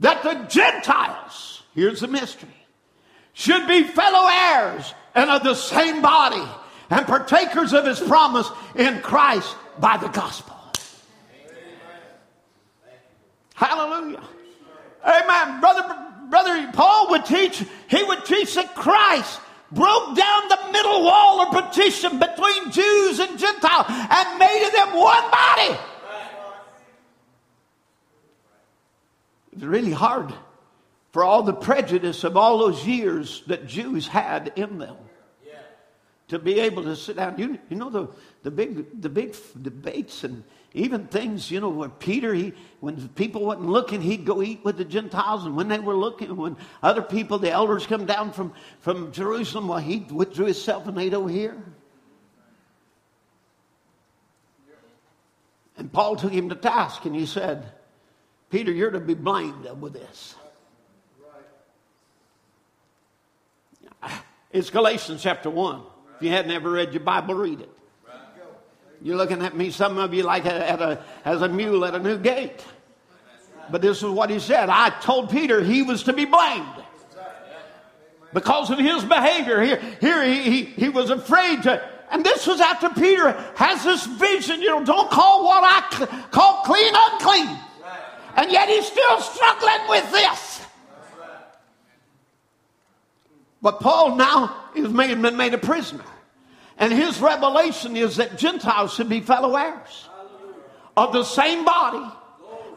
That 0.00 0.22
the 0.22 0.34
Gentiles, 0.48 1.62
here's 1.74 2.00
the 2.00 2.06
mystery, 2.06 2.50
should 3.32 3.66
be 3.66 3.84
fellow 3.84 4.28
heirs 4.30 4.94
and 5.14 5.30
of 5.30 5.42
the 5.42 5.54
same 5.54 6.02
body 6.02 6.42
and 6.90 7.06
partakers 7.06 7.72
of 7.72 7.86
his 7.86 7.98
promise 7.98 8.48
in 8.74 9.00
Christ 9.00 9.56
by 9.78 9.96
the 9.96 10.08
gospel. 10.08 10.54
Hallelujah. 13.54 14.22
Amen. 15.02 15.60
Brother, 15.60 15.96
brother 16.28 16.70
Paul 16.74 17.10
would 17.10 17.24
teach, 17.24 17.64
he 17.88 18.04
would 18.04 18.24
teach 18.26 18.54
that 18.54 18.74
Christ 18.74 19.40
broke 19.72 20.16
down 20.16 20.48
the 20.48 20.58
middle 20.72 21.02
wall 21.02 21.40
of 21.42 21.52
partition 21.52 22.18
between 22.18 22.70
Jews 22.70 23.18
and 23.18 23.38
Gentiles 23.38 23.86
and 23.88 24.38
made 24.38 24.66
of 24.66 24.72
them 24.72 24.96
one 24.96 25.30
body. 25.30 25.78
It's 29.52 29.64
really 29.64 29.92
hard 29.92 30.32
for 31.12 31.24
all 31.24 31.42
the 31.42 31.54
prejudice 31.54 32.24
of 32.24 32.36
all 32.36 32.58
those 32.58 32.86
years 32.86 33.42
that 33.46 33.66
Jews 33.66 34.06
had 34.06 34.52
in 34.56 34.78
them 34.78 34.96
to 36.28 36.38
be 36.38 36.60
able 36.60 36.82
to 36.82 36.96
sit 36.96 37.16
down. 37.16 37.38
You, 37.38 37.58
you 37.70 37.76
know 37.76 37.90
the, 37.90 38.08
the 38.42 38.50
big 38.50 39.00
the 39.00 39.08
big 39.08 39.34
debates 39.60 40.24
and 40.24 40.44
even 40.72 41.06
things, 41.06 41.50
you 41.50 41.60
know, 41.60 41.68
where 41.68 41.88
Peter, 41.88 42.34
he, 42.34 42.52
when 42.80 43.08
people 43.10 43.44
wasn't 43.44 43.68
looking, 43.68 44.02
he'd 44.02 44.24
go 44.24 44.42
eat 44.42 44.64
with 44.64 44.76
the 44.76 44.84
Gentiles. 44.84 45.46
And 45.46 45.56
when 45.56 45.68
they 45.68 45.78
were 45.78 45.96
looking, 45.96 46.36
when 46.36 46.56
other 46.82 47.02
people, 47.02 47.38
the 47.38 47.50
elders 47.50 47.86
come 47.86 48.04
down 48.04 48.32
from, 48.32 48.52
from 48.80 49.12
Jerusalem, 49.12 49.68
well, 49.68 49.78
he 49.78 50.00
withdrew 50.10 50.46
himself 50.46 50.86
and 50.86 50.98
ate 50.98 51.14
over 51.14 51.28
here. 51.28 51.56
And 55.78 55.92
Paul 55.92 56.16
took 56.16 56.32
him 56.32 56.48
to 56.48 56.54
task 56.54 57.04
and 57.04 57.14
he 57.14 57.26
said, 57.26 57.64
Peter, 58.50 58.72
you're 58.72 58.90
to 58.90 59.00
be 59.00 59.14
blamed 59.14 59.68
with 59.80 59.92
this. 59.92 60.34
It's 64.52 64.70
Galatians 64.70 65.22
chapter 65.22 65.50
1. 65.50 65.82
If 66.16 66.22
you 66.22 66.30
hadn't 66.30 66.50
ever 66.50 66.70
read 66.70 66.94
your 66.94 67.02
Bible, 67.02 67.34
read 67.34 67.60
it. 67.60 67.75
You're 69.06 69.16
looking 69.16 69.40
at 69.42 69.56
me, 69.56 69.70
some 69.70 69.98
of 69.98 70.12
you, 70.12 70.24
like 70.24 70.44
at 70.46 70.82
a, 70.82 70.98
as 71.24 71.40
a 71.40 71.48
mule 71.48 71.84
at 71.84 71.94
a 71.94 72.00
new 72.00 72.18
gate. 72.18 72.64
But 73.70 73.80
this 73.80 73.98
is 73.98 74.10
what 74.10 74.30
he 74.30 74.40
said. 74.40 74.68
I 74.68 74.90
told 74.98 75.30
Peter 75.30 75.62
he 75.62 75.84
was 75.84 76.02
to 76.02 76.12
be 76.12 76.24
blamed 76.24 76.84
because 78.34 78.68
of 78.68 78.80
his 78.80 79.04
behavior. 79.04 79.62
Here, 79.62 79.80
here 80.00 80.24
he, 80.24 80.42
he, 80.42 80.64
he 80.64 80.88
was 80.88 81.10
afraid 81.10 81.62
to. 81.62 81.88
And 82.10 82.24
this 82.24 82.48
was 82.48 82.60
after 82.60 82.88
Peter 82.90 83.30
has 83.54 83.84
this 83.84 84.04
vision, 84.06 84.60
you 84.60 84.70
know, 84.70 84.84
don't 84.84 85.08
call 85.08 85.44
what 85.44 85.62
I 85.62 86.06
call 86.32 86.64
clean 86.64 86.92
unclean. 86.92 87.60
And 88.34 88.50
yet 88.50 88.68
he's 88.68 88.88
still 88.88 89.20
struggling 89.20 89.88
with 89.88 90.10
this. 90.10 90.62
But 93.62 93.78
Paul 93.78 94.16
now 94.16 94.64
is 94.74 94.88
made, 94.88 95.16
made 95.16 95.54
a 95.54 95.58
prisoner. 95.58 96.02
And 96.78 96.92
his 96.92 97.20
revelation 97.20 97.96
is 97.96 98.16
that 98.16 98.36
Gentiles 98.36 98.94
should 98.94 99.08
be 99.08 99.20
fellow 99.20 99.56
heirs 99.56 100.08
of 100.96 101.12
the 101.12 101.24
same 101.24 101.64
body 101.64 102.04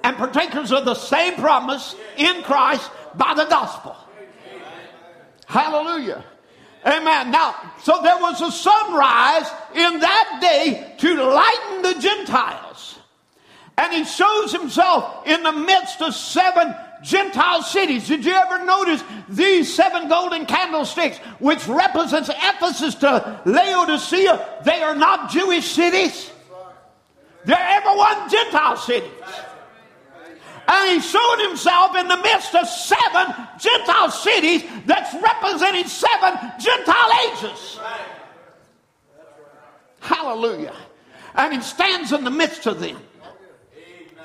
and 0.04 0.16
partakers 0.16 0.72
of 0.72 0.86
the 0.86 0.96
same 0.96 1.36
promise 1.36 1.96
in 2.18 2.42
Christ 2.44 2.90
by 3.16 3.34
the 3.34 3.46
gospel. 3.46 3.96
Hallelujah. 5.46 6.24
Amen. 6.86 7.32
Now, 7.32 7.56
so 7.82 8.02
there 8.02 8.18
was 8.18 8.42
a 8.42 8.52
sunrise 8.52 9.52
in 9.76 10.00
that 10.00 10.38
day 10.42 10.96
to 11.00 11.24
lighten 11.24 11.82
the 11.82 12.00
Gentiles. 12.00 13.00
And 13.78 13.94
he 13.94 14.04
shows 14.06 14.52
himself 14.52 15.28
in 15.28 15.44
the 15.44 15.52
midst 15.52 16.02
of 16.02 16.14
seven 16.14 16.74
Gentile 17.04 17.62
cities. 17.64 18.08
Did 18.08 18.26
you 18.26 18.34
ever 18.34 18.64
notice 18.66 19.04
these 19.30 19.74
seven 19.74 20.10
golden 20.10 20.46
candlesticks, 20.46 21.18
which 21.40 21.66
represents 21.68 22.30
Ephesus 22.30 22.96
to 22.96 23.42
Laodicea? 23.46 24.62
They 24.66 24.82
are 24.82 24.96
not 24.96 25.30
Jewish 25.30 25.66
cities. 25.66 26.32
They're 27.46 27.58
everyone 27.58 28.30
Gentile 28.30 28.78
cities. 28.78 29.12
And 30.68 30.92
he's 30.92 31.10
showing 31.10 31.48
himself 31.48 31.96
in 31.96 32.08
the 32.08 32.18
midst 32.18 32.54
of 32.54 32.68
seven 32.68 33.34
Gentile 33.60 34.12
cities 34.12 34.64
that's 34.86 35.14
representing 35.16 35.88
seven 35.88 36.38
Gentile 36.60 37.12
ages. 37.28 37.80
Hallelujah. 40.00 40.76
And 41.34 41.54
he 41.54 41.62
stands 41.62 42.12
in 42.12 42.24
the 42.24 42.32
midst 42.32 42.68
of 42.68 42.80
them. 42.80 42.98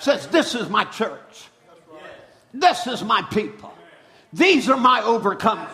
Says, 0.00 0.26
This 0.28 0.54
is 0.54 0.68
my 0.68 0.84
church. 0.84 1.43
This 2.54 2.86
is 2.86 3.02
my 3.02 3.20
people. 3.22 3.74
These 4.32 4.68
are 4.68 4.76
my 4.76 5.00
overcomers. 5.00 5.68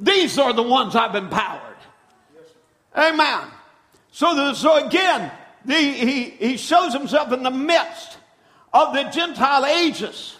These 0.00 0.38
are 0.38 0.52
the 0.52 0.62
ones 0.62 0.94
I've 0.94 1.16
empowered. 1.16 1.62
Amen. 2.96 3.40
So, 4.12 4.34
the, 4.34 4.54
so 4.54 4.86
again, 4.86 5.30
the, 5.64 5.74
he, 5.74 6.30
he 6.30 6.56
shows 6.56 6.92
himself 6.92 7.32
in 7.32 7.42
the 7.42 7.50
midst 7.50 8.16
of 8.72 8.94
the 8.94 9.04
Gentile 9.04 9.66
ages, 9.66 10.36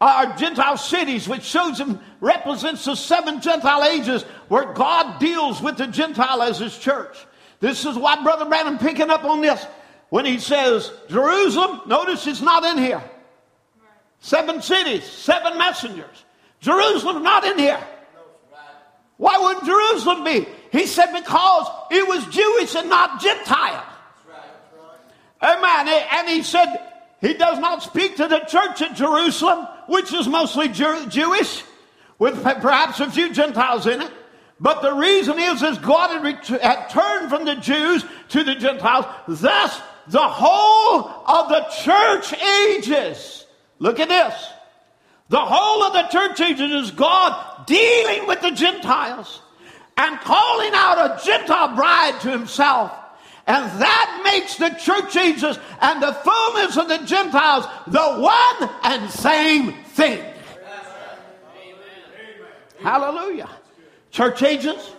our 0.00 0.36
Gentile 0.36 0.76
cities, 0.76 1.28
which 1.28 1.42
shows 1.42 1.78
him 1.78 1.98
represents 2.20 2.84
the 2.84 2.94
seven 2.94 3.40
Gentile 3.40 3.84
ages 3.84 4.22
where 4.46 4.72
God 4.72 5.18
deals 5.18 5.60
with 5.60 5.76
the 5.76 5.88
Gentile 5.88 6.42
as 6.42 6.60
his 6.60 6.78
church. 6.78 7.16
This 7.58 7.84
is 7.84 7.96
why 7.96 8.22
Brother 8.22 8.44
Branham 8.44 8.78
picking 8.78 9.10
up 9.10 9.24
on 9.24 9.40
this 9.40 9.64
when 10.10 10.24
he 10.24 10.38
says 10.38 10.92
Jerusalem. 11.08 11.82
Notice 11.86 12.26
it's 12.28 12.40
not 12.40 12.64
in 12.64 12.78
here. 12.78 13.02
Seven 14.20 14.60
cities, 14.62 15.04
seven 15.04 15.58
messengers. 15.58 16.24
Jerusalem 16.60 17.22
not 17.22 17.44
in 17.44 17.58
here. 17.58 17.80
Why 19.16 19.36
wouldn't 19.38 19.66
Jerusalem 19.66 20.24
be? 20.24 20.46
He 20.70 20.86
said 20.86 21.12
because 21.12 21.66
it 21.90 22.06
was 22.06 22.24
Jewish 22.26 22.74
and 22.74 22.88
not 22.88 23.20
Gentile. 23.20 23.84
Amen. 25.42 25.88
And 26.12 26.28
he 26.28 26.42
said 26.42 26.80
he 27.20 27.34
does 27.34 27.58
not 27.58 27.82
speak 27.82 28.16
to 28.16 28.28
the 28.28 28.40
church 28.40 28.82
at 28.82 28.96
Jerusalem, 28.96 29.66
which 29.86 30.12
is 30.12 30.28
mostly 30.28 30.68
Jewish, 30.68 31.62
with 32.18 32.42
perhaps 32.42 33.00
a 33.00 33.10
few 33.10 33.32
Gentiles 33.32 33.86
in 33.86 34.02
it. 34.02 34.10
But 34.60 34.82
the 34.82 34.92
reason 34.92 35.38
is, 35.38 35.62
is 35.62 35.78
God 35.78 36.10
had, 36.10 36.22
ret- 36.24 36.60
had 36.60 36.88
turned 36.88 37.30
from 37.30 37.44
the 37.44 37.54
Jews 37.56 38.04
to 38.30 38.42
the 38.42 38.56
Gentiles. 38.56 39.06
Thus, 39.28 39.80
the 40.08 40.18
whole 40.18 41.08
of 41.26 41.48
the 41.48 41.64
church 41.82 42.34
ages 42.42 43.46
Look 43.78 44.00
at 44.00 44.08
this. 44.08 44.50
The 45.28 45.40
whole 45.40 45.82
of 45.84 45.92
the 45.92 46.08
church 46.08 46.40
ages 46.40 46.70
is 46.70 46.90
God 46.90 47.66
dealing 47.66 48.26
with 48.26 48.40
the 48.40 48.50
Gentiles 48.50 49.42
and 49.96 50.18
calling 50.20 50.72
out 50.74 50.98
a 50.98 51.24
Gentile 51.24 51.74
bride 51.74 52.20
to 52.22 52.30
himself. 52.30 52.92
And 53.46 53.64
that 53.80 54.20
makes 54.24 54.56
the 54.56 54.70
church 54.70 55.16
ages 55.16 55.58
and 55.80 56.02
the 56.02 56.12
fullness 56.12 56.76
of 56.76 56.88
the 56.88 56.98
Gentiles 56.98 57.66
the 57.86 58.14
one 58.16 58.70
and 58.82 59.10
same 59.10 59.72
thing. 59.84 60.24
Hallelujah. 62.80 63.48
Church 64.10 64.42
ages. 64.42 64.92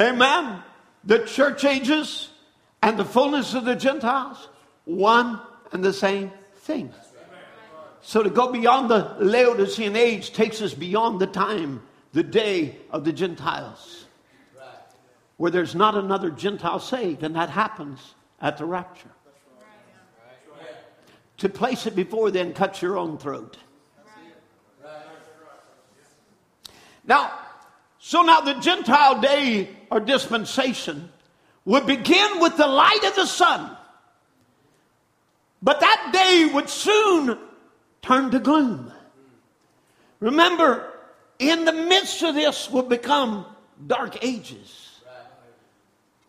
Amen. 0.00 0.62
The 1.04 1.26
church 1.26 1.64
ages 1.64 2.30
and 2.82 2.98
the 2.98 3.04
fullness 3.04 3.54
of 3.54 3.64
the 3.64 3.74
Gentiles, 3.74 4.48
one 4.84 5.40
and 5.72 5.84
the 5.84 5.92
same 5.92 6.30
thing. 6.56 6.92
So 8.02 8.22
to 8.22 8.30
go 8.30 8.50
beyond 8.50 8.90
the 8.90 9.16
Laodicean 9.20 9.94
age 9.94 10.32
takes 10.32 10.60
us 10.60 10.74
beyond 10.74 11.20
the 11.20 11.26
time, 11.28 11.82
the 12.12 12.24
day 12.24 12.76
of 12.90 13.04
the 13.04 13.12
Gentiles, 13.12 14.06
where 15.36 15.52
there's 15.52 15.74
not 15.74 15.96
another 15.96 16.30
Gentile 16.30 16.80
saved, 16.80 17.22
and 17.22 17.36
that 17.36 17.48
happens 17.48 18.14
at 18.40 18.58
the 18.58 18.64
rapture. 18.64 19.10
To 21.38 21.48
place 21.48 21.86
it 21.86 21.96
before 21.96 22.30
then 22.30 22.52
cuts 22.52 22.82
your 22.82 22.98
own 22.98 23.18
throat. 23.18 23.56
Now, 27.04 27.32
so 27.98 28.22
now 28.22 28.40
the 28.40 28.54
Gentile 28.54 29.20
day 29.20 29.70
or 29.90 30.00
dispensation 30.00 31.10
would 31.64 31.86
begin 31.86 32.40
with 32.40 32.56
the 32.56 32.66
light 32.66 33.04
of 33.04 33.14
the 33.14 33.26
sun. 33.26 33.76
But 35.62 35.80
that 35.80 36.10
day 36.12 36.52
would 36.52 36.68
soon 36.68 37.38
turn 38.02 38.30
to 38.32 38.38
gloom. 38.38 38.92
Remember, 40.20 40.92
in 41.38 41.64
the 41.64 41.72
midst 41.72 42.22
of 42.22 42.34
this 42.34 42.70
will 42.70 42.82
become 42.82 43.46
dark 43.86 44.22
ages. 44.24 45.00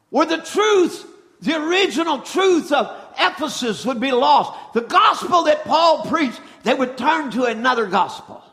Where 0.10 0.26
the 0.26 0.38
truth, 0.38 1.06
the 1.42 1.56
original 1.56 2.20
truth 2.20 2.72
of 2.72 2.96
Ephesus 3.20 3.86
would 3.86 4.00
be 4.00 4.12
lost. 4.12 4.74
The 4.74 4.82
gospel 4.82 5.44
that 5.44 5.64
Paul 5.64 6.06
preached, 6.06 6.40
they 6.64 6.74
would 6.74 6.98
turn 6.98 7.32
to 7.32 7.46
another 7.46 7.88
gospel. 7.88 8.44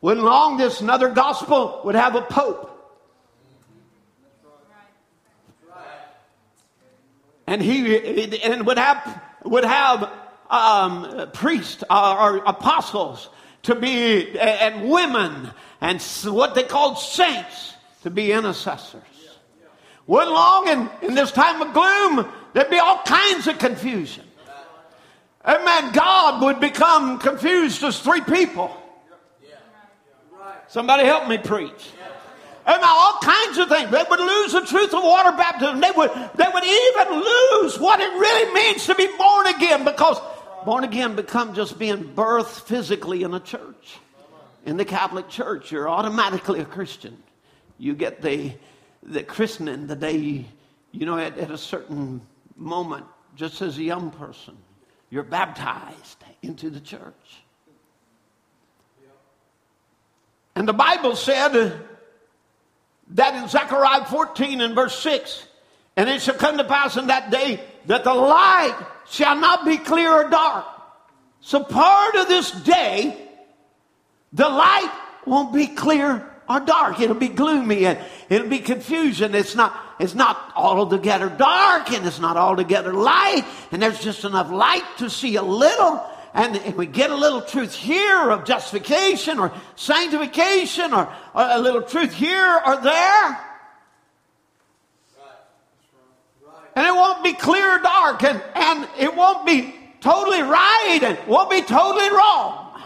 When 0.00 0.20
long 0.20 0.56
this 0.56 0.80
another 0.80 1.10
gospel 1.10 1.80
would 1.84 1.94
have 1.94 2.16
a 2.16 2.22
pope. 2.22 2.70
And 7.46 7.62
he 7.62 8.40
and 8.42 8.66
would 8.66 8.78
have 8.78 9.22
would 9.44 9.64
have 9.64 10.10
um, 10.52 11.30
priests 11.32 11.82
uh, 11.88 12.16
or 12.20 12.36
apostles 12.44 13.28
to 13.62 13.74
be, 13.74 14.38
and 14.38 14.90
women, 14.90 15.50
and 15.80 16.02
what 16.24 16.54
they 16.54 16.64
called 16.64 16.98
saints 16.98 17.74
to 18.02 18.10
be 18.10 18.32
intercessors. 18.32 19.02
Wasn't 20.06 20.34
long 20.34 20.68
in, 20.68 21.08
in 21.08 21.14
this 21.14 21.30
time 21.30 21.62
of 21.62 21.72
gloom, 21.72 22.30
there'd 22.52 22.70
be 22.70 22.78
all 22.78 23.00
kinds 23.04 23.46
of 23.46 23.58
confusion. 23.58 24.24
Amen. 25.44 25.92
God 25.92 26.42
would 26.42 26.60
become 26.60 27.18
confused 27.18 27.82
as 27.82 27.98
three 28.00 28.20
people. 28.20 28.76
Somebody 30.68 31.04
help 31.04 31.28
me 31.28 31.38
preach. 31.38 31.90
Amen. 32.66 32.80
All 32.82 33.18
kinds 33.22 33.58
of 33.58 33.68
things. 33.68 33.90
They 33.90 34.04
would 34.08 34.20
lose 34.20 34.52
the 34.52 34.60
truth 34.62 34.94
of 34.94 35.02
water 35.02 35.32
baptism. 35.32 35.80
They 35.80 35.90
would, 35.90 36.10
they 36.34 36.46
would 36.52 36.64
even 36.64 37.14
lose 37.14 37.78
what 37.78 38.00
it 38.00 38.10
really 38.10 38.54
means 38.54 38.86
to 38.86 38.94
be 38.94 39.08
born 39.18 39.46
again 39.48 39.84
because 39.84 40.18
born 40.64 40.84
again 40.84 41.16
become 41.16 41.54
just 41.54 41.78
being 41.78 42.04
birthed 42.14 42.62
physically 42.62 43.22
in 43.22 43.34
a 43.34 43.40
church. 43.40 43.98
In 44.64 44.76
the 44.76 44.84
Catholic 44.84 45.28
Church, 45.28 45.72
you're 45.72 45.88
automatically 45.88 46.60
a 46.60 46.64
Christian. 46.64 47.20
You 47.78 47.94
get 47.94 48.22
the, 48.22 48.52
the 49.02 49.22
christening 49.22 49.88
the 49.88 49.96
day, 49.96 50.44
you, 50.92 51.06
know, 51.06 51.18
at, 51.18 51.36
at 51.38 51.50
a 51.50 51.58
certain 51.58 52.20
moment, 52.56 53.04
just 53.34 53.60
as 53.60 53.78
a 53.78 53.82
young 53.82 54.10
person, 54.10 54.56
you're 55.10 55.24
baptized 55.24 56.22
into 56.42 56.70
the 56.70 56.80
church. 56.80 57.42
And 60.54 60.68
the 60.68 60.72
Bible 60.72 61.16
said 61.16 61.80
that 63.08 63.34
in 63.34 63.48
Zechariah 63.48 64.04
14 64.04 64.60
and 64.60 64.74
verse 64.74 64.98
6, 64.98 65.46
and 65.96 66.08
it 66.08 66.22
shall 66.22 66.34
come 66.34 66.58
to 66.58 66.64
pass 66.64 66.96
in 66.96 67.08
that 67.08 67.30
day 67.30 67.60
that 67.86 68.04
the 68.04 68.14
light 68.14 68.78
shall 69.08 69.36
not 69.36 69.64
be 69.64 69.78
clear 69.78 70.10
or 70.10 70.28
dark. 70.28 70.66
So 71.40 71.62
part 71.62 72.14
of 72.14 72.28
this 72.28 72.50
day, 72.50 73.28
the 74.32 74.48
light 74.48 74.92
won't 75.26 75.52
be 75.52 75.66
clear 75.66 76.28
or 76.48 76.60
dark. 76.60 77.00
It'll 77.00 77.16
be 77.16 77.28
gloomy 77.28 77.86
and 77.86 77.98
it'll 78.28 78.48
be 78.48 78.60
confusion. 78.60 79.34
It's 79.34 79.54
not, 79.54 79.78
it's 79.98 80.14
not 80.14 80.52
altogether 80.54 81.28
dark 81.28 81.90
and 81.92 82.06
it's 82.06 82.20
not 82.20 82.36
altogether 82.36 82.92
light. 82.92 83.44
And 83.70 83.82
there's 83.82 84.00
just 84.00 84.24
enough 84.24 84.50
light 84.50 84.84
to 84.98 85.10
see 85.10 85.36
a 85.36 85.42
little. 85.42 86.04
And 86.34 86.56
if 86.56 86.76
we 86.76 86.86
get 86.86 87.10
a 87.10 87.16
little 87.16 87.42
truth 87.42 87.74
here 87.74 88.30
of 88.30 88.44
justification 88.44 89.38
or 89.38 89.52
sanctification 89.76 90.94
or, 90.94 91.12
or 91.34 91.46
a 91.50 91.58
little 91.58 91.82
truth 91.82 92.14
here 92.14 92.60
or 92.64 92.80
there, 92.80 93.51
and 96.74 96.86
it 96.86 96.94
won't 96.94 97.22
be 97.22 97.32
clear 97.34 97.78
or 97.78 97.82
dark, 97.82 98.22
and, 98.24 98.42
and 98.54 98.88
it 98.98 99.14
won't 99.14 99.46
be 99.46 99.74
totally 100.00 100.42
right, 100.42 101.00
and 101.02 101.18
it 101.18 101.28
won't 101.28 101.50
be 101.50 101.62
totally 101.62 102.10
wrong. 102.10 102.80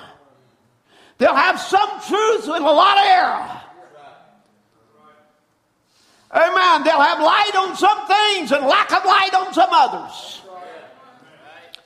They'll 1.19 1.35
have 1.35 1.61
some 1.61 1.89
truth 2.07 2.47
with 2.47 2.61
a 2.61 2.65
lot 2.65 2.99
of 2.99 3.05
error. 3.07 3.61
Amen. 6.33 6.85
They'll 6.85 7.01
have 7.01 7.21
light 7.21 7.53
on 7.57 7.77
some 7.77 8.07
things 8.07 8.53
and 8.53 8.67
lack 8.67 8.93
of 8.93 9.05
light 9.05 9.33
on 9.35 9.55
some 9.55 9.71
others. 9.73 10.43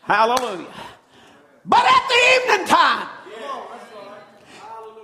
Hallelujah. 0.02 0.66
But 1.64 1.84
at 1.84 2.08
the 2.08 2.52
evening 2.52 2.66
time, 2.66 3.08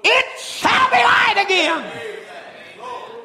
it 0.02 0.40
shall 0.40 0.90
be 0.90 0.96
light 0.96 1.44
again 1.44 2.25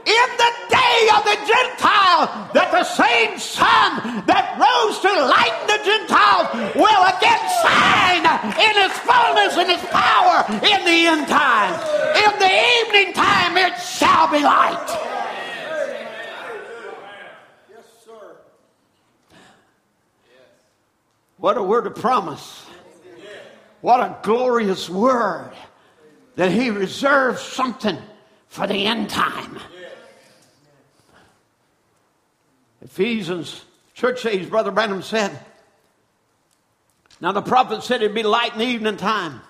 in 0.06 0.28
the 0.38 0.52
day 0.70 0.98
of 1.16 1.22
the 1.24 1.38
Gentile 1.46 2.50
that 2.54 2.70
the 2.72 2.84
same 2.84 3.38
sun 3.38 4.26
that 4.26 4.58
rose 4.58 5.00
to 5.00 5.12
lighten 5.12 5.66
the 5.70 5.82
Gentiles 5.86 6.48
will 6.76 7.04
again 7.14 7.44
shine 7.62 8.26
in 8.58 8.74
its 8.82 8.98
fullness 9.06 9.54
and 9.58 9.70
its 9.70 9.86
power 9.94 10.46
in 10.66 10.80
the 10.86 11.00
end 11.08 11.28
time. 11.28 11.74
In 12.18 12.34
the 12.40 12.54
evening 12.82 13.14
time 13.14 13.58
it 13.58 13.78
shall 13.80 14.30
be 14.32 14.44
light. 14.44 14.88
Yes, 17.70 17.86
sir. 18.06 18.38
What 21.38 21.58
a 21.58 21.64
word 21.64 21.88
of 21.88 21.96
promise. 21.96 22.66
What 23.82 24.00
a 24.00 24.16
glorious 24.22 24.90
word 24.90 25.52
that 26.36 26.52
he 26.52 26.70
reserves 26.70 27.42
something 27.42 27.98
for 28.48 28.68
the 28.68 28.86
end 28.86 29.10
time. 29.10 29.60
Ephesians, 32.82 33.64
church 33.94 34.26
age, 34.26 34.50
Brother 34.50 34.72
Branham 34.72 35.02
said. 35.02 35.38
Now 37.20 37.32
the 37.32 37.42
prophet 37.42 37.84
said 37.84 38.02
it'd 38.02 38.16
be 38.16 38.24
light 38.24 38.54
in 38.54 38.60
the 38.60 38.66
evening 38.66 38.98
time. 38.98 39.42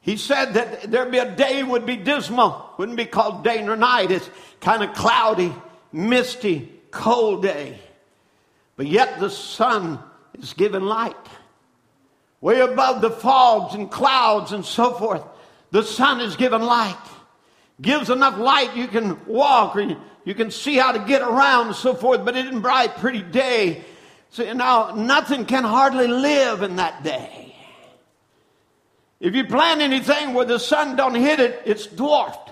He 0.00 0.16
said 0.16 0.54
that 0.54 0.90
there'd 0.90 1.12
be 1.12 1.18
a 1.18 1.30
day 1.30 1.62
would 1.62 1.84
be 1.84 1.96
dismal, 1.96 2.70
wouldn't 2.78 2.96
be 2.96 3.04
called 3.04 3.44
day 3.44 3.62
nor 3.62 3.76
night. 3.76 4.10
It's 4.10 4.28
kind 4.60 4.82
of 4.82 4.94
cloudy, 4.94 5.54
misty, 5.92 6.72
cold 6.90 7.42
day. 7.42 7.78
But 8.76 8.86
yet 8.86 9.20
the 9.20 9.28
sun 9.28 9.98
is 10.38 10.54
giving 10.54 10.82
light. 10.82 11.14
Way 12.40 12.60
above 12.60 13.02
the 13.02 13.10
fogs 13.10 13.74
and 13.74 13.90
clouds 13.90 14.52
and 14.52 14.64
so 14.64 14.94
forth, 14.94 15.22
the 15.70 15.82
sun 15.82 16.20
is 16.20 16.36
giving 16.36 16.62
light. 16.62 16.96
Gives 17.78 18.08
enough 18.08 18.38
light 18.38 18.74
you 18.76 18.88
can 18.88 19.26
walk 19.26 19.76
or 19.76 19.82
you, 19.82 20.00
you 20.24 20.34
can 20.34 20.50
see 20.50 20.76
how 20.76 20.92
to 20.92 20.98
get 20.98 21.22
around 21.22 21.68
and 21.68 21.76
so 21.76 21.94
forth, 21.94 22.24
but 22.24 22.36
it 22.36 22.42
didn't 22.42 22.60
bright, 22.60 22.96
pretty 22.96 23.22
day. 23.22 23.84
So 24.30 24.50
now 24.52 24.94
nothing 24.94 25.46
can 25.46 25.64
hardly 25.64 26.06
live 26.06 26.62
in 26.62 26.76
that 26.76 27.02
day. 27.02 27.54
If 29.18 29.34
you 29.34 29.44
plant 29.44 29.80
anything 29.80 30.34
where 30.34 30.46
the 30.46 30.58
sun 30.58 30.96
don't 30.96 31.14
hit 31.14 31.40
it, 31.40 31.62
it's 31.66 31.86
dwarfed. 31.86 32.50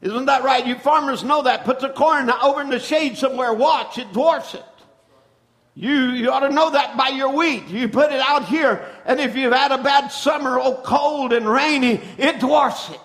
Isn't 0.00 0.26
that 0.26 0.42
right? 0.42 0.66
You 0.66 0.74
farmers 0.76 1.22
know 1.22 1.42
that. 1.42 1.64
Put 1.64 1.78
the 1.78 1.90
corn 1.90 2.28
over 2.30 2.60
in 2.60 2.70
the 2.70 2.80
shade 2.80 3.16
somewhere, 3.16 3.52
watch, 3.52 3.98
it 3.98 4.12
dwarfs 4.12 4.54
it. 4.54 4.64
You, 5.74 6.10
you 6.10 6.30
ought 6.30 6.40
to 6.40 6.50
know 6.50 6.70
that 6.70 6.96
by 6.96 7.08
your 7.08 7.30
wheat. 7.30 7.68
You 7.68 7.88
put 7.88 8.12
it 8.12 8.20
out 8.20 8.46
here, 8.46 8.84
and 9.06 9.20
if 9.20 9.36
you've 9.36 9.54
had 9.54 9.72
a 9.72 9.82
bad 9.82 10.08
summer, 10.08 10.58
oh, 10.60 10.82
cold 10.84 11.32
and 11.32 11.48
rainy, 11.48 12.00
it 12.18 12.40
dwarfs 12.40 12.90
it. 12.90 13.00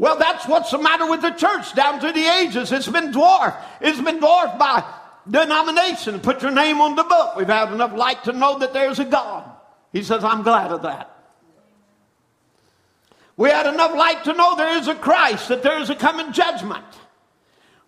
Well, 0.00 0.16
that's 0.16 0.48
what's 0.48 0.70
the 0.70 0.78
matter 0.78 1.04
with 1.10 1.20
the 1.20 1.28
church 1.28 1.74
down 1.74 2.00
through 2.00 2.14
the 2.14 2.24
ages. 2.24 2.72
It's 2.72 2.88
been 2.88 3.12
dwarfed. 3.12 3.58
It's 3.82 4.00
been 4.00 4.18
dwarfed 4.18 4.58
by 4.58 4.82
denomination. 5.30 6.20
Put 6.20 6.40
your 6.40 6.52
name 6.52 6.80
on 6.80 6.96
the 6.96 7.04
book. 7.04 7.36
We've 7.36 7.46
had 7.46 7.70
enough 7.70 7.92
light 7.92 8.24
to 8.24 8.32
know 8.32 8.58
that 8.60 8.72
there's 8.72 8.98
a 8.98 9.04
God. 9.04 9.44
He 9.92 10.02
says, 10.02 10.24
I'm 10.24 10.42
glad 10.42 10.72
of 10.72 10.80
that. 10.84 11.14
We 13.36 13.50
had 13.50 13.66
enough 13.66 13.94
light 13.94 14.24
to 14.24 14.32
know 14.32 14.56
there 14.56 14.78
is 14.78 14.88
a 14.88 14.94
Christ, 14.94 15.48
that 15.48 15.62
there 15.62 15.78
is 15.82 15.90
a 15.90 15.94
coming 15.94 16.32
judgment. 16.32 16.86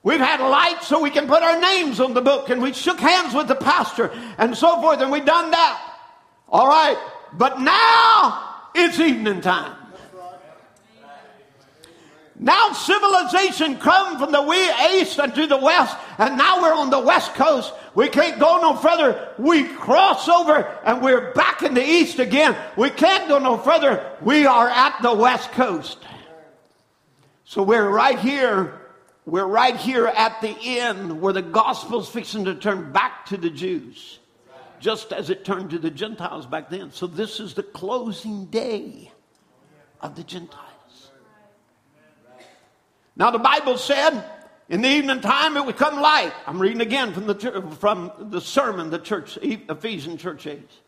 We've 0.02 0.20
had 0.20 0.46
light 0.46 0.82
so 0.82 1.00
we 1.00 1.08
can 1.08 1.26
put 1.26 1.42
our 1.42 1.58
names 1.58 1.98
on 1.98 2.12
the 2.12 2.20
book 2.20 2.50
and 2.50 2.60
we 2.60 2.74
shook 2.74 3.00
hands 3.00 3.34
with 3.34 3.48
the 3.48 3.54
pastor 3.54 4.12
and 4.36 4.54
so 4.54 4.82
forth 4.82 5.00
and 5.00 5.10
we've 5.10 5.24
done 5.24 5.50
that. 5.50 5.94
All 6.50 6.68
right. 6.68 6.98
But 7.32 7.58
now 7.58 8.68
it's 8.74 9.00
evening 9.00 9.40
time. 9.40 9.81
Now 12.42 12.72
civilization 12.72 13.78
come 13.78 14.18
from 14.18 14.32
the 14.32 14.42
way 14.42 14.68
east 14.94 15.20
and 15.20 15.32
to 15.32 15.46
the 15.46 15.56
west, 15.56 15.96
and 16.18 16.36
now 16.36 16.60
we're 16.60 16.74
on 16.74 16.90
the 16.90 16.98
west 16.98 17.34
coast. 17.34 17.72
We 17.94 18.08
can't 18.08 18.40
go 18.40 18.60
no 18.60 18.74
further. 18.74 19.28
We 19.38 19.62
cross 19.62 20.28
over 20.28 20.64
and 20.84 21.00
we're 21.00 21.32
back 21.34 21.62
in 21.62 21.74
the 21.74 21.84
east 21.84 22.18
again. 22.18 22.56
We 22.76 22.90
can't 22.90 23.28
go 23.28 23.38
no 23.38 23.58
further. 23.58 24.10
We 24.22 24.44
are 24.44 24.68
at 24.68 25.00
the 25.02 25.14
west 25.14 25.52
coast. 25.52 25.98
So 27.44 27.62
we're 27.62 27.88
right 27.88 28.18
here. 28.18 28.80
We're 29.24 29.46
right 29.46 29.76
here 29.76 30.08
at 30.08 30.40
the 30.40 30.56
end 30.62 31.20
where 31.20 31.32
the 31.32 31.42
gospel's 31.42 32.08
fixing 32.08 32.46
to 32.46 32.56
turn 32.56 32.90
back 32.90 33.26
to 33.26 33.36
the 33.36 33.50
Jews, 33.50 34.18
just 34.80 35.12
as 35.12 35.30
it 35.30 35.44
turned 35.44 35.70
to 35.70 35.78
the 35.78 35.90
Gentiles 35.90 36.46
back 36.46 36.70
then. 36.70 36.90
So 36.90 37.06
this 37.06 37.38
is 37.38 37.54
the 37.54 37.62
closing 37.62 38.46
day 38.46 39.12
of 40.00 40.16
the 40.16 40.24
Gentiles. 40.24 40.71
Now, 43.16 43.30
the 43.30 43.38
Bible 43.38 43.76
said 43.76 44.24
in 44.68 44.82
the 44.82 44.88
evening 44.88 45.20
time 45.20 45.56
it 45.56 45.66
would 45.66 45.76
come 45.76 46.00
light. 46.00 46.32
I'm 46.46 46.58
reading 46.58 46.80
again 46.80 47.12
from 47.12 47.26
the, 47.26 47.76
from 47.78 48.12
the 48.18 48.40
sermon, 48.40 48.90
the 48.90 48.98
church, 48.98 49.38
Ephesian 49.42 50.16
church 50.16 50.46
age. 50.46 50.80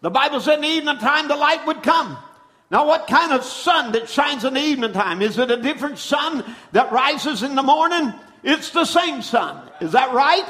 The 0.00 0.10
Bible 0.10 0.40
said 0.40 0.56
in 0.56 0.62
the 0.62 0.68
evening 0.68 0.98
time 0.98 1.28
the 1.28 1.36
light 1.36 1.66
would 1.66 1.82
come. 1.82 2.16
Now, 2.70 2.86
what 2.86 3.06
kind 3.06 3.32
of 3.32 3.44
sun 3.44 3.92
that 3.92 4.08
shines 4.08 4.44
in 4.44 4.54
the 4.54 4.60
evening 4.60 4.92
time? 4.92 5.22
Is 5.22 5.38
it 5.38 5.50
a 5.50 5.56
different 5.56 5.98
sun 5.98 6.44
that 6.72 6.92
rises 6.92 7.42
in 7.42 7.54
the 7.54 7.62
morning? 7.62 8.12
It's 8.42 8.70
the 8.70 8.84
same 8.84 9.22
sun. 9.22 9.70
Is 9.80 9.92
that 9.92 10.12
right? 10.12 10.44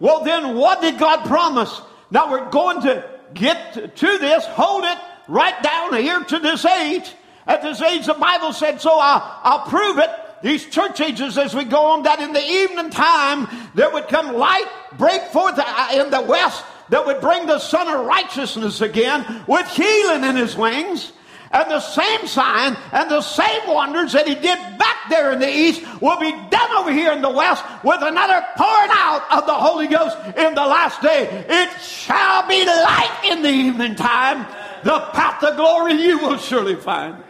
Well, 0.00 0.24
then 0.24 0.56
what 0.56 0.80
did 0.80 0.98
God 0.98 1.24
promise? 1.26 1.80
Now 2.10 2.30
we're 2.30 2.50
going 2.50 2.82
to 2.82 3.08
get 3.34 3.94
to 3.96 4.18
this, 4.18 4.44
hold 4.46 4.84
it 4.84 4.98
right 5.28 5.62
down 5.62 5.94
here 5.94 6.24
to 6.24 6.38
this 6.40 6.64
age. 6.64 7.12
At 7.46 7.62
this 7.62 7.80
age, 7.80 8.06
the 8.06 8.14
Bible 8.14 8.52
said, 8.52 8.80
so 8.80 8.98
I'll, 8.98 9.40
I'll 9.42 9.66
prove 9.66 9.98
it 9.98 10.10
these 10.42 10.66
church 10.66 11.00
ages 11.00 11.38
as 11.38 11.54
we 11.54 11.64
go 11.64 11.86
on, 11.86 12.02
that 12.02 12.20
in 12.20 12.32
the 12.32 12.44
evening 12.44 12.90
time 12.90 13.48
there 13.74 13.90
would 13.90 14.08
come 14.08 14.34
light 14.34 14.66
break 14.98 15.22
forth 15.26 15.58
uh, 15.58 15.64
uh, 15.64 16.00
in 16.00 16.10
the 16.10 16.22
west, 16.22 16.64
that 16.90 17.06
would 17.06 17.20
bring 17.20 17.46
the 17.46 17.58
Son 17.58 17.88
of 17.88 18.06
Righteousness 18.06 18.80
again 18.80 19.44
with 19.46 19.66
healing 19.68 20.24
in 20.24 20.36
his 20.36 20.56
wings. 20.56 21.12
And 21.50 21.70
the 21.70 21.80
same 21.80 22.26
sign 22.26 22.76
and 22.92 23.10
the 23.10 23.20
same 23.20 23.68
wonders 23.68 24.12
that 24.12 24.26
he 24.26 24.34
did 24.34 24.58
back 24.78 24.96
there 25.10 25.32
in 25.32 25.38
the 25.38 25.48
east 25.48 25.82
will 26.00 26.18
be 26.18 26.30
done 26.30 26.70
over 26.78 26.90
here 26.90 27.12
in 27.12 27.20
the 27.20 27.30
west 27.30 27.62
with 27.84 28.00
another 28.00 28.42
pouring 28.56 28.90
out 28.90 29.26
of 29.30 29.46
the 29.46 29.54
Holy 29.54 29.86
Ghost 29.86 30.16
in 30.36 30.54
the 30.54 30.64
last 30.64 31.02
day. 31.02 31.44
It 31.48 31.80
shall 31.82 32.48
be 32.48 32.64
light 32.64 33.20
in 33.24 33.42
the 33.42 33.50
evening 33.50 33.96
time. 33.96 34.46
The 34.82 34.98
path 35.12 35.42
of 35.44 35.56
glory 35.56 35.92
you 35.94 36.18
will 36.18 36.38
surely 36.38 36.74
find. 36.74 37.22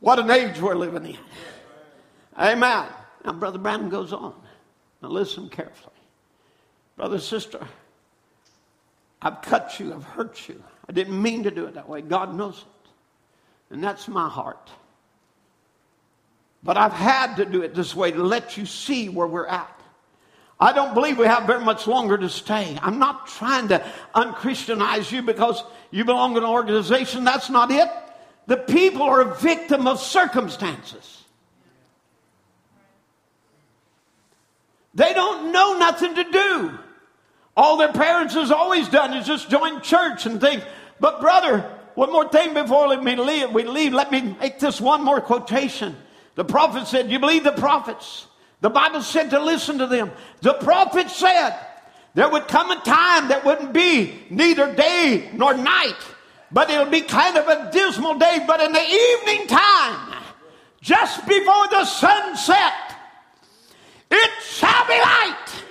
What 0.00 0.18
an 0.18 0.30
age 0.30 0.58
we're 0.60 0.74
living 0.74 1.06
in. 1.06 1.18
Amen. 2.38 2.86
Now, 3.24 3.32
Brother 3.32 3.58
Branham 3.58 3.90
goes 3.90 4.12
on. 4.12 4.34
Now, 5.02 5.08
listen 5.08 5.48
carefully. 5.48 5.94
Brother, 6.96 7.18
sister, 7.18 7.66
I've 9.22 9.42
cut 9.42 9.78
you, 9.78 9.94
I've 9.94 10.04
hurt 10.04 10.48
you. 10.48 10.62
I 10.88 10.92
didn't 10.92 11.20
mean 11.20 11.44
to 11.44 11.50
do 11.50 11.66
it 11.66 11.74
that 11.74 11.88
way. 11.88 12.00
God 12.02 12.34
knows 12.34 12.58
it. 12.58 12.90
And 13.72 13.84
that's 13.84 14.08
my 14.08 14.28
heart. 14.28 14.70
But 16.62 16.76
I've 16.76 16.92
had 16.92 17.36
to 17.36 17.44
do 17.44 17.62
it 17.62 17.74
this 17.74 17.94
way 17.94 18.10
to 18.10 18.22
let 18.22 18.56
you 18.56 18.66
see 18.66 19.08
where 19.08 19.26
we're 19.26 19.46
at. 19.46 19.80
I 20.58 20.74
don't 20.74 20.92
believe 20.92 21.18
we 21.18 21.24
have 21.26 21.46
very 21.46 21.64
much 21.64 21.86
longer 21.86 22.18
to 22.18 22.28
stay. 22.28 22.78
I'm 22.82 22.98
not 22.98 23.26
trying 23.26 23.68
to 23.68 23.86
unchristianize 24.14 25.10
you 25.10 25.22
because 25.22 25.62
you 25.90 26.04
belong 26.04 26.34
to 26.34 26.40
an 26.40 26.44
organization. 26.44 27.24
That's 27.24 27.48
not 27.48 27.70
it. 27.70 27.88
The 28.50 28.56
people 28.56 29.02
are 29.02 29.20
a 29.20 29.34
victim 29.36 29.86
of 29.86 30.00
circumstances. 30.00 31.22
They 34.92 35.14
don't 35.14 35.52
know 35.52 35.78
nothing 35.78 36.16
to 36.16 36.24
do. 36.24 36.78
All 37.56 37.76
their 37.76 37.92
parents 37.92 38.34
has 38.34 38.50
always 38.50 38.88
done 38.88 39.16
is 39.16 39.24
just 39.24 39.50
join 39.50 39.80
church 39.82 40.26
and 40.26 40.40
think, 40.40 40.64
but 40.98 41.20
brother, 41.20 41.60
one 41.94 42.10
more 42.10 42.28
thing 42.28 42.52
before 42.52 42.88
let 42.88 43.04
me 43.04 43.14
leave, 43.14 43.52
we 43.52 43.62
leave. 43.62 43.92
Let 43.92 44.10
me 44.10 44.34
make 44.40 44.58
this 44.58 44.80
one 44.80 45.04
more 45.04 45.20
quotation. 45.20 45.94
The 46.34 46.44
prophet 46.44 46.88
said, 46.88 47.08
You 47.08 47.20
believe 47.20 47.44
the 47.44 47.52
prophets? 47.52 48.26
The 48.62 48.70
Bible 48.70 49.02
said 49.02 49.30
to 49.30 49.38
listen 49.38 49.78
to 49.78 49.86
them. 49.86 50.10
The 50.40 50.54
prophet 50.54 51.08
said 51.08 51.56
there 52.14 52.28
would 52.28 52.48
come 52.48 52.72
a 52.72 52.80
time 52.80 53.28
that 53.28 53.44
wouldn't 53.44 53.72
be 53.72 54.24
neither 54.28 54.74
day 54.74 55.30
nor 55.34 55.54
night, 55.54 55.94
but 56.52 56.70
it'll 56.70 56.86
be 56.86 57.02
kind 57.02 57.36
of 57.36 57.46
a 57.48 57.70
dismal 57.70 58.18
day. 58.18 58.44
But 58.46 58.60
in 58.60 58.72
the 58.72 58.80
evening 58.80 59.46
time, 59.46 60.22
just 60.80 61.26
before 61.26 61.68
the 61.68 61.84
sun 61.84 62.36
set, 62.36 62.72
it 64.10 64.30
shall 64.42 64.86
be 64.86 64.98
light. 64.98 65.64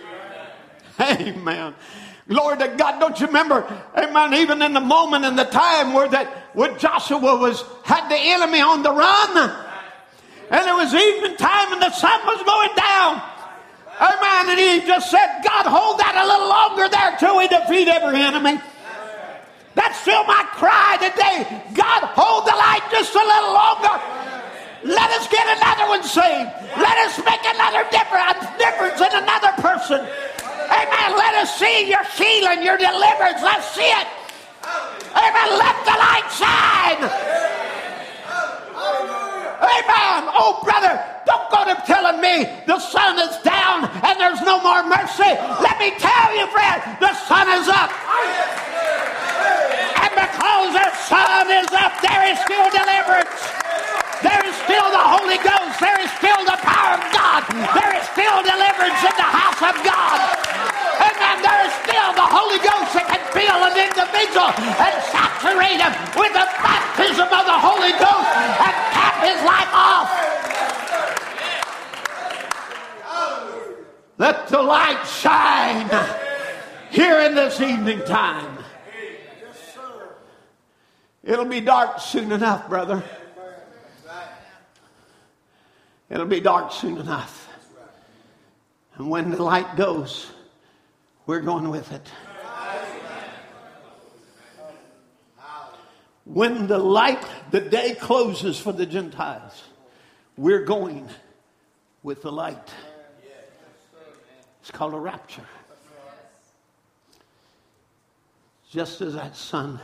Amen. 1.02 1.74
Glory 2.28 2.58
to 2.60 2.68
God. 2.78 3.00
Don't 3.00 3.20
you 3.20 3.26
remember, 3.28 3.66
amen, 3.98 4.36
even 4.36 4.62
in 4.62 4.74
the 4.74 4.80
moment 4.80 5.26
and 5.26 5.38
the 5.38 5.46
time 5.46 5.94
where 5.94 6.08
that 6.10 6.28
where 6.54 6.78
Joshua 6.78 7.20
was 7.20 7.64
had 7.84 8.08
the 8.08 8.18
enemy 8.18 8.62
on 8.62 8.84
the 8.84 8.92
run. 8.92 9.66
And 10.52 10.68
it 10.68 10.74
was 10.74 10.94
evening 10.94 11.38
time 11.38 11.74
and 11.74 11.82
the 11.82 11.92
sun 11.92 12.20
was 12.26 12.42
going 12.44 12.76
down. 12.76 13.22
Amen. 14.00 14.50
And 14.50 14.60
he 14.60 14.88
just 14.88 15.12
said, 15.12 15.42
God, 15.44 15.66
hold 15.66 16.00
that 16.00 16.16
a 16.16 16.26
little 16.26 16.50
longer 16.50 16.88
there 16.90 17.18
till 17.20 17.38
we 17.38 17.48
defeat 17.48 17.88
every 17.88 18.22
enemy. 18.22 18.62
That's 19.80 19.96
still 20.04 20.28
my 20.28 20.44
cry 20.60 21.00
today. 21.00 21.48
God, 21.72 22.04
hold 22.12 22.44
the 22.44 22.52
light 22.52 22.84
just 22.92 23.16
a 23.16 23.24
little 23.24 23.56
longer. 23.56 23.96
Let 24.84 25.08
us 25.16 25.24
get 25.32 25.48
another 25.56 25.88
one 25.88 26.04
saved. 26.04 26.52
Let 26.76 27.00
us 27.08 27.16
make 27.24 27.40
another 27.48 27.88
difference 27.88 29.00
in 29.00 29.24
another 29.24 29.56
person. 29.64 30.04
Amen. 30.04 31.10
Let 31.16 31.34
us 31.40 31.56
see 31.56 31.88
your 31.88 32.04
healing, 32.12 32.60
your 32.60 32.76
deliverance. 32.76 33.40
Let's 33.40 33.72
see 33.72 33.88
it. 33.88 34.08
Amen. 35.16 35.50
Let 35.56 35.76
the 35.88 35.96
light 35.96 36.28
shine. 36.36 37.00
Amen. 39.64 40.20
Oh, 40.36 40.60
brother, 40.64 41.00
don't 41.24 41.48
go 41.56 41.64
to 41.72 41.76
telling 41.88 42.20
me 42.20 42.52
the 42.68 42.80
sun 42.80 43.16
is 43.20 43.36
down 43.48 43.88
and 44.04 44.20
there's 44.20 44.44
no 44.44 44.60
more 44.60 44.84
mercy. 44.84 45.32
Let 45.64 45.80
me 45.80 45.96
tell 45.96 46.36
you, 46.36 46.52
friend, 46.52 46.84
the 47.00 47.16
sun 47.32 47.48
is 47.64 47.68
up. 47.72 47.92
And 50.20 50.28
because 50.28 50.76
the 50.76 50.90
sun 51.08 51.48
is 51.48 51.72
up, 51.72 51.96
there 52.04 52.28
is 52.28 52.36
still 52.44 52.68
deliverance. 52.76 53.40
There 54.20 54.44
is 54.44 54.56
still 54.68 54.88
the 54.92 55.00
Holy 55.00 55.40
Ghost. 55.40 55.80
There 55.80 55.96
is 56.04 56.12
still 56.20 56.44
the 56.44 56.60
power 56.60 57.00
of 57.00 57.04
God. 57.16 57.48
There 57.48 57.94
is 57.96 58.04
still 58.12 58.44
deliverance 58.44 59.00
in 59.00 59.16
the 59.16 59.30
house 59.32 59.64
of 59.64 59.76
God. 59.80 60.20
Amen. 61.00 61.36
There 61.40 61.62
is 61.64 61.74
still 61.88 62.12
the 62.20 62.28
Holy 62.28 62.60
Ghost 62.60 63.00
that 63.00 63.08
can 63.08 63.24
fill 63.32 63.64
an 63.64 63.80
individual 63.80 64.52
and 64.60 64.96
saturate 65.08 65.80
him 65.80 65.94
with 66.20 66.36
the 66.36 66.48
baptism 66.60 67.32
of 67.32 67.44
the 67.48 67.60
Holy 67.64 67.96
Ghost 67.96 68.32
and 68.60 68.76
cap 68.92 69.24
his 69.24 69.40
life 69.48 69.72
off. 69.72 70.12
Let 74.18 74.50
the 74.50 74.62
light 74.62 75.08
shine 75.08 75.88
here 76.92 77.22
in 77.22 77.36
this 77.36 77.62
evening 77.62 78.04
time. 78.04 78.59
It'll 81.24 81.46
be 81.46 81.62
dark 81.62 82.00
soon 82.00 82.32
enough, 82.32 82.70
brother. 82.70 83.04
It'll 86.10 86.26
be 86.26 86.40
dark 86.40 86.72
soon 86.72 86.98
enough. 86.98 87.48
And 88.96 89.10
when 89.10 89.32
the 89.32 89.44
light 89.44 89.76
goes, 89.76 90.32
we're 91.26 91.42
going 91.42 91.70
with 91.70 91.92
it. 91.92 92.08
When 96.26 96.68
the 96.68 96.78
light, 96.78 97.26
the 97.50 97.62
day 97.62 97.96
closes 97.96 98.60
for 98.60 98.72
the 98.72 98.86
Gentiles, 98.86 99.64
we're 100.38 100.64
going 100.64 101.10
with 102.04 102.22
the 102.22 102.32
light. 102.32 102.70
It's 104.62 104.72
called 104.72 104.94
a 104.94 105.00
rapture. 105.00 105.46
Just 108.70 109.02
as 109.02 109.16
that 109.16 109.36
sun, 109.36 109.80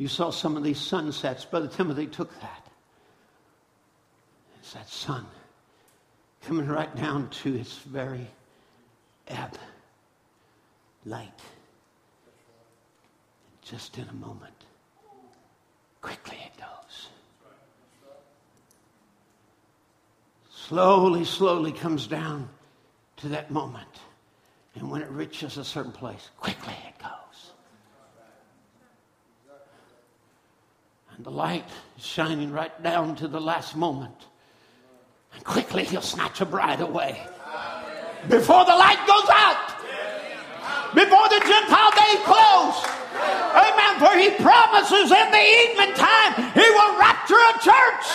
you 0.00 0.08
saw 0.08 0.30
some 0.30 0.56
of 0.56 0.62
these 0.62 0.80
sunsets. 0.80 1.44
Brother 1.44 1.68
Timothy 1.68 2.06
took 2.06 2.32
that. 2.40 2.66
It's 4.58 4.72
that 4.72 4.88
sun 4.88 5.26
coming 6.40 6.66
right 6.66 6.96
down 6.96 7.28
to 7.42 7.54
its 7.54 7.76
very 7.80 8.26
ebb. 9.28 9.58
Light. 11.04 11.38
Just 13.60 13.98
in 13.98 14.08
a 14.08 14.14
moment. 14.14 14.54
Quickly 16.00 16.38
it 16.46 16.58
goes. 16.58 17.08
Slowly, 20.50 21.26
slowly 21.26 21.72
comes 21.72 22.06
down 22.06 22.48
to 23.18 23.28
that 23.28 23.50
moment. 23.50 24.00
And 24.76 24.90
when 24.90 25.02
it 25.02 25.10
reaches 25.10 25.58
a 25.58 25.64
certain 25.64 25.92
place, 25.92 26.30
quickly 26.38 26.74
it 26.88 26.98
goes. 27.02 27.19
And 31.20 31.26
the 31.26 31.30
light 31.30 31.66
is 31.98 32.06
shining 32.06 32.50
right 32.50 32.82
down 32.82 33.14
to 33.16 33.28
the 33.28 33.42
last 33.42 33.76
moment. 33.76 34.16
And 35.34 35.44
quickly 35.44 35.84
he'll 35.84 36.00
snatch 36.00 36.40
a 36.40 36.46
bride 36.46 36.80
away. 36.80 37.20
Before 38.30 38.64
the 38.64 38.74
light 38.74 39.06
goes 39.06 39.28
out. 39.28 40.94
Before 40.94 41.28
the 41.28 41.40
Gentile 41.40 41.90
day 41.90 42.16
close. 42.24 42.86
Amen. 43.52 43.98
For 43.98 44.16
he 44.16 44.30
promises 44.42 45.12
in 45.12 45.30
the 45.30 45.44
evening 45.60 45.94
time 45.94 46.52
he 46.54 46.70
will 46.70 46.98
rapture 46.98 47.34
a 47.34 47.58
church. 47.60 48.06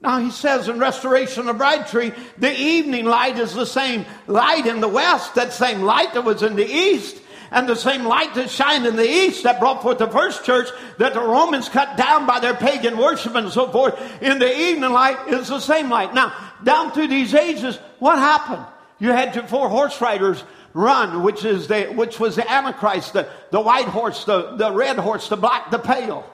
Now 0.00 0.18
he 0.18 0.30
says 0.30 0.68
in 0.68 0.78
Restoration 0.78 1.48
of 1.48 1.56
Bride 1.56 1.86
Tree, 1.86 2.12
the 2.36 2.54
evening 2.54 3.06
light 3.06 3.38
is 3.38 3.54
the 3.54 3.64
same 3.64 4.04
light 4.26 4.66
in 4.66 4.82
the 4.82 4.88
west, 4.88 5.34
that 5.36 5.54
same 5.54 5.80
light 5.80 6.12
that 6.12 6.24
was 6.24 6.42
in 6.42 6.56
the 6.56 6.70
east 6.70 7.22
and 7.50 7.68
the 7.68 7.76
same 7.76 8.04
light 8.04 8.34
that 8.34 8.50
shined 8.50 8.86
in 8.86 8.96
the 8.96 9.08
east 9.08 9.44
that 9.44 9.60
brought 9.60 9.82
forth 9.82 9.98
the 9.98 10.08
first 10.08 10.44
church 10.44 10.68
that 10.98 11.14
the 11.14 11.20
Romans 11.20 11.68
cut 11.68 11.96
down 11.96 12.26
by 12.26 12.40
their 12.40 12.54
pagan 12.54 12.98
worship 12.98 13.34
and 13.34 13.50
so 13.50 13.70
forth 13.70 13.98
in 14.22 14.38
the 14.38 14.58
evening 14.58 14.90
light 14.90 15.28
is 15.28 15.48
the 15.48 15.60
same 15.60 15.88
light. 15.88 16.14
Now, 16.14 16.32
down 16.62 16.92
through 16.92 17.08
these 17.08 17.34
ages, 17.34 17.78
what 17.98 18.18
happened? 18.18 18.64
You 18.98 19.12
had 19.12 19.34
your 19.34 19.44
four 19.46 19.68
horse 19.68 20.00
riders 20.00 20.42
run, 20.74 21.22
which 21.22 21.44
is 21.44 21.68
the, 21.68 21.86
which 21.86 22.20
was 22.20 22.36
the 22.36 22.50
Antichrist, 22.50 23.12
the, 23.12 23.28
the 23.50 23.60
white 23.60 23.86
horse, 23.86 24.24
the, 24.24 24.56
the 24.56 24.72
red 24.72 24.98
horse, 24.98 25.28
the 25.28 25.36
black, 25.36 25.70
the 25.70 25.78
pale. 25.78 26.24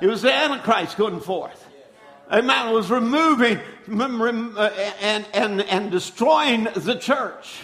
It 0.00 0.06
was 0.06 0.22
the 0.22 0.32
Antichrist 0.32 0.96
going 0.96 1.20
forth. 1.20 1.68
Amen. 2.30 2.68
It 2.68 2.72
was 2.72 2.90
removing 2.90 3.60
uh, 4.56 4.72
and, 5.00 5.26
and, 5.34 5.60
and 5.62 5.90
destroying 5.90 6.64
the 6.74 6.94
church. 6.94 7.60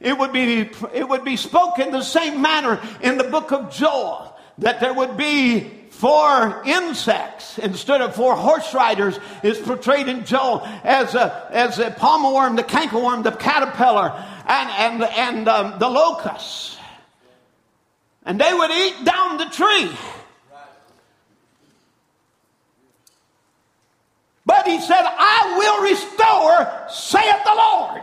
It 0.00 0.16
would 0.16 0.32
be, 0.32 0.70
it 0.94 1.08
would 1.08 1.24
be 1.24 1.36
spoken 1.36 1.90
the 1.90 2.02
same 2.02 2.40
manner 2.40 2.80
in 3.00 3.18
the 3.18 3.24
book 3.24 3.52
of 3.52 3.72
Joel 3.72 4.36
that 4.58 4.80
there 4.80 4.94
would 4.94 5.16
be 5.16 5.78
four 5.90 6.62
insects 6.64 7.58
instead 7.58 8.00
of 8.00 8.14
four 8.14 8.36
horse 8.36 8.72
riders 8.72 9.18
is 9.42 9.58
portrayed 9.58 10.06
in 10.06 10.24
Joel 10.24 10.62
as 10.84 11.16
a, 11.16 11.48
as 11.50 11.80
a 11.80 11.90
palmerworm, 11.90 12.56
the 12.56 12.62
cankerworm, 12.62 13.24
the 13.24 13.32
caterpillar, 13.32 14.10
and, 14.46 14.70
and, 14.70 15.02
and 15.02 15.48
um, 15.48 15.78
the 15.80 15.88
locust. 15.88 16.78
And 18.24 18.40
they 18.40 18.52
would 18.52 18.70
eat 18.70 19.04
down 19.04 19.38
the 19.38 19.46
tree. 19.46 19.90
But 24.46 24.66
he 24.66 24.80
said, 24.80 25.02
I 25.02 25.54
will 25.58 25.82
restore, 25.82 26.88
saith 26.88 27.44
the 27.44 27.54
Lord. 27.54 28.02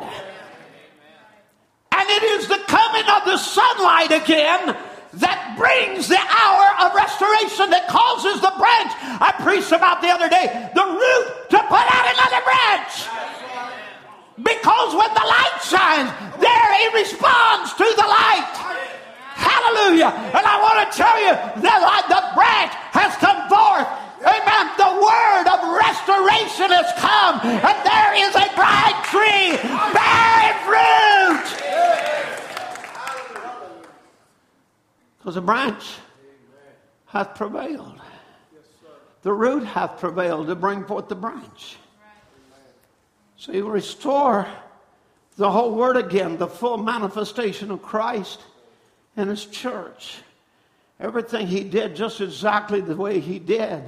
And 2.06 2.22
it 2.22 2.24
is 2.38 2.48
the 2.48 2.62
coming 2.68 3.08
of 3.10 3.26
the 3.26 3.38
sunlight 3.38 4.12
again 4.14 4.78
that 5.18 5.56
brings 5.58 6.06
the 6.06 6.22
hour 6.22 6.66
of 6.86 6.94
restoration 6.94 7.74
that 7.74 7.90
causes 7.90 8.38
the 8.46 8.54
branch 8.62 8.94
I 9.18 9.34
preached 9.42 9.72
about 9.72 10.06
the 10.06 10.14
other 10.14 10.30
day, 10.30 10.70
the 10.76 10.86
root 10.86 11.26
to 11.50 11.60
put 11.66 11.86
out 11.88 12.06
another 12.14 12.42
branch. 12.46 12.94
Because 14.38 14.92
when 14.94 15.10
the 15.18 15.26
light 15.26 15.58
shines, 15.66 16.12
there 16.38 16.70
he 16.78 16.86
responds 16.94 17.74
to 17.74 17.88
the 17.98 18.06
light. 18.06 18.54
Hallelujah. 19.34 20.14
And 20.14 20.44
I 20.46 20.62
want 20.62 20.78
to 20.84 20.88
tell 20.94 21.18
you 21.26 21.34
that 21.66 22.06
the 22.06 22.22
branch 22.38 22.74
has 22.94 23.18
come 23.18 23.50
forth. 23.50 23.88
Amen. 24.20 24.66
The 24.78 24.92
word 25.02 25.48
of 25.52 25.60
restoration 25.78 26.72
has 26.72 26.92
come, 26.98 27.40
and 27.44 27.78
there 27.86 28.14
is 28.16 28.36
a 28.36 28.48
Bride 28.56 29.00
Tree 29.12 29.58
bearing 29.92 30.60
fruit. 30.64 31.48
Because 35.18 35.36
the 35.36 35.42
branch 35.42 35.84
hath 37.08 37.36
prevailed. 37.36 38.02
The 39.24 39.34
root 39.34 39.64
hath 39.64 40.00
prevailed 40.00 40.48
to 40.48 40.56
bring 40.56 40.86
forth 40.86 41.10
the 41.10 41.16
branch. 41.16 41.78
So 43.38 43.52
you 43.52 43.68
restore 43.70 44.48
the 45.36 45.52
whole 45.52 45.76
word 45.76 45.98
again, 45.98 46.38
the 46.38 46.48
full 46.48 46.78
manifestation 46.78 47.72
of 47.72 47.82
Christ 47.82 48.40
and 49.18 49.30
his 49.30 49.46
church. 49.46 50.18
Everything 51.00 51.48
he 51.48 51.64
did 51.64 51.96
just 51.96 52.22
exactly 52.22 52.82
the 52.82 52.96
way 52.96 53.20
he 53.20 53.40
did, 53.40 53.84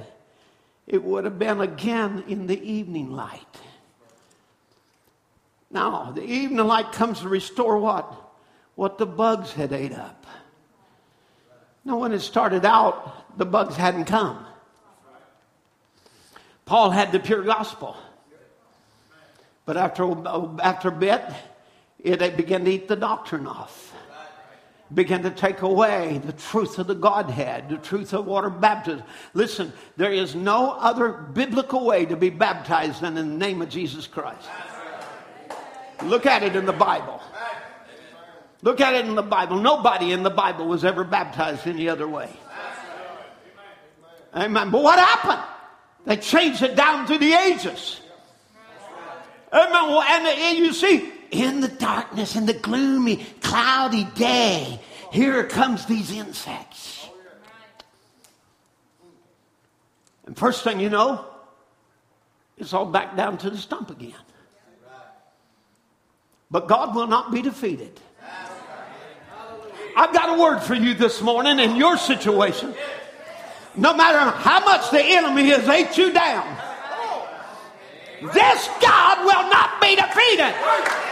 it 0.88 1.04
would 1.04 1.24
have 1.24 1.38
been 1.38 1.60
again 1.60 2.24
in 2.26 2.46
the 2.46 2.60
evening 2.60 3.12
light. 3.12 3.44
Now, 5.70 6.12
the 6.12 6.24
evening 6.24 6.66
light 6.66 6.92
comes 6.92 7.20
to 7.20 7.28
restore 7.28 7.78
what? 7.78 8.10
What 8.74 8.96
the 8.96 9.06
bugs 9.06 9.52
had 9.52 9.72
ate 9.72 9.92
up. 9.92 10.26
Now, 11.84 11.98
when 11.98 12.12
it 12.12 12.20
started 12.20 12.64
out, 12.64 13.36
the 13.38 13.44
bugs 13.44 13.76
hadn't 13.76 14.06
come. 14.06 14.44
Paul 16.64 16.90
had 16.90 17.12
the 17.12 17.20
pure 17.20 17.42
gospel. 17.42 17.96
But 19.66 19.76
after, 19.76 20.10
after 20.62 20.88
a 20.88 20.92
bit, 20.92 21.22
it 21.98 22.36
began 22.36 22.64
to 22.64 22.70
eat 22.70 22.88
the 22.88 22.96
doctrine 22.96 23.46
off. 23.46 23.92
Began 24.92 25.22
to 25.24 25.30
take 25.30 25.60
away 25.60 26.18
the 26.24 26.32
truth 26.32 26.78
of 26.78 26.86
the 26.86 26.94
Godhead, 26.94 27.68
the 27.68 27.76
truth 27.76 28.14
of 28.14 28.24
water 28.24 28.48
baptism. 28.48 29.02
Listen, 29.34 29.72
there 29.98 30.12
is 30.12 30.34
no 30.34 30.70
other 30.70 31.10
biblical 31.10 31.84
way 31.84 32.06
to 32.06 32.16
be 32.16 32.30
baptized 32.30 33.02
than 33.02 33.18
in 33.18 33.28
the 33.28 33.36
name 33.36 33.60
of 33.60 33.68
Jesus 33.68 34.06
Christ. 34.06 34.48
Look 36.04 36.24
at 36.24 36.42
it 36.42 36.56
in 36.56 36.64
the 36.64 36.72
Bible. 36.72 37.20
Look 38.62 38.80
at 38.80 38.94
it 38.94 39.04
in 39.04 39.14
the 39.14 39.22
Bible. 39.22 39.58
Nobody 39.58 40.12
in 40.12 40.22
the 40.22 40.30
Bible 40.30 40.66
was 40.66 40.84
ever 40.84 41.04
baptized 41.04 41.66
any 41.66 41.88
other 41.88 42.08
way. 42.08 42.30
Amen. 44.34 44.70
But 44.70 44.82
what 44.82 44.98
happened? 44.98 45.42
They 46.06 46.16
changed 46.16 46.62
it 46.62 46.76
down 46.76 47.06
through 47.06 47.18
the 47.18 47.32
ages. 47.34 48.00
Amen. 49.52 50.02
And 50.08 50.58
you 50.58 50.72
see, 50.72 51.12
in 51.30 51.60
the 51.60 51.68
darkness, 51.68 52.36
in 52.36 52.46
the 52.46 52.54
gloomy, 52.54 53.24
cloudy 53.40 54.04
day, 54.14 54.80
here 55.12 55.44
comes 55.44 55.86
these 55.86 56.10
insects. 56.10 57.06
And 60.26 60.36
first 60.36 60.62
thing 60.62 60.80
you 60.80 60.90
know, 60.90 61.24
it's 62.58 62.72
all 62.72 62.86
back 62.86 63.16
down 63.16 63.38
to 63.38 63.50
the 63.50 63.56
stump 63.56 63.90
again. 63.90 64.12
But 66.50 66.66
God 66.66 66.94
will 66.94 67.06
not 67.06 67.30
be 67.30 67.42
defeated. 67.42 67.98
I've 69.96 70.12
got 70.12 70.38
a 70.38 70.40
word 70.40 70.60
for 70.60 70.74
you 70.74 70.94
this 70.94 71.20
morning 71.20 71.58
in 71.58 71.76
your 71.76 71.96
situation. 71.96 72.74
No 73.74 73.94
matter 73.94 74.18
how 74.18 74.60
much 74.60 74.90
the 74.90 75.02
enemy 75.02 75.48
has 75.48 75.68
ate 75.68 75.96
you 75.96 76.12
down, 76.12 76.56
this 78.18 78.66
God 78.82 79.22
will 79.22 79.46
not 79.46 79.78
be 79.78 79.94
defeated. 79.94 80.50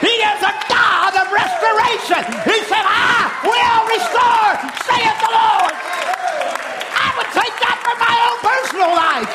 He 0.02 0.10
is 0.10 0.40
a 0.42 0.54
God 0.66 1.14
of 1.14 1.30
restoration. 1.30 2.18
He 2.42 2.58
said, 2.66 2.82
I 2.82 3.30
will 3.46 3.80
restore, 3.86 4.50
saith 4.82 5.18
the 5.22 5.30
Lord. 5.30 5.70
I 5.70 7.08
would 7.14 7.30
take 7.30 7.54
that 7.62 7.78
for 7.78 7.94
my 8.02 8.10
own 8.26 8.38
personal 8.42 8.90
life. 8.90 9.30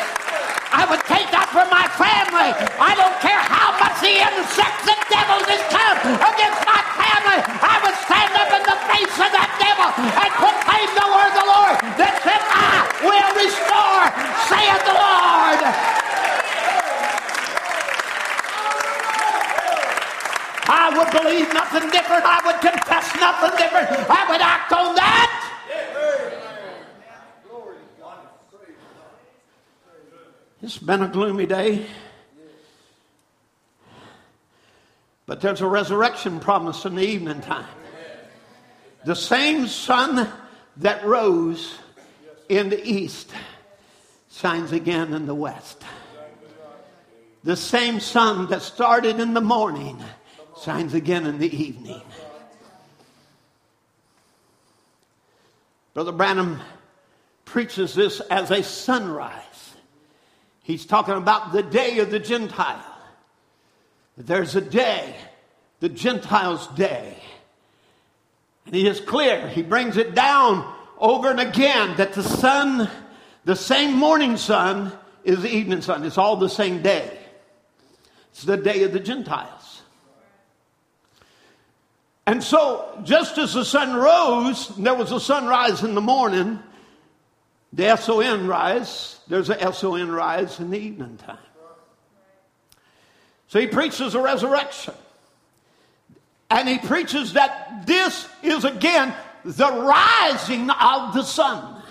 I 0.76 0.84
would 0.84 1.04
take 1.08 1.32
that 1.32 1.48
for 1.48 1.64
my 1.72 1.88
family. 1.96 2.52
I 2.76 2.92
don't 3.00 3.16
care 3.24 3.40
how 3.40 3.72
much 3.80 4.04
the 4.04 4.20
insects 4.20 4.92
and 4.92 5.02
devils 5.08 5.48
has 5.48 5.64
come 5.72 6.00
against 6.28 6.62
my 6.68 6.82
family. 7.00 7.40
I 7.40 7.76
would 7.88 7.96
stand 8.04 8.36
up 8.36 8.52
in 8.52 8.64
the 8.68 8.80
face 8.92 9.16
of 9.16 9.32
that 9.32 9.52
devil 9.64 9.88
and 9.96 10.32
proclaim 10.36 10.92
the 10.92 11.08
word 11.08 11.32
of 11.32 11.40
the 11.40 11.48
Lord 11.48 11.76
that 12.04 12.20
said, 12.20 12.42
I 12.52 12.84
will 13.00 13.32
restore, 13.40 14.12
saith 14.52 14.84
the 14.84 14.96
Lord. 15.00 16.01
I 20.74 20.88
would 20.98 21.12
believe 21.12 21.54
nothing 21.54 21.90
different. 21.90 22.24
I 22.24 22.42
would 22.46 22.62
confess 22.62 23.14
nothing 23.20 23.58
different. 23.58 24.10
I 24.10 24.32
would 24.32 24.42
act 24.42 24.72
on 24.72 24.96
that. 24.96 25.38
It's 30.62 30.78
been 30.78 31.02
a 31.02 31.10
gloomy 31.10 31.46
day. 31.46 31.86
But 35.26 35.42
there's 35.42 35.60
a 35.60 35.68
resurrection 35.68 36.40
promise 36.40 36.86
in 36.86 36.96
the 36.96 37.06
evening 37.06 37.42
time. 37.42 37.68
The 39.06 39.16
same 39.16 39.68
sun 39.68 40.30
that 40.78 41.04
rose 41.04 41.76
in 42.48 42.70
the 42.70 42.82
east 42.82 43.30
shines 44.32 44.72
again 44.72 45.14
in 45.14 45.26
the 45.26 45.36
west. 45.36 45.84
The 47.44 47.58
same 47.58 48.00
sun 48.00 48.48
that 48.52 48.62
started 48.62 49.20
in 49.20 49.34
the 49.34 49.42
morning 49.42 50.02
shines 50.64 50.94
again 50.94 51.26
in 51.26 51.40
the 51.40 51.52
evening. 51.56 52.02
Brother 55.94 56.12
Branham 56.12 56.60
preaches 57.46 57.94
this 57.94 58.20
as 58.22 58.52
a 58.52 58.64
sunrise. 58.64 59.74
He's 60.64 60.86
talking 60.86 61.16
about 61.16 61.52
the 61.52 61.64
day 61.64 62.00
of 62.00 62.12
the 62.12 62.20
Gentile. 62.20 62.86
There's 64.18 64.56
a 64.56 64.62
day, 64.62 65.16
the 65.80 65.90
Gentiles' 65.90 66.68
day. 66.68 67.18
And 68.66 68.76
he 68.76 68.88
is 68.88 69.00
clear. 69.00 69.48
He 69.50 69.64
brings 69.64 69.98
it 69.98 70.14
down 70.14 70.72
over 71.00 71.30
and 71.32 71.40
again 71.40 71.98
that 71.98 72.14
the 72.14 72.24
sun, 72.24 72.90
the 73.44 73.56
same 73.56 73.96
morning 73.96 74.38
sun, 74.38 74.94
is 75.24 75.42
the 75.42 75.50
evening 75.50 75.82
sun. 75.82 76.04
It's 76.04 76.20
all 76.20 76.38
the 76.38 76.50
same 76.50 76.82
day. 76.82 77.18
It's 78.32 78.44
the 78.44 78.58
day 78.58 78.84
of 78.84 78.94
the 78.94 79.00
Gentiles. 79.00 79.61
And 82.28 82.44
so, 82.44 83.02
just 83.04 83.38
as 83.38 83.54
the 83.54 83.66
sun 83.66 83.96
rose, 83.96 84.70
there 84.78 84.94
was 84.94 85.12
a 85.12 85.20
sunrise 85.20 85.84
in 85.84 85.96
the 85.96 86.02
morning, 86.02 86.60
the 87.74 87.88
S 87.88 88.08
O 88.10 88.20
N 88.20 88.48
rise, 88.48 89.20
there's 89.28 89.50
a 89.50 89.74
SON 89.74 90.12
rise 90.12 90.60
in 90.60 90.70
the 90.72 90.78
evening 90.78 91.18
time. 91.18 91.38
So 93.48 93.60
he 93.60 93.68
preaches 93.68 94.16
a 94.16 94.22
resurrection. 94.22 94.94
And 96.50 96.68
he 96.68 96.80
preaches 96.80 97.34
that 97.34 97.86
this 97.86 98.28
is 98.44 98.66
again 98.66 99.14
the 99.44 99.72
rising 99.72 100.70
of 100.70 101.14
the 101.14 101.24
sun. 101.24 101.82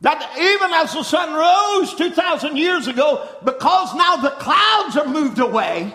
That 0.00 0.36
even 0.38 0.72
as 0.72 0.92
the 0.92 1.02
sun 1.02 1.32
rose 1.34 1.94
2,000 1.94 2.56
years 2.56 2.88
ago, 2.88 3.28
because 3.44 3.94
now 3.94 4.16
the 4.16 4.30
clouds 4.30 4.96
are 4.96 5.06
moved 5.06 5.38
away 5.38 5.94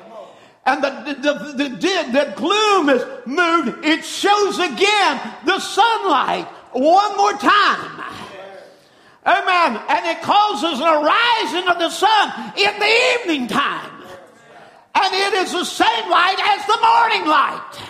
and 0.65 0.83
the, 0.83 0.89
the, 0.89 1.33
the, 1.33 1.69
the, 1.69 2.11
the 2.11 2.33
gloom 2.35 2.89
is 2.89 3.05
moved, 3.25 3.85
it 3.85 4.03
shows 4.03 4.57
again 4.57 5.21
the 5.45 5.59
sunlight 5.59 6.47
one 6.71 7.15
more 7.17 7.33
time. 7.33 8.03
Amen. 9.25 9.81
And 9.89 10.05
it 10.05 10.21
causes 10.21 10.79
a 10.79 10.83
rising 10.83 11.67
of 11.67 11.79
the 11.79 11.89
sun 11.89 12.53
in 12.57 12.79
the 12.79 13.21
evening 13.21 13.47
time. 13.47 13.91
And 14.95 15.13
it 15.13 15.33
is 15.33 15.51
the 15.51 15.65
same 15.65 16.09
light 16.09 16.37
as 16.39 16.65
the 16.65 16.77
morning 16.81 17.27
light. 17.27 17.81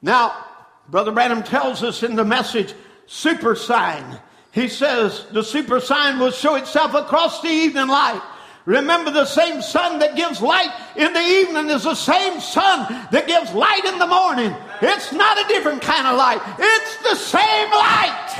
Now, 0.00 0.46
Brother 0.88 1.12
Branham 1.12 1.42
tells 1.42 1.82
us 1.82 2.02
in 2.02 2.16
the 2.16 2.24
message, 2.24 2.74
super 3.06 3.54
sign. 3.56 4.20
he 4.52 4.68
says 4.68 5.26
the 5.32 5.42
super 5.42 5.80
sign 5.80 6.18
will 6.18 6.30
show 6.30 6.54
itself 6.56 6.94
across 6.94 7.40
the 7.42 7.48
evening 7.48 7.88
light. 7.88 8.22
Remember, 8.64 9.10
the 9.10 9.26
same 9.26 9.60
sun 9.60 9.98
that 9.98 10.14
gives 10.14 10.40
light 10.40 10.70
in 10.94 11.12
the 11.12 11.20
evening 11.20 11.68
is 11.70 11.82
the 11.82 11.96
same 11.96 12.38
sun 12.38 12.86
that 13.10 13.26
gives 13.26 13.52
light 13.52 13.84
in 13.84 13.98
the 13.98 14.06
morning. 14.06 14.54
It's 14.80 15.12
not 15.12 15.34
a 15.38 15.48
different 15.48 15.82
kind 15.82 16.06
of 16.06 16.16
light, 16.16 16.38
it's 16.58 16.96
the 17.02 17.16
same 17.16 17.70
light. 17.74 18.30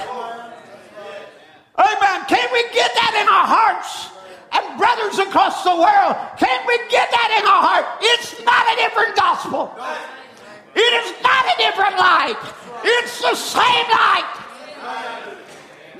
Amen. 1.75 2.19
Can 2.29 2.49
we 2.53 2.63
get 2.71 2.95
that 2.95 3.19
in 3.19 3.27
our 3.27 3.49
hearts? 3.49 4.13
And 4.53 4.79
brothers 4.79 5.19
across 5.19 5.65
the 5.65 5.75
world, 5.75 6.15
can 6.39 6.61
we 6.69 6.77
get 6.93 7.11
that 7.11 7.31
in 7.41 7.45
our 7.49 7.63
heart? 7.65 7.87
It's 8.15 8.37
not 8.45 8.63
a 8.69 8.77
different 8.77 9.17
gospel. 9.17 9.73
It 10.77 10.93
is 11.03 11.09
not 11.25 11.43
a 11.49 11.57
different 11.59 11.97
light. 11.99 12.39
It's 12.85 13.21
the 13.21 13.35
same 13.35 13.89
light. 13.91 14.43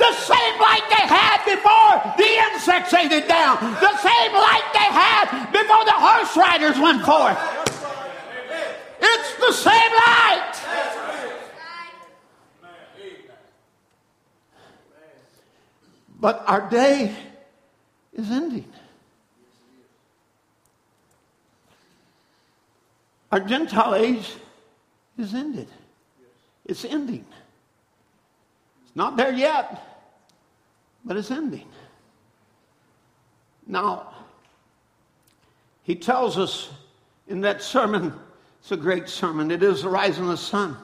The 0.03 0.15
same 0.15 0.61
light 0.61 0.83
they 0.91 1.07
had 1.07 1.45
before 1.45 2.15
the 2.19 2.31
insects 2.51 2.93
ate 2.93 3.13
it 3.13 3.29
down. 3.29 3.57
The 3.61 3.97
same 3.99 4.33
light 4.33 4.69
they 4.73 4.91
had 4.91 5.47
before 5.53 5.85
the 5.85 5.93
horse 5.93 6.37
riders 6.37 6.77
went 6.77 7.05
forth. 7.07 7.39
It's 9.01 9.37
the 9.37 9.53
same 9.53 9.93
light. 9.93 10.55
But 16.19 16.43
our 16.49 16.69
day 16.69 17.15
is 18.13 18.29
ending. 18.29 18.73
Our 23.31 23.39
Gentile 23.39 23.95
age 23.95 24.35
is 25.17 25.33
ended. 25.33 25.69
It's 26.67 26.85
ending. 26.85 27.25
It's 28.85 28.97
not 28.97 29.17
there 29.17 29.33
yet 29.33 29.92
but 31.05 31.17
it's 31.17 31.31
ending. 31.31 31.69
Now, 33.67 34.13
he 35.83 35.95
tells 35.95 36.39
us 36.39 36.71
in 37.29 37.41
that 37.43 37.63
sermon, 37.63 38.13
it's 38.61 38.73
a 38.73 38.77
great 38.77 39.09
sermon, 39.09 39.51
it 39.51 39.63
is 39.63 39.83
the 39.83 39.89
rising 39.89 40.25
of 40.25 40.31
the 40.31 40.37
sun, 40.37 40.77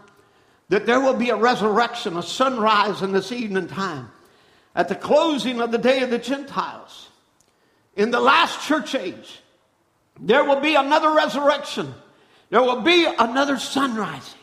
that 0.68 0.86
there 0.86 1.00
will 1.00 1.14
be 1.14 1.30
a 1.30 1.36
resurrection, 1.36 2.16
a 2.16 2.22
sunrise 2.22 3.02
in 3.02 3.12
this 3.12 3.32
evening 3.32 3.68
time 3.68 4.10
at 4.74 4.88
the 4.88 4.94
closing 4.94 5.60
of 5.60 5.72
the 5.72 5.78
day 5.78 6.02
of 6.02 6.10
the 6.10 6.18
Gentiles. 6.18 7.08
In 7.96 8.10
the 8.10 8.20
last 8.20 8.66
church 8.66 8.94
age, 8.94 9.40
there 10.20 10.44
will 10.44 10.60
be 10.60 10.74
another 10.74 11.10
resurrection. 11.10 11.94
There 12.50 12.62
will 12.62 12.82
be 12.82 13.04
another 13.04 13.58
sun 13.58 13.96
rising. 13.96 14.38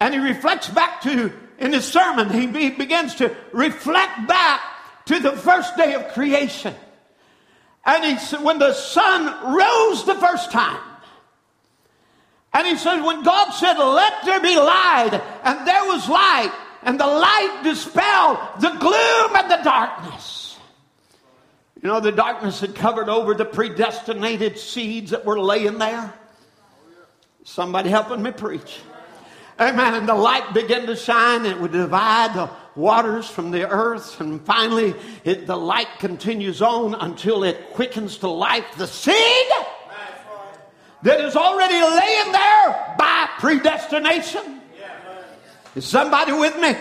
And 0.00 0.14
he 0.14 0.20
reflects 0.20 0.68
back 0.68 1.00
to 1.02 1.32
in 1.60 1.72
his 1.72 1.84
sermon, 1.84 2.30
he, 2.30 2.46
he 2.46 2.70
begins 2.70 3.16
to 3.16 3.34
reflect 3.52 4.26
back 4.26 4.60
to 5.06 5.20
the 5.20 5.32
first 5.32 5.76
day 5.76 5.94
of 5.94 6.08
creation. 6.08 6.74
And 7.84 8.04
he 8.04 8.18
said, 8.18 8.42
when 8.42 8.58
the 8.58 8.72
sun 8.72 9.54
rose 9.54 10.04
the 10.04 10.14
first 10.16 10.50
time, 10.50 10.80
and 12.52 12.66
he 12.66 12.76
said, 12.76 13.00
when 13.02 13.22
God 13.22 13.50
said, 13.50 13.78
let 13.78 14.24
there 14.24 14.40
be 14.40 14.56
light, 14.56 15.20
and 15.44 15.68
there 15.68 15.84
was 15.84 16.08
light, 16.08 16.52
and 16.82 16.98
the 16.98 17.06
light 17.06 17.60
dispelled 17.62 18.38
the 18.60 18.70
gloom 18.70 19.36
and 19.36 19.50
the 19.50 19.62
darkness. 19.62 20.58
You 21.82 21.88
know, 21.88 22.00
the 22.00 22.12
darkness 22.12 22.60
had 22.60 22.74
covered 22.74 23.08
over 23.08 23.34
the 23.34 23.44
predestinated 23.44 24.58
seeds 24.58 25.12
that 25.12 25.24
were 25.24 25.40
laying 25.40 25.78
there. 25.78 26.12
Somebody 27.44 27.88
helping 27.88 28.22
me 28.22 28.32
preach. 28.32 28.80
Amen. 29.60 29.92
And 29.92 30.08
the 30.08 30.14
light 30.14 30.54
began 30.54 30.86
to 30.86 30.96
shine, 30.96 31.44
it 31.44 31.60
would 31.60 31.72
divide 31.72 32.32
the 32.34 32.48
waters 32.74 33.28
from 33.28 33.50
the 33.50 33.68
earth. 33.68 34.18
And 34.18 34.40
finally, 34.40 34.94
it, 35.22 35.46
the 35.46 35.56
light 35.56 35.88
continues 35.98 36.62
on 36.62 36.94
until 36.94 37.44
it 37.44 37.74
quickens 37.74 38.16
to 38.18 38.28
life 38.28 38.64
the 38.78 38.86
seed 38.86 39.46
that 41.02 41.20
is 41.20 41.36
already 41.36 41.74
laying 41.74 42.32
there 42.32 42.94
by 42.98 43.28
predestination. 43.38 44.60
Is 45.74 45.86
somebody 45.86 46.32
with 46.32 46.58
me? 46.58 46.74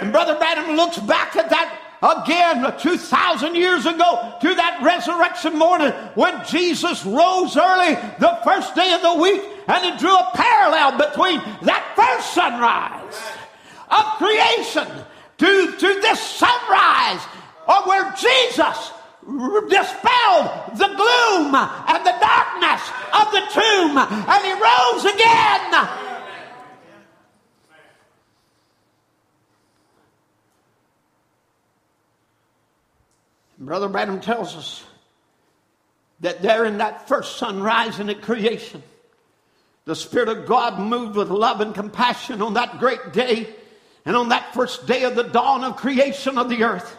And 0.00 0.12
Brother 0.12 0.38
Branham 0.38 0.76
looks 0.76 0.98
back 0.98 1.36
at 1.36 1.50
that 1.50 1.78
again 2.02 2.72
2,000 2.78 3.54
years 3.54 3.86
ago 3.86 4.36
to 4.40 4.54
that 4.54 4.80
resurrection 4.82 5.56
morning 5.56 5.92
when 6.14 6.44
Jesus 6.46 7.04
rose 7.04 7.56
early 7.56 7.94
the 8.18 8.38
first 8.44 8.74
day 8.74 8.92
of 8.92 9.02
the 9.02 9.14
week 9.14 9.42
and 9.72 9.84
he 9.84 9.98
drew 9.98 10.14
a 10.14 10.30
parallel 10.34 10.98
between 10.98 11.40
that 11.62 11.92
first 11.96 12.34
sunrise 12.34 13.16
of 13.90 14.04
creation 14.18 14.86
to, 15.38 15.72
to 15.72 16.00
this 16.00 16.20
sunrise 16.20 17.24
of 17.66 17.86
where 17.86 18.12
Jesus 18.12 18.92
dispelled 19.24 20.76
the 20.76 20.92
gloom 20.92 21.54
and 21.54 22.04
the 22.04 22.16
darkness 22.20 22.82
of 23.14 23.32
the 23.32 23.40
tomb. 23.52 23.96
And 23.96 24.44
he 24.44 24.52
rose 24.52 25.04
again. 25.06 25.88
Brother 33.58 33.88
Branham 33.88 34.20
tells 34.20 34.56
us 34.56 34.84
that 36.20 36.42
there 36.42 36.64
in 36.64 36.78
that 36.78 37.08
first 37.08 37.36
sunrise 37.36 38.00
in 38.00 38.12
creation, 38.20 38.82
the 39.84 39.96
Spirit 39.96 40.28
of 40.28 40.46
God 40.46 40.78
moved 40.78 41.16
with 41.16 41.30
love 41.30 41.60
and 41.60 41.74
compassion 41.74 42.40
on 42.40 42.54
that 42.54 42.78
great 42.78 43.12
day 43.12 43.52
and 44.04 44.16
on 44.16 44.28
that 44.28 44.54
first 44.54 44.86
day 44.86 45.04
of 45.04 45.14
the 45.14 45.24
dawn 45.24 45.64
of 45.64 45.76
creation 45.76 46.38
of 46.38 46.48
the 46.48 46.64
earth. 46.64 46.96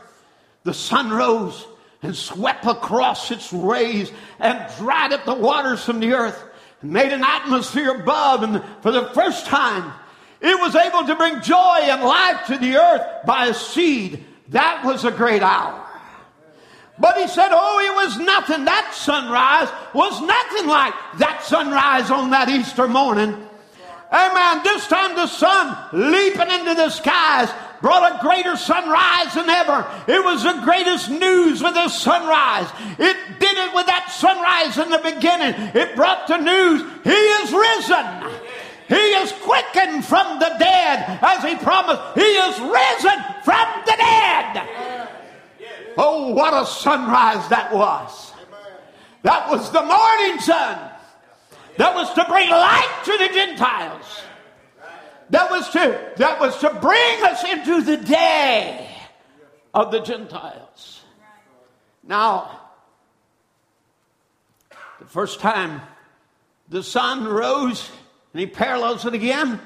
The 0.63 0.73
sun 0.73 1.11
rose 1.11 1.65
and 2.01 2.15
swept 2.15 2.65
across 2.65 3.31
its 3.31 3.51
rays 3.53 4.11
and 4.39 4.65
dried 4.77 5.13
up 5.13 5.25
the 5.25 5.33
waters 5.33 5.83
from 5.83 5.99
the 5.99 6.13
earth 6.13 6.41
and 6.81 6.91
made 6.91 7.13
an 7.13 7.23
atmosphere 7.23 7.95
above. 8.01 8.43
And 8.43 8.61
for 8.81 8.91
the 8.91 9.05
first 9.07 9.45
time, 9.45 9.91
it 10.41 10.59
was 10.59 10.75
able 10.75 11.05
to 11.07 11.15
bring 11.15 11.41
joy 11.41 11.79
and 11.83 12.03
life 12.03 12.47
to 12.47 12.57
the 12.57 12.75
earth 12.75 13.25
by 13.25 13.47
a 13.47 13.53
seed. 13.53 14.25
That 14.49 14.83
was 14.83 15.05
a 15.05 15.11
great 15.11 15.41
hour. 15.41 15.79
But 16.99 17.17
he 17.17 17.27
said, 17.27 17.49
Oh, 17.51 17.79
it 17.79 18.05
was 18.05 18.17
nothing. 18.19 18.65
That 18.65 18.93
sunrise 18.93 19.69
was 19.93 20.21
nothing 20.21 20.67
like 20.67 20.93
that 21.17 21.43
sunrise 21.43 22.11
on 22.11 22.29
that 22.31 22.49
Easter 22.49 22.87
morning. 22.87 23.49
Amen. 24.11 24.61
This 24.63 24.87
time 24.87 25.15
the 25.15 25.25
sun 25.25 25.75
leaping 25.91 26.51
into 26.51 26.75
the 26.75 26.89
skies 26.91 27.49
brought 27.81 28.13
a 28.13 28.21
greater 28.21 28.55
sunrise 28.55 29.33
than 29.33 29.49
ever. 29.49 29.85
It 30.07 30.23
was 30.23 30.43
the 30.43 30.61
greatest 30.63 31.09
news 31.09 31.63
with 31.63 31.73
the 31.73 31.89
sunrise. 31.89 32.69
It 32.99 33.17
did 33.39 33.57
it 33.57 33.73
with 33.73 33.87
that 33.87 34.11
sunrise 34.11 34.77
in 34.77 34.91
the 34.91 34.99
beginning. 34.99 35.55
It 35.73 35.95
brought 35.95 36.27
the 36.27 36.37
news. 36.37 36.83
He 37.03 37.09
is 37.09 37.51
risen. 37.51 38.05
He 38.87 39.03
is 39.17 39.33
quickened 39.41 40.05
from 40.05 40.37
the 40.39 40.55
dead 40.59 41.19
as 41.23 41.43
he 41.43 41.55
promised. 41.55 42.01
He 42.13 42.21
is 42.21 42.59
risen 42.59 43.17
from 43.43 43.67
the 43.85 43.95
dead. 43.97 44.92
Oh, 45.97 46.33
what 46.33 46.53
a 46.53 46.65
sunrise 46.65 47.47
that 47.49 47.73
was. 47.73 48.33
That 49.23 49.49
was 49.49 49.71
the 49.71 49.81
morning 49.81 50.39
sun. 50.39 50.91
That 51.77 51.95
was 51.95 52.13
to 52.13 52.25
bring 52.25 52.49
light 52.49 53.01
to 53.05 53.17
the 53.17 53.29
Gentiles. 53.33 54.21
That 55.29 55.49
was 55.49 55.69
to, 55.69 56.13
that 56.17 56.39
was 56.39 56.57
to 56.59 56.69
bring 56.75 57.23
us 57.23 57.43
into 57.43 57.81
the 57.81 57.97
day 57.97 58.89
of 59.73 59.91
the 59.91 60.01
Gentiles. 60.01 61.01
Now, 62.03 62.59
the 64.99 65.05
first 65.05 65.39
time 65.39 65.81
the 66.69 66.83
sun 66.83 67.25
rose, 67.25 67.89
and 68.33 68.39
he 68.39 68.47
parallels 68.47 69.05
it 69.05 69.13
again 69.13 69.59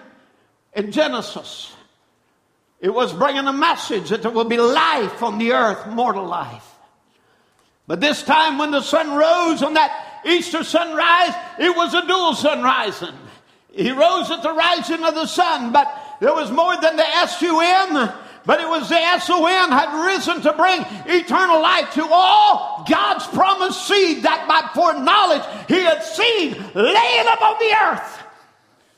in 0.74 0.92
Genesis. 0.92 1.74
It 2.80 2.94
was 2.94 3.12
bringing 3.12 3.48
a 3.48 3.54
message 3.54 4.10
that 4.10 4.22
there 4.22 4.32
will 4.32 4.46
be 4.46 4.58
life 4.58 5.24
on 5.24 5.40
the 5.40 5.54
earth, 5.54 5.88
mortal 5.88 6.26
life. 6.26 6.76
But 7.88 8.02
this 8.02 8.22
time, 8.22 8.58
when 8.58 8.72
the 8.72 8.82
sun 8.82 9.12
rose 9.12 9.64
on 9.64 9.74
that 9.76 10.22
Easter 10.26 10.64
sunrise, 10.64 11.34
it 11.58 11.76
was 11.76 11.94
a 11.94 12.06
dual 12.06 12.36
sun 12.36 12.62
rising. 12.62 13.16
He 13.72 13.92
rose 13.92 14.30
at 14.30 14.44
the 14.44 14.54
rising 14.54 15.04
of 15.04 15.16
the 15.16 15.26
sun, 15.26 15.72
but 15.72 15.88
there 16.20 16.34
was 16.34 16.52
more 16.52 16.76
than 16.80 16.98
the 16.98 17.08
S-U-N, 17.08 18.14
but 18.46 18.60
it 18.60 18.68
was 18.68 18.90
the 18.90 18.96
S-O-N 18.96 19.72
had 19.72 20.06
risen 20.06 20.42
to 20.42 20.54
bring 20.54 20.86
eternal 21.06 21.62
life 21.62 21.94
to 21.94 22.06
all 22.12 22.86
God's 22.90 23.26
promised 23.28 23.88
seed 23.88 24.24
that 24.24 24.48
by 24.48 24.70
foreknowledge 24.74 25.44
he 25.68 25.80
had 25.80 26.04
seen 26.04 26.54
laying 26.74 27.28
upon 27.28 27.56
the 27.60 27.76
earth. 27.82 28.24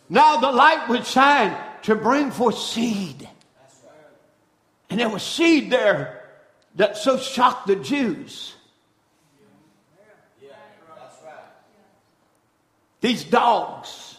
Now 0.10 0.38
the 0.38 0.52
light 0.52 0.90
would 0.90 1.06
shine 1.06 1.56
to 1.84 1.96
bring 1.96 2.32
forth 2.32 2.58
seed. 2.58 3.29
And 4.90 4.99
there 4.99 5.10
was 5.10 5.24
seed 5.24 5.72
there 5.72 6.24
that 6.76 6.98
so 6.98 7.18
shocked 7.18 7.68
the 7.68 7.76
Jews. 7.76 8.53
These 13.02 13.24
dogs, 13.24 14.18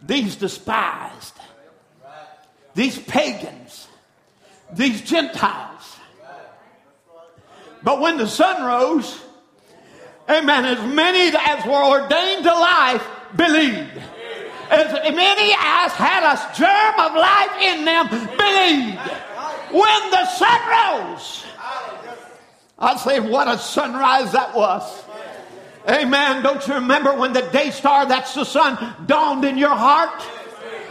these 0.00 0.36
despised, 0.36 1.34
these 2.74 2.98
pagans, 2.98 3.88
these 4.72 5.00
Gentiles. 5.02 5.96
But 7.82 8.00
when 8.00 8.18
the 8.18 8.28
sun 8.28 8.64
rose, 8.64 9.20
amen, 10.28 10.64
as 10.64 10.94
many 10.94 11.36
as 11.36 11.64
were 11.64 11.84
ordained 11.84 12.44
to 12.44 12.52
life 12.52 13.04
believed. 13.36 14.02
As 14.70 15.14
many 15.14 15.52
as 15.54 15.92
had 15.92 16.22
a 16.22 16.36
germ 16.54 17.00
of 17.00 17.14
life 17.16 17.62
in 17.62 17.84
them 17.84 18.08
believed. 18.36 19.27
When 19.70 20.10
the 20.10 20.26
sun 20.26 20.60
rose, 20.68 21.44
I 22.78 22.96
say, 22.96 23.20
what 23.20 23.48
a 23.48 23.58
sunrise 23.58 24.32
that 24.32 24.54
was. 24.54 25.04
Amen. 25.88 26.42
Don't 26.42 26.66
you 26.66 26.74
remember 26.74 27.14
when 27.14 27.32
the 27.32 27.42
day 27.42 27.70
star, 27.70 28.06
that's 28.06 28.34
the 28.34 28.44
sun, 28.44 28.94
dawned 29.06 29.44
in 29.44 29.56
your 29.58 29.74
heart? 29.74 30.22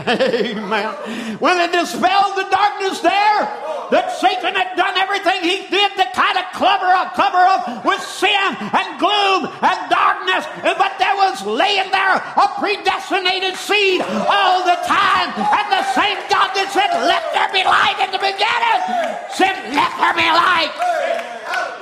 Amen. 0.05 0.93
When 1.39 1.57
it 1.57 1.71
dispelled 1.71 2.37
the 2.37 2.47
darkness 2.51 2.99
there, 3.01 3.41
that 3.89 4.11
Satan 4.19 4.53
had 4.53 4.75
done 4.75 4.97
everything 4.99 5.41
he 5.41 5.63
did 5.71 5.95
to 5.95 6.05
kind 6.11 6.37
of 6.37 6.45
cover 6.51 6.91
up, 6.91 7.15
cover 7.15 7.39
up 7.39 7.85
with 7.87 8.01
sin 8.03 8.51
and 8.59 8.87
gloom 8.99 9.47
and 9.47 9.79
darkness. 9.89 10.43
But 10.61 10.99
there 10.99 11.15
was 11.15 11.41
laying 11.47 11.89
there 11.91 12.19
a 12.19 12.47
predestinated 12.59 13.55
seed 13.55 14.01
all 14.03 14.67
the 14.67 14.77
time. 14.85 15.31
And 15.33 15.67
the 15.71 15.85
same 15.95 16.19
God 16.27 16.51
that 16.53 16.67
said, 16.75 16.91
Let 17.07 17.23
there 17.31 17.49
be 17.55 17.63
light 17.63 17.97
in 18.03 18.11
the 18.11 18.21
beginning 18.21 18.81
said, 19.33 19.55
Let 19.73 19.91
there 19.97 20.13
be 20.13 20.29
light. 20.29 20.73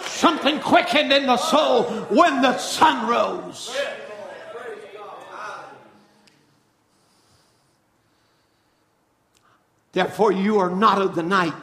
Something 0.06 0.60
quickened 0.60 1.12
in 1.12 1.26
the 1.26 1.38
soul 1.38 1.84
when 2.10 2.42
the 2.42 2.58
sun 2.58 3.08
rose. 3.08 3.76
Therefore, 9.96 10.34
you 10.34 10.60
are 10.60 10.70
not 10.70 11.02
of 11.02 11.16
the 11.16 11.24
night. 11.24 11.54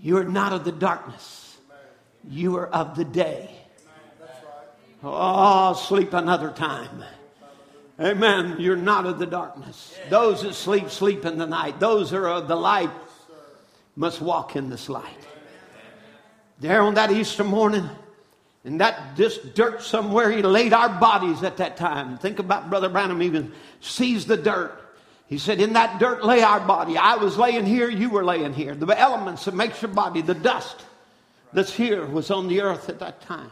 You 0.00 0.16
are 0.16 0.24
not 0.24 0.54
of 0.54 0.64
the 0.64 0.72
darkness. 0.72 1.58
You 2.26 2.56
are 2.56 2.68
of 2.68 2.96
the 2.96 3.04
day. 3.04 3.50
Oh, 5.04 5.74
sleep 5.74 6.14
another 6.14 6.50
time. 6.50 7.04
Amen. 8.00 8.56
You're 8.58 8.76
not 8.76 9.04
of 9.04 9.18
the 9.18 9.26
darkness. 9.26 9.94
Those 10.08 10.40
that 10.40 10.54
sleep, 10.54 10.88
sleep 10.88 11.26
in 11.26 11.36
the 11.36 11.46
night. 11.46 11.80
Those 11.80 12.12
that 12.12 12.16
are 12.16 12.28
of 12.28 12.48
the 12.48 12.56
light 12.56 12.90
must 13.94 14.22
walk 14.22 14.56
in 14.56 14.70
this 14.70 14.88
light. 14.88 15.26
There 16.60 16.80
on 16.80 16.94
that 16.94 17.10
Easter 17.10 17.44
morning, 17.44 17.86
in 18.64 18.78
that 18.78 19.16
this 19.18 19.36
dirt 19.36 19.82
somewhere, 19.82 20.30
he 20.30 20.40
laid 20.40 20.72
our 20.72 20.88
bodies 20.88 21.42
at 21.42 21.58
that 21.58 21.76
time. 21.76 22.16
Think 22.16 22.38
about 22.38 22.70
Brother 22.70 22.88
Branham 22.88 23.20
even 23.20 23.52
sees 23.82 24.24
the 24.24 24.38
dirt. 24.38 24.86
He 25.28 25.36
said, 25.38 25.60
In 25.60 25.74
that 25.74 26.00
dirt 26.00 26.24
lay 26.24 26.42
our 26.42 26.60
body. 26.60 26.96
I 26.96 27.16
was 27.16 27.36
laying 27.36 27.66
here, 27.66 27.88
you 27.88 28.10
were 28.10 28.24
laying 28.24 28.54
here. 28.54 28.74
The 28.74 28.86
elements 28.98 29.44
that 29.44 29.54
makes 29.54 29.80
your 29.82 29.90
body, 29.90 30.22
the 30.22 30.34
dust 30.34 30.82
that's 31.52 31.72
here 31.72 32.04
was 32.06 32.30
on 32.30 32.48
the 32.48 32.62
earth 32.62 32.88
at 32.88 32.98
that 33.00 33.20
time. 33.22 33.50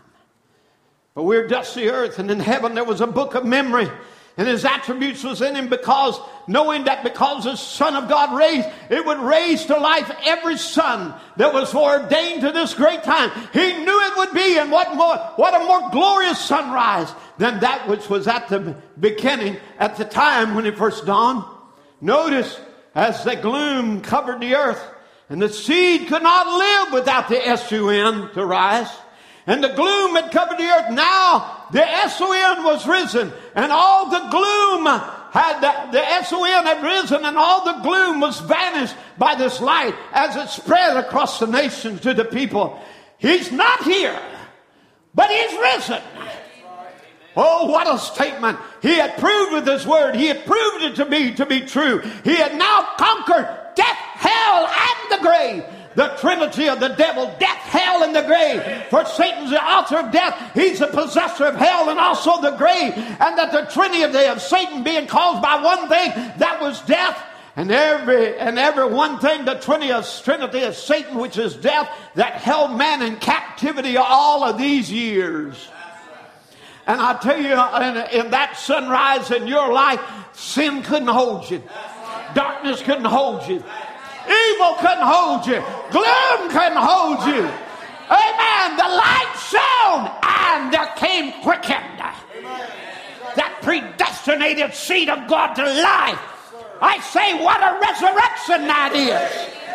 But 1.15 1.24
we're 1.24 1.47
dusty 1.47 1.89
earth, 1.89 2.19
and 2.19 2.31
in 2.31 2.40
heaven 2.40 2.74
there 2.74 2.85
was 2.85 3.01
a 3.01 3.07
book 3.07 3.35
of 3.35 3.44
memory, 3.44 3.89
and 4.36 4.48
his 4.48 4.66
attributes 4.66 5.24
was 5.24 5.40
in 5.40 5.55
him 5.55 5.69
because 5.69 6.19
knowing 6.47 6.85
that 6.85 7.03
because 7.03 7.44
the 7.44 7.57
Son 7.57 7.97
of 7.97 8.09
God 8.09 8.36
raised, 8.36 8.69
it 8.90 9.05
would 9.05 9.20
raise 9.20 9.65
to 9.66 9.78
life 9.78 10.11
every 10.24 10.59
son 10.59 11.15
that 11.39 11.55
was 11.55 11.74
ordained 11.74 12.43
to 12.43 12.53
this 12.53 12.74
great 12.74 13.03
time. 13.03 13.31
He 13.55 13.85
knew 13.85 14.01
it 14.03 14.16
would 14.19 14.32
be, 14.35 14.59
and 14.59 14.70
what 14.70 14.94
more, 14.94 15.16
what 15.36 15.55
a 15.55 15.65
more 15.65 15.90
glorious 15.90 16.39
sunrise 16.39 17.11
than 17.39 17.61
that 17.61 17.89
which 17.89 18.11
was 18.11 18.28
at 18.28 18.48
the 18.48 18.77
beginning, 19.01 19.57
at 19.78 19.97
the 19.97 20.05
time 20.05 20.55
when 20.55 20.66
it 20.66 20.77
first 20.77 21.07
dawned. 21.07 21.44
Notice 22.01 22.59
as 22.94 23.24
the 23.24 23.36
gloom 23.36 24.01
covered 24.01 24.40
the 24.40 24.55
earth, 24.55 24.82
and 25.28 25.43
the 25.43 25.48
seed 25.48 26.09
could 26.09 26.23
not 26.23 26.47
live 26.47 26.93
without 26.93 27.28
the 27.28 27.47
S-U-N 27.47 28.31
to 28.35 28.47
rise. 28.47 28.90
And 29.47 29.62
the 29.62 29.68
gloom 29.68 30.16
had 30.16 30.32
covered 30.32 30.59
the 30.59 30.64
earth. 30.64 30.90
Now 30.90 31.66
the 31.70 31.86
S-O-N 31.86 32.64
was 32.64 32.86
risen, 32.86 33.32
and 33.55 33.73
all 33.73 34.10
the 34.10 34.28
gloom 34.31 34.86
had 34.86 35.60
the, 35.60 35.93
the 35.93 36.05
S-O-N 36.05 36.64
had 36.64 36.82
risen, 36.82 37.24
and 37.24 37.36
all 37.36 37.64
the 37.64 37.81
gloom 37.82 38.20
was 38.20 38.40
vanished 38.40 38.94
by 39.18 39.35
this 39.35 39.60
light 39.60 39.94
as 40.12 40.36
it 40.36 40.48
spread 40.48 40.97
across 40.97 41.39
the 41.39 41.47
nations 41.47 42.01
to 42.01 42.14
the 42.14 42.24
people. 42.24 42.81
He's 43.18 43.52
not 43.52 43.85
here, 43.85 44.18
but 45.14 45.31
he's 45.31 45.59
risen. 45.59 46.02
Oh, 47.36 47.66
what 47.66 47.92
a 47.92 47.98
statement. 47.98 48.58
He 48.80 48.94
had 48.94 49.18
proved 49.18 49.52
with 49.52 49.66
his 49.66 49.86
word. 49.86 50.16
He 50.16 50.26
had 50.26 50.46
proved 50.46 50.84
it 50.84 50.96
to 50.96 51.04
me 51.04 51.34
to 51.34 51.44
be 51.44 51.60
true. 51.60 51.98
He 52.24 52.34
had 52.34 52.56
now 52.56 52.88
conquered 52.96 53.46
death, 53.74 53.96
hell, 53.96 54.66
and 54.66 55.12
the 55.12 55.22
grave. 55.22 55.64
The 55.96 56.08
trinity 56.20 56.68
of 56.68 56.80
the 56.80 56.88
devil, 56.88 57.34
death, 57.38 57.56
hell, 57.56 58.02
and 58.04 58.14
the 58.14 58.22
grave. 58.22 58.84
For 58.90 59.04
Satan's 59.04 59.50
the 59.50 59.62
author 59.62 59.96
of 59.96 60.12
death. 60.12 60.52
He's 60.54 60.78
the 60.78 60.88
possessor 60.88 61.46
of 61.46 61.56
hell 61.56 61.88
and 61.90 61.98
also 61.98 62.40
the 62.40 62.52
grave. 62.52 62.92
And 62.94 63.38
that 63.38 63.52
the 63.52 63.70
trinity 63.72 64.02
of, 64.02 64.40
Satan 64.42 64.82
being 64.82 65.06
caused 65.06 65.42
by 65.42 65.62
one 65.62 65.88
thing, 65.88 66.12
that 66.38 66.58
was 66.60 66.80
death. 66.82 67.22
And 67.56 67.70
every 67.70 68.36
and 68.38 68.58
every 68.58 68.86
one 68.86 69.18
thing, 69.18 69.46
the 69.46 69.54
trinity 69.54 69.90
of, 69.90 70.06
trinity 70.22 70.60
of 70.60 70.76
Satan, 70.76 71.16
which 71.16 71.38
is 71.38 71.56
death, 71.56 71.88
that 72.14 72.34
held 72.34 72.76
man 72.76 73.00
in 73.00 73.16
captivity 73.16 73.96
all 73.96 74.44
of 74.44 74.58
these 74.58 74.92
years. 74.92 75.68
And 76.86 77.00
I 77.00 77.18
tell 77.18 77.40
you, 77.40 77.50
in, 77.50 78.24
in 78.24 78.30
that 78.30 78.56
sunrise 78.56 79.30
in 79.30 79.46
your 79.46 79.72
life, 79.72 80.00
sin 80.32 80.82
couldn't 80.82 81.08
hold 81.08 81.50
you. 81.50 81.62
Darkness 82.34 82.80
couldn't 82.82 83.06
hold 83.06 83.46
you. 83.48 83.56
Evil 83.56 84.74
couldn't 84.78 85.06
hold 85.06 85.46
you. 85.46 85.62
Gloom 85.90 86.50
couldn't 86.50 86.78
hold 86.78 87.26
you. 87.26 87.42
Amen. 88.06 88.76
The 88.78 88.86
light 88.86 89.34
shone 89.50 90.06
and 90.22 90.72
there 90.72 90.92
came 90.96 91.32
quickened. 91.42 91.98
That 93.34 93.58
predestinated 93.62 94.72
seed 94.72 95.08
of 95.08 95.28
God 95.28 95.54
to 95.54 95.64
life. 95.64 96.20
I 96.80 97.00
say, 97.00 97.42
what 97.42 97.60
a 97.60 97.80
resurrection 97.80 98.68
that 98.68 98.94
is 98.94 99.65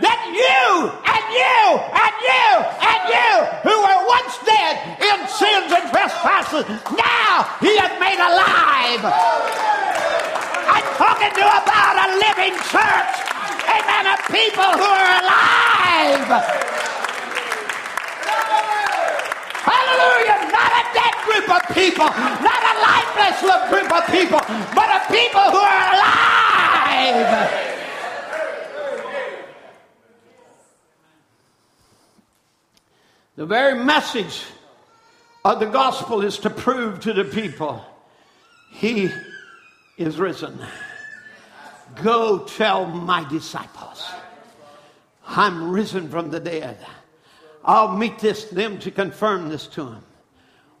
that 0.00 0.20
you 0.30 0.94
and 0.94 1.24
you 1.34 1.58
and 1.90 2.14
you 2.22 2.48
and 2.86 3.00
you 3.10 3.32
who 3.66 3.74
were 3.82 4.00
once 4.06 4.34
dead 4.46 4.78
in 5.02 5.18
sins 5.26 5.70
and 5.74 5.86
trespasses, 5.90 6.64
now 6.94 7.48
he 7.58 7.74
has 7.78 7.92
made 7.98 8.20
alive. 8.22 9.02
I'm 10.70 10.86
talking 10.94 11.32
to 11.34 11.44
about 11.44 11.94
a 11.98 12.08
living 12.22 12.54
church. 12.70 13.12
Amen. 13.66 14.04
Of 14.06 14.20
people 14.30 14.70
who 14.78 14.88
are 14.88 15.12
alive. 15.20 16.30
Hallelujah. 19.66 20.38
Not 20.48 20.72
a 20.72 20.84
dead 20.94 21.14
group 21.26 21.48
of 21.50 21.62
people, 21.74 22.08
not 22.40 22.62
a 22.62 22.74
lifeless 22.80 23.38
group 23.68 23.90
of 23.92 24.06
people, 24.10 24.40
but 24.74 24.88
a 24.88 25.00
people 25.12 25.46
who 25.52 25.58
are 25.58 25.82
alive. 25.94 27.77
The 33.38 33.46
very 33.46 33.84
message 33.84 34.42
of 35.44 35.60
the 35.60 35.66
gospel 35.66 36.22
is 36.22 36.38
to 36.38 36.50
prove 36.50 36.98
to 37.02 37.12
the 37.12 37.22
people 37.22 37.84
he 38.72 39.12
is 39.96 40.18
risen. 40.18 40.58
Go 42.02 42.40
tell 42.40 42.86
my 42.86 43.22
disciples, 43.28 44.04
I'm 45.24 45.70
risen 45.70 46.08
from 46.08 46.32
the 46.32 46.40
dead. 46.40 46.84
I'll 47.64 47.96
meet 47.96 48.18
this, 48.18 48.46
them 48.46 48.80
to 48.80 48.90
confirm 48.90 49.50
this 49.50 49.68
to 49.68 49.84
them. 49.84 50.04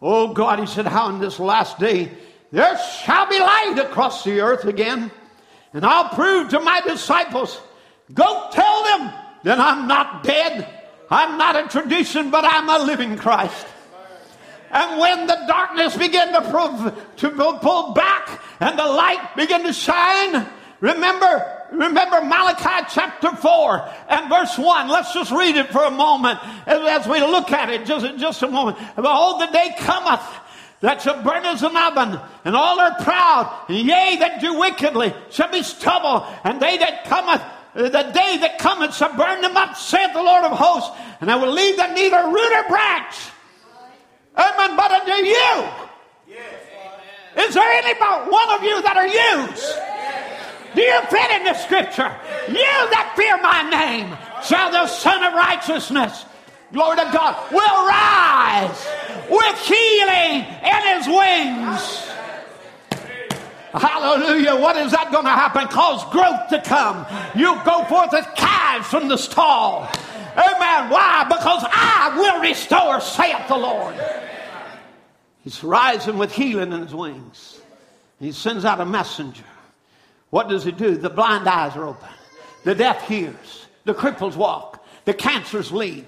Oh 0.02 0.34
God, 0.34 0.58
he 0.58 0.66
said, 0.66 0.86
how 0.86 1.10
in 1.10 1.20
this 1.20 1.38
last 1.38 1.78
day 1.78 2.10
there 2.50 2.76
shall 3.04 3.28
be 3.28 3.38
light 3.38 3.78
across 3.78 4.24
the 4.24 4.40
earth 4.40 4.64
again. 4.64 5.12
And 5.72 5.86
I'll 5.86 6.08
prove 6.08 6.48
to 6.48 6.58
my 6.58 6.80
disciples, 6.80 7.60
go 8.12 8.48
tell 8.50 8.82
them 8.82 9.12
that 9.44 9.60
I'm 9.60 9.86
not 9.86 10.24
dead. 10.24 10.74
I'm 11.10 11.38
not 11.38 11.56
a 11.56 11.68
tradition, 11.68 12.30
but 12.30 12.44
I'm 12.44 12.68
a 12.68 12.84
living 12.84 13.16
Christ. 13.16 13.66
And 14.70 15.00
when 15.00 15.26
the 15.26 15.44
darkness 15.46 15.96
began 15.96 16.32
to, 16.32 16.94
to 17.16 17.30
pull 17.30 17.92
back 17.92 18.42
and 18.60 18.78
the 18.78 18.84
light 18.84 19.34
began 19.34 19.64
to 19.64 19.72
shine, 19.72 20.46
remember, 20.80 21.66
remember 21.72 22.20
Malachi 22.20 22.86
chapter 22.90 23.34
4 23.34 23.88
and 24.10 24.28
verse 24.28 24.58
1. 24.58 24.88
Let's 24.88 25.14
just 25.14 25.30
read 25.30 25.56
it 25.56 25.70
for 25.70 25.84
a 25.84 25.90
moment 25.90 26.38
as, 26.66 27.06
we 27.06 27.20
look 27.20 27.50
at 27.50 27.70
it 27.70 27.86
just, 27.86 28.18
just 28.18 28.42
a 28.42 28.48
moment. 28.48 28.76
Behold, 28.94 29.40
the 29.40 29.46
day 29.46 29.74
cometh 29.78 30.20
that 30.80 31.02
shall 31.02 31.22
burn 31.22 31.44
as 31.44 31.62
an 31.62 31.76
oven, 31.76 32.20
and 32.44 32.54
all 32.54 32.78
are 32.78 32.94
proud, 33.02 33.64
and 33.68 33.78
yea, 33.78 34.16
that 34.20 34.40
do 34.40 34.60
wickedly 34.60 35.12
shall 35.28 35.50
be 35.50 35.62
stubble, 35.62 36.24
and 36.44 36.62
they 36.62 36.78
that 36.78 37.04
cometh 37.04 37.42
the 37.84 38.10
day 38.12 38.38
that 38.42 38.58
cometh 38.58 38.96
shall 38.96 39.16
burn 39.16 39.40
them 39.40 39.56
up, 39.56 39.76
saith 39.76 40.12
the 40.12 40.22
Lord 40.22 40.44
of 40.44 40.52
hosts, 40.52 40.90
and 41.20 41.30
I 41.30 41.36
will 41.36 41.52
leave 41.52 41.76
them 41.76 41.94
neither 41.94 42.26
root 42.26 42.52
or 42.52 42.68
branch. 42.68 43.14
Amen. 44.36 44.76
But 44.76 44.90
unto 44.90 45.12
you. 45.12 45.68
Is 47.38 47.54
there 47.54 47.70
any 47.70 47.94
but 47.98 48.30
one 48.30 48.50
of 48.50 48.64
you 48.64 48.82
that 48.82 48.96
are 48.96 49.06
used? 49.06 49.78
Do 50.74 50.82
you 50.82 51.00
fit 51.06 51.30
in 51.30 51.44
the 51.44 51.54
scripture? 51.54 52.10
You 52.48 52.74
that 52.90 53.14
fear 53.16 53.38
my 53.38 53.62
name 53.70 54.16
shall 54.42 54.72
the 54.72 54.86
Son 54.88 55.22
of 55.22 55.34
Righteousness, 55.34 56.24
glory 56.72 56.96
to 56.96 57.10
God, 57.12 57.52
will 57.52 57.86
rise 57.86 58.86
with 59.30 59.58
healing 59.62 60.46
in 60.66 60.80
his 60.98 61.06
wings. 61.06 62.17
Hallelujah. 63.72 64.56
What 64.56 64.76
is 64.76 64.92
that 64.92 65.12
going 65.12 65.24
to 65.24 65.30
happen? 65.30 65.68
Cause 65.68 66.04
growth 66.10 66.48
to 66.48 66.60
come. 66.62 67.06
You 67.34 67.60
go 67.64 67.84
forth 67.84 68.14
as 68.14 68.26
calves 68.34 68.86
from 68.88 69.08
the 69.08 69.16
stall. 69.16 69.88
Amen. 70.32 70.90
Why? 70.90 71.24
Because 71.28 71.64
I 71.68 72.14
will 72.16 72.40
restore, 72.40 73.00
saith 73.00 73.48
the 73.48 73.56
Lord. 73.56 73.94
He's 75.44 75.62
rising 75.62 76.18
with 76.18 76.32
healing 76.32 76.72
in 76.72 76.82
his 76.82 76.94
wings. 76.94 77.60
He 78.20 78.32
sends 78.32 78.64
out 78.64 78.80
a 78.80 78.86
messenger. 78.86 79.44
What 80.30 80.48
does 80.48 80.64
he 80.64 80.72
do? 80.72 80.96
The 80.96 81.10
blind 81.10 81.48
eyes 81.48 81.76
are 81.76 81.86
open. 81.86 82.08
The 82.64 82.74
deaf 82.74 83.06
hears. 83.06 83.66
The 83.84 83.94
cripples 83.94 84.36
walk. 84.36 84.84
The 85.04 85.14
cancers 85.14 85.72
leave. 85.72 86.06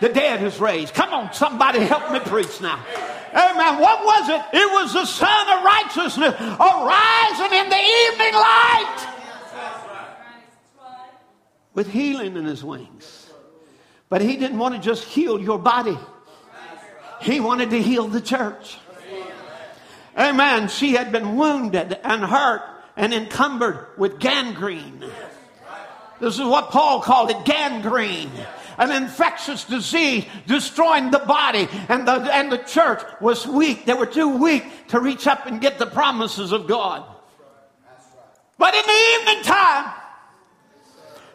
The 0.00 0.08
dead 0.08 0.42
is 0.42 0.60
raised. 0.60 0.94
Come 0.94 1.12
on, 1.12 1.32
somebody 1.32 1.80
help 1.80 2.12
me 2.12 2.20
preach 2.20 2.60
now. 2.60 2.84
Amen. 3.32 3.80
What 3.80 4.04
was 4.04 4.28
it? 4.28 4.42
It 4.52 4.70
was 4.72 4.92
the 4.92 5.06
Son 5.06 5.48
of 5.58 5.64
Righteousness 5.64 6.34
arising 6.38 7.58
in 7.58 7.68
the 7.70 7.82
evening 8.10 8.34
light 8.34 9.06
with 11.74 11.88
healing 11.88 12.36
in 12.36 12.44
his 12.44 12.62
wings. 12.62 13.30
But 14.10 14.20
he 14.20 14.36
didn't 14.36 14.58
want 14.58 14.74
to 14.74 14.80
just 14.80 15.04
heal 15.04 15.40
your 15.40 15.58
body, 15.58 15.98
he 17.22 17.40
wanted 17.40 17.70
to 17.70 17.80
heal 17.82 18.08
the 18.08 18.20
church. 18.20 18.78
Amen. 20.18 20.68
She 20.68 20.92
had 20.92 21.10
been 21.10 21.36
wounded 21.36 21.98
and 22.04 22.22
hurt 22.22 22.60
and 22.96 23.14
encumbered 23.14 23.86
with 23.96 24.18
gangrene. 24.18 25.02
This 26.20 26.34
is 26.34 26.44
what 26.44 26.70
Paul 26.70 27.00
called 27.00 27.30
it 27.30 27.44
gangrene 27.46 28.30
an 28.78 28.90
infectious 28.90 29.64
disease 29.64 30.24
destroying 30.46 31.10
the 31.10 31.18
body, 31.20 31.68
and 31.88 32.06
the, 32.06 32.12
and 32.34 32.50
the 32.50 32.58
church 32.58 33.02
was 33.20 33.46
weak. 33.46 33.84
They 33.86 33.94
were 33.94 34.06
too 34.06 34.36
weak 34.36 34.64
to 34.88 35.00
reach 35.00 35.26
up 35.26 35.46
and 35.46 35.60
get 35.60 35.78
the 35.78 35.86
promises 35.86 36.52
of 36.52 36.66
God. 36.66 37.04
But 38.58 38.74
in 38.74 38.84
the 38.86 39.18
evening 39.20 39.44
time, 39.44 39.92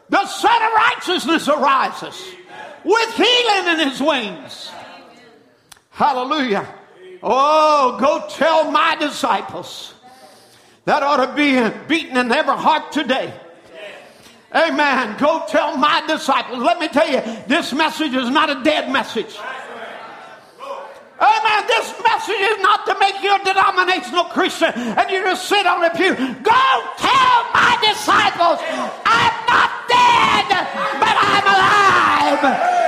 the 0.10 0.26
Son 0.26 0.64
of 0.64 0.72
Righteousness 0.74 1.48
arises 1.50 2.26
with 2.84 3.14
healing 3.16 3.80
in 3.80 3.90
his 3.90 4.02
wings. 4.02 4.72
Hallelujah. 5.90 6.68
Oh, 7.22 7.98
go 8.00 8.28
tell 8.30 8.72
my 8.72 8.96
disciples 8.96 9.94
that 10.86 11.04
ought 11.04 11.26
to 11.26 11.34
be 11.34 11.70
beaten 11.88 12.16
in 12.16 12.32
every 12.32 12.56
heart 12.56 12.92
today 12.92 13.34
Amen. 14.54 15.18
Go 15.18 15.44
tell 15.48 15.76
my 15.78 16.04
disciples. 16.08 16.60
Let 16.60 16.80
me 16.80 16.88
tell 16.88 17.10
you, 17.10 17.22
this 17.48 17.74
message 17.74 18.14
is 18.14 18.30
not 18.30 18.50
a 18.50 18.64
dead 18.64 18.92
message. 18.92 19.38
Amen. 21.20 21.68
This 21.68 21.94
message 22.04 22.40
is 22.40 22.62
not 22.62 22.86
to 22.86 22.98
make 23.00 23.22
you 23.24 23.36
a 23.36 23.44
denominational 23.44 24.26
Christian 24.26 24.72
and 24.74 25.10
you 25.10 25.24
just 25.24 25.50
sit 25.50 25.66
on 25.66 25.84
a 25.84 25.90
pew. 25.90 26.14
Go 26.16 26.66
tell 26.98 27.38
my 27.54 27.78
disciples, 27.82 28.60
I'm 29.04 29.46
not 29.48 29.72
dead, 29.90 30.48
but 31.00 31.16
I'm 31.20 31.46
alive. 32.44 32.87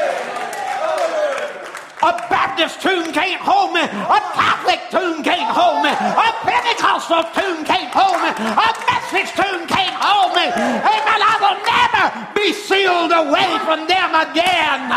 A 2.01 2.13
Baptist 2.29 2.81
tune 2.81 3.11
can't 3.11 3.41
hold 3.41 3.73
me. 3.73 3.81
A 3.81 4.19
Catholic 4.33 4.79
tune 4.89 5.23
can't 5.23 5.51
hold 5.51 5.83
me. 5.83 5.91
A 5.91 6.29
Pentecostal 6.47 7.23
tune 7.35 7.65
can't 7.65 7.93
hold 7.93 8.15
me. 8.23 8.29
A 8.39 8.69
message 8.87 9.35
tune 9.35 9.67
can't 9.67 9.95
hold 9.99 10.33
me. 10.33 10.47
Amen. 10.47 11.19
I 11.21 11.35
will 11.43 11.59
never 11.67 12.33
be 12.33 12.53
sealed 12.53 13.11
away 13.11 13.59
from 13.65 13.87
them 13.87 14.15
again. 14.15 14.89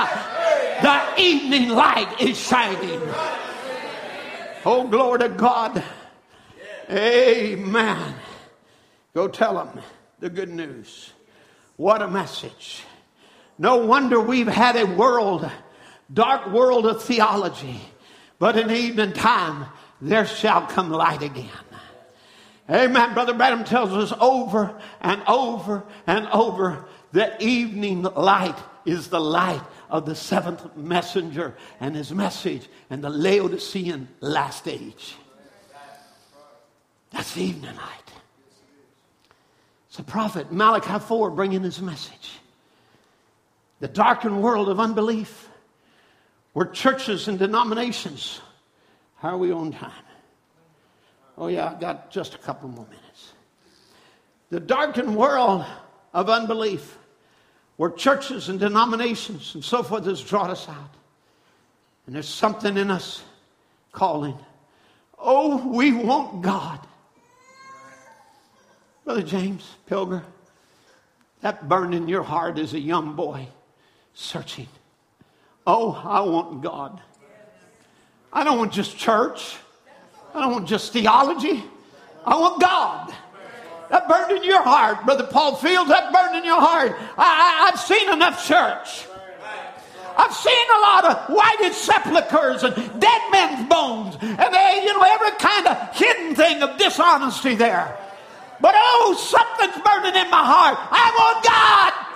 The 0.83 1.21
evening 1.21 1.71
light 1.71 2.21
is 2.21 2.39
shining. 2.39 3.01
Oh, 4.65 4.87
glory 4.89 5.19
to 5.21 5.29
God. 5.29 5.83
Amen. 6.89 8.15
Go 9.15 9.27
tell 9.29 9.55
them 9.55 9.83
the 10.21 10.31
good 10.31 10.51
news. 10.51 11.13
What 11.77 12.01
a 12.01 12.09
message. 12.09 12.85
No 13.59 13.77
wonder 13.77 14.21
we've 14.21 14.47
had 14.47 14.77
a 14.77 14.85
world 14.87 15.51
dark 16.13 16.51
world 16.51 16.87
of 16.87 17.03
theology. 17.03 17.81
But 18.39 18.57
in 18.57 18.71
evening 18.71 19.13
time, 19.13 19.67
there 20.01 20.27
shall 20.27 20.67
come 20.67 20.91
light 20.91 21.23
again. 21.23 21.49
Amen. 22.71 23.15
Brother 23.15 23.35
Branham 23.35 23.65
tells 23.65 23.93
us 23.93 24.17
over 24.21 24.81
and 25.01 25.23
over 25.27 25.85
and 26.07 26.27
over 26.29 26.87
that 27.13 27.43
evening 27.43 28.03
light 28.03 28.59
is 28.85 29.09
the 29.09 29.21
light 29.21 29.63
of 29.91 30.07
the 30.07 30.15
seventh 30.15 30.77
messenger 30.77 31.55
and 31.81 31.95
his 31.95 32.13
message 32.13 32.69
and 32.89 33.03
the 33.03 33.11
Laodicean 33.11 34.09
last 34.21 34.67
age. 34.67 35.17
That's 37.11 37.35
the 37.35 37.43
evening 37.43 37.77
light. 37.77 38.13
It's 39.89 39.99
the 39.99 40.03
prophet 40.03 40.51
Malachi 40.51 40.99
4 40.99 41.31
bringing 41.31 41.63
his 41.63 41.81
message. 41.83 42.39
The 43.81 43.89
darkened 43.89 44.43
world 44.43 44.69
of 44.69 44.81
unbelief 44.81 45.42
we're 46.55 46.67
churches 46.67 47.29
and 47.29 47.39
denominations. 47.39 48.41
How 49.17 49.31
are 49.31 49.39
we 49.39 49.53
on 49.53 49.73
time? 49.73 49.93
Oh, 51.39 51.49
yeah, 51.49 51.71
I've 51.71 51.81
got 51.81 52.11
just 52.11 52.35
a 52.35 52.39
couple 52.39 52.69
more 52.69 52.87
minutes. 52.87 53.33
The 54.51 54.61
darkened 54.61 55.17
world 55.17 55.65
of 56.13 56.29
unbelief, 56.29 56.99
where 57.77 57.91
churches 57.91 58.49
and 58.49 58.61
denominations 58.61 59.55
and 59.55 59.65
so 59.65 59.83
forth 59.83 60.05
has 60.05 60.21
drawn 60.23 60.51
us 60.51 60.69
out. 60.69 60.95
And 62.07 62.15
there's 62.15 62.29
something 62.29 62.77
in 62.77 62.91
us 62.91 63.23
calling, 63.93 64.37
Oh, 65.19 65.69
we 65.69 65.93
want 65.93 66.43
God. 66.43 66.81
Brother 69.05 69.23
James 69.23 69.69
Pilger, 69.89 70.23
that 71.41 71.69
burned 71.69 71.95
in 71.95 72.09
your 72.09 72.23
heart 72.23 72.59
as 72.59 72.75
a 72.75 72.81
young 72.81 73.15
boy 73.15 73.49
searching. 74.15 74.69
Oh, 75.67 75.93
I 75.93 76.21
want 76.21 76.63
God. 76.63 77.01
I 78.33 78.45
don't 78.45 78.59
want 78.59 78.73
just 78.73 78.97
church. 78.97 79.57
I 80.35 80.41
don't 80.41 80.53
want 80.53 80.69
just 80.69 80.93
theology. 80.93 81.63
I 82.25 82.37
want 82.37 82.61
God. 82.61 83.15
That 83.91 84.09
burned 84.09 84.33
in 84.33 84.45
your 84.45 84.63
heart, 84.63 85.05
Brother 85.05 85.25
Paul 85.27 85.57
Fields. 85.57 85.91
That 85.91 86.13
burned 86.13 86.37
in 86.37 86.45
your 86.45 86.61
heart. 86.61 86.97
I, 87.19 87.67
I, 87.67 87.71
have 87.71 87.79
seen 87.79 88.11
enough 88.11 88.47
church. 88.47 89.07
I've 90.17 90.33
seen 90.33 90.67
a 90.77 90.81
lot 90.81 91.05
of 91.05 91.35
whited 91.35 91.75
sepulchres 91.75 92.63
and 92.63 92.75
dead 93.01 93.23
men's 93.31 93.69
bones, 93.69 94.17
and 94.21 94.55
they, 94.55 94.83
you 94.85 94.93
know, 94.95 95.03
every 95.03 95.33
kind 95.39 95.67
of 95.67 95.95
hidden 95.95 96.35
thing 96.35 96.63
of 96.63 96.79
dishonesty 96.79 97.55
there. 97.55 97.99
But 98.61 98.75
oh, 98.77 99.15
something's 99.19 99.83
burning 99.85 100.17
in 100.17 100.31
my 100.31 100.45
heart. 100.45 100.79
I 100.81 101.13
want 101.13 101.45
God. 101.45 102.12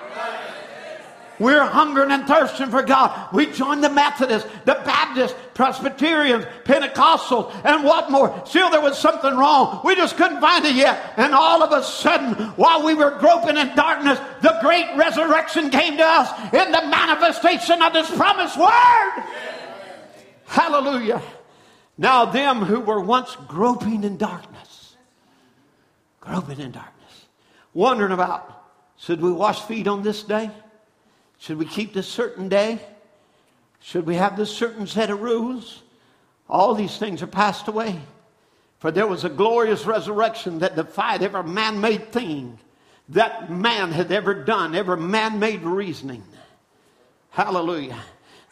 We're 1.39 1.65
hungering 1.65 2.11
and 2.11 2.27
thirsting 2.27 2.71
for 2.71 2.83
God. 2.83 3.33
We 3.33 3.47
joined 3.47 3.85
the 3.85 3.91
Methodists, 3.91 4.49
the 4.65 4.75
Baptists, 4.85 5.35
Presbyterians, 5.55 6.45
Pentecostals, 6.65 7.55
and 7.65 7.85
what 7.85 8.11
more. 8.11 8.43
Still, 8.47 8.71
there 8.71 8.81
was 8.81 8.99
something 8.99 9.37
wrong. 9.37 9.81
We 9.85 9.95
just 9.95 10.17
couldn't 10.17 10.41
find 10.41 10.65
it 10.65 10.75
yet. 10.75 11.15
And 11.17 11.35
all 11.35 11.63
of 11.63 11.73
a 11.73 11.83
sudden, 11.83 12.35
while 12.57 12.85
we 12.85 12.95
were 12.95 13.19
groping 13.19 13.57
in 13.57 13.75
darkness, 13.75 14.19
the 14.43 14.57
great 14.61 14.87
resurrection 14.97 15.71
came 15.71 15.97
to 15.97 16.05
us 16.05 16.31
in 16.53 16.73
the 16.73 16.87
manifestation 16.87 17.83
of 17.83 17.93
this 17.93 18.11
promised 18.11 18.59
word. 18.59 19.25
Hallelujah. 20.47 21.23
Now, 21.99 22.27
them 22.27 22.63
who 22.63 22.81
were 22.81 23.01
once 23.01 23.37
groping 23.49 24.05
in 24.05 24.17
darkness, 24.17 24.97
groping 26.21 26.61
in 26.61 26.73
darkness, 26.73 27.27
wondering 27.73 28.13
about, 28.13 28.53
should 28.99 29.21
we 29.21 29.33
wash 29.33 29.63
feet 29.63 29.87
on 29.87 30.03
this 30.03 30.23
day? 30.23 30.51
Should 31.39 31.59
we 31.59 31.67
keep 31.67 31.93
this 31.93 32.09
certain 32.09 32.49
day? 32.49 32.81
Should 33.81 34.07
we 34.07 34.17
have 34.17 34.37
this 34.37 34.51
certain 34.51 34.87
set 34.87 35.11
of 35.11 35.21
rules? 35.21 35.83
All 36.49 36.75
these 36.75 36.99
things 36.99 37.23
are 37.23 37.29
passed 37.29 37.69
away. 37.69 38.01
For 38.79 38.91
there 38.91 39.07
was 39.07 39.25
a 39.25 39.29
glorious 39.29 39.87
resurrection 39.87 40.61
that 40.61 40.77
defied 40.77 41.23
every 41.23 41.45
man 41.45 41.81
made 41.81 42.13
thing 42.13 42.59
that 43.11 43.51
man 43.51 43.93
had 43.93 44.11
ever 44.11 44.35
done, 44.35 44.75
every 44.75 44.97
man 44.97 45.39
made 45.39 45.63
reasoning. 45.63 46.25
Hallelujah. 47.31 47.99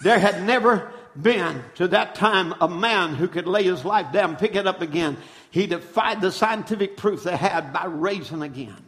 There 0.00 0.18
had 0.18 0.44
never 0.44 0.92
been 1.20 1.62
to 1.76 1.88
that 1.88 2.14
time 2.14 2.54
a 2.60 2.68
man 2.68 3.14
who 3.14 3.28
could 3.28 3.46
lay 3.46 3.64
his 3.64 3.84
life 3.84 4.12
down, 4.12 4.36
pick 4.36 4.54
it 4.54 4.66
up 4.66 4.82
again. 4.82 5.16
He 5.50 5.66
defied 5.66 6.20
the 6.20 6.32
scientific 6.32 6.96
proof 6.96 7.24
they 7.24 7.36
had 7.36 7.72
by 7.72 7.86
raising 7.86 8.42
again. 8.42 8.83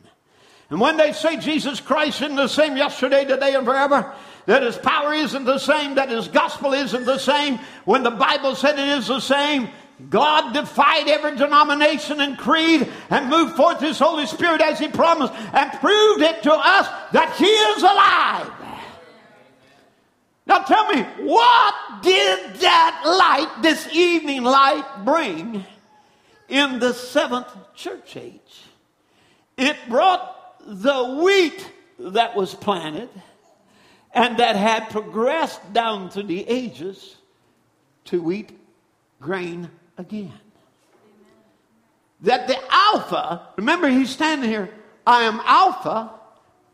And 0.71 0.81
when 0.81 0.97
they 0.97 1.13
say 1.13 1.37
Jesus 1.37 1.81
Christ 1.81 2.23
isn't 2.23 2.37
the 2.37 2.49
same 2.49 2.77
yesterday, 2.77 3.25
today, 3.25 3.55
and 3.55 3.65
forever, 3.65 4.13
that 4.47 4.63
his 4.63 4.77
power 4.77 5.13
isn't 5.13 5.45
the 5.45 5.59
same, 5.59 5.95
that 5.95 6.09
his 6.09 6.29
gospel 6.29 6.73
isn't 6.73 7.05
the 7.05 7.19
same, 7.19 7.59
when 7.85 8.03
the 8.03 8.11
Bible 8.11 8.55
said 8.57 8.79
it 8.79 8.99
is 8.99 9.07
the 9.07 9.21
same, 9.21 9.69
God 10.11 10.53
defied 10.53 11.09
every 11.09 11.37
denomination 11.37 12.21
and 12.21 12.37
creed 12.37 12.87
and 13.09 13.31
moved 13.31 13.57
forth 13.57 13.81
His 13.81 13.99
Holy 13.99 14.27
Spirit 14.27 14.61
as 14.61 14.79
He 14.79 14.89
promised 14.89 15.33
and 15.33 15.73
proved 15.81 16.23
it 16.23 16.43
to 16.43 16.53
us 16.53 16.87
that 17.13 17.35
He 17.37 17.47
is 17.47 17.83
alive. 17.83 18.53
Now 20.47 20.59
tell 20.59 20.87
me, 20.93 21.03
what 21.27 22.03
did 22.03 22.57
that 22.57 23.03
light, 23.05 23.63
this 23.63 23.89
evening 23.93 24.45
light, 24.45 24.85
bring 25.05 25.65
in 26.49 26.79
the 26.79 26.93
seventh 26.93 27.49
church 27.75 28.17
age? 28.17 28.63
It 29.57 29.77
brought 29.89 30.36
the 30.67 31.21
wheat 31.23 31.71
that 31.99 32.37
was 32.37 32.55
planted 32.55 33.09
and 34.13 34.39
that 34.39 34.57
had 34.57 34.91
progressed 34.91 35.73
down 35.73 36.11
through 36.11 36.25
the 36.25 36.49
ages 36.49 37.17
to 38.07 38.21
wheat 38.21 38.51
grain 39.21 39.71
again. 39.99 40.33
That 42.23 42.49
the 42.49 42.59
Alpha, 42.71 43.49
remember 43.57 43.89
he's 43.89 44.11
standing 44.11 44.49
here, 44.49 44.71
I 45.07 45.23
am 45.23 45.41
Alpha 45.45 46.11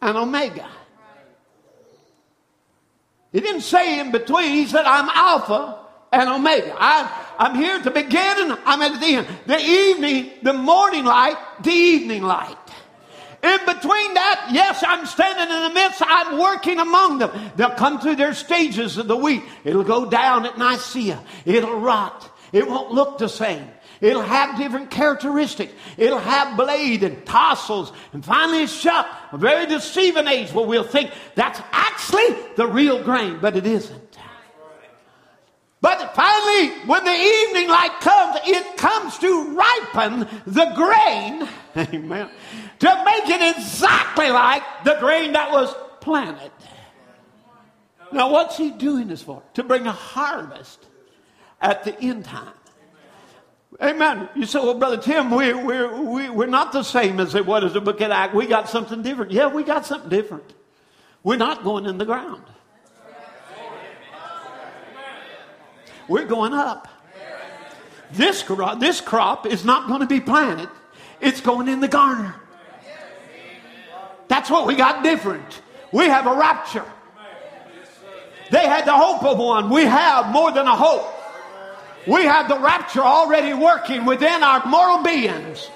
and 0.01 0.16
Omega. 0.16 0.69
He 3.32 3.40
didn't 3.40 3.62
say 3.62 3.98
in 3.98 4.12
between, 4.12 4.52
he 4.52 4.66
said, 4.66 4.85
I'm 4.85 5.09
Alpha 5.09 5.78
and 6.12 6.28
Omega. 6.28 6.77
I'm, 6.78 7.09
I'm 7.39 7.55
here 7.56 7.77
at 7.77 7.85
the 7.85 7.90
beginning, 7.90 8.56
I'm 8.64 8.82
at 8.82 9.01
the 9.01 9.06
end. 9.06 9.27
The 9.47 9.59
evening, 9.59 10.31
the 10.43 10.52
morning 10.52 11.05
light, 11.05 11.36
the 11.62 11.70
evening 11.70 12.23
light. 12.23 12.56
In 13.43 13.59
between 13.66 14.14
that, 14.14 14.51
yes, 14.52 14.85
I'm 14.86 15.05
standing 15.05 15.55
in 15.55 15.62
the 15.64 15.74
midst, 15.74 16.01
I'm 16.05 16.39
working 16.39 16.78
among 16.78 17.19
them. 17.19 17.31
They'll 17.56 17.70
come 17.70 18.01
through 18.01 18.16
their 18.16 18.35
stages 18.35 18.98
of 18.98 19.09
the 19.09 19.16
wheat. 19.16 19.43
It'll 19.64 19.82
go 19.82 20.09
down 20.09 20.47
at 20.47 20.59
Nicaea. 20.59 21.20
It'll 21.44 21.81
rot. 21.81 22.31
It 22.52 22.69
won't 22.69 22.93
look 22.93 23.19
the 23.19 23.28
same. 23.28 23.66
It'll 24.01 24.23
have 24.23 24.59
different 24.59 24.90
characteristics. 24.90 25.73
It'll 25.97 26.19
have 26.19 26.56
blade 26.56 27.02
and 27.02 27.24
tassels. 27.27 27.93
And 28.12 28.24
finally 28.24 28.64
it's 28.64 28.73
shut. 28.73 29.09
A 29.32 29.39
very 29.39 29.66
deceiving 29.66 30.28
age 30.28 30.52
where 30.52 30.66
we'll 30.66 30.85
think 30.85 31.10
that's 31.35 31.60
actually 31.73 32.36
the 32.56 32.66
real 32.66 33.02
grain, 33.02 33.39
but 33.40 33.56
it 33.56 33.66
isn't. 33.66 34.19
But 35.81 36.14
finally, 36.14 36.69
when 36.86 37.05
the 37.05 37.10
evening 37.10 37.69
light 37.69 37.98
comes, 38.01 38.39
it 38.44 38.77
comes 38.77 39.19
to 39.19 39.56
ripen 39.56 40.28
the 40.47 40.66
grain. 40.77 41.48
Amen. 41.77 42.31
To 42.82 43.04
make 43.04 43.28
it 43.28 43.56
exactly 43.56 44.28
like 44.28 44.64
the 44.82 44.96
grain 44.98 45.34
that 45.34 45.52
was 45.52 45.72
planted. 46.00 46.50
Now, 48.10 48.32
what's 48.32 48.56
he 48.56 48.72
doing 48.72 49.06
this 49.06 49.22
for? 49.22 49.40
To 49.54 49.62
bring 49.62 49.86
a 49.86 49.92
harvest 49.92 50.84
at 51.60 51.84
the 51.84 51.96
end 52.00 52.24
time. 52.24 52.52
Amen. 53.80 54.28
You 54.34 54.46
say, 54.46 54.59
well, 54.59 54.74
Brother 54.74 54.96
Tim, 54.96 55.30
we, 55.30 55.52
we're, 55.52 55.96
we, 56.02 56.28
we're 56.28 56.46
not 56.46 56.72
the 56.72 56.82
same 56.82 57.20
as 57.20 57.36
it 57.36 57.46
was 57.46 57.62
in 57.62 57.72
the 57.72 57.80
book 57.80 58.00
of 58.00 58.10
Acts. 58.10 58.34
We 58.34 58.48
got 58.48 58.68
something 58.68 59.00
different. 59.00 59.30
Yeah, 59.30 59.46
we 59.46 59.62
got 59.62 59.86
something 59.86 60.10
different. 60.10 60.52
We're 61.22 61.36
not 61.36 61.62
going 61.62 61.86
in 61.86 61.98
the 61.98 62.04
ground. 62.04 62.42
We're 66.09 66.26
going 66.26 66.52
up. 66.52 66.88
This, 68.10 68.42
this 68.78 69.00
crop 69.00 69.46
is 69.46 69.64
not 69.64 69.86
going 69.86 70.00
to 70.00 70.09
be 70.09 70.18
planted. 70.18 70.68
It's 71.20 71.40
going 71.40 71.68
in 71.68 71.78
the 71.78 71.86
garner. 71.86 72.34
That's 74.32 74.48
what 74.48 74.66
we 74.66 74.76
got 74.76 75.04
different. 75.04 75.60
We 75.92 76.06
have 76.06 76.26
a 76.26 76.34
rapture. 76.34 76.86
They 78.50 78.66
had 78.66 78.86
the 78.86 78.96
hope 78.96 79.22
of 79.24 79.36
one. 79.36 79.68
We 79.68 79.82
have 79.82 80.32
more 80.32 80.50
than 80.50 80.66
a 80.66 80.74
hope. 80.74 81.04
We 82.06 82.24
have 82.24 82.48
the 82.48 82.59
rapture 82.59 83.02
already 83.02 83.52
working 83.52 84.06
within 84.06 84.42
our 84.42 84.64
moral 84.64 85.02
beings. 85.02 85.68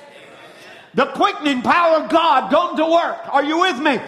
The 0.95 1.05
quickening 1.05 1.61
power 1.61 2.03
of 2.03 2.09
God 2.09 2.51
going 2.51 2.79
to 2.79 2.87
work. 2.87 3.29
Are 3.31 3.45
you 3.45 3.61
with 3.61 3.77
me? 3.77 4.01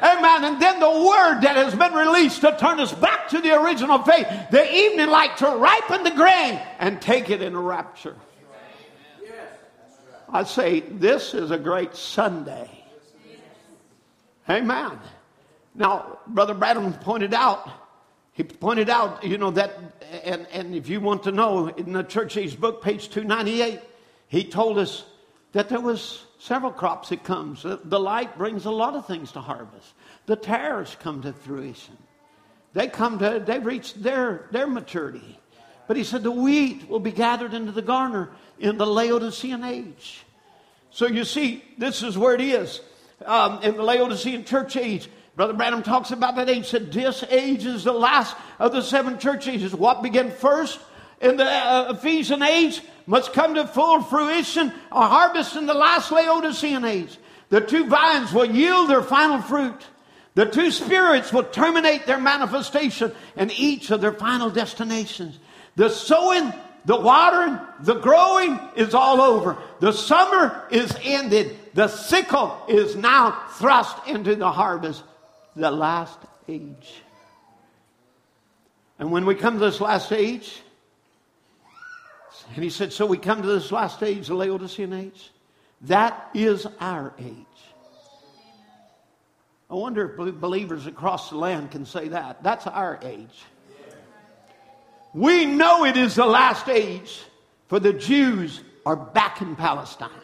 Amen. 0.00 0.44
And 0.44 0.62
then 0.62 0.78
the 0.78 0.88
word 0.88 1.40
that 1.40 1.56
has 1.56 1.74
been 1.74 1.92
released 1.92 2.42
to 2.42 2.56
turn 2.60 2.78
us 2.78 2.92
back 2.92 3.30
to 3.30 3.40
the 3.40 3.60
original 3.60 4.00
faith. 4.04 4.28
The 4.52 4.72
evening 4.72 5.08
light 5.08 5.36
to 5.38 5.46
ripen 5.48 6.04
the 6.04 6.12
grain 6.12 6.60
and 6.78 7.02
take 7.02 7.28
it 7.28 7.42
in 7.42 7.56
a 7.56 7.60
rapture. 7.60 8.14
I 10.28 10.44
say, 10.44 10.78
this 10.78 11.34
is 11.34 11.50
a 11.50 11.58
great 11.58 11.96
Sunday. 11.96 12.75
Amen. 14.48 14.98
Now, 15.74 16.18
Brother 16.26 16.54
Branham 16.54 16.92
pointed 16.94 17.34
out 17.34 17.68
he 18.36 18.44
pointed 18.44 18.90
out, 18.90 19.24
you 19.24 19.38
know, 19.38 19.50
that, 19.52 19.78
and, 20.22 20.46
and 20.52 20.74
if 20.74 20.90
you 20.90 21.00
want 21.00 21.22
to 21.22 21.32
know, 21.32 21.68
in 21.68 21.94
the 21.94 22.02
church 22.02 22.36
age 22.36 22.60
book, 22.60 22.82
page 22.82 23.08
298, 23.08 23.80
he 24.28 24.44
told 24.44 24.76
us 24.76 25.04
that 25.52 25.70
there 25.70 25.80
was 25.80 26.22
several 26.38 26.70
crops 26.70 27.08
that 27.08 27.24
comes. 27.24 27.64
Uh, 27.64 27.78
the 27.82 27.98
light 27.98 28.36
brings 28.36 28.66
a 28.66 28.70
lot 28.70 28.94
of 28.94 29.06
things 29.06 29.32
to 29.32 29.40
harvest. 29.40 29.94
The 30.26 30.36
tares 30.36 30.98
come 31.00 31.22
to 31.22 31.32
fruition. 31.32 31.96
They 32.74 32.88
come 32.88 33.18
to, 33.20 33.42
they've 33.42 33.64
reached 33.64 34.02
their, 34.02 34.48
their 34.50 34.66
maturity. 34.66 35.40
But 35.88 35.96
he 35.96 36.04
said 36.04 36.22
the 36.22 36.30
wheat 36.30 36.90
will 36.90 37.00
be 37.00 37.12
gathered 37.12 37.54
into 37.54 37.72
the 37.72 37.80
garner 37.80 38.32
in 38.58 38.76
the 38.76 38.86
Laodicean 38.86 39.64
age. 39.64 40.26
So 40.90 41.06
you 41.06 41.24
see, 41.24 41.64
this 41.78 42.02
is 42.02 42.18
where 42.18 42.34
it 42.34 42.42
is. 42.42 42.82
Um, 43.24 43.62
in 43.62 43.76
the 43.76 43.82
Laodicean 43.82 44.44
church 44.44 44.76
age, 44.76 45.08
Brother 45.36 45.54
Branham 45.54 45.82
talks 45.82 46.10
about 46.10 46.36
that 46.36 46.48
age. 46.48 46.66
Said 46.66 46.92
this 46.92 47.22
age 47.30 47.64
is 47.64 47.84
the 47.84 47.92
last 47.92 48.36
of 48.58 48.72
the 48.72 48.82
seven 48.82 49.18
church 49.18 49.48
ages. 49.48 49.74
What 49.74 50.02
began 50.02 50.30
first 50.30 50.78
in 51.20 51.36
the 51.36 51.44
uh, 51.44 51.94
Ephesian 51.96 52.42
age 52.42 52.82
must 53.06 53.32
come 53.32 53.54
to 53.54 53.66
full 53.66 54.02
fruition, 54.02 54.72
a 54.92 55.06
harvest 55.06 55.56
in 55.56 55.66
the 55.66 55.74
last 55.74 56.10
Laodicean 56.10 56.84
age. 56.84 57.16
The 57.48 57.60
two 57.60 57.86
vines 57.86 58.32
will 58.32 58.50
yield 58.50 58.90
their 58.90 59.02
final 59.02 59.40
fruit. 59.40 59.86
The 60.34 60.46
two 60.46 60.70
spirits 60.70 61.32
will 61.32 61.44
terminate 61.44 62.06
their 62.06 62.18
manifestation 62.18 63.12
and 63.36 63.50
each 63.52 63.90
of 63.90 64.00
their 64.00 64.12
final 64.12 64.50
destinations. 64.50 65.38
The 65.76 65.88
sowing, 65.88 66.52
the 66.84 66.96
watering, 66.96 67.58
the 67.80 67.94
growing 67.94 68.60
is 68.76 68.94
all 68.94 69.20
over. 69.20 69.56
The 69.80 69.92
summer 69.92 70.66
is 70.70 70.94
ended. 71.02 71.56
The 71.76 71.88
sickle 71.88 72.58
is 72.68 72.96
now 72.96 73.38
thrust 73.50 73.98
into 74.06 74.34
the 74.34 74.50
harvest 74.50 75.04
the 75.54 75.70
last 75.70 76.18
age. 76.48 77.02
And 78.98 79.12
when 79.12 79.26
we 79.26 79.34
come 79.34 79.58
to 79.58 79.60
this 79.60 79.78
last 79.78 80.10
age, 80.10 80.62
and 82.54 82.64
he 82.64 82.70
said, 82.70 82.94
So 82.94 83.04
we 83.04 83.18
come 83.18 83.42
to 83.42 83.48
this 83.48 83.70
last 83.70 84.02
age, 84.02 84.28
the 84.28 84.34
Laodicean 84.34 84.94
age. 84.94 85.30
That 85.82 86.30
is 86.32 86.66
our 86.80 87.12
age. 87.18 87.44
I 89.68 89.74
wonder 89.74 90.16
if 90.18 90.34
believers 90.36 90.86
across 90.86 91.28
the 91.28 91.36
land 91.36 91.72
can 91.72 91.84
say 91.84 92.08
that. 92.08 92.42
That's 92.42 92.66
our 92.66 92.98
age. 93.02 93.44
We 95.12 95.44
know 95.44 95.84
it 95.84 95.98
is 95.98 96.14
the 96.14 96.24
last 96.24 96.70
age, 96.70 97.20
for 97.68 97.80
the 97.80 97.92
Jews 97.92 98.62
are 98.86 98.96
back 98.96 99.42
in 99.42 99.56
Palestine. 99.56 100.22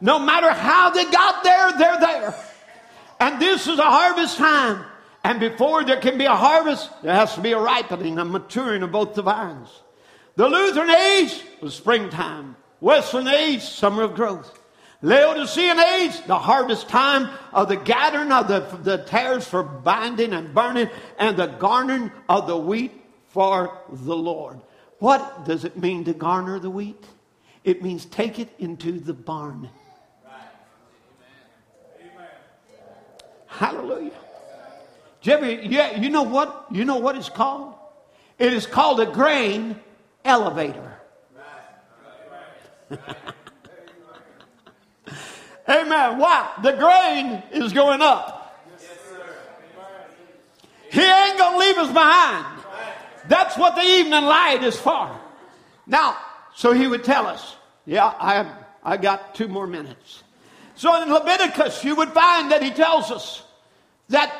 No 0.00 0.18
matter 0.18 0.50
how 0.50 0.90
they 0.90 1.04
got 1.10 1.42
there, 1.42 1.72
they're 1.72 2.00
there. 2.00 2.34
And 3.18 3.40
this 3.40 3.66
is 3.66 3.78
a 3.78 3.82
harvest 3.82 4.36
time. 4.36 4.84
And 5.24 5.40
before 5.40 5.84
there 5.84 6.00
can 6.00 6.18
be 6.18 6.26
a 6.26 6.36
harvest, 6.36 6.90
there 7.02 7.14
has 7.14 7.34
to 7.34 7.40
be 7.40 7.52
a 7.52 7.58
ripening, 7.58 8.18
a 8.18 8.24
maturing 8.24 8.82
of 8.82 8.92
both 8.92 9.14
the 9.14 9.22
vines. 9.22 9.68
The 10.36 10.48
Lutheran 10.48 10.90
age 10.90 11.42
was 11.60 11.74
springtime. 11.74 12.56
Wesleyan 12.80 13.28
age, 13.28 13.62
summer 13.62 14.02
of 14.02 14.14
growth. 14.14 14.56
Laodicean 15.02 15.78
age, 15.78 16.24
the 16.26 16.38
harvest 16.38 16.88
time 16.88 17.28
of 17.52 17.68
the 17.68 17.76
gathering 17.76 18.32
of 18.32 18.48
the, 18.48 18.60
the 18.82 18.98
tares 18.98 19.46
for 19.46 19.62
binding 19.62 20.32
and 20.32 20.54
burning, 20.54 20.90
and 21.18 21.36
the 21.36 21.46
garnering 21.46 22.10
of 22.28 22.46
the 22.46 22.56
wheat 22.56 22.92
for 23.28 23.78
the 23.90 24.16
Lord. 24.16 24.60
What 24.98 25.44
does 25.44 25.64
it 25.64 25.76
mean 25.76 26.04
to 26.04 26.14
garner 26.14 26.58
the 26.58 26.70
wheat? 26.70 27.04
It 27.64 27.82
means 27.82 28.04
take 28.04 28.38
it 28.38 28.48
into 28.58 29.00
the 29.00 29.12
barn 29.12 29.70
Hallelujah. 33.56 34.12
Jimmy, 35.22 35.66
yeah, 35.66 35.98
you 35.98 36.10
know 36.10 36.24
what? 36.24 36.66
You 36.70 36.84
know 36.84 36.98
what 36.98 37.16
it's 37.16 37.30
called? 37.30 37.74
It 38.38 38.52
is 38.52 38.66
called 38.66 39.00
a 39.00 39.06
grain 39.06 39.80
elevator. 40.24 40.92
Amen. 45.68 46.18
Why? 46.18 46.52
The 46.62 46.72
grain 46.72 47.42
is 47.52 47.72
going 47.72 48.02
up. 48.02 48.34
He 50.90 51.00
ain't 51.00 51.38
going 51.38 51.52
to 51.52 51.58
leave 51.58 51.78
us 51.78 51.88
behind. 51.88 52.46
That's 53.26 53.56
what 53.56 53.74
the 53.74 53.82
evening 53.82 54.24
light 54.24 54.62
is 54.62 54.78
for. 54.78 55.18
Now, 55.86 56.16
so 56.54 56.72
he 56.72 56.86
would 56.86 57.04
tell 57.04 57.26
us, 57.26 57.56
yeah, 57.86 58.06
I, 58.06 58.48
I 58.84 58.96
got 58.96 59.34
two 59.34 59.48
more 59.48 59.66
minutes. 59.66 60.22
So 60.76 61.02
in 61.02 61.12
Leviticus, 61.12 61.82
you 61.84 61.96
would 61.96 62.10
find 62.10 62.52
that 62.52 62.62
he 62.62 62.70
tells 62.70 63.10
us 63.10 63.42
that, 64.08 64.32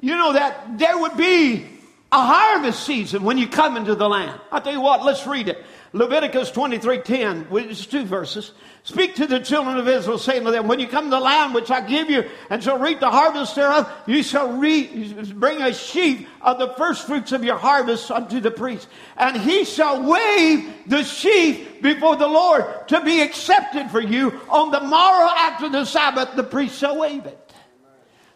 you 0.00 0.16
know, 0.16 0.32
that 0.32 0.78
there 0.78 0.98
would 0.98 1.16
be 1.16 1.66
a 2.12 2.20
harvest 2.20 2.84
season 2.84 3.22
when 3.22 3.38
you 3.38 3.46
come 3.46 3.76
into 3.76 3.94
the 3.94 4.08
land. 4.08 4.40
I'll 4.50 4.60
tell 4.60 4.72
you 4.72 4.80
what, 4.80 5.04
let's 5.04 5.26
read 5.26 5.48
it. 5.48 5.64
Leviticus 5.92 6.52
23:10, 6.52 7.50
which 7.50 7.66
is 7.66 7.86
two 7.86 8.04
verses. 8.04 8.52
Speak 8.84 9.16
to 9.16 9.26
the 9.26 9.40
children 9.40 9.76
of 9.76 9.86
Israel, 9.88 10.18
saying 10.18 10.44
to 10.44 10.50
them, 10.50 10.68
When 10.68 10.78
you 10.78 10.86
come 10.86 11.04
to 11.04 11.10
the 11.10 11.20
land 11.20 11.52
which 11.52 11.70
I 11.70 11.80
give 11.80 12.08
you, 12.08 12.24
and 12.48 12.62
shall 12.62 12.78
reap 12.78 13.00
the 13.00 13.10
harvest 13.10 13.54
thereof, 13.56 13.90
you 14.06 14.22
shall 14.22 14.52
re- 14.52 15.12
bring 15.34 15.60
a 15.60 15.74
sheaf 15.74 16.26
of 16.40 16.58
the 16.58 16.68
first 16.74 17.06
fruits 17.06 17.32
of 17.32 17.44
your 17.44 17.58
harvest 17.58 18.10
unto 18.10 18.40
the 18.40 18.50
priest. 18.50 18.88
And 19.16 19.36
he 19.36 19.64
shall 19.64 20.02
wave 20.02 20.72
the 20.86 21.02
sheaf 21.02 21.82
before 21.82 22.16
the 22.16 22.28
Lord 22.28 22.64
to 22.88 23.00
be 23.04 23.20
accepted 23.20 23.90
for 23.90 24.00
you. 24.00 24.40
On 24.48 24.70
the 24.70 24.80
morrow 24.80 25.28
after 25.36 25.68
the 25.68 25.84
Sabbath, 25.84 26.36
the 26.36 26.44
priest 26.44 26.78
shall 26.78 26.98
wave 26.98 27.26
it. 27.26 27.49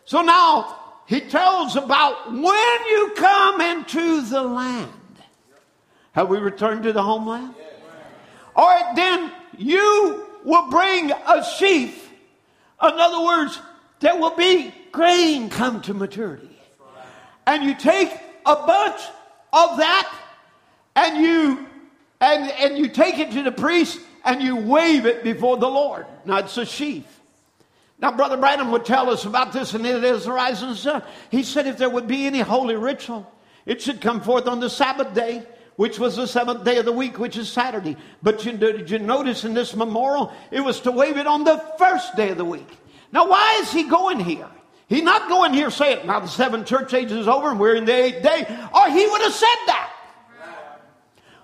So 0.04 0.22
now, 0.22 0.76
he 1.06 1.20
tells 1.20 1.76
about 1.76 2.32
when 2.32 2.86
you 2.88 3.12
come 3.16 3.60
into 3.60 4.22
the 4.22 4.42
land. 4.42 4.90
Have 6.12 6.28
we 6.28 6.38
returned 6.38 6.84
to 6.84 6.92
the 6.92 7.02
homeland? 7.02 7.54
All 8.56 8.68
right, 8.68 8.94
then 8.94 9.32
you 9.58 10.26
will 10.44 10.70
bring 10.70 11.10
a 11.10 11.44
sheaf. 11.44 12.10
In 12.82 12.92
other 12.92 13.24
words, 13.24 13.58
there 14.00 14.16
will 14.16 14.36
be 14.36 14.72
grain 14.92 15.50
come 15.50 15.80
to 15.82 15.94
maturity. 15.94 16.50
And 17.46 17.64
you 17.64 17.74
take 17.74 18.10
a 18.46 18.54
bunch 18.54 19.00
of 19.52 19.76
that 19.78 20.14
and 20.96 21.22
you 21.22 21.66
and, 22.20 22.50
and 22.52 22.78
you 22.78 22.88
take 22.88 23.18
it 23.18 23.32
to 23.32 23.42
the 23.42 23.52
priest 23.52 23.98
and 24.24 24.40
you 24.40 24.56
wave 24.56 25.04
it 25.04 25.22
before 25.22 25.56
the 25.56 25.68
Lord. 25.68 26.06
Now 26.24 26.38
it's 26.38 26.56
a 26.56 26.64
sheaf. 26.64 27.13
Now, 27.98 28.12
Brother 28.12 28.36
Branham 28.36 28.72
would 28.72 28.84
tell 28.84 29.08
us 29.10 29.24
about 29.24 29.52
this 29.52 29.74
in 29.74 29.84
his 29.84 30.24
Horizon 30.26 30.74
Sun. 30.74 31.02
He 31.30 31.42
said 31.42 31.66
if 31.66 31.78
there 31.78 31.88
would 31.88 32.08
be 32.08 32.26
any 32.26 32.40
holy 32.40 32.74
ritual, 32.74 33.30
it 33.66 33.80
should 33.80 34.00
come 34.00 34.20
forth 34.20 34.46
on 34.46 34.60
the 34.60 34.68
Sabbath 34.68 35.14
day 35.14 35.46
which 35.76 35.98
was 35.98 36.16
the 36.16 36.26
seventh 36.26 36.64
day 36.64 36.78
of 36.78 36.84
the 36.84 36.92
week, 36.92 37.18
which 37.18 37.36
is 37.36 37.48
Saturday. 37.50 37.96
But 38.22 38.44
you, 38.44 38.52
did 38.52 38.90
you 38.90 38.98
notice 38.98 39.44
in 39.44 39.54
this 39.54 39.74
memorial, 39.74 40.32
it 40.50 40.60
was 40.60 40.80
to 40.82 40.92
wave 40.92 41.16
it 41.16 41.26
on 41.26 41.44
the 41.44 41.62
first 41.78 42.14
day 42.16 42.30
of 42.30 42.38
the 42.38 42.44
week. 42.44 42.68
Now, 43.12 43.28
why 43.28 43.58
is 43.60 43.72
he 43.72 43.84
going 43.84 44.20
here? 44.20 44.48
He's 44.88 45.02
not 45.02 45.28
going 45.28 45.52
here 45.52 45.70
saying, 45.70 46.06
now 46.06 46.20
the 46.20 46.28
seven 46.28 46.64
church 46.64 46.92
ages 46.94 47.18
is 47.18 47.28
over 47.28 47.50
and 47.50 47.58
we're 47.58 47.74
in 47.74 47.84
the 47.84 47.92
eighth 47.92 48.22
day, 48.22 48.42
or 48.74 48.88
he 48.90 49.06
would 49.06 49.22
have 49.22 49.32
said 49.32 49.56
that. 49.66 49.90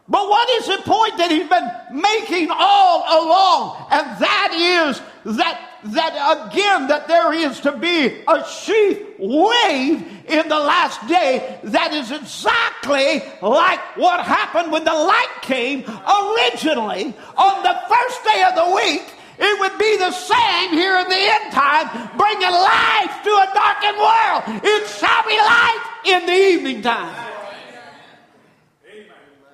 But 0.08 0.28
what 0.28 0.50
is 0.50 0.66
the 0.66 0.82
point 0.82 1.16
that 1.18 1.30
he's 1.30 1.48
been 1.48 2.00
making 2.00 2.48
all 2.50 2.98
along? 3.00 3.86
And 3.90 4.20
that 4.20 4.52
is 4.52 5.36
that 5.36 5.69
that 5.84 6.48
again 6.48 6.88
that 6.88 7.08
there 7.08 7.32
is 7.32 7.60
to 7.60 7.72
be 7.72 8.22
a 8.26 8.44
sheaf 8.48 8.98
wave 9.18 10.06
in 10.28 10.48
the 10.48 10.58
last 10.58 11.06
day 11.08 11.58
that 11.64 11.92
is 11.92 12.10
exactly 12.10 13.22
like 13.42 13.80
what 13.96 14.24
happened 14.24 14.72
when 14.72 14.84
the 14.84 14.92
light 14.92 15.36
came 15.42 15.80
originally 15.80 17.14
on 17.36 17.62
the 17.62 17.76
first 17.88 18.24
day 18.24 18.44
of 18.48 18.54
the 18.54 18.74
week. 18.74 19.04
It 19.42 19.60
would 19.60 19.78
be 19.78 19.96
the 19.96 20.12
same 20.12 20.70
here 20.72 20.98
in 20.98 21.08
the 21.08 21.16
end 21.16 21.52
time 21.52 21.88
bringing 22.16 22.50
life 22.50 23.22
to 23.24 23.30
a 23.30 23.48
darkened 23.54 23.98
world. 23.98 24.62
It 24.62 24.86
shall 24.88 25.22
be 25.24 25.38
light 25.38 25.84
in 26.06 26.26
the 26.26 26.32
evening 26.32 26.82
time. 26.82 27.26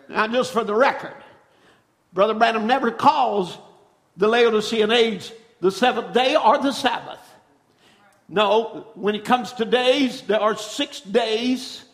Now 0.08 0.26
just 0.28 0.52
for 0.52 0.64
the 0.64 0.74
record 0.74 1.14
brother 2.16 2.34
branham 2.34 2.66
never 2.66 2.90
calls 2.90 3.56
the 4.16 4.26
laodicean 4.26 4.90
age 4.90 5.32
the 5.66 5.72
seventh 5.72 6.12
day 6.12 6.36
or 6.36 6.58
the 6.58 6.70
Sabbath. 6.70 7.18
No, 8.28 8.86
when 8.94 9.16
it 9.16 9.24
comes 9.24 9.52
to 9.54 9.64
days, 9.64 10.22
there 10.22 10.40
are 10.40 10.56
six 10.56 11.00
days 11.00 11.84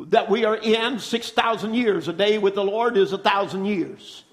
that 0.00 0.28
we 0.28 0.44
are 0.44 0.56
in, 0.56 0.98
6,000 0.98 1.74
years. 1.74 2.08
A 2.08 2.12
day 2.12 2.38
with 2.38 2.56
the 2.56 2.64
Lord 2.64 2.96
is 2.96 3.12
a 3.12 3.18
thousand 3.18 3.66
years. 3.66 4.24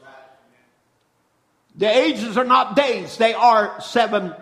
The 1.75 1.85
ages 1.85 2.35
are 2.35 2.45
not 2.45 2.75
days, 2.75 3.17
they 3.17 3.35
are 3.35 3.79
seven, 3.79 4.33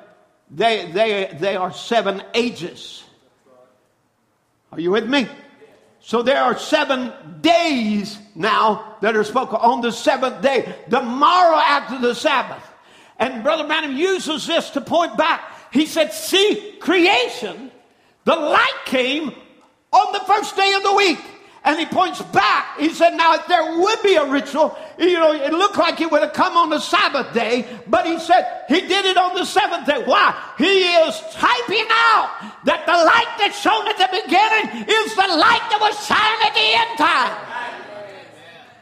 they, 0.50 0.90
they, 0.94 1.38
they 1.38 1.58
are 1.58 1.74
seven 1.74 2.24
ages. 2.34 3.04
Are 4.72 4.80
you 4.80 4.92
with 4.92 5.10
me? 5.10 5.28
So 6.00 6.22
there 6.22 6.42
are 6.42 6.58
seven 6.58 7.12
days 7.42 8.18
now 8.34 8.96
that 9.02 9.18
are 9.18 9.26
spoken 9.26 9.58
on 9.58 9.82
the 9.82 9.92
seventh 9.92 10.42
day, 10.42 10.74
the 10.88 11.02
morrow 11.02 11.58
after 11.58 12.00
the 12.00 12.16
Sabbath. 12.16 12.71
And 13.22 13.44
Brother 13.44 13.68
Branham 13.68 13.96
uses 13.96 14.48
this 14.48 14.72
to 14.72 14.82
point 14.82 15.16
back. 15.16 15.44
He 15.72 15.86
said, 15.86 16.12
See, 16.12 16.76
creation, 16.80 17.70
the 18.26 18.36
light 18.36 18.82
came 18.86 19.32
on 19.92 20.14
the 20.14 20.20
first 20.22 20.56
day 20.56 20.74
of 20.74 20.82
the 20.82 20.96
week. 20.96 21.20
And 21.64 21.78
he 21.78 21.86
points 21.86 22.20
back. 22.20 22.80
He 22.80 22.90
said, 22.90 23.12
Now, 23.12 23.36
if 23.36 23.46
there 23.46 23.78
would 23.80 24.02
be 24.02 24.16
a 24.16 24.26
ritual, 24.26 24.76
you 24.98 25.20
know, 25.20 25.34
it 25.34 25.54
looked 25.54 25.78
like 25.78 26.02
it 26.02 26.12
would 26.12 26.24
have 26.24 26.34
come 26.34 26.58
on 26.58 26.72
the 26.72 26.80
Sabbath 26.80 27.32
day, 27.32 27.68
but 27.88 28.08
he 28.08 28.18
said 28.18 28.64
he 28.68 28.82
did 28.82 29.06
it 29.06 29.18
on 29.18 29.36
the 29.36 29.46
seventh 29.46 29.86
day. 29.86 30.02
Why? 30.04 30.34
He 30.58 30.82
is 30.82 31.22
typing 31.32 31.86
out 31.92 32.42
that 32.66 32.88
the 32.88 32.98
light 32.98 33.38
that 33.38 33.54
shone 33.54 33.88
at 33.88 34.00
the 34.02 34.10
beginning 34.10 34.90
is 34.90 35.14
the 35.14 35.28
light 35.38 35.62
that 35.70 35.78
was 35.80 35.94
shining 36.08 36.42
at 36.42 36.56
the 36.58 36.70
end 36.74 36.98
time. 36.98 37.38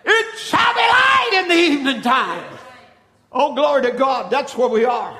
It 0.05 0.39
shall 0.39 0.73
be 0.73 0.79
light 0.79 1.41
in 1.43 1.47
the 1.49 1.55
evening 1.55 2.01
time. 2.01 2.58
Oh, 3.31 3.53
glory 3.53 3.83
to 3.83 3.91
God. 3.91 4.31
That's 4.31 4.57
where 4.57 4.69
we 4.69 4.85
are. 4.85 5.17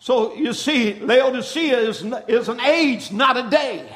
So 0.00 0.34
you 0.34 0.52
see, 0.52 0.94
Laodicea 0.94 1.78
is, 1.78 2.04
is 2.28 2.48
an 2.48 2.60
age, 2.60 3.10
not 3.10 3.36
a 3.36 3.50
day. 3.50 3.90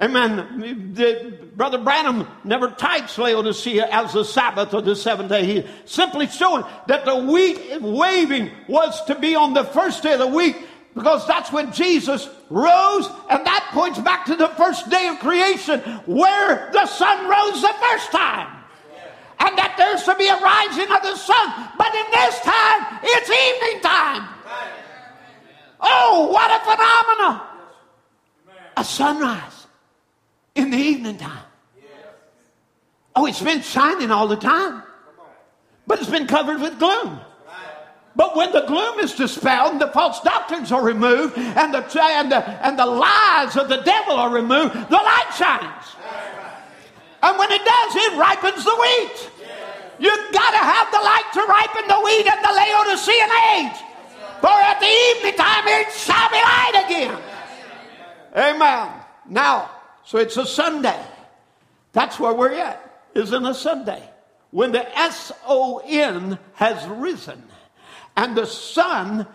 Amen. 0.00 0.94
The, 0.94 1.36
Brother 1.54 1.76
Branham 1.76 2.26
never 2.42 2.70
types 2.70 3.18
Laodicea 3.18 3.86
as 3.90 4.14
the 4.14 4.24
Sabbath 4.24 4.72
or 4.72 4.80
the 4.80 4.96
seventh 4.96 5.28
day. 5.28 5.44
He 5.44 5.68
simply 5.84 6.26
showing 6.26 6.64
that 6.86 7.04
the 7.04 7.16
wheat 7.16 7.82
waving 7.82 8.50
was 8.66 9.04
to 9.06 9.14
be 9.14 9.34
on 9.34 9.52
the 9.52 9.64
first 9.64 10.02
day 10.02 10.14
of 10.14 10.20
the 10.20 10.26
week 10.26 10.56
because 10.94 11.26
that's 11.26 11.52
when 11.52 11.72
Jesus 11.72 12.28
rose, 12.48 13.06
and 13.28 13.46
that 13.46 13.68
points 13.72 13.98
back 13.98 14.24
to 14.24 14.36
the 14.36 14.48
first 14.48 14.88
day 14.90 15.06
of 15.08 15.18
creation 15.18 15.80
where 16.06 16.70
the 16.72 16.86
sun 16.86 17.28
rose 17.28 17.60
the 17.60 17.74
first 17.80 18.10
time 18.10 18.59
and 19.40 19.56
that 19.58 19.74
there's 19.76 20.04
to 20.04 20.14
be 20.16 20.28
a 20.28 20.36
rising 20.36 20.90
of 20.92 21.02
the 21.02 21.16
sun. 21.16 21.68
But 21.76 21.94
in 21.94 22.06
this 22.12 22.40
time, 22.40 23.00
it's 23.02 23.30
evening 23.30 23.82
time. 23.82 24.28
Oh, 25.80 26.28
what 26.30 26.50
a 26.50 26.60
phenomenon! 26.64 27.46
A 28.76 28.84
sunrise 28.84 29.66
in 30.54 30.70
the 30.70 30.76
evening 30.76 31.16
time. 31.16 31.44
Oh, 33.16 33.26
it's 33.26 33.42
been 33.42 33.62
shining 33.62 34.10
all 34.10 34.28
the 34.28 34.36
time, 34.36 34.82
but 35.86 36.00
it's 36.00 36.10
been 36.10 36.26
covered 36.26 36.60
with 36.60 36.78
gloom. 36.78 37.20
But 38.16 38.36
when 38.36 38.52
the 38.52 38.62
gloom 38.62 38.98
is 38.98 39.14
dispelled 39.14 39.72
and 39.72 39.80
the 39.80 39.88
false 39.88 40.20
doctrines 40.20 40.72
are 40.72 40.82
removed 40.82 41.38
and 41.38 41.72
the, 41.72 42.02
and 42.02 42.30
the, 42.30 42.44
and 42.66 42.78
the 42.78 42.86
lies 42.86 43.56
of 43.56 43.68
the 43.68 43.78
devil 43.78 44.14
are 44.14 44.30
removed, 44.30 44.74
the 44.74 44.96
light 44.96 45.32
shines. 45.36 45.96
And 47.22 47.38
when 47.38 47.50
it 47.52 47.64
does, 47.64 47.96
it 47.96 48.18
ripens 48.18 48.64
the 48.64 48.76
wheat. 48.76 49.30
You've 49.98 50.32
got 50.32 50.50
to 50.52 50.58
have 50.58 50.90
the 50.90 50.98
light 50.98 51.28
to 51.34 51.42
ripen 51.44 51.88
the 51.88 52.00
wheat 52.00 52.26
in 52.26 52.42
the 52.42 52.52
Laodicean 52.52 53.30
age. 53.54 53.76
For 54.40 54.48
at 54.48 54.80
the 54.80 54.86
evening 54.86 55.36
time 55.36 55.64
it 55.66 55.92
shall 55.92 56.30
be 56.30 56.36
light 56.36 56.84
again. 56.86 57.22
Amen. 58.34 58.88
Now, 59.28 59.70
so 60.04 60.16
it's 60.18 60.38
a 60.38 60.46
Sunday. 60.46 60.98
That's 61.92 62.18
where 62.18 62.32
we're 62.32 62.54
at, 62.54 63.04
is 63.14 63.32
in 63.32 63.44
a 63.44 63.52
Sunday. 63.52 64.02
When 64.50 64.72
the 64.72 64.98
S 64.98 65.30
O 65.46 65.82
N 65.84 66.38
has 66.54 66.86
risen 66.88 67.42
and 68.16 68.34
the 68.34 68.46
sun, 68.46 69.26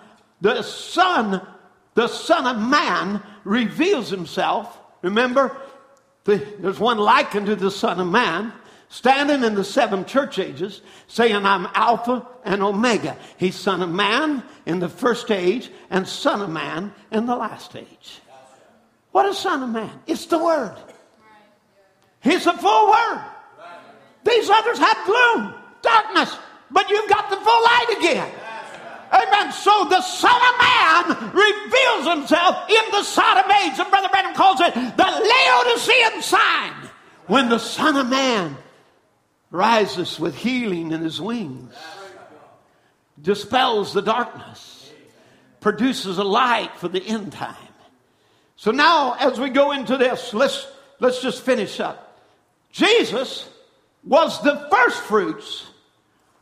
the 0.41 0.63
Son, 0.63 1.45
the 1.93 2.07
Son 2.07 2.47
of 2.47 2.57
Man 2.67 3.21
reveals 3.43 4.09
himself. 4.09 4.77
Remember, 5.03 5.55
there's 6.25 6.79
one 6.79 6.97
likened 6.97 7.45
to 7.45 7.55
the 7.55 7.71
Son 7.71 7.99
of 7.99 8.07
Man, 8.07 8.51
standing 8.89 9.43
in 9.43 9.55
the 9.55 9.63
seven 9.63 10.05
church 10.05 10.39
ages, 10.39 10.81
saying, 11.07 11.45
I'm 11.45 11.67
Alpha 11.73 12.27
and 12.43 12.63
Omega. 12.63 13.15
He's 13.37 13.55
Son 13.55 13.81
of 13.81 13.89
Man 13.89 14.43
in 14.65 14.79
the 14.79 14.89
first 14.89 15.29
age 15.31 15.69
and 15.89 16.07
Son 16.07 16.41
of 16.41 16.49
Man 16.49 16.93
in 17.11 17.25
the 17.25 17.35
last 17.35 17.75
age. 17.75 18.21
What 19.11 19.27
is 19.27 19.37
Son 19.37 19.63
of 19.63 19.69
Man? 19.69 19.91
It's 20.07 20.25
the 20.25 20.43
Word. 20.43 20.75
He's 22.21 22.43
the 22.43 22.53
full 22.53 22.89
Word. 22.89 23.21
These 24.23 24.49
others 24.49 24.79
had 24.79 25.05
gloom, 25.05 25.53
darkness, 25.83 26.35
but 26.71 26.89
you've 26.89 27.07
got 27.07 27.29
the 27.29 27.35
full 27.37 27.63
light 27.63 27.95
again. 27.99 28.31
Amen. 29.11 29.51
So 29.51 29.85
the 29.89 30.01
Son 30.01 30.31
of 30.31 30.59
Man 30.61 31.31
reveals 31.31 32.17
himself 32.17 32.69
in 32.69 32.91
the 32.91 33.03
Sodom 33.03 33.49
age. 33.51 33.79
And 33.79 33.89
Brother 33.89 34.09
Branham 34.09 34.33
calls 34.33 34.59
it 34.61 34.73
the 34.73 35.03
Laodicean 35.03 36.21
sign. 36.21 36.73
When 37.27 37.49
the 37.49 37.59
Son 37.59 37.95
of 37.95 38.07
Man 38.07 38.57
rises 39.51 40.19
with 40.19 40.35
healing 40.35 40.91
in 40.91 41.01
his 41.01 41.19
wings, 41.19 41.73
dispels 43.21 43.93
the 43.93 44.01
darkness, 44.01 44.91
produces 45.59 46.17
a 46.17 46.23
light 46.23 46.75
for 46.77 46.87
the 46.87 47.01
end 47.01 47.31
time. 47.31 47.55
So 48.55 48.71
now, 48.71 49.13
as 49.13 49.39
we 49.39 49.49
go 49.49 49.71
into 49.71 49.97
this, 49.97 50.33
let's, 50.33 50.67
let's 50.99 51.21
just 51.21 51.41
finish 51.41 51.79
up. 51.79 52.21
Jesus 52.71 53.49
was 54.03 54.41
the 54.43 54.67
first 54.71 54.97
fruits 55.01 55.65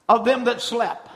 of 0.10 0.26
them 0.26 0.46
that 0.46 0.62
slept. 0.62 1.10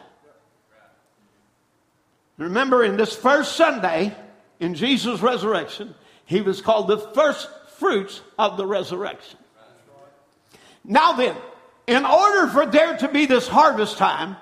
Remember, 2.38 2.84
in 2.84 2.98
this 2.98 3.16
first 3.16 3.56
Sunday 3.56 4.16
in 4.60 4.76
Jesus' 4.76 5.22
resurrection, 5.22 5.96
he 6.26 6.42
was 6.42 6.62
called 6.62 6.88
the 6.88 6.98
first 6.98 7.50
fruits 7.78 8.22
of 8.38 8.58
the 8.58 8.66
resurrection. 8.66 9.40
Now 10.84 11.14
then, 11.14 11.36
in 11.88 12.06
order 12.06 12.48
for 12.48 12.66
there 12.66 12.98
to 12.98 13.08
be 13.08 13.26
this 13.26 13.48
harvest 13.48 13.98
time, 13.98 14.36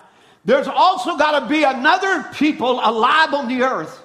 there's 0.43 0.67
also 0.67 1.17
got 1.17 1.39
to 1.39 1.47
be 1.47 1.63
another 1.63 2.23
people 2.33 2.79
alive 2.83 3.33
on 3.33 3.47
the 3.47 3.63
earth 3.63 4.03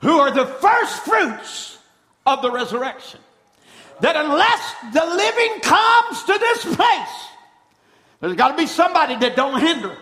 who 0.00 0.18
are 0.18 0.30
the 0.30 0.46
first 0.46 1.02
fruits 1.04 1.78
of 2.26 2.42
the 2.42 2.50
resurrection. 2.50 3.20
That 4.00 4.16
unless 4.16 4.74
the 4.92 5.04
living 5.04 5.60
comes 5.60 6.24
to 6.24 6.32
this 6.38 6.76
place, 6.76 7.28
there's 8.20 8.34
got 8.34 8.48
to 8.48 8.56
be 8.56 8.66
somebody 8.66 9.16
that 9.16 9.36
don't 9.36 9.60
hinder. 9.60 9.96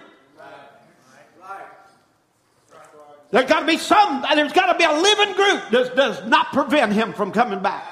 There's 3.30 3.48
got 3.48 3.60
to 3.60 3.66
be 3.66 3.78
some, 3.78 4.24
there's 4.34 4.52
got 4.52 4.72
to 4.72 4.78
be 4.78 4.84
a 4.84 4.92
living 4.92 5.34
group 5.34 5.70
that 5.70 5.94
does 5.94 6.26
not 6.26 6.52
prevent 6.52 6.92
him 6.92 7.12
from 7.12 7.30
coming 7.30 7.62
back. 7.62 7.86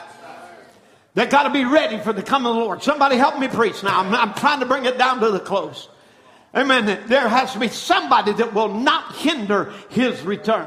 They've 1.14 1.30
got 1.30 1.44
to 1.44 1.50
be 1.50 1.64
ready 1.64 1.98
for 1.98 2.12
the 2.12 2.22
coming 2.22 2.48
of 2.48 2.56
the 2.56 2.60
Lord. 2.60 2.82
Somebody 2.82 3.16
help 3.16 3.38
me 3.38 3.48
preach 3.48 3.82
now. 3.82 4.00
I'm, 4.00 4.14
I'm 4.14 4.34
trying 4.34 4.60
to 4.60 4.66
bring 4.66 4.84
it 4.84 4.98
down 4.98 5.20
to 5.20 5.30
the 5.30 5.40
close. 5.40 5.88
Amen. 6.54 6.86
There 7.06 7.28
has 7.28 7.52
to 7.52 7.58
be 7.58 7.68
somebody 7.68 8.32
that 8.32 8.54
will 8.54 8.68
not 8.68 9.16
hinder 9.16 9.72
his 9.90 10.20
return. 10.22 10.66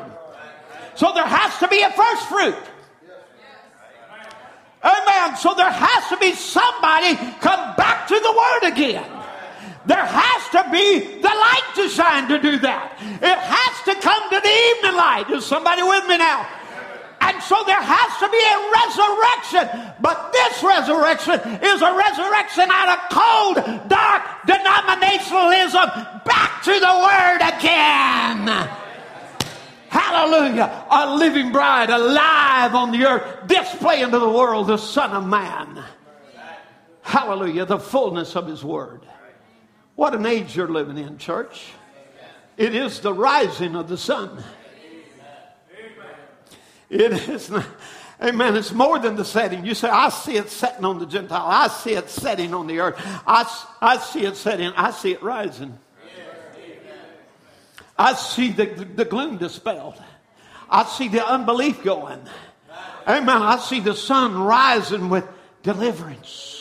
So 0.96 1.14
there 1.14 1.26
has 1.26 1.58
to 1.60 1.68
be 1.68 1.82
a 1.82 1.92
first 1.92 2.24
fruit. 2.28 2.56
Amen. 4.84 5.38
So 5.38 5.54
there 5.54 5.70
has 5.70 6.10
to 6.10 6.18
be 6.18 6.34
somebody 6.34 7.16
come 7.40 7.76
back 7.76 8.08
to 8.08 8.16
the 8.16 8.32
word 8.32 8.74
again. 8.74 9.21
There 9.86 10.06
has 10.06 10.42
to 10.52 10.70
be 10.72 11.22
the 11.22 11.28
light 11.28 11.72
to 11.76 11.90
shine 11.90 12.28
to 12.30 12.40
do 12.40 12.60
that. 12.60 12.98
It 13.02 13.38
has 13.40 13.76
to 13.86 13.96
come 14.02 14.30
to 14.30 14.40
the 14.40 14.56
evening 14.78 14.96
light. 14.96 15.30
Is 15.32 15.46
somebody 15.46 15.82
with 15.82 16.06
me 16.08 16.18
now? 16.18 16.48
And 17.22 17.42
so 17.44 17.64
there 17.66 17.82
has 17.82 18.12
to 18.18 18.28
be 18.30 18.42
a 18.42 18.60
resurrection. 18.82 19.94
But 20.02 20.34
this 20.34 20.64
resurrection 20.64 21.38
is 21.62 21.82
a 21.82 21.94
resurrection 21.94 22.66
out 22.70 22.90
of 22.94 23.00
cold, 23.14 23.56
dark 23.90 24.24
denominationalism 24.50 26.26
back 26.26 26.64
to 26.66 26.74
the 26.74 26.94
Word 27.02 27.42
again. 27.58 28.50
Hallelujah. 29.90 30.86
A 30.90 31.16
living 31.16 31.52
bride 31.52 31.90
alive 31.90 32.74
on 32.74 32.92
the 32.92 33.06
earth, 33.06 33.48
displaying 33.48 34.12
to 34.12 34.20
the 34.20 34.30
world 34.30 34.68
the 34.68 34.78
Son 34.78 35.12
of 35.12 35.26
Man. 35.26 35.84
Hallelujah. 37.02 37.66
The 37.66 37.80
fullness 37.80 38.36
of 38.36 38.48
His 38.48 38.64
Word. 38.64 39.06
What 40.02 40.16
an 40.16 40.26
age 40.26 40.56
you're 40.56 40.68
living 40.68 40.98
in, 40.98 41.20
church. 41.20 41.74
It 42.58 42.74
is 42.74 43.02
the 43.02 43.14
rising 43.14 43.76
of 43.76 43.88
the 43.88 44.00
sun. 44.00 44.44
It 46.90 47.14
is, 47.30 47.52
not, 47.52 47.68
amen. 48.20 48.56
It's 48.56 48.72
more 48.72 48.98
than 48.98 49.16
the 49.16 49.24
setting. 49.24 49.64
You 49.64 49.76
say, 49.76 49.90
I 49.90 50.10
see 50.10 50.38
it 50.38 50.50
setting 50.50 50.86
on 50.86 50.98
the 50.98 51.06
Gentile. 51.06 51.46
I 51.46 51.68
see 51.68 51.94
it 51.94 52.10
setting 52.10 52.56
on 52.56 52.66
the 52.66 52.80
earth. 52.80 52.96
I, 53.28 53.46
I 53.80 54.00
see 54.00 54.26
it 54.26 54.38
setting. 54.38 54.74
I 54.76 54.90
see 54.90 55.12
it 55.12 55.22
rising. 55.22 55.78
I 57.96 58.16
see 58.16 58.50
the, 58.54 58.66
the, 58.66 58.86
the 58.86 59.06
gloom 59.06 59.38
dispelled. 59.38 60.02
I 60.68 60.84
see 60.86 61.10
the 61.10 61.24
unbelief 61.24 61.84
going. 61.84 62.22
Amen. 63.08 63.42
I 63.44 63.60
see 63.60 63.82
the 63.82 63.94
sun 63.94 64.36
rising 64.36 65.10
with 65.10 65.28
deliverance. 65.62 66.61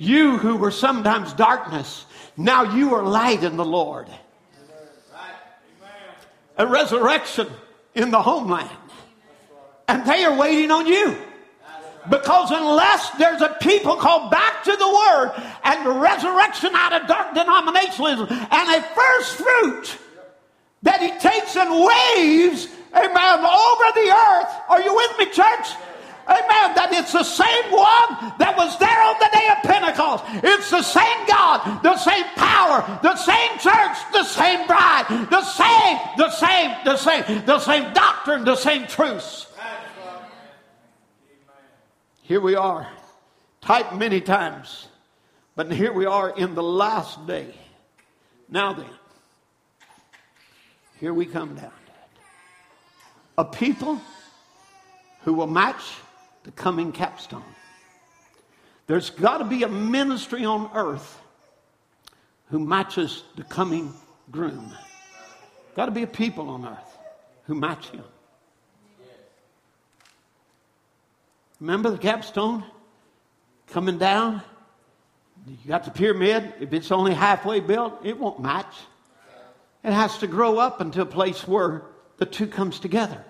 You 0.00 0.38
who 0.38 0.56
were 0.56 0.70
sometimes 0.70 1.34
darkness, 1.34 2.06
now 2.34 2.74
you 2.74 2.94
are 2.94 3.02
light 3.02 3.44
in 3.44 3.58
the 3.58 3.64
Lord. 3.66 4.08
A 6.56 6.66
resurrection 6.66 7.46
in 7.94 8.10
the 8.10 8.22
homeland. 8.22 8.70
And 9.86 10.06
they 10.06 10.24
are 10.24 10.34
waiting 10.38 10.70
on 10.70 10.86
you. 10.86 11.18
Because 12.08 12.50
unless 12.50 13.10
there's 13.18 13.42
a 13.42 13.58
people 13.60 13.96
called 13.96 14.30
back 14.30 14.64
to 14.64 14.74
the 14.74 14.88
word 14.88 15.32
and 15.64 15.84
the 15.84 15.92
resurrection 15.92 16.70
out 16.72 16.98
of 16.98 17.06
dark 17.06 17.34
denominationalism 17.34 18.30
and 18.30 18.70
a 18.70 18.82
first 18.94 19.34
fruit 19.34 19.98
that 20.82 21.02
he 21.02 21.10
takes 21.18 21.56
and 21.56 21.70
waves, 21.70 22.68
amen, 22.94 23.44
over 23.44 23.84
the 23.94 24.10
earth. 24.10 24.54
Are 24.70 24.80
you 24.80 24.94
with 24.94 25.18
me, 25.18 25.26
church? 25.26 25.76
Amen. 26.26 26.74
That 26.74 26.90
it's 26.92 27.12
the 27.12 27.24
same 27.24 27.72
one 27.72 28.34
that 28.38 28.54
was 28.56 28.78
there 28.78 29.02
on 29.02 29.16
the 29.18 29.30
day 29.32 29.48
of 29.50 29.62
Pentecost. 29.62 30.24
It's 30.44 30.70
the 30.70 30.82
same 30.82 31.26
God, 31.26 31.82
the 31.82 31.96
same 31.96 32.24
power, 32.36 33.00
the 33.02 33.16
same 33.16 33.58
church, 33.58 33.96
the 34.12 34.24
same 34.24 34.66
bride, 34.66 35.06
the 35.30 35.42
same, 35.42 35.98
the 36.16 36.30
same, 36.30 36.76
the 36.84 36.96
same, 36.96 37.44
the 37.46 37.58
same 37.58 37.92
doctrine, 37.92 38.44
the 38.44 38.56
same 38.56 38.86
truths. 38.86 39.46
Here 42.22 42.40
we 42.40 42.54
are, 42.54 42.86
typed 43.60 43.94
many 43.94 44.20
times, 44.20 44.86
but 45.56 45.72
here 45.72 45.92
we 45.92 46.06
are 46.06 46.30
in 46.30 46.54
the 46.54 46.62
last 46.62 47.26
day. 47.26 47.54
Now 48.48 48.72
then, 48.72 48.86
here 51.00 51.12
we 51.12 51.26
come 51.26 51.56
down. 51.56 51.72
A 53.36 53.44
people 53.44 54.00
who 55.22 55.32
will 55.32 55.46
match 55.46 55.82
the 56.50 56.62
coming 56.62 56.90
capstone. 56.90 57.44
There's 58.88 59.10
got 59.10 59.38
to 59.38 59.44
be 59.44 59.62
a 59.62 59.68
ministry 59.68 60.44
on 60.44 60.68
earth 60.74 61.20
who 62.46 62.58
matches 62.58 63.22
the 63.36 63.44
coming 63.44 63.92
groom. 64.32 64.74
Got 65.76 65.86
to 65.86 65.92
be 65.92 66.02
a 66.02 66.08
people 66.08 66.48
on 66.48 66.66
earth 66.66 66.98
who 67.44 67.54
match 67.54 67.88
him. 67.90 68.02
Remember 71.60 71.90
the 71.90 71.98
capstone 71.98 72.64
coming 73.68 73.98
down? 73.98 74.42
You 75.46 75.56
got 75.68 75.84
the 75.84 75.92
pyramid. 75.92 76.52
If 76.58 76.72
it's 76.72 76.90
only 76.90 77.14
halfway 77.14 77.60
built, 77.60 78.00
it 78.04 78.18
won't 78.18 78.40
match. 78.40 78.74
It 79.84 79.92
has 79.92 80.18
to 80.18 80.26
grow 80.26 80.58
up 80.58 80.80
into 80.80 81.00
a 81.00 81.06
place 81.06 81.46
where 81.46 81.82
the 82.16 82.26
two 82.26 82.48
comes 82.48 82.80
together. 82.80 83.24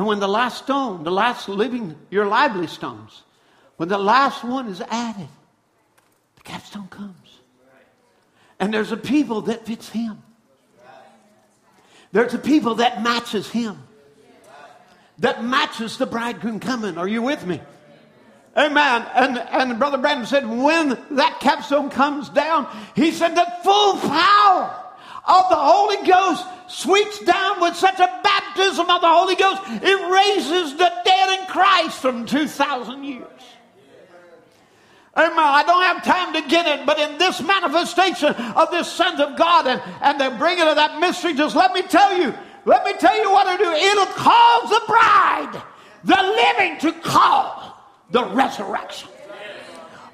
And 0.00 0.06
when 0.06 0.18
the 0.18 0.28
last 0.28 0.64
stone, 0.64 1.04
the 1.04 1.10
last 1.10 1.46
living, 1.46 1.94
your 2.08 2.26
lively 2.26 2.68
stones, 2.68 3.22
when 3.76 3.90
the 3.90 3.98
last 3.98 4.42
one 4.42 4.66
is 4.68 4.80
added, 4.80 5.28
the 6.36 6.40
capstone 6.40 6.88
comes. 6.88 7.38
And 8.58 8.72
there's 8.72 8.92
a 8.92 8.96
people 8.96 9.42
that 9.42 9.66
fits 9.66 9.90
him. 9.90 10.22
There's 12.12 12.32
a 12.32 12.38
people 12.38 12.76
that 12.76 13.02
matches 13.02 13.50
him. 13.50 13.76
That 15.18 15.44
matches 15.44 15.98
the 15.98 16.06
bridegroom 16.06 16.60
coming. 16.60 16.96
Are 16.96 17.06
you 17.06 17.20
with 17.20 17.44
me? 17.44 17.60
Amen. 18.56 19.06
And, 19.14 19.36
and 19.36 19.78
Brother 19.78 19.98
Branham 19.98 20.24
said, 20.24 20.48
when 20.48 20.96
that 21.10 21.40
capstone 21.40 21.90
comes 21.90 22.30
down, 22.30 22.74
he 22.96 23.10
said, 23.10 23.34
the 23.34 23.52
full 23.62 23.98
power 23.98 24.82
of 25.28 25.48
the 25.50 25.56
Holy 25.56 26.06
Ghost 26.08 26.46
sweeps 26.68 27.18
down 27.18 27.60
with 27.60 27.76
such 27.76 28.00
a 28.00 28.20
baptism 28.22 28.39
of 28.58 29.00
the 29.00 29.08
Holy 29.08 29.36
Ghost, 29.36 29.62
it 29.66 30.10
raises 30.10 30.76
the 30.76 30.92
dead 31.04 31.40
in 31.40 31.46
Christ 31.46 31.98
from 31.98 32.26
2,000 32.26 33.04
years. 33.04 33.26
Amen. 35.16 35.38
I 35.38 35.64
don't 35.64 35.82
have 35.82 36.04
time 36.04 36.32
to 36.34 36.48
get 36.48 36.66
it, 36.66 36.86
but 36.86 36.98
in 36.98 37.18
this 37.18 37.42
manifestation 37.42 38.28
of 38.28 38.70
this 38.70 38.90
sons 38.90 39.20
of 39.20 39.36
God 39.36 39.66
and, 39.66 39.82
and 40.02 40.20
the 40.20 40.36
bringing 40.38 40.66
of 40.66 40.76
that 40.76 41.00
mystery, 41.00 41.34
just 41.34 41.56
let 41.56 41.72
me 41.72 41.82
tell 41.82 42.16
you, 42.16 42.32
let 42.64 42.84
me 42.84 42.92
tell 42.94 43.16
you 43.20 43.30
what 43.30 43.46
it'll 43.46 43.66
do. 43.66 43.72
It'll 43.72 44.14
cause 44.14 44.70
the 44.70 44.82
bride, 44.86 45.62
the 46.04 46.16
living, 46.16 46.78
to 46.78 46.92
call 47.00 47.76
the 48.10 48.24
resurrection 48.26 49.08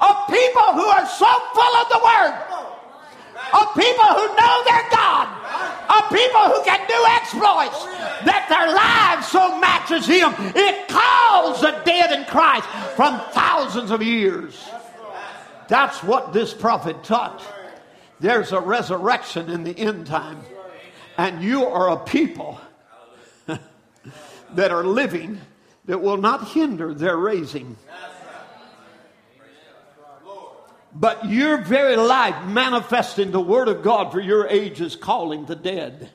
of 0.00 0.16
people 0.28 0.72
who 0.72 0.84
are 0.84 1.06
so 1.06 1.32
full 1.54 1.74
of 1.76 1.88
the 1.88 2.00
word 2.04 2.65
of 3.52 3.74
people 3.74 4.04
who 4.04 4.26
know 4.34 4.56
their 4.64 4.84
God, 4.90 5.28
of 5.90 6.10
people 6.10 6.44
who 6.50 6.62
can 6.64 6.80
do 6.86 6.98
exploits, 7.10 7.84
that 8.24 8.46
their 8.48 8.72
lives 8.74 9.26
so 9.28 9.58
matches 9.60 10.06
Him. 10.06 10.34
It 10.54 10.88
calls 10.88 11.60
the 11.60 11.80
dead 11.84 12.12
in 12.12 12.24
Christ 12.26 12.66
from 12.96 13.20
thousands 13.32 13.90
of 13.90 14.02
years. 14.02 14.68
That's 15.68 16.02
what 16.02 16.32
this 16.32 16.54
prophet 16.54 17.02
taught. 17.04 17.42
There's 18.20 18.52
a 18.52 18.60
resurrection 18.60 19.50
in 19.50 19.64
the 19.64 19.76
end 19.78 20.06
time, 20.06 20.40
and 21.18 21.42
you 21.42 21.66
are 21.66 21.90
a 21.90 21.98
people 21.98 22.60
that 24.54 24.70
are 24.70 24.84
living 24.84 25.40
that 25.84 26.00
will 26.00 26.16
not 26.16 26.48
hinder 26.48 26.94
their 26.94 27.16
raising 27.16 27.76
but 30.98 31.28
your 31.28 31.58
very 31.58 31.96
life 31.96 32.46
manifesting 32.46 33.30
the 33.30 33.40
Word 33.40 33.68
of 33.68 33.82
God 33.82 34.12
for 34.12 34.20
your 34.20 34.48
age 34.48 34.80
is 34.80 34.96
calling 34.96 35.44
the 35.44 35.54
dead 35.54 36.10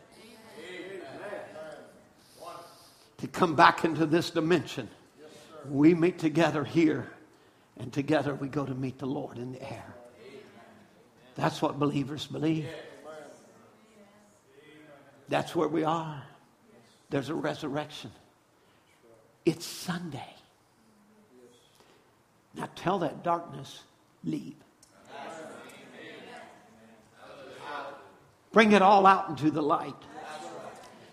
to 3.18 3.28
come 3.28 3.56
back 3.56 3.86
into 3.86 4.08
this 4.08 4.32
dimension. 4.32 4.90
We 5.70 5.94
meet 5.94 6.18
together 6.18 6.64
here, 6.64 7.08
and 7.78 7.94
together 7.94 8.34
we 8.34 8.48
go 8.48 8.66
to 8.66 8.74
meet 8.74 8.98
the 8.98 9.06
Lord 9.06 9.38
in 9.38 9.52
the 9.52 9.62
air. 9.62 9.94
That's 11.36 11.62
what 11.62 11.78
believers 11.78 12.26
believe. 12.26 12.68
That's 15.30 15.56
where 15.56 15.68
we 15.68 15.84
are. 15.84 16.24
There's 17.12 17.30
a 17.30 17.36
resurrection. 17.36 18.12
It's 19.46 19.66
Sunday. 19.66 20.34
Now 22.56 22.68
tell 22.76 23.00
that 23.00 23.24
darkness, 23.24 23.84
leave. 24.24 24.56
Bring 28.52 28.74
it 28.74 28.82
all 28.82 29.06
out 29.06 29.30
into 29.30 29.50
the 29.50 29.62
light. 29.62 29.96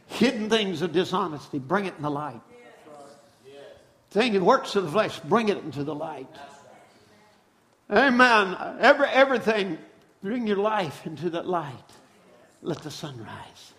Hidden 0.08 0.48
things 0.48 0.82
of 0.82 0.92
dishonesty, 0.92 1.58
bring 1.58 1.86
it 1.86 1.94
in 1.96 2.02
the 2.02 2.10
light. 2.10 2.40
Thing 4.10 4.32
that 4.32 4.42
works 4.42 4.74
of 4.74 4.84
the 4.84 4.90
flesh, 4.90 5.20
bring 5.20 5.48
it 5.48 5.58
into 5.58 5.84
the 5.84 5.94
light. 5.94 6.28
Amen. 7.90 8.56
Every, 8.80 9.06
everything, 9.08 9.78
bring 10.22 10.46
your 10.46 10.56
life 10.56 11.06
into 11.06 11.30
that 11.30 11.46
light. 11.46 11.74
Let 12.62 12.82
the 12.82 12.90
sun 12.90 13.18
rise. 13.18 13.72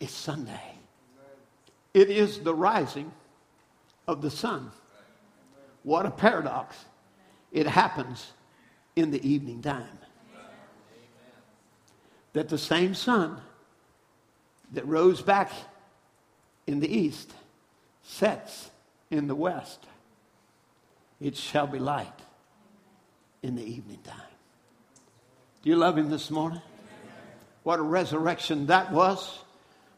It's 0.00 0.12
Sunday. 0.12 0.76
It 1.92 2.08
is 2.08 2.40
the 2.40 2.54
rising 2.54 3.12
of 4.08 4.22
the 4.22 4.30
sun. 4.30 4.70
What 5.82 6.06
a 6.06 6.10
paradox. 6.10 6.76
It 7.50 7.66
happens 7.66 8.32
in 8.96 9.10
the 9.10 9.28
evening 9.28 9.60
time 9.60 9.98
that 12.32 12.48
the 12.48 12.58
same 12.58 12.94
sun 12.94 13.40
that 14.72 14.86
rose 14.86 15.20
back 15.20 15.52
in 16.66 16.80
the 16.80 16.88
east 16.88 17.32
sets 18.02 18.70
in 19.10 19.26
the 19.26 19.34
west. 19.34 19.84
It 21.20 21.36
shall 21.36 21.66
be 21.66 21.78
light 21.78 22.08
in 23.42 23.54
the 23.54 23.62
evening 23.62 23.98
time. 24.04 24.16
Do 25.62 25.70
you 25.70 25.76
love 25.76 25.96
him 25.96 26.10
this 26.10 26.30
morning? 26.30 26.62
What 27.62 27.78
a 27.78 27.82
resurrection 27.82 28.66
that 28.66 28.90
was, 28.90 29.38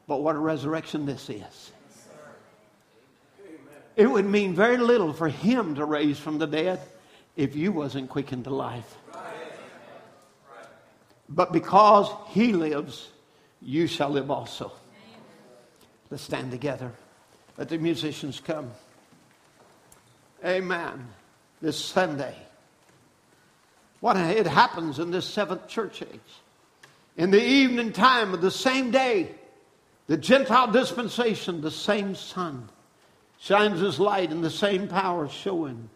but 0.07 0.23
what 0.23 0.37
a 0.37 0.39
resurrection 0.39 1.07
this 1.07 1.31
is. 1.31 1.73
It 3.97 4.11
would 4.11 4.27
mean 4.27 4.55
very 4.55 4.77
little 4.77 5.13
for 5.13 5.29
him 5.29 5.77
to 5.77 5.85
raise 5.85 6.19
from 6.19 6.39
the 6.39 6.47
dead 6.47 6.81
if 7.37 7.55
you 7.55 7.73
wasn't 7.73 8.11
quickened 8.11 8.45
to 8.45 8.51
life. 8.51 8.97
But 11.29 11.53
because 11.53 12.09
he 12.29 12.53
lives, 12.53 13.09
you 13.63 13.87
shall 13.87 14.11
live 14.11 14.31
also. 14.31 14.73
Let's 16.11 16.23
stand 16.23 16.51
together. 16.51 16.93
Let 17.57 17.69
the 17.69 17.79
musicians 17.79 18.41
come. 18.41 18.71
Amen. 20.45 21.09
This 21.63 21.83
Sunday. 21.83 22.37
What 24.01 24.17
it 24.17 24.47
happens 24.47 24.99
in 24.99 25.11
this 25.11 25.27
seventh 25.27 25.67
church 25.67 26.03
age. 26.03 26.21
In 27.17 27.31
the 27.31 27.43
evening 27.43 27.93
time 27.93 28.35
of 28.35 28.43
the 28.43 28.51
same 28.51 28.91
day, 28.91 29.31
the 30.07 30.17
Gentile 30.19 30.71
dispensation, 30.71 31.63
the 31.63 31.71
same 31.71 32.15
sun 32.15 32.69
shines 33.39 33.81
his 33.81 33.99
light 33.99 34.31
in 34.31 34.43
the 34.43 34.51
same 34.51 34.89
power, 34.89 35.29
showing 35.29 35.89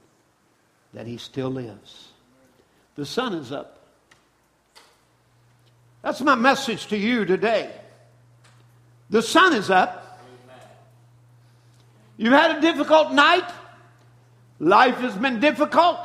that 0.94 1.06
he 1.06 1.18
still 1.18 1.50
lives. 1.50 2.08
The 2.94 3.04
sun 3.04 3.34
is 3.34 3.52
up. 3.52 3.77
That's 6.02 6.20
my 6.20 6.34
message 6.34 6.86
to 6.88 6.96
you 6.96 7.24
today. 7.24 7.70
The 9.10 9.22
sun 9.22 9.54
is 9.54 9.70
up. 9.70 10.20
You've 12.16 12.32
had 12.32 12.58
a 12.58 12.60
difficult 12.60 13.12
night. 13.12 13.48
Life 14.58 14.96
has 14.98 15.14
been 15.16 15.40
difficult. 15.40 15.98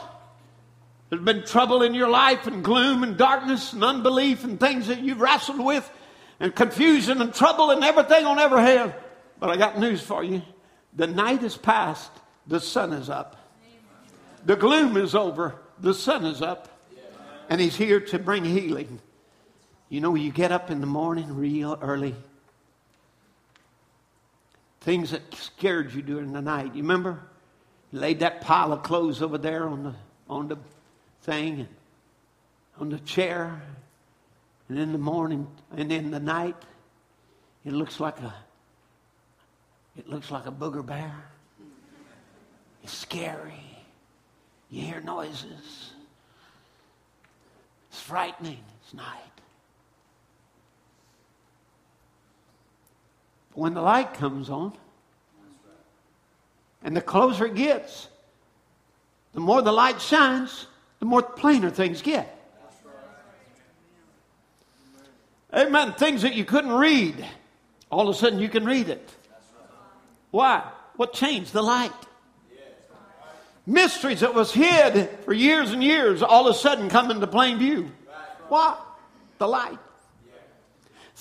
There's 1.09 1.23
been 1.23 1.43
trouble 1.43 1.83
in 1.83 1.93
your 1.93 2.09
life 2.09 2.47
and 2.47 2.63
gloom 2.63 3.03
and 3.03 3.17
darkness 3.17 3.73
and 3.73 3.83
unbelief 3.83 4.43
and 4.43 4.59
things 4.59 4.87
that 4.87 4.99
you've 4.99 5.21
wrestled 5.21 5.63
with 5.63 5.89
and 6.39 6.55
confusion 6.55 7.21
and 7.21 7.33
trouble 7.33 7.71
and 7.71 7.83
everything 7.83 8.25
on 8.25 8.39
every 8.39 8.61
hand. 8.61 8.93
But 9.39 9.49
I 9.49 9.57
got 9.57 9.79
news 9.79 10.01
for 10.01 10.23
you. 10.23 10.41
The 10.95 11.07
night 11.07 11.43
is 11.43 11.57
past. 11.57 12.11
The 12.47 12.59
sun 12.59 12.93
is 12.93 13.09
up. 13.09 13.35
The 14.45 14.55
gloom 14.55 14.97
is 14.97 15.15
over. 15.15 15.55
The 15.79 15.93
sun 15.93 16.25
is 16.25 16.41
up. 16.41 16.69
And 17.49 17.59
he's 17.59 17.75
here 17.75 17.99
to 17.99 18.19
bring 18.19 18.45
healing. 18.45 18.99
You 19.93 20.01
know, 20.01 20.15
you 20.15 20.31
get 20.31 20.51
up 20.51 20.71
in 20.71 20.81
the 20.81 20.87
morning 20.87 21.35
real 21.35 21.77
early, 21.79 22.15
things 24.81 25.11
that 25.11 25.21
scared 25.35 25.93
you 25.93 26.01
during 26.01 26.33
the 26.33 26.41
night. 26.41 26.73
You 26.73 26.81
remember? 26.81 27.19
You 27.91 27.99
laid 27.99 28.21
that 28.21 28.41
pile 28.41 28.73
of 28.73 28.81
clothes 28.81 29.21
over 29.21 29.37
there 29.37 29.69
on 29.69 29.83
the, 29.83 29.93
on 30.27 30.47
the 30.47 30.57
thing, 31.21 31.59
and 31.59 31.67
on 32.79 32.89
the 32.89 32.97
chair, 33.01 33.61
and 34.67 34.79
in 34.79 34.93
the 34.93 34.97
morning, 34.97 35.45
and 35.77 35.91
in 35.91 36.09
the 36.09 36.19
night, 36.19 36.57
it 37.63 37.73
looks 37.73 37.99
like 37.99 38.19
a, 38.19 38.33
it 39.95 40.09
looks 40.09 40.31
like 40.31 40.47
a 40.47 40.51
booger 40.51 40.83
bear. 40.83 41.23
It's 42.81 42.93
scary. 42.93 43.63
You 44.71 44.81
hear 44.81 45.01
noises. 45.01 45.91
It's 47.91 48.01
frightening. 48.01 48.57
It's 48.81 48.95
night. 48.95 49.32
When 53.55 53.73
the 53.73 53.81
light 53.81 54.13
comes 54.15 54.49
on, 54.49 54.73
and 56.83 56.95
the 56.95 57.01
closer 57.01 57.45
it 57.45 57.55
gets, 57.55 58.07
the 59.33 59.39
more 59.39 59.61
the 59.61 59.71
light 59.71 60.01
shines, 60.01 60.67
the 60.99 61.05
more 61.05 61.21
plainer 61.21 61.69
things 61.69 62.01
get. 62.01 62.39
Amen. 65.53 65.93
Things 65.93 66.23
that 66.23 66.33
you 66.33 66.45
couldn't 66.45 66.71
read, 66.71 67.25
all 67.91 68.09
of 68.09 68.15
a 68.15 68.17
sudden 68.17 68.39
you 68.39 68.49
can 68.49 68.65
read 68.65 68.89
it. 68.89 69.07
Why? 70.31 70.63
What 70.95 71.13
changed? 71.13 71.53
The 71.53 71.61
light. 71.61 71.91
Mysteries 73.65 74.21
that 74.21 74.33
was 74.33 74.51
hid 74.51 75.09
for 75.23 75.33
years 75.33 75.71
and 75.71 75.83
years 75.83 76.21
all 76.21 76.47
of 76.47 76.55
a 76.55 76.57
sudden 76.57 76.89
come 76.89 77.11
into 77.11 77.27
plain 77.27 77.59
view. 77.59 77.91
Why? 78.49 78.77
The 79.37 79.47
light. 79.47 79.77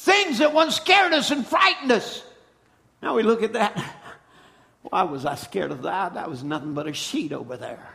Things 0.03 0.39
that 0.39 0.53
once 0.53 0.75
scared 0.75 1.13
us 1.13 1.31
and 1.31 1.47
frightened 1.47 1.93
us. 1.93 2.25
Now 3.01 3.15
we 3.15 3.23
look 3.23 3.45
at 3.45 3.53
that. 3.53 3.81
Why 4.83 5.05
was 5.05 5.25
I 5.25 5.37
scared 5.37 5.71
of 5.71 5.83
that? 5.83 6.15
That 6.15 6.29
was 6.29 6.43
nothing 6.43 6.75
but 6.75 6.89
a 6.89 6.93
sheet 6.93 7.33
over 7.33 7.57
there. 7.57 7.89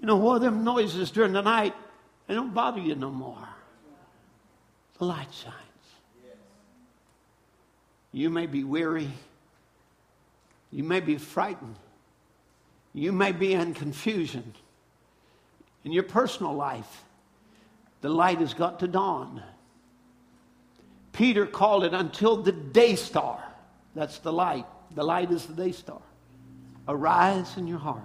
You 0.00 0.06
know 0.06 0.16
what? 0.16 0.40
Them 0.40 0.64
noises 0.64 1.10
during 1.10 1.34
the 1.34 1.42
night, 1.42 1.74
they 2.26 2.32
don't 2.32 2.54
bother 2.54 2.80
you 2.80 2.94
no 2.94 3.10
more. 3.10 3.46
The 4.96 5.04
light 5.04 5.28
shines. 5.30 5.54
You 8.12 8.30
may 8.30 8.46
be 8.46 8.64
weary. 8.64 9.10
You 10.72 10.84
may 10.84 11.00
be 11.00 11.18
frightened. 11.18 11.76
You 12.94 13.12
may 13.12 13.32
be 13.32 13.52
in 13.52 13.74
confusion. 13.74 14.54
In 15.84 15.92
your 15.92 16.04
personal 16.04 16.54
life, 16.54 17.04
the 18.00 18.08
light 18.08 18.38
has 18.38 18.54
got 18.54 18.80
to 18.80 18.88
dawn. 18.88 19.42
Peter 21.16 21.46
called 21.46 21.82
it 21.82 21.94
until 21.94 22.36
the 22.36 22.52
day 22.52 22.94
star. 22.94 23.42
That's 23.94 24.18
the 24.18 24.32
light. 24.32 24.66
The 24.94 25.02
light 25.02 25.30
is 25.30 25.46
the 25.46 25.54
day 25.54 25.72
star. 25.72 26.02
Arise 26.86 27.56
in 27.56 27.66
your 27.66 27.78
heart. 27.78 28.02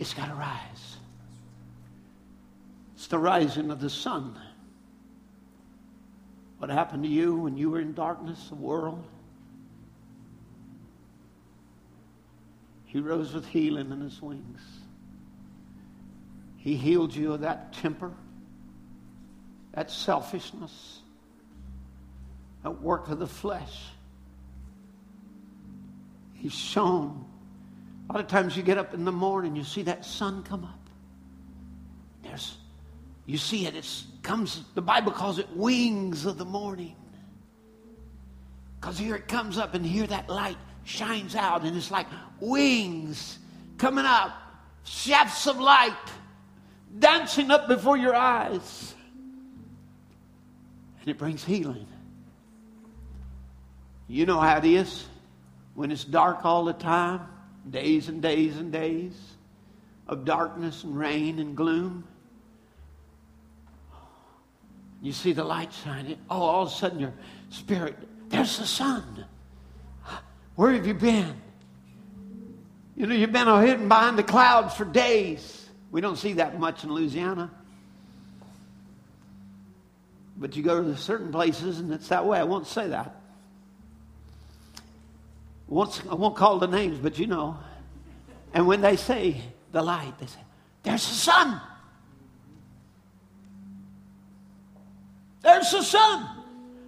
It's 0.00 0.12
got 0.12 0.26
to 0.26 0.34
rise. 0.34 0.96
It's 2.96 3.06
the 3.06 3.18
rising 3.18 3.70
of 3.70 3.80
the 3.80 3.88
sun. 3.88 4.36
What 6.58 6.68
happened 6.68 7.04
to 7.04 7.08
you 7.08 7.36
when 7.36 7.56
you 7.56 7.70
were 7.70 7.80
in 7.80 7.94
darkness, 7.94 8.48
the 8.48 8.56
world? 8.56 9.04
He 12.86 12.98
rose 12.98 13.32
with 13.32 13.46
healing 13.46 13.92
in 13.92 14.00
his 14.00 14.20
wings. 14.20 14.60
He 16.56 16.74
healed 16.74 17.14
you 17.14 17.34
of 17.34 17.42
that 17.42 17.72
temper 17.72 18.10
that 19.76 19.90
selfishness, 19.90 21.00
at 22.64 22.82
work 22.82 23.08
of 23.08 23.18
the 23.20 23.26
flesh. 23.26 23.84
He's 26.34 26.54
shown. 26.54 27.24
A 28.08 28.14
lot 28.14 28.22
of 28.22 28.28
times 28.28 28.56
you 28.56 28.62
get 28.62 28.78
up 28.78 28.94
in 28.94 29.04
the 29.04 29.12
morning, 29.12 29.54
you 29.54 29.64
see 29.64 29.82
that 29.82 30.04
sun 30.04 30.42
come 30.42 30.64
up. 30.64 30.80
There's, 32.22 32.56
you 33.26 33.36
see 33.36 33.66
it. 33.66 33.76
It 33.76 33.86
comes. 34.22 34.64
The 34.74 34.82
Bible 34.82 35.12
calls 35.12 35.38
it 35.38 35.48
wings 35.54 36.24
of 36.24 36.38
the 36.38 36.44
morning. 36.44 36.96
Because 38.80 38.98
here 38.98 39.14
it 39.14 39.28
comes 39.28 39.58
up, 39.58 39.74
and 39.74 39.84
here 39.84 40.06
that 40.06 40.30
light 40.30 40.56
shines 40.84 41.34
out, 41.34 41.64
and 41.64 41.76
it's 41.76 41.90
like 41.90 42.06
wings 42.40 43.38
coming 43.76 44.06
up, 44.06 44.32
shafts 44.84 45.46
of 45.46 45.60
light 45.60 45.92
dancing 46.98 47.50
up 47.50 47.68
before 47.68 47.98
your 47.98 48.14
eyes 48.14 48.94
and 51.06 51.14
it 51.14 51.18
brings 51.18 51.44
healing. 51.44 51.86
You 54.08 54.26
know 54.26 54.40
how 54.40 54.58
it 54.58 54.64
is 54.64 55.06
when 55.74 55.92
it's 55.92 56.04
dark 56.04 56.44
all 56.44 56.64
the 56.64 56.72
time, 56.72 57.20
days 57.70 58.08
and 58.08 58.20
days 58.20 58.56
and 58.56 58.72
days. 58.72 59.14
of 60.08 60.24
darkness 60.24 60.84
and 60.84 60.96
rain 60.96 61.38
and 61.38 61.56
gloom. 61.56 62.04
You 65.02 65.12
see 65.12 65.32
the 65.32 65.44
light 65.44 65.72
shining. 65.84 66.18
Oh, 66.30 66.42
all 66.42 66.62
of 66.62 66.68
a 66.68 66.72
sudden 66.72 67.00
your 67.00 67.12
spirit, 67.50 67.96
there's 68.28 68.58
the 68.58 68.66
sun. 68.66 69.26
Where 70.54 70.72
have 70.72 70.86
you 70.86 70.94
been? 70.94 71.34
You 72.96 73.06
know, 73.06 73.14
you've 73.14 73.32
been 73.32 73.48
hidden 73.66 73.88
behind 73.88 74.16
the 74.16 74.22
clouds 74.22 74.74
for 74.74 74.84
days. 74.84 75.68
We 75.90 76.00
don't 76.00 76.16
see 76.16 76.34
that 76.34 76.58
much 76.58 76.82
in 76.82 76.92
Louisiana. 76.92 77.50
But 80.38 80.56
you 80.56 80.62
go 80.62 80.82
to 80.82 80.96
certain 80.96 81.32
places 81.32 81.80
and 81.80 81.92
it's 81.92 82.08
that 82.08 82.26
way. 82.26 82.38
I 82.38 82.44
won't 82.44 82.66
say 82.66 82.88
that. 82.88 83.14
Once, 85.66 86.02
I 86.08 86.14
won't 86.14 86.36
call 86.36 86.58
the 86.58 86.68
names, 86.68 86.98
but 86.98 87.18
you 87.18 87.26
know. 87.26 87.58
And 88.54 88.66
when 88.66 88.80
they 88.80 88.96
say 88.96 89.40
the 89.72 89.82
light, 89.82 90.18
they 90.18 90.26
say, 90.26 90.40
There's 90.82 91.06
the 91.06 91.14
sun. 91.14 91.60
There's 95.42 95.70
the 95.70 95.82
sun. 95.82 96.28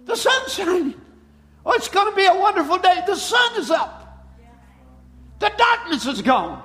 The 0.05 0.15
sun's 0.15 0.53
shining. 0.53 0.95
Oh, 1.65 1.73
it's 1.73 1.89
going 1.89 2.09
to 2.09 2.15
be 2.15 2.25
a 2.25 2.33
wonderful 2.33 2.77
day. 2.77 3.03
The 3.05 3.15
sun 3.15 3.59
is 3.59 3.69
up. 3.69 4.27
The 5.39 5.51
darkness 5.57 6.05
is 6.05 6.21
gone. 6.21 6.63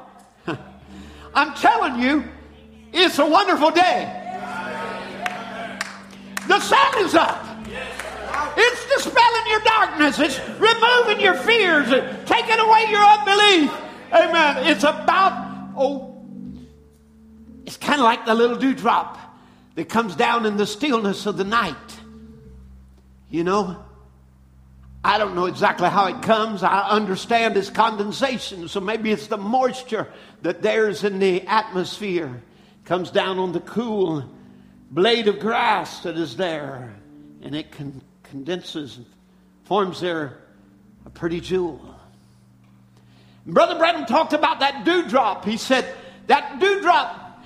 I'm 1.34 1.54
telling 1.54 2.00
you, 2.00 2.24
it's 2.92 3.18
a 3.18 3.26
wonderful 3.26 3.70
day. 3.70 4.23
The 6.54 6.60
sun 6.60 7.04
is 7.04 7.14
up. 7.16 7.44
It's 8.56 8.86
dispelling 8.94 9.46
your 9.48 9.60
darkness. 9.62 10.20
It's 10.20 10.38
removing 10.60 11.20
your 11.20 11.34
fears. 11.34 11.90
It's 11.90 12.30
taking 12.30 12.60
away 12.60 12.86
your 12.90 13.02
unbelief. 13.02 13.72
Amen. 14.12 14.66
It's 14.68 14.84
about, 14.84 15.72
oh, 15.76 16.24
it's 17.66 17.76
kind 17.76 17.98
of 17.98 18.04
like 18.04 18.24
the 18.24 18.36
little 18.36 18.56
dewdrop 18.56 19.18
that 19.74 19.88
comes 19.88 20.14
down 20.14 20.46
in 20.46 20.56
the 20.56 20.64
stillness 20.64 21.26
of 21.26 21.36
the 21.36 21.42
night. 21.42 21.74
You 23.30 23.42
know, 23.42 23.84
I 25.02 25.18
don't 25.18 25.34
know 25.34 25.46
exactly 25.46 25.88
how 25.88 26.06
it 26.06 26.22
comes. 26.22 26.62
I 26.62 26.88
understand 26.88 27.56
it's 27.56 27.68
condensation, 27.68 28.68
so 28.68 28.78
maybe 28.78 29.10
it's 29.10 29.26
the 29.26 29.38
moisture 29.38 30.06
that 30.42 30.62
there's 30.62 31.02
in 31.02 31.18
the 31.18 31.42
atmosphere 31.48 32.44
comes 32.84 33.10
down 33.10 33.40
on 33.40 33.50
the 33.50 33.58
cool 33.58 34.30
blade 34.90 35.28
of 35.28 35.38
grass 35.38 36.00
that 36.00 36.16
is 36.16 36.36
there, 36.36 36.94
and 37.42 37.54
it 37.54 37.70
can 37.70 38.02
condenses 38.24 38.96
and 38.96 39.06
forms 39.64 40.00
there 40.00 40.38
a 41.06 41.10
pretty 41.10 41.40
jewel. 41.40 41.80
Brother 43.46 43.78
Branham 43.78 44.06
talked 44.06 44.32
about 44.32 44.60
that 44.60 44.84
dewdrop. 44.84 45.44
He 45.44 45.56
said, 45.56 45.86
that 46.26 46.58
dewdrop, 46.58 47.44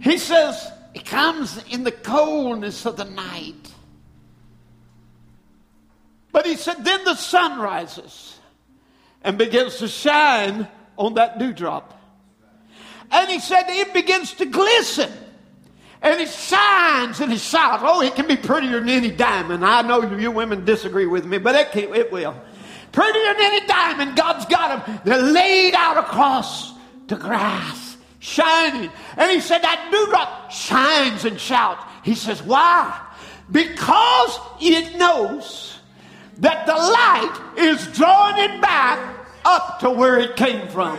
he 0.00 0.18
says, 0.18 0.72
it 0.94 1.04
comes 1.04 1.62
in 1.70 1.84
the 1.84 1.92
coldness 1.92 2.86
of 2.86 2.96
the 2.96 3.04
night. 3.04 3.54
But 6.32 6.46
he 6.46 6.56
said, 6.56 6.84
then 6.84 7.04
the 7.04 7.14
sun 7.14 7.60
rises 7.60 8.38
and 9.22 9.38
begins 9.38 9.76
to 9.76 9.88
shine 9.88 10.66
on 10.96 11.14
that 11.14 11.38
dewdrop. 11.38 11.94
And 13.10 13.30
he 13.30 13.38
said, 13.38 13.64
it 13.68 13.94
begins 13.94 14.34
to 14.34 14.46
glisten. 14.46 15.12
And 16.00 16.20
it 16.20 16.28
shines 16.28 17.20
and 17.20 17.32
it 17.32 17.40
shines. 17.40 17.82
Oh, 17.84 18.00
it 18.02 18.14
can 18.14 18.26
be 18.28 18.36
prettier 18.36 18.78
than 18.78 18.88
any 18.88 19.10
diamond. 19.10 19.64
I 19.64 19.82
know 19.82 20.02
you 20.16 20.30
women 20.30 20.64
disagree 20.64 21.06
with 21.06 21.24
me, 21.24 21.38
but 21.38 21.54
it, 21.56 21.72
can, 21.72 21.94
it 21.94 22.12
will. 22.12 22.34
Prettier 22.92 23.34
than 23.34 23.40
any 23.40 23.66
diamond. 23.66 24.16
God's 24.16 24.46
got 24.46 24.86
them. 24.86 25.00
They're 25.04 25.20
laid 25.20 25.74
out 25.74 25.98
across 25.98 26.72
the 27.08 27.16
grass, 27.16 27.96
shining. 28.20 28.90
And 29.16 29.30
he 29.30 29.40
said 29.40 29.62
that 29.62 29.88
dewdrop 29.90 30.52
shines 30.52 31.24
and 31.24 31.40
shouts. 31.40 31.82
He 32.04 32.14
says, 32.14 32.42
why? 32.42 33.06
Because 33.50 34.38
it 34.60 34.96
knows 34.98 35.78
that 36.38 36.66
the 36.66 36.74
light 36.74 37.40
is 37.56 37.86
drawing 37.88 38.38
it 38.38 38.60
back 38.60 39.16
up 39.44 39.80
to 39.80 39.90
where 39.90 40.18
it 40.18 40.36
came 40.36 40.68
from. 40.68 40.96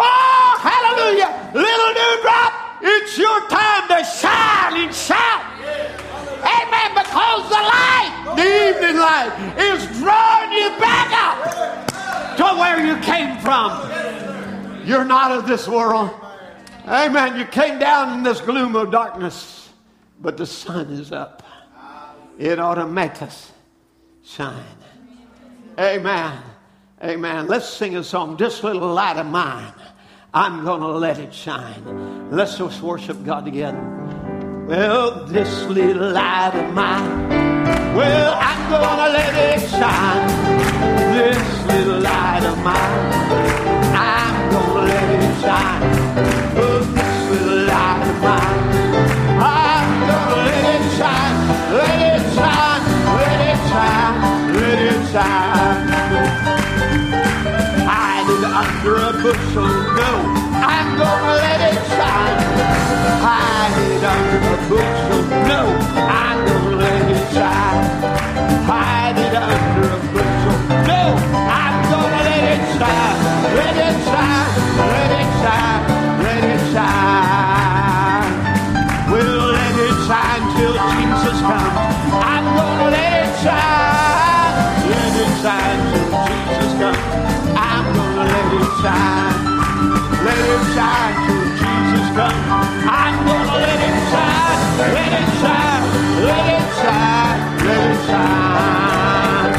Oh, 0.00 0.58
hallelujah. 0.60 1.52
Little 1.54 1.94
dewdrop 1.94 2.67
it's 2.82 3.18
your 3.18 3.48
time 3.48 3.88
to 3.88 4.04
shine 4.04 4.84
and 4.84 4.94
shout. 4.94 5.44
Amen. 6.40 6.94
Because 6.94 7.48
the 7.48 7.54
light, 7.54 8.34
the 8.36 8.42
evening 8.42 8.96
light, 8.96 9.54
is 9.58 9.84
drawing 9.98 10.52
you 10.52 10.70
back 10.78 11.10
up 11.12 12.36
to 12.36 12.44
where 12.58 12.84
you 12.84 12.96
came 13.02 13.38
from. 13.38 14.86
You're 14.86 15.04
not 15.04 15.32
of 15.32 15.46
this 15.46 15.68
world. 15.68 16.10
Amen. 16.86 17.38
You 17.38 17.44
came 17.44 17.78
down 17.78 18.16
in 18.16 18.22
this 18.22 18.40
gloom 18.40 18.74
of 18.76 18.90
darkness, 18.90 19.68
but 20.20 20.36
the 20.36 20.46
sun 20.46 20.90
is 20.90 21.12
up. 21.12 21.42
It 22.38 22.58
ought 22.58 22.76
to 22.76 22.86
make 22.86 23.20
us 23.20 23.52
shine. 24.24 24.64
Amen. 25.78 26.38
Amen. 27.02 27.46
Let's 27.46 27.68
sing 27.68 27.96
a 27.96 28.04
song, 28.04 28.36
This 28.36 28.62
Little 28.64 28.92
Light 28.92 29.16
of 29.16 29.26
Mine. 29.26 29.72
I'm 30.34 30.62
going 30.62 30.82
to 30.82 30.88
let 30.88 31.18
it 31.18 31.32
shine. 31.32 32.30
Let's 32.30 32.58
just 32.58 32.82
worship 32.82 33.24
God 33.24 33.46
together. 33.46 33.80
Well, 34.68 35.24
this 35.24 35.64
little 35.64 36.12
light 36.12 36.52
of 36.54 36.74
mine, 36.74 37.28
well, 37.96 38.36
I'm 38.38 38.70
going 38.70 38.98
to 38.98 39.08
let 39.18 39.34
it 39.56 39.70
shine. 39.70 40.28
This 41.14 41.64
little 41.66 42.00
light 42.00 42.44
of 42.44 42.58
mine, 42.58 43.12
I'm 43.96 44.50
going 44.52 44.66
to 44.66 44.82
let 44.82 45.08
it 45.24 45.40
shine. 45.40 45.82
Oh, 46.58 46.80
this 46.80 47.40
little 47.40 47.64
light 47.64 48.02
of 48.06 48.22
mine, 48.22 48.68
I'm 49.40 49.88
going 50.08 50.28
to 50.28 50.42
let 50.44 50.64
it 50.74 50.98
shine. 50.98 51.36
Let 51.72 52.00
it 52.16 52.34
shine, 52.34 52.82
let 53.16 53.40
it 53.48 53.60
shine, 53.70 54.54
let 54.54 54.78
it 54.92 55.10
shine 55.10 55.47
bushel. 59.28 59.68
No, 60.00 60.10
I'm 60.64 60.96
gonna 60.96 61.34
let 61.36 61.60
it 61.68 61.78
shine. 61.96 62.38
Hide 63.24 63.76
it 63.92 64.04
under 64.12 64.40
a 64.48 64.68
bushel. 64.70 65.22
No, 65.52 65.87
shine. 88.82 89.34
Let 90.24 90.38
it 90.54 90.64
shine 90.74 91.14
till 91.26 91.46
Jesus 91.60 92.08
comes. 92.16 92.42
I'm 92.86 93.14
gonna 93.26 93.56
let 93.64 93.80
it 93.88 93.98
shine. 94.10 94.60
Let 94.78 95.12
it 95.20 95.28
shine. 95.42 95.84
Let 96.26 96.46
it 96.56 96.66
shine. 96.80 97.38
Let 97.66 97.82
it 97.90 97.98
shine. 98.08 99.54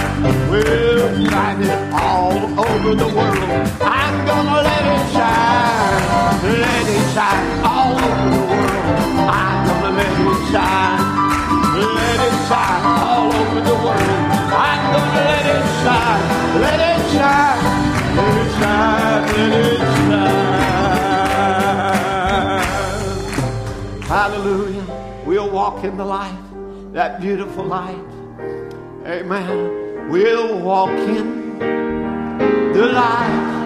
We'll 0.52 1.10
find 1.32 1.60
it 1.64 1.80
all 1.94 2.38
over 2.64 2.92
the 2.96 3.10
world. 3.18 3.50
I'm 3.82 4.16
gonna 4.28 4.62
let 4.70 4.86
it 4.96 5.06
shine. 5.16 6.00
Let 6.64 6.86
it 6.96 7.06
shine 7.16 7.46
all 7.72 7.94
over 8.08 8.30
the 8.36 8.44
world. 8.50 8.80
I'm 9.42 9.58
gonna 9.68 9.92
let 10.00 10.16
it 10.32 10.40
shine. 10.52 11.00
Let 11.76 12.20
it 12.28 12.38
shine 12.48 12.84
all 13.04 13.28
over 13.40 13.62
the 13.70 13.78
world. 13.84 14.10
I'm 14.68 14.82
gonna 14.94 15.22
let 15.32 15.46
it 15.56 15.66
shine. 15.84 16.22
Let 16.64 16.80
it 16.92 17.02
shine 17.14 17.49
Hallelujah. 24.08 24.86
We'll 25.26 25.50
walk 25.52 25.84
in 25.84 25.98
the 25.98 26.06
light, 26.06 26.38
that 26.94 27.22
beautiful 27.22 27.64
light. 27.64 28.04
Amen. 29.06 30.10
We'll 30.10 30.60
walk 30.60 30.90
in 30.90 31.60
the 32.74 32.88
light, 32.88 33.59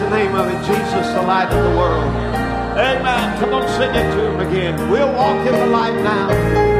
the 0.00 0.10
name 0.10 0.34
of 0.34 0.46
it. 0.48 0.58
Jesus, 0.66 1.06
the 1.14 1.22
light 1.22 1.50
of 1.50 1.62
the 1.64 1.76
world. 1.76 2.04
Amen. 2.78 3.40
Come 3.40 3.54
on, 3.54 3.68
sing 3.68 3.94
it 3.94 4.14
to 4.14 4.30
him 4.30 4.40
again. 4.40 4.90
We'll 4.90 5.12
walk 5.12 5.46
in 5.46 5.52
the 5.52 5.66
light 5.66 5.94
now. 6.02 6.77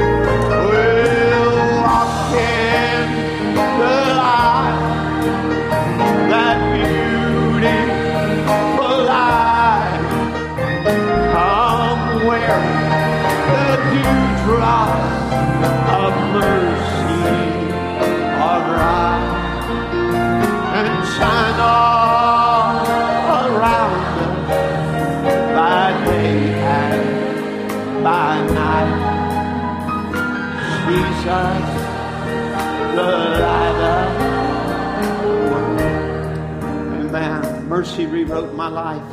Amen. 36.94 37.68
Mercy 37.68 38.06
rewrote 38.06 38.55
my 38.55 38.68
life. 38.68 39.12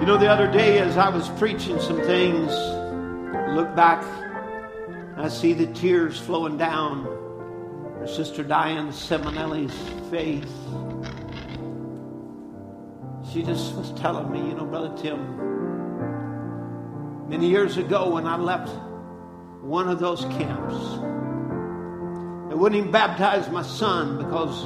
You 0.00 0.06
know, 0.06 0.16
the 0.16 0.28
other 0.28 0.50
day 0.50 0.78
as 0.78 0.96
I 0.96 1.10
was 1.10 1.28
preaching 1.30 1.78
some 1.78 2.00
things, 2.02 2.50
I 2.52 3.54
look 3.54 3.76
back, 3.76 4.02
I 5.18 5.28
see 5.28 5.52
the 5.52 5.66
tears 5.74 6.18
flowing 6.18 6.56
down 6.56 7.04
her 7.98 8.06
sister 8.06 8.42
Diane 8.42 8.92
Seminelli's 8.94 9.74
face. 10.10 10.44
She 13.30 13.42
just 13.42 13.74
was 13.74 13.92
telling 14.00 14.32
me, 14.32 14.38
you 14.38 14.54
know, 14.54 14.64
Brother 14.64 14.96
Tim, 14.96 15.20
many 17.28 17.50
years 17.50 17.76
ago 17.76 18.08
when 18.14 18.26
I 18.26 18.38
left 18.38 18.70
one 19.62 19.88
of 19.88 19.98
those 19.98 20.24
camps, 20.24 20.74
They 22.48 22.56
wouldn't 22.56 22.80
even 22.80 22.90
baptize 22.90 23.48
my 23.50 23.62
son 23.62 24.18
because, 24.18 24.64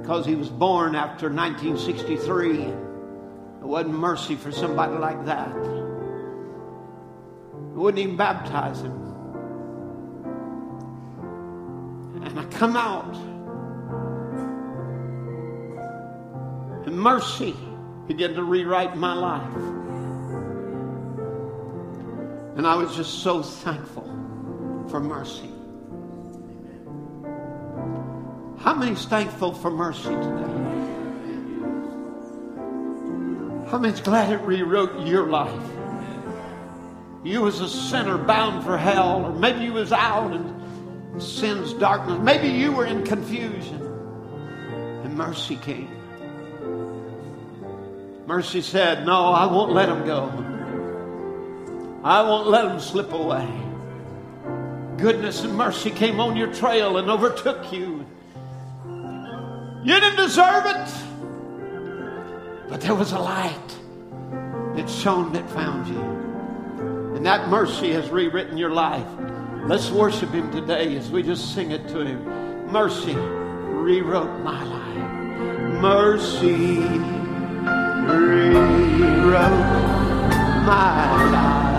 because 0.00 0.26
he 0.26 0.34
was 0.34 0.48
born 0.48 0.94
after 0.94 1.28
1963. 1.28 2.62
It 2.62 2.76
wasn't 3.62 3.94
mercy 3.94 4.36
for 4.36 4.52
somebody 4.52 4.94
like 4.94 5.24
that. 5.24 5.48
I 5.48 5.54
wouldn't 7.74 7.98
even 7.98 8.16
baptize 8.16 8.82
him. 8.82 8.92
And 12.22 12.38
I 12.38 12.44
come 12.44 12.76
out. 12.76 13.16
And 16.86 17.00
mercy 17.00 17.56
began 18.06 18.34
to 18.34 18.44
rewrite 18.44 18.96
my 18.96 19.14
life. 19.14 19.81
And 22.56 22.66
I 22.66 22.74
was 22.76 22.94
just 22.94 23.22
so 23.22 23.42
thankful 23.42 24.04
for 24.90 25.00
mercy. 25.00 25.48
How 28.58 28.74
many's 28.74 29.04
thankful 29.06 29.54
for 29.54 29.70
mercy 29.70 30.10
today? 30.10 30.52
How 33.70 33.78
many's 33.78 34.00
glad 34.00 34.32
it 34.32 34.40
rewrote 34.42 35.06
your 35.06 35.28
life? 35.28 35.62
You 37.24 37.40
was 37.40 37.60
a 37.60 37.68
sinner 37.68 38.18
bound 38.18 38.64
for 38.64 38.76
hell, 38.76 39.24
or 39.24 39.32
maybe 39.32 39.64
you 39.64 39.72
was 39.72 39.92
out 39.92 40.32
in 40.32 41.20
sin's 41.20 41.72
darkness. 41.74 42.18
Maybe 42.20 42.48
you 42.48 42.72
were 42.72 42.84
in 42.84 43.04
confusion. 43.04 43.80
And 45.04 45.16
mercy 45.16 45.56
came. 45.56 45.88
Mercy 48.26 48.60
said, 48.60 49.06
No, 49.06 49.32
I 49.32 49.46
won't 49.46 49.72
let 49.72 49.88
him 49.88 50.04
go. 50.04 50.51
I 52.04 52.22
won't 52.22 52.48
let 52.48 52.64
him 52.64 52.80
slip 52.80 53.12
away. 53.12 53.48
Goodness 54.96 55.44
and 55.44 55.56
mercy 55.56 55.90
came 55.90 56.18
on 56.20 56.36
your 56.36 56.52
trail 56.52 56.96
and 56.96 57.08
overtook 57.08 57.72
you. 57.72 58.04
You 59.84 60.00
didn't 60.00 60.16
deserve 60.16 60.66
it, 60.66 60.94
but 62.68 62.80
there 62.80 62.94
was 62.94 63.12
a 63.12 63.18
light 63.18 63.78
that 64.76 64.88
shone 64.88 65.32
that 65.32 65.48
found 65.50 65.86
you. 65.86 66.00
And 67.16 67.24
that 67.26 67.48
mercy 67.48 67.92
has 67.92 68.10
rewritten 68.10 68.56
your 68.56 68.70
life. 68.70 69.06
Let's 69.66 69.90
worship 69.90 70.30
him 70.30 70.50
today 70.50 70.96
as 70.96 71.08
we 71.10 71.22
just 71.22 71.54
sing 71.54 71.70
it 71.70 71.86
to 71.88 72.04
him. 72.04 72.24
Mercy 72.66 73.14
rewrote 73.14 74.40
my 74.40 74.64
life. 74.64 75.80
Mercy 75.80 76.78
rewrote 78.06 79.50
my 80.64 81.30
life. 81.30 81.71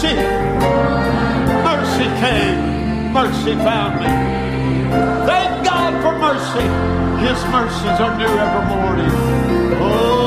Mercy 0.00 0.16
mercy 1.62 2.06
came, 2.20 3.12
mercy 3.12 3.54
found 3.56 4.00
me. 4.00 4.06
Thank 5.26 5.64
God 5.64 5.92
for 6.02 6.18
mercy. 6.18 6.66
His 7.20 7.38
mercies 7.52 8.00
are 8.00 8.16
new 8.16 8.24
every 8.24 8.64
morning. 8.74 9.10
Oh, 9.82 10.19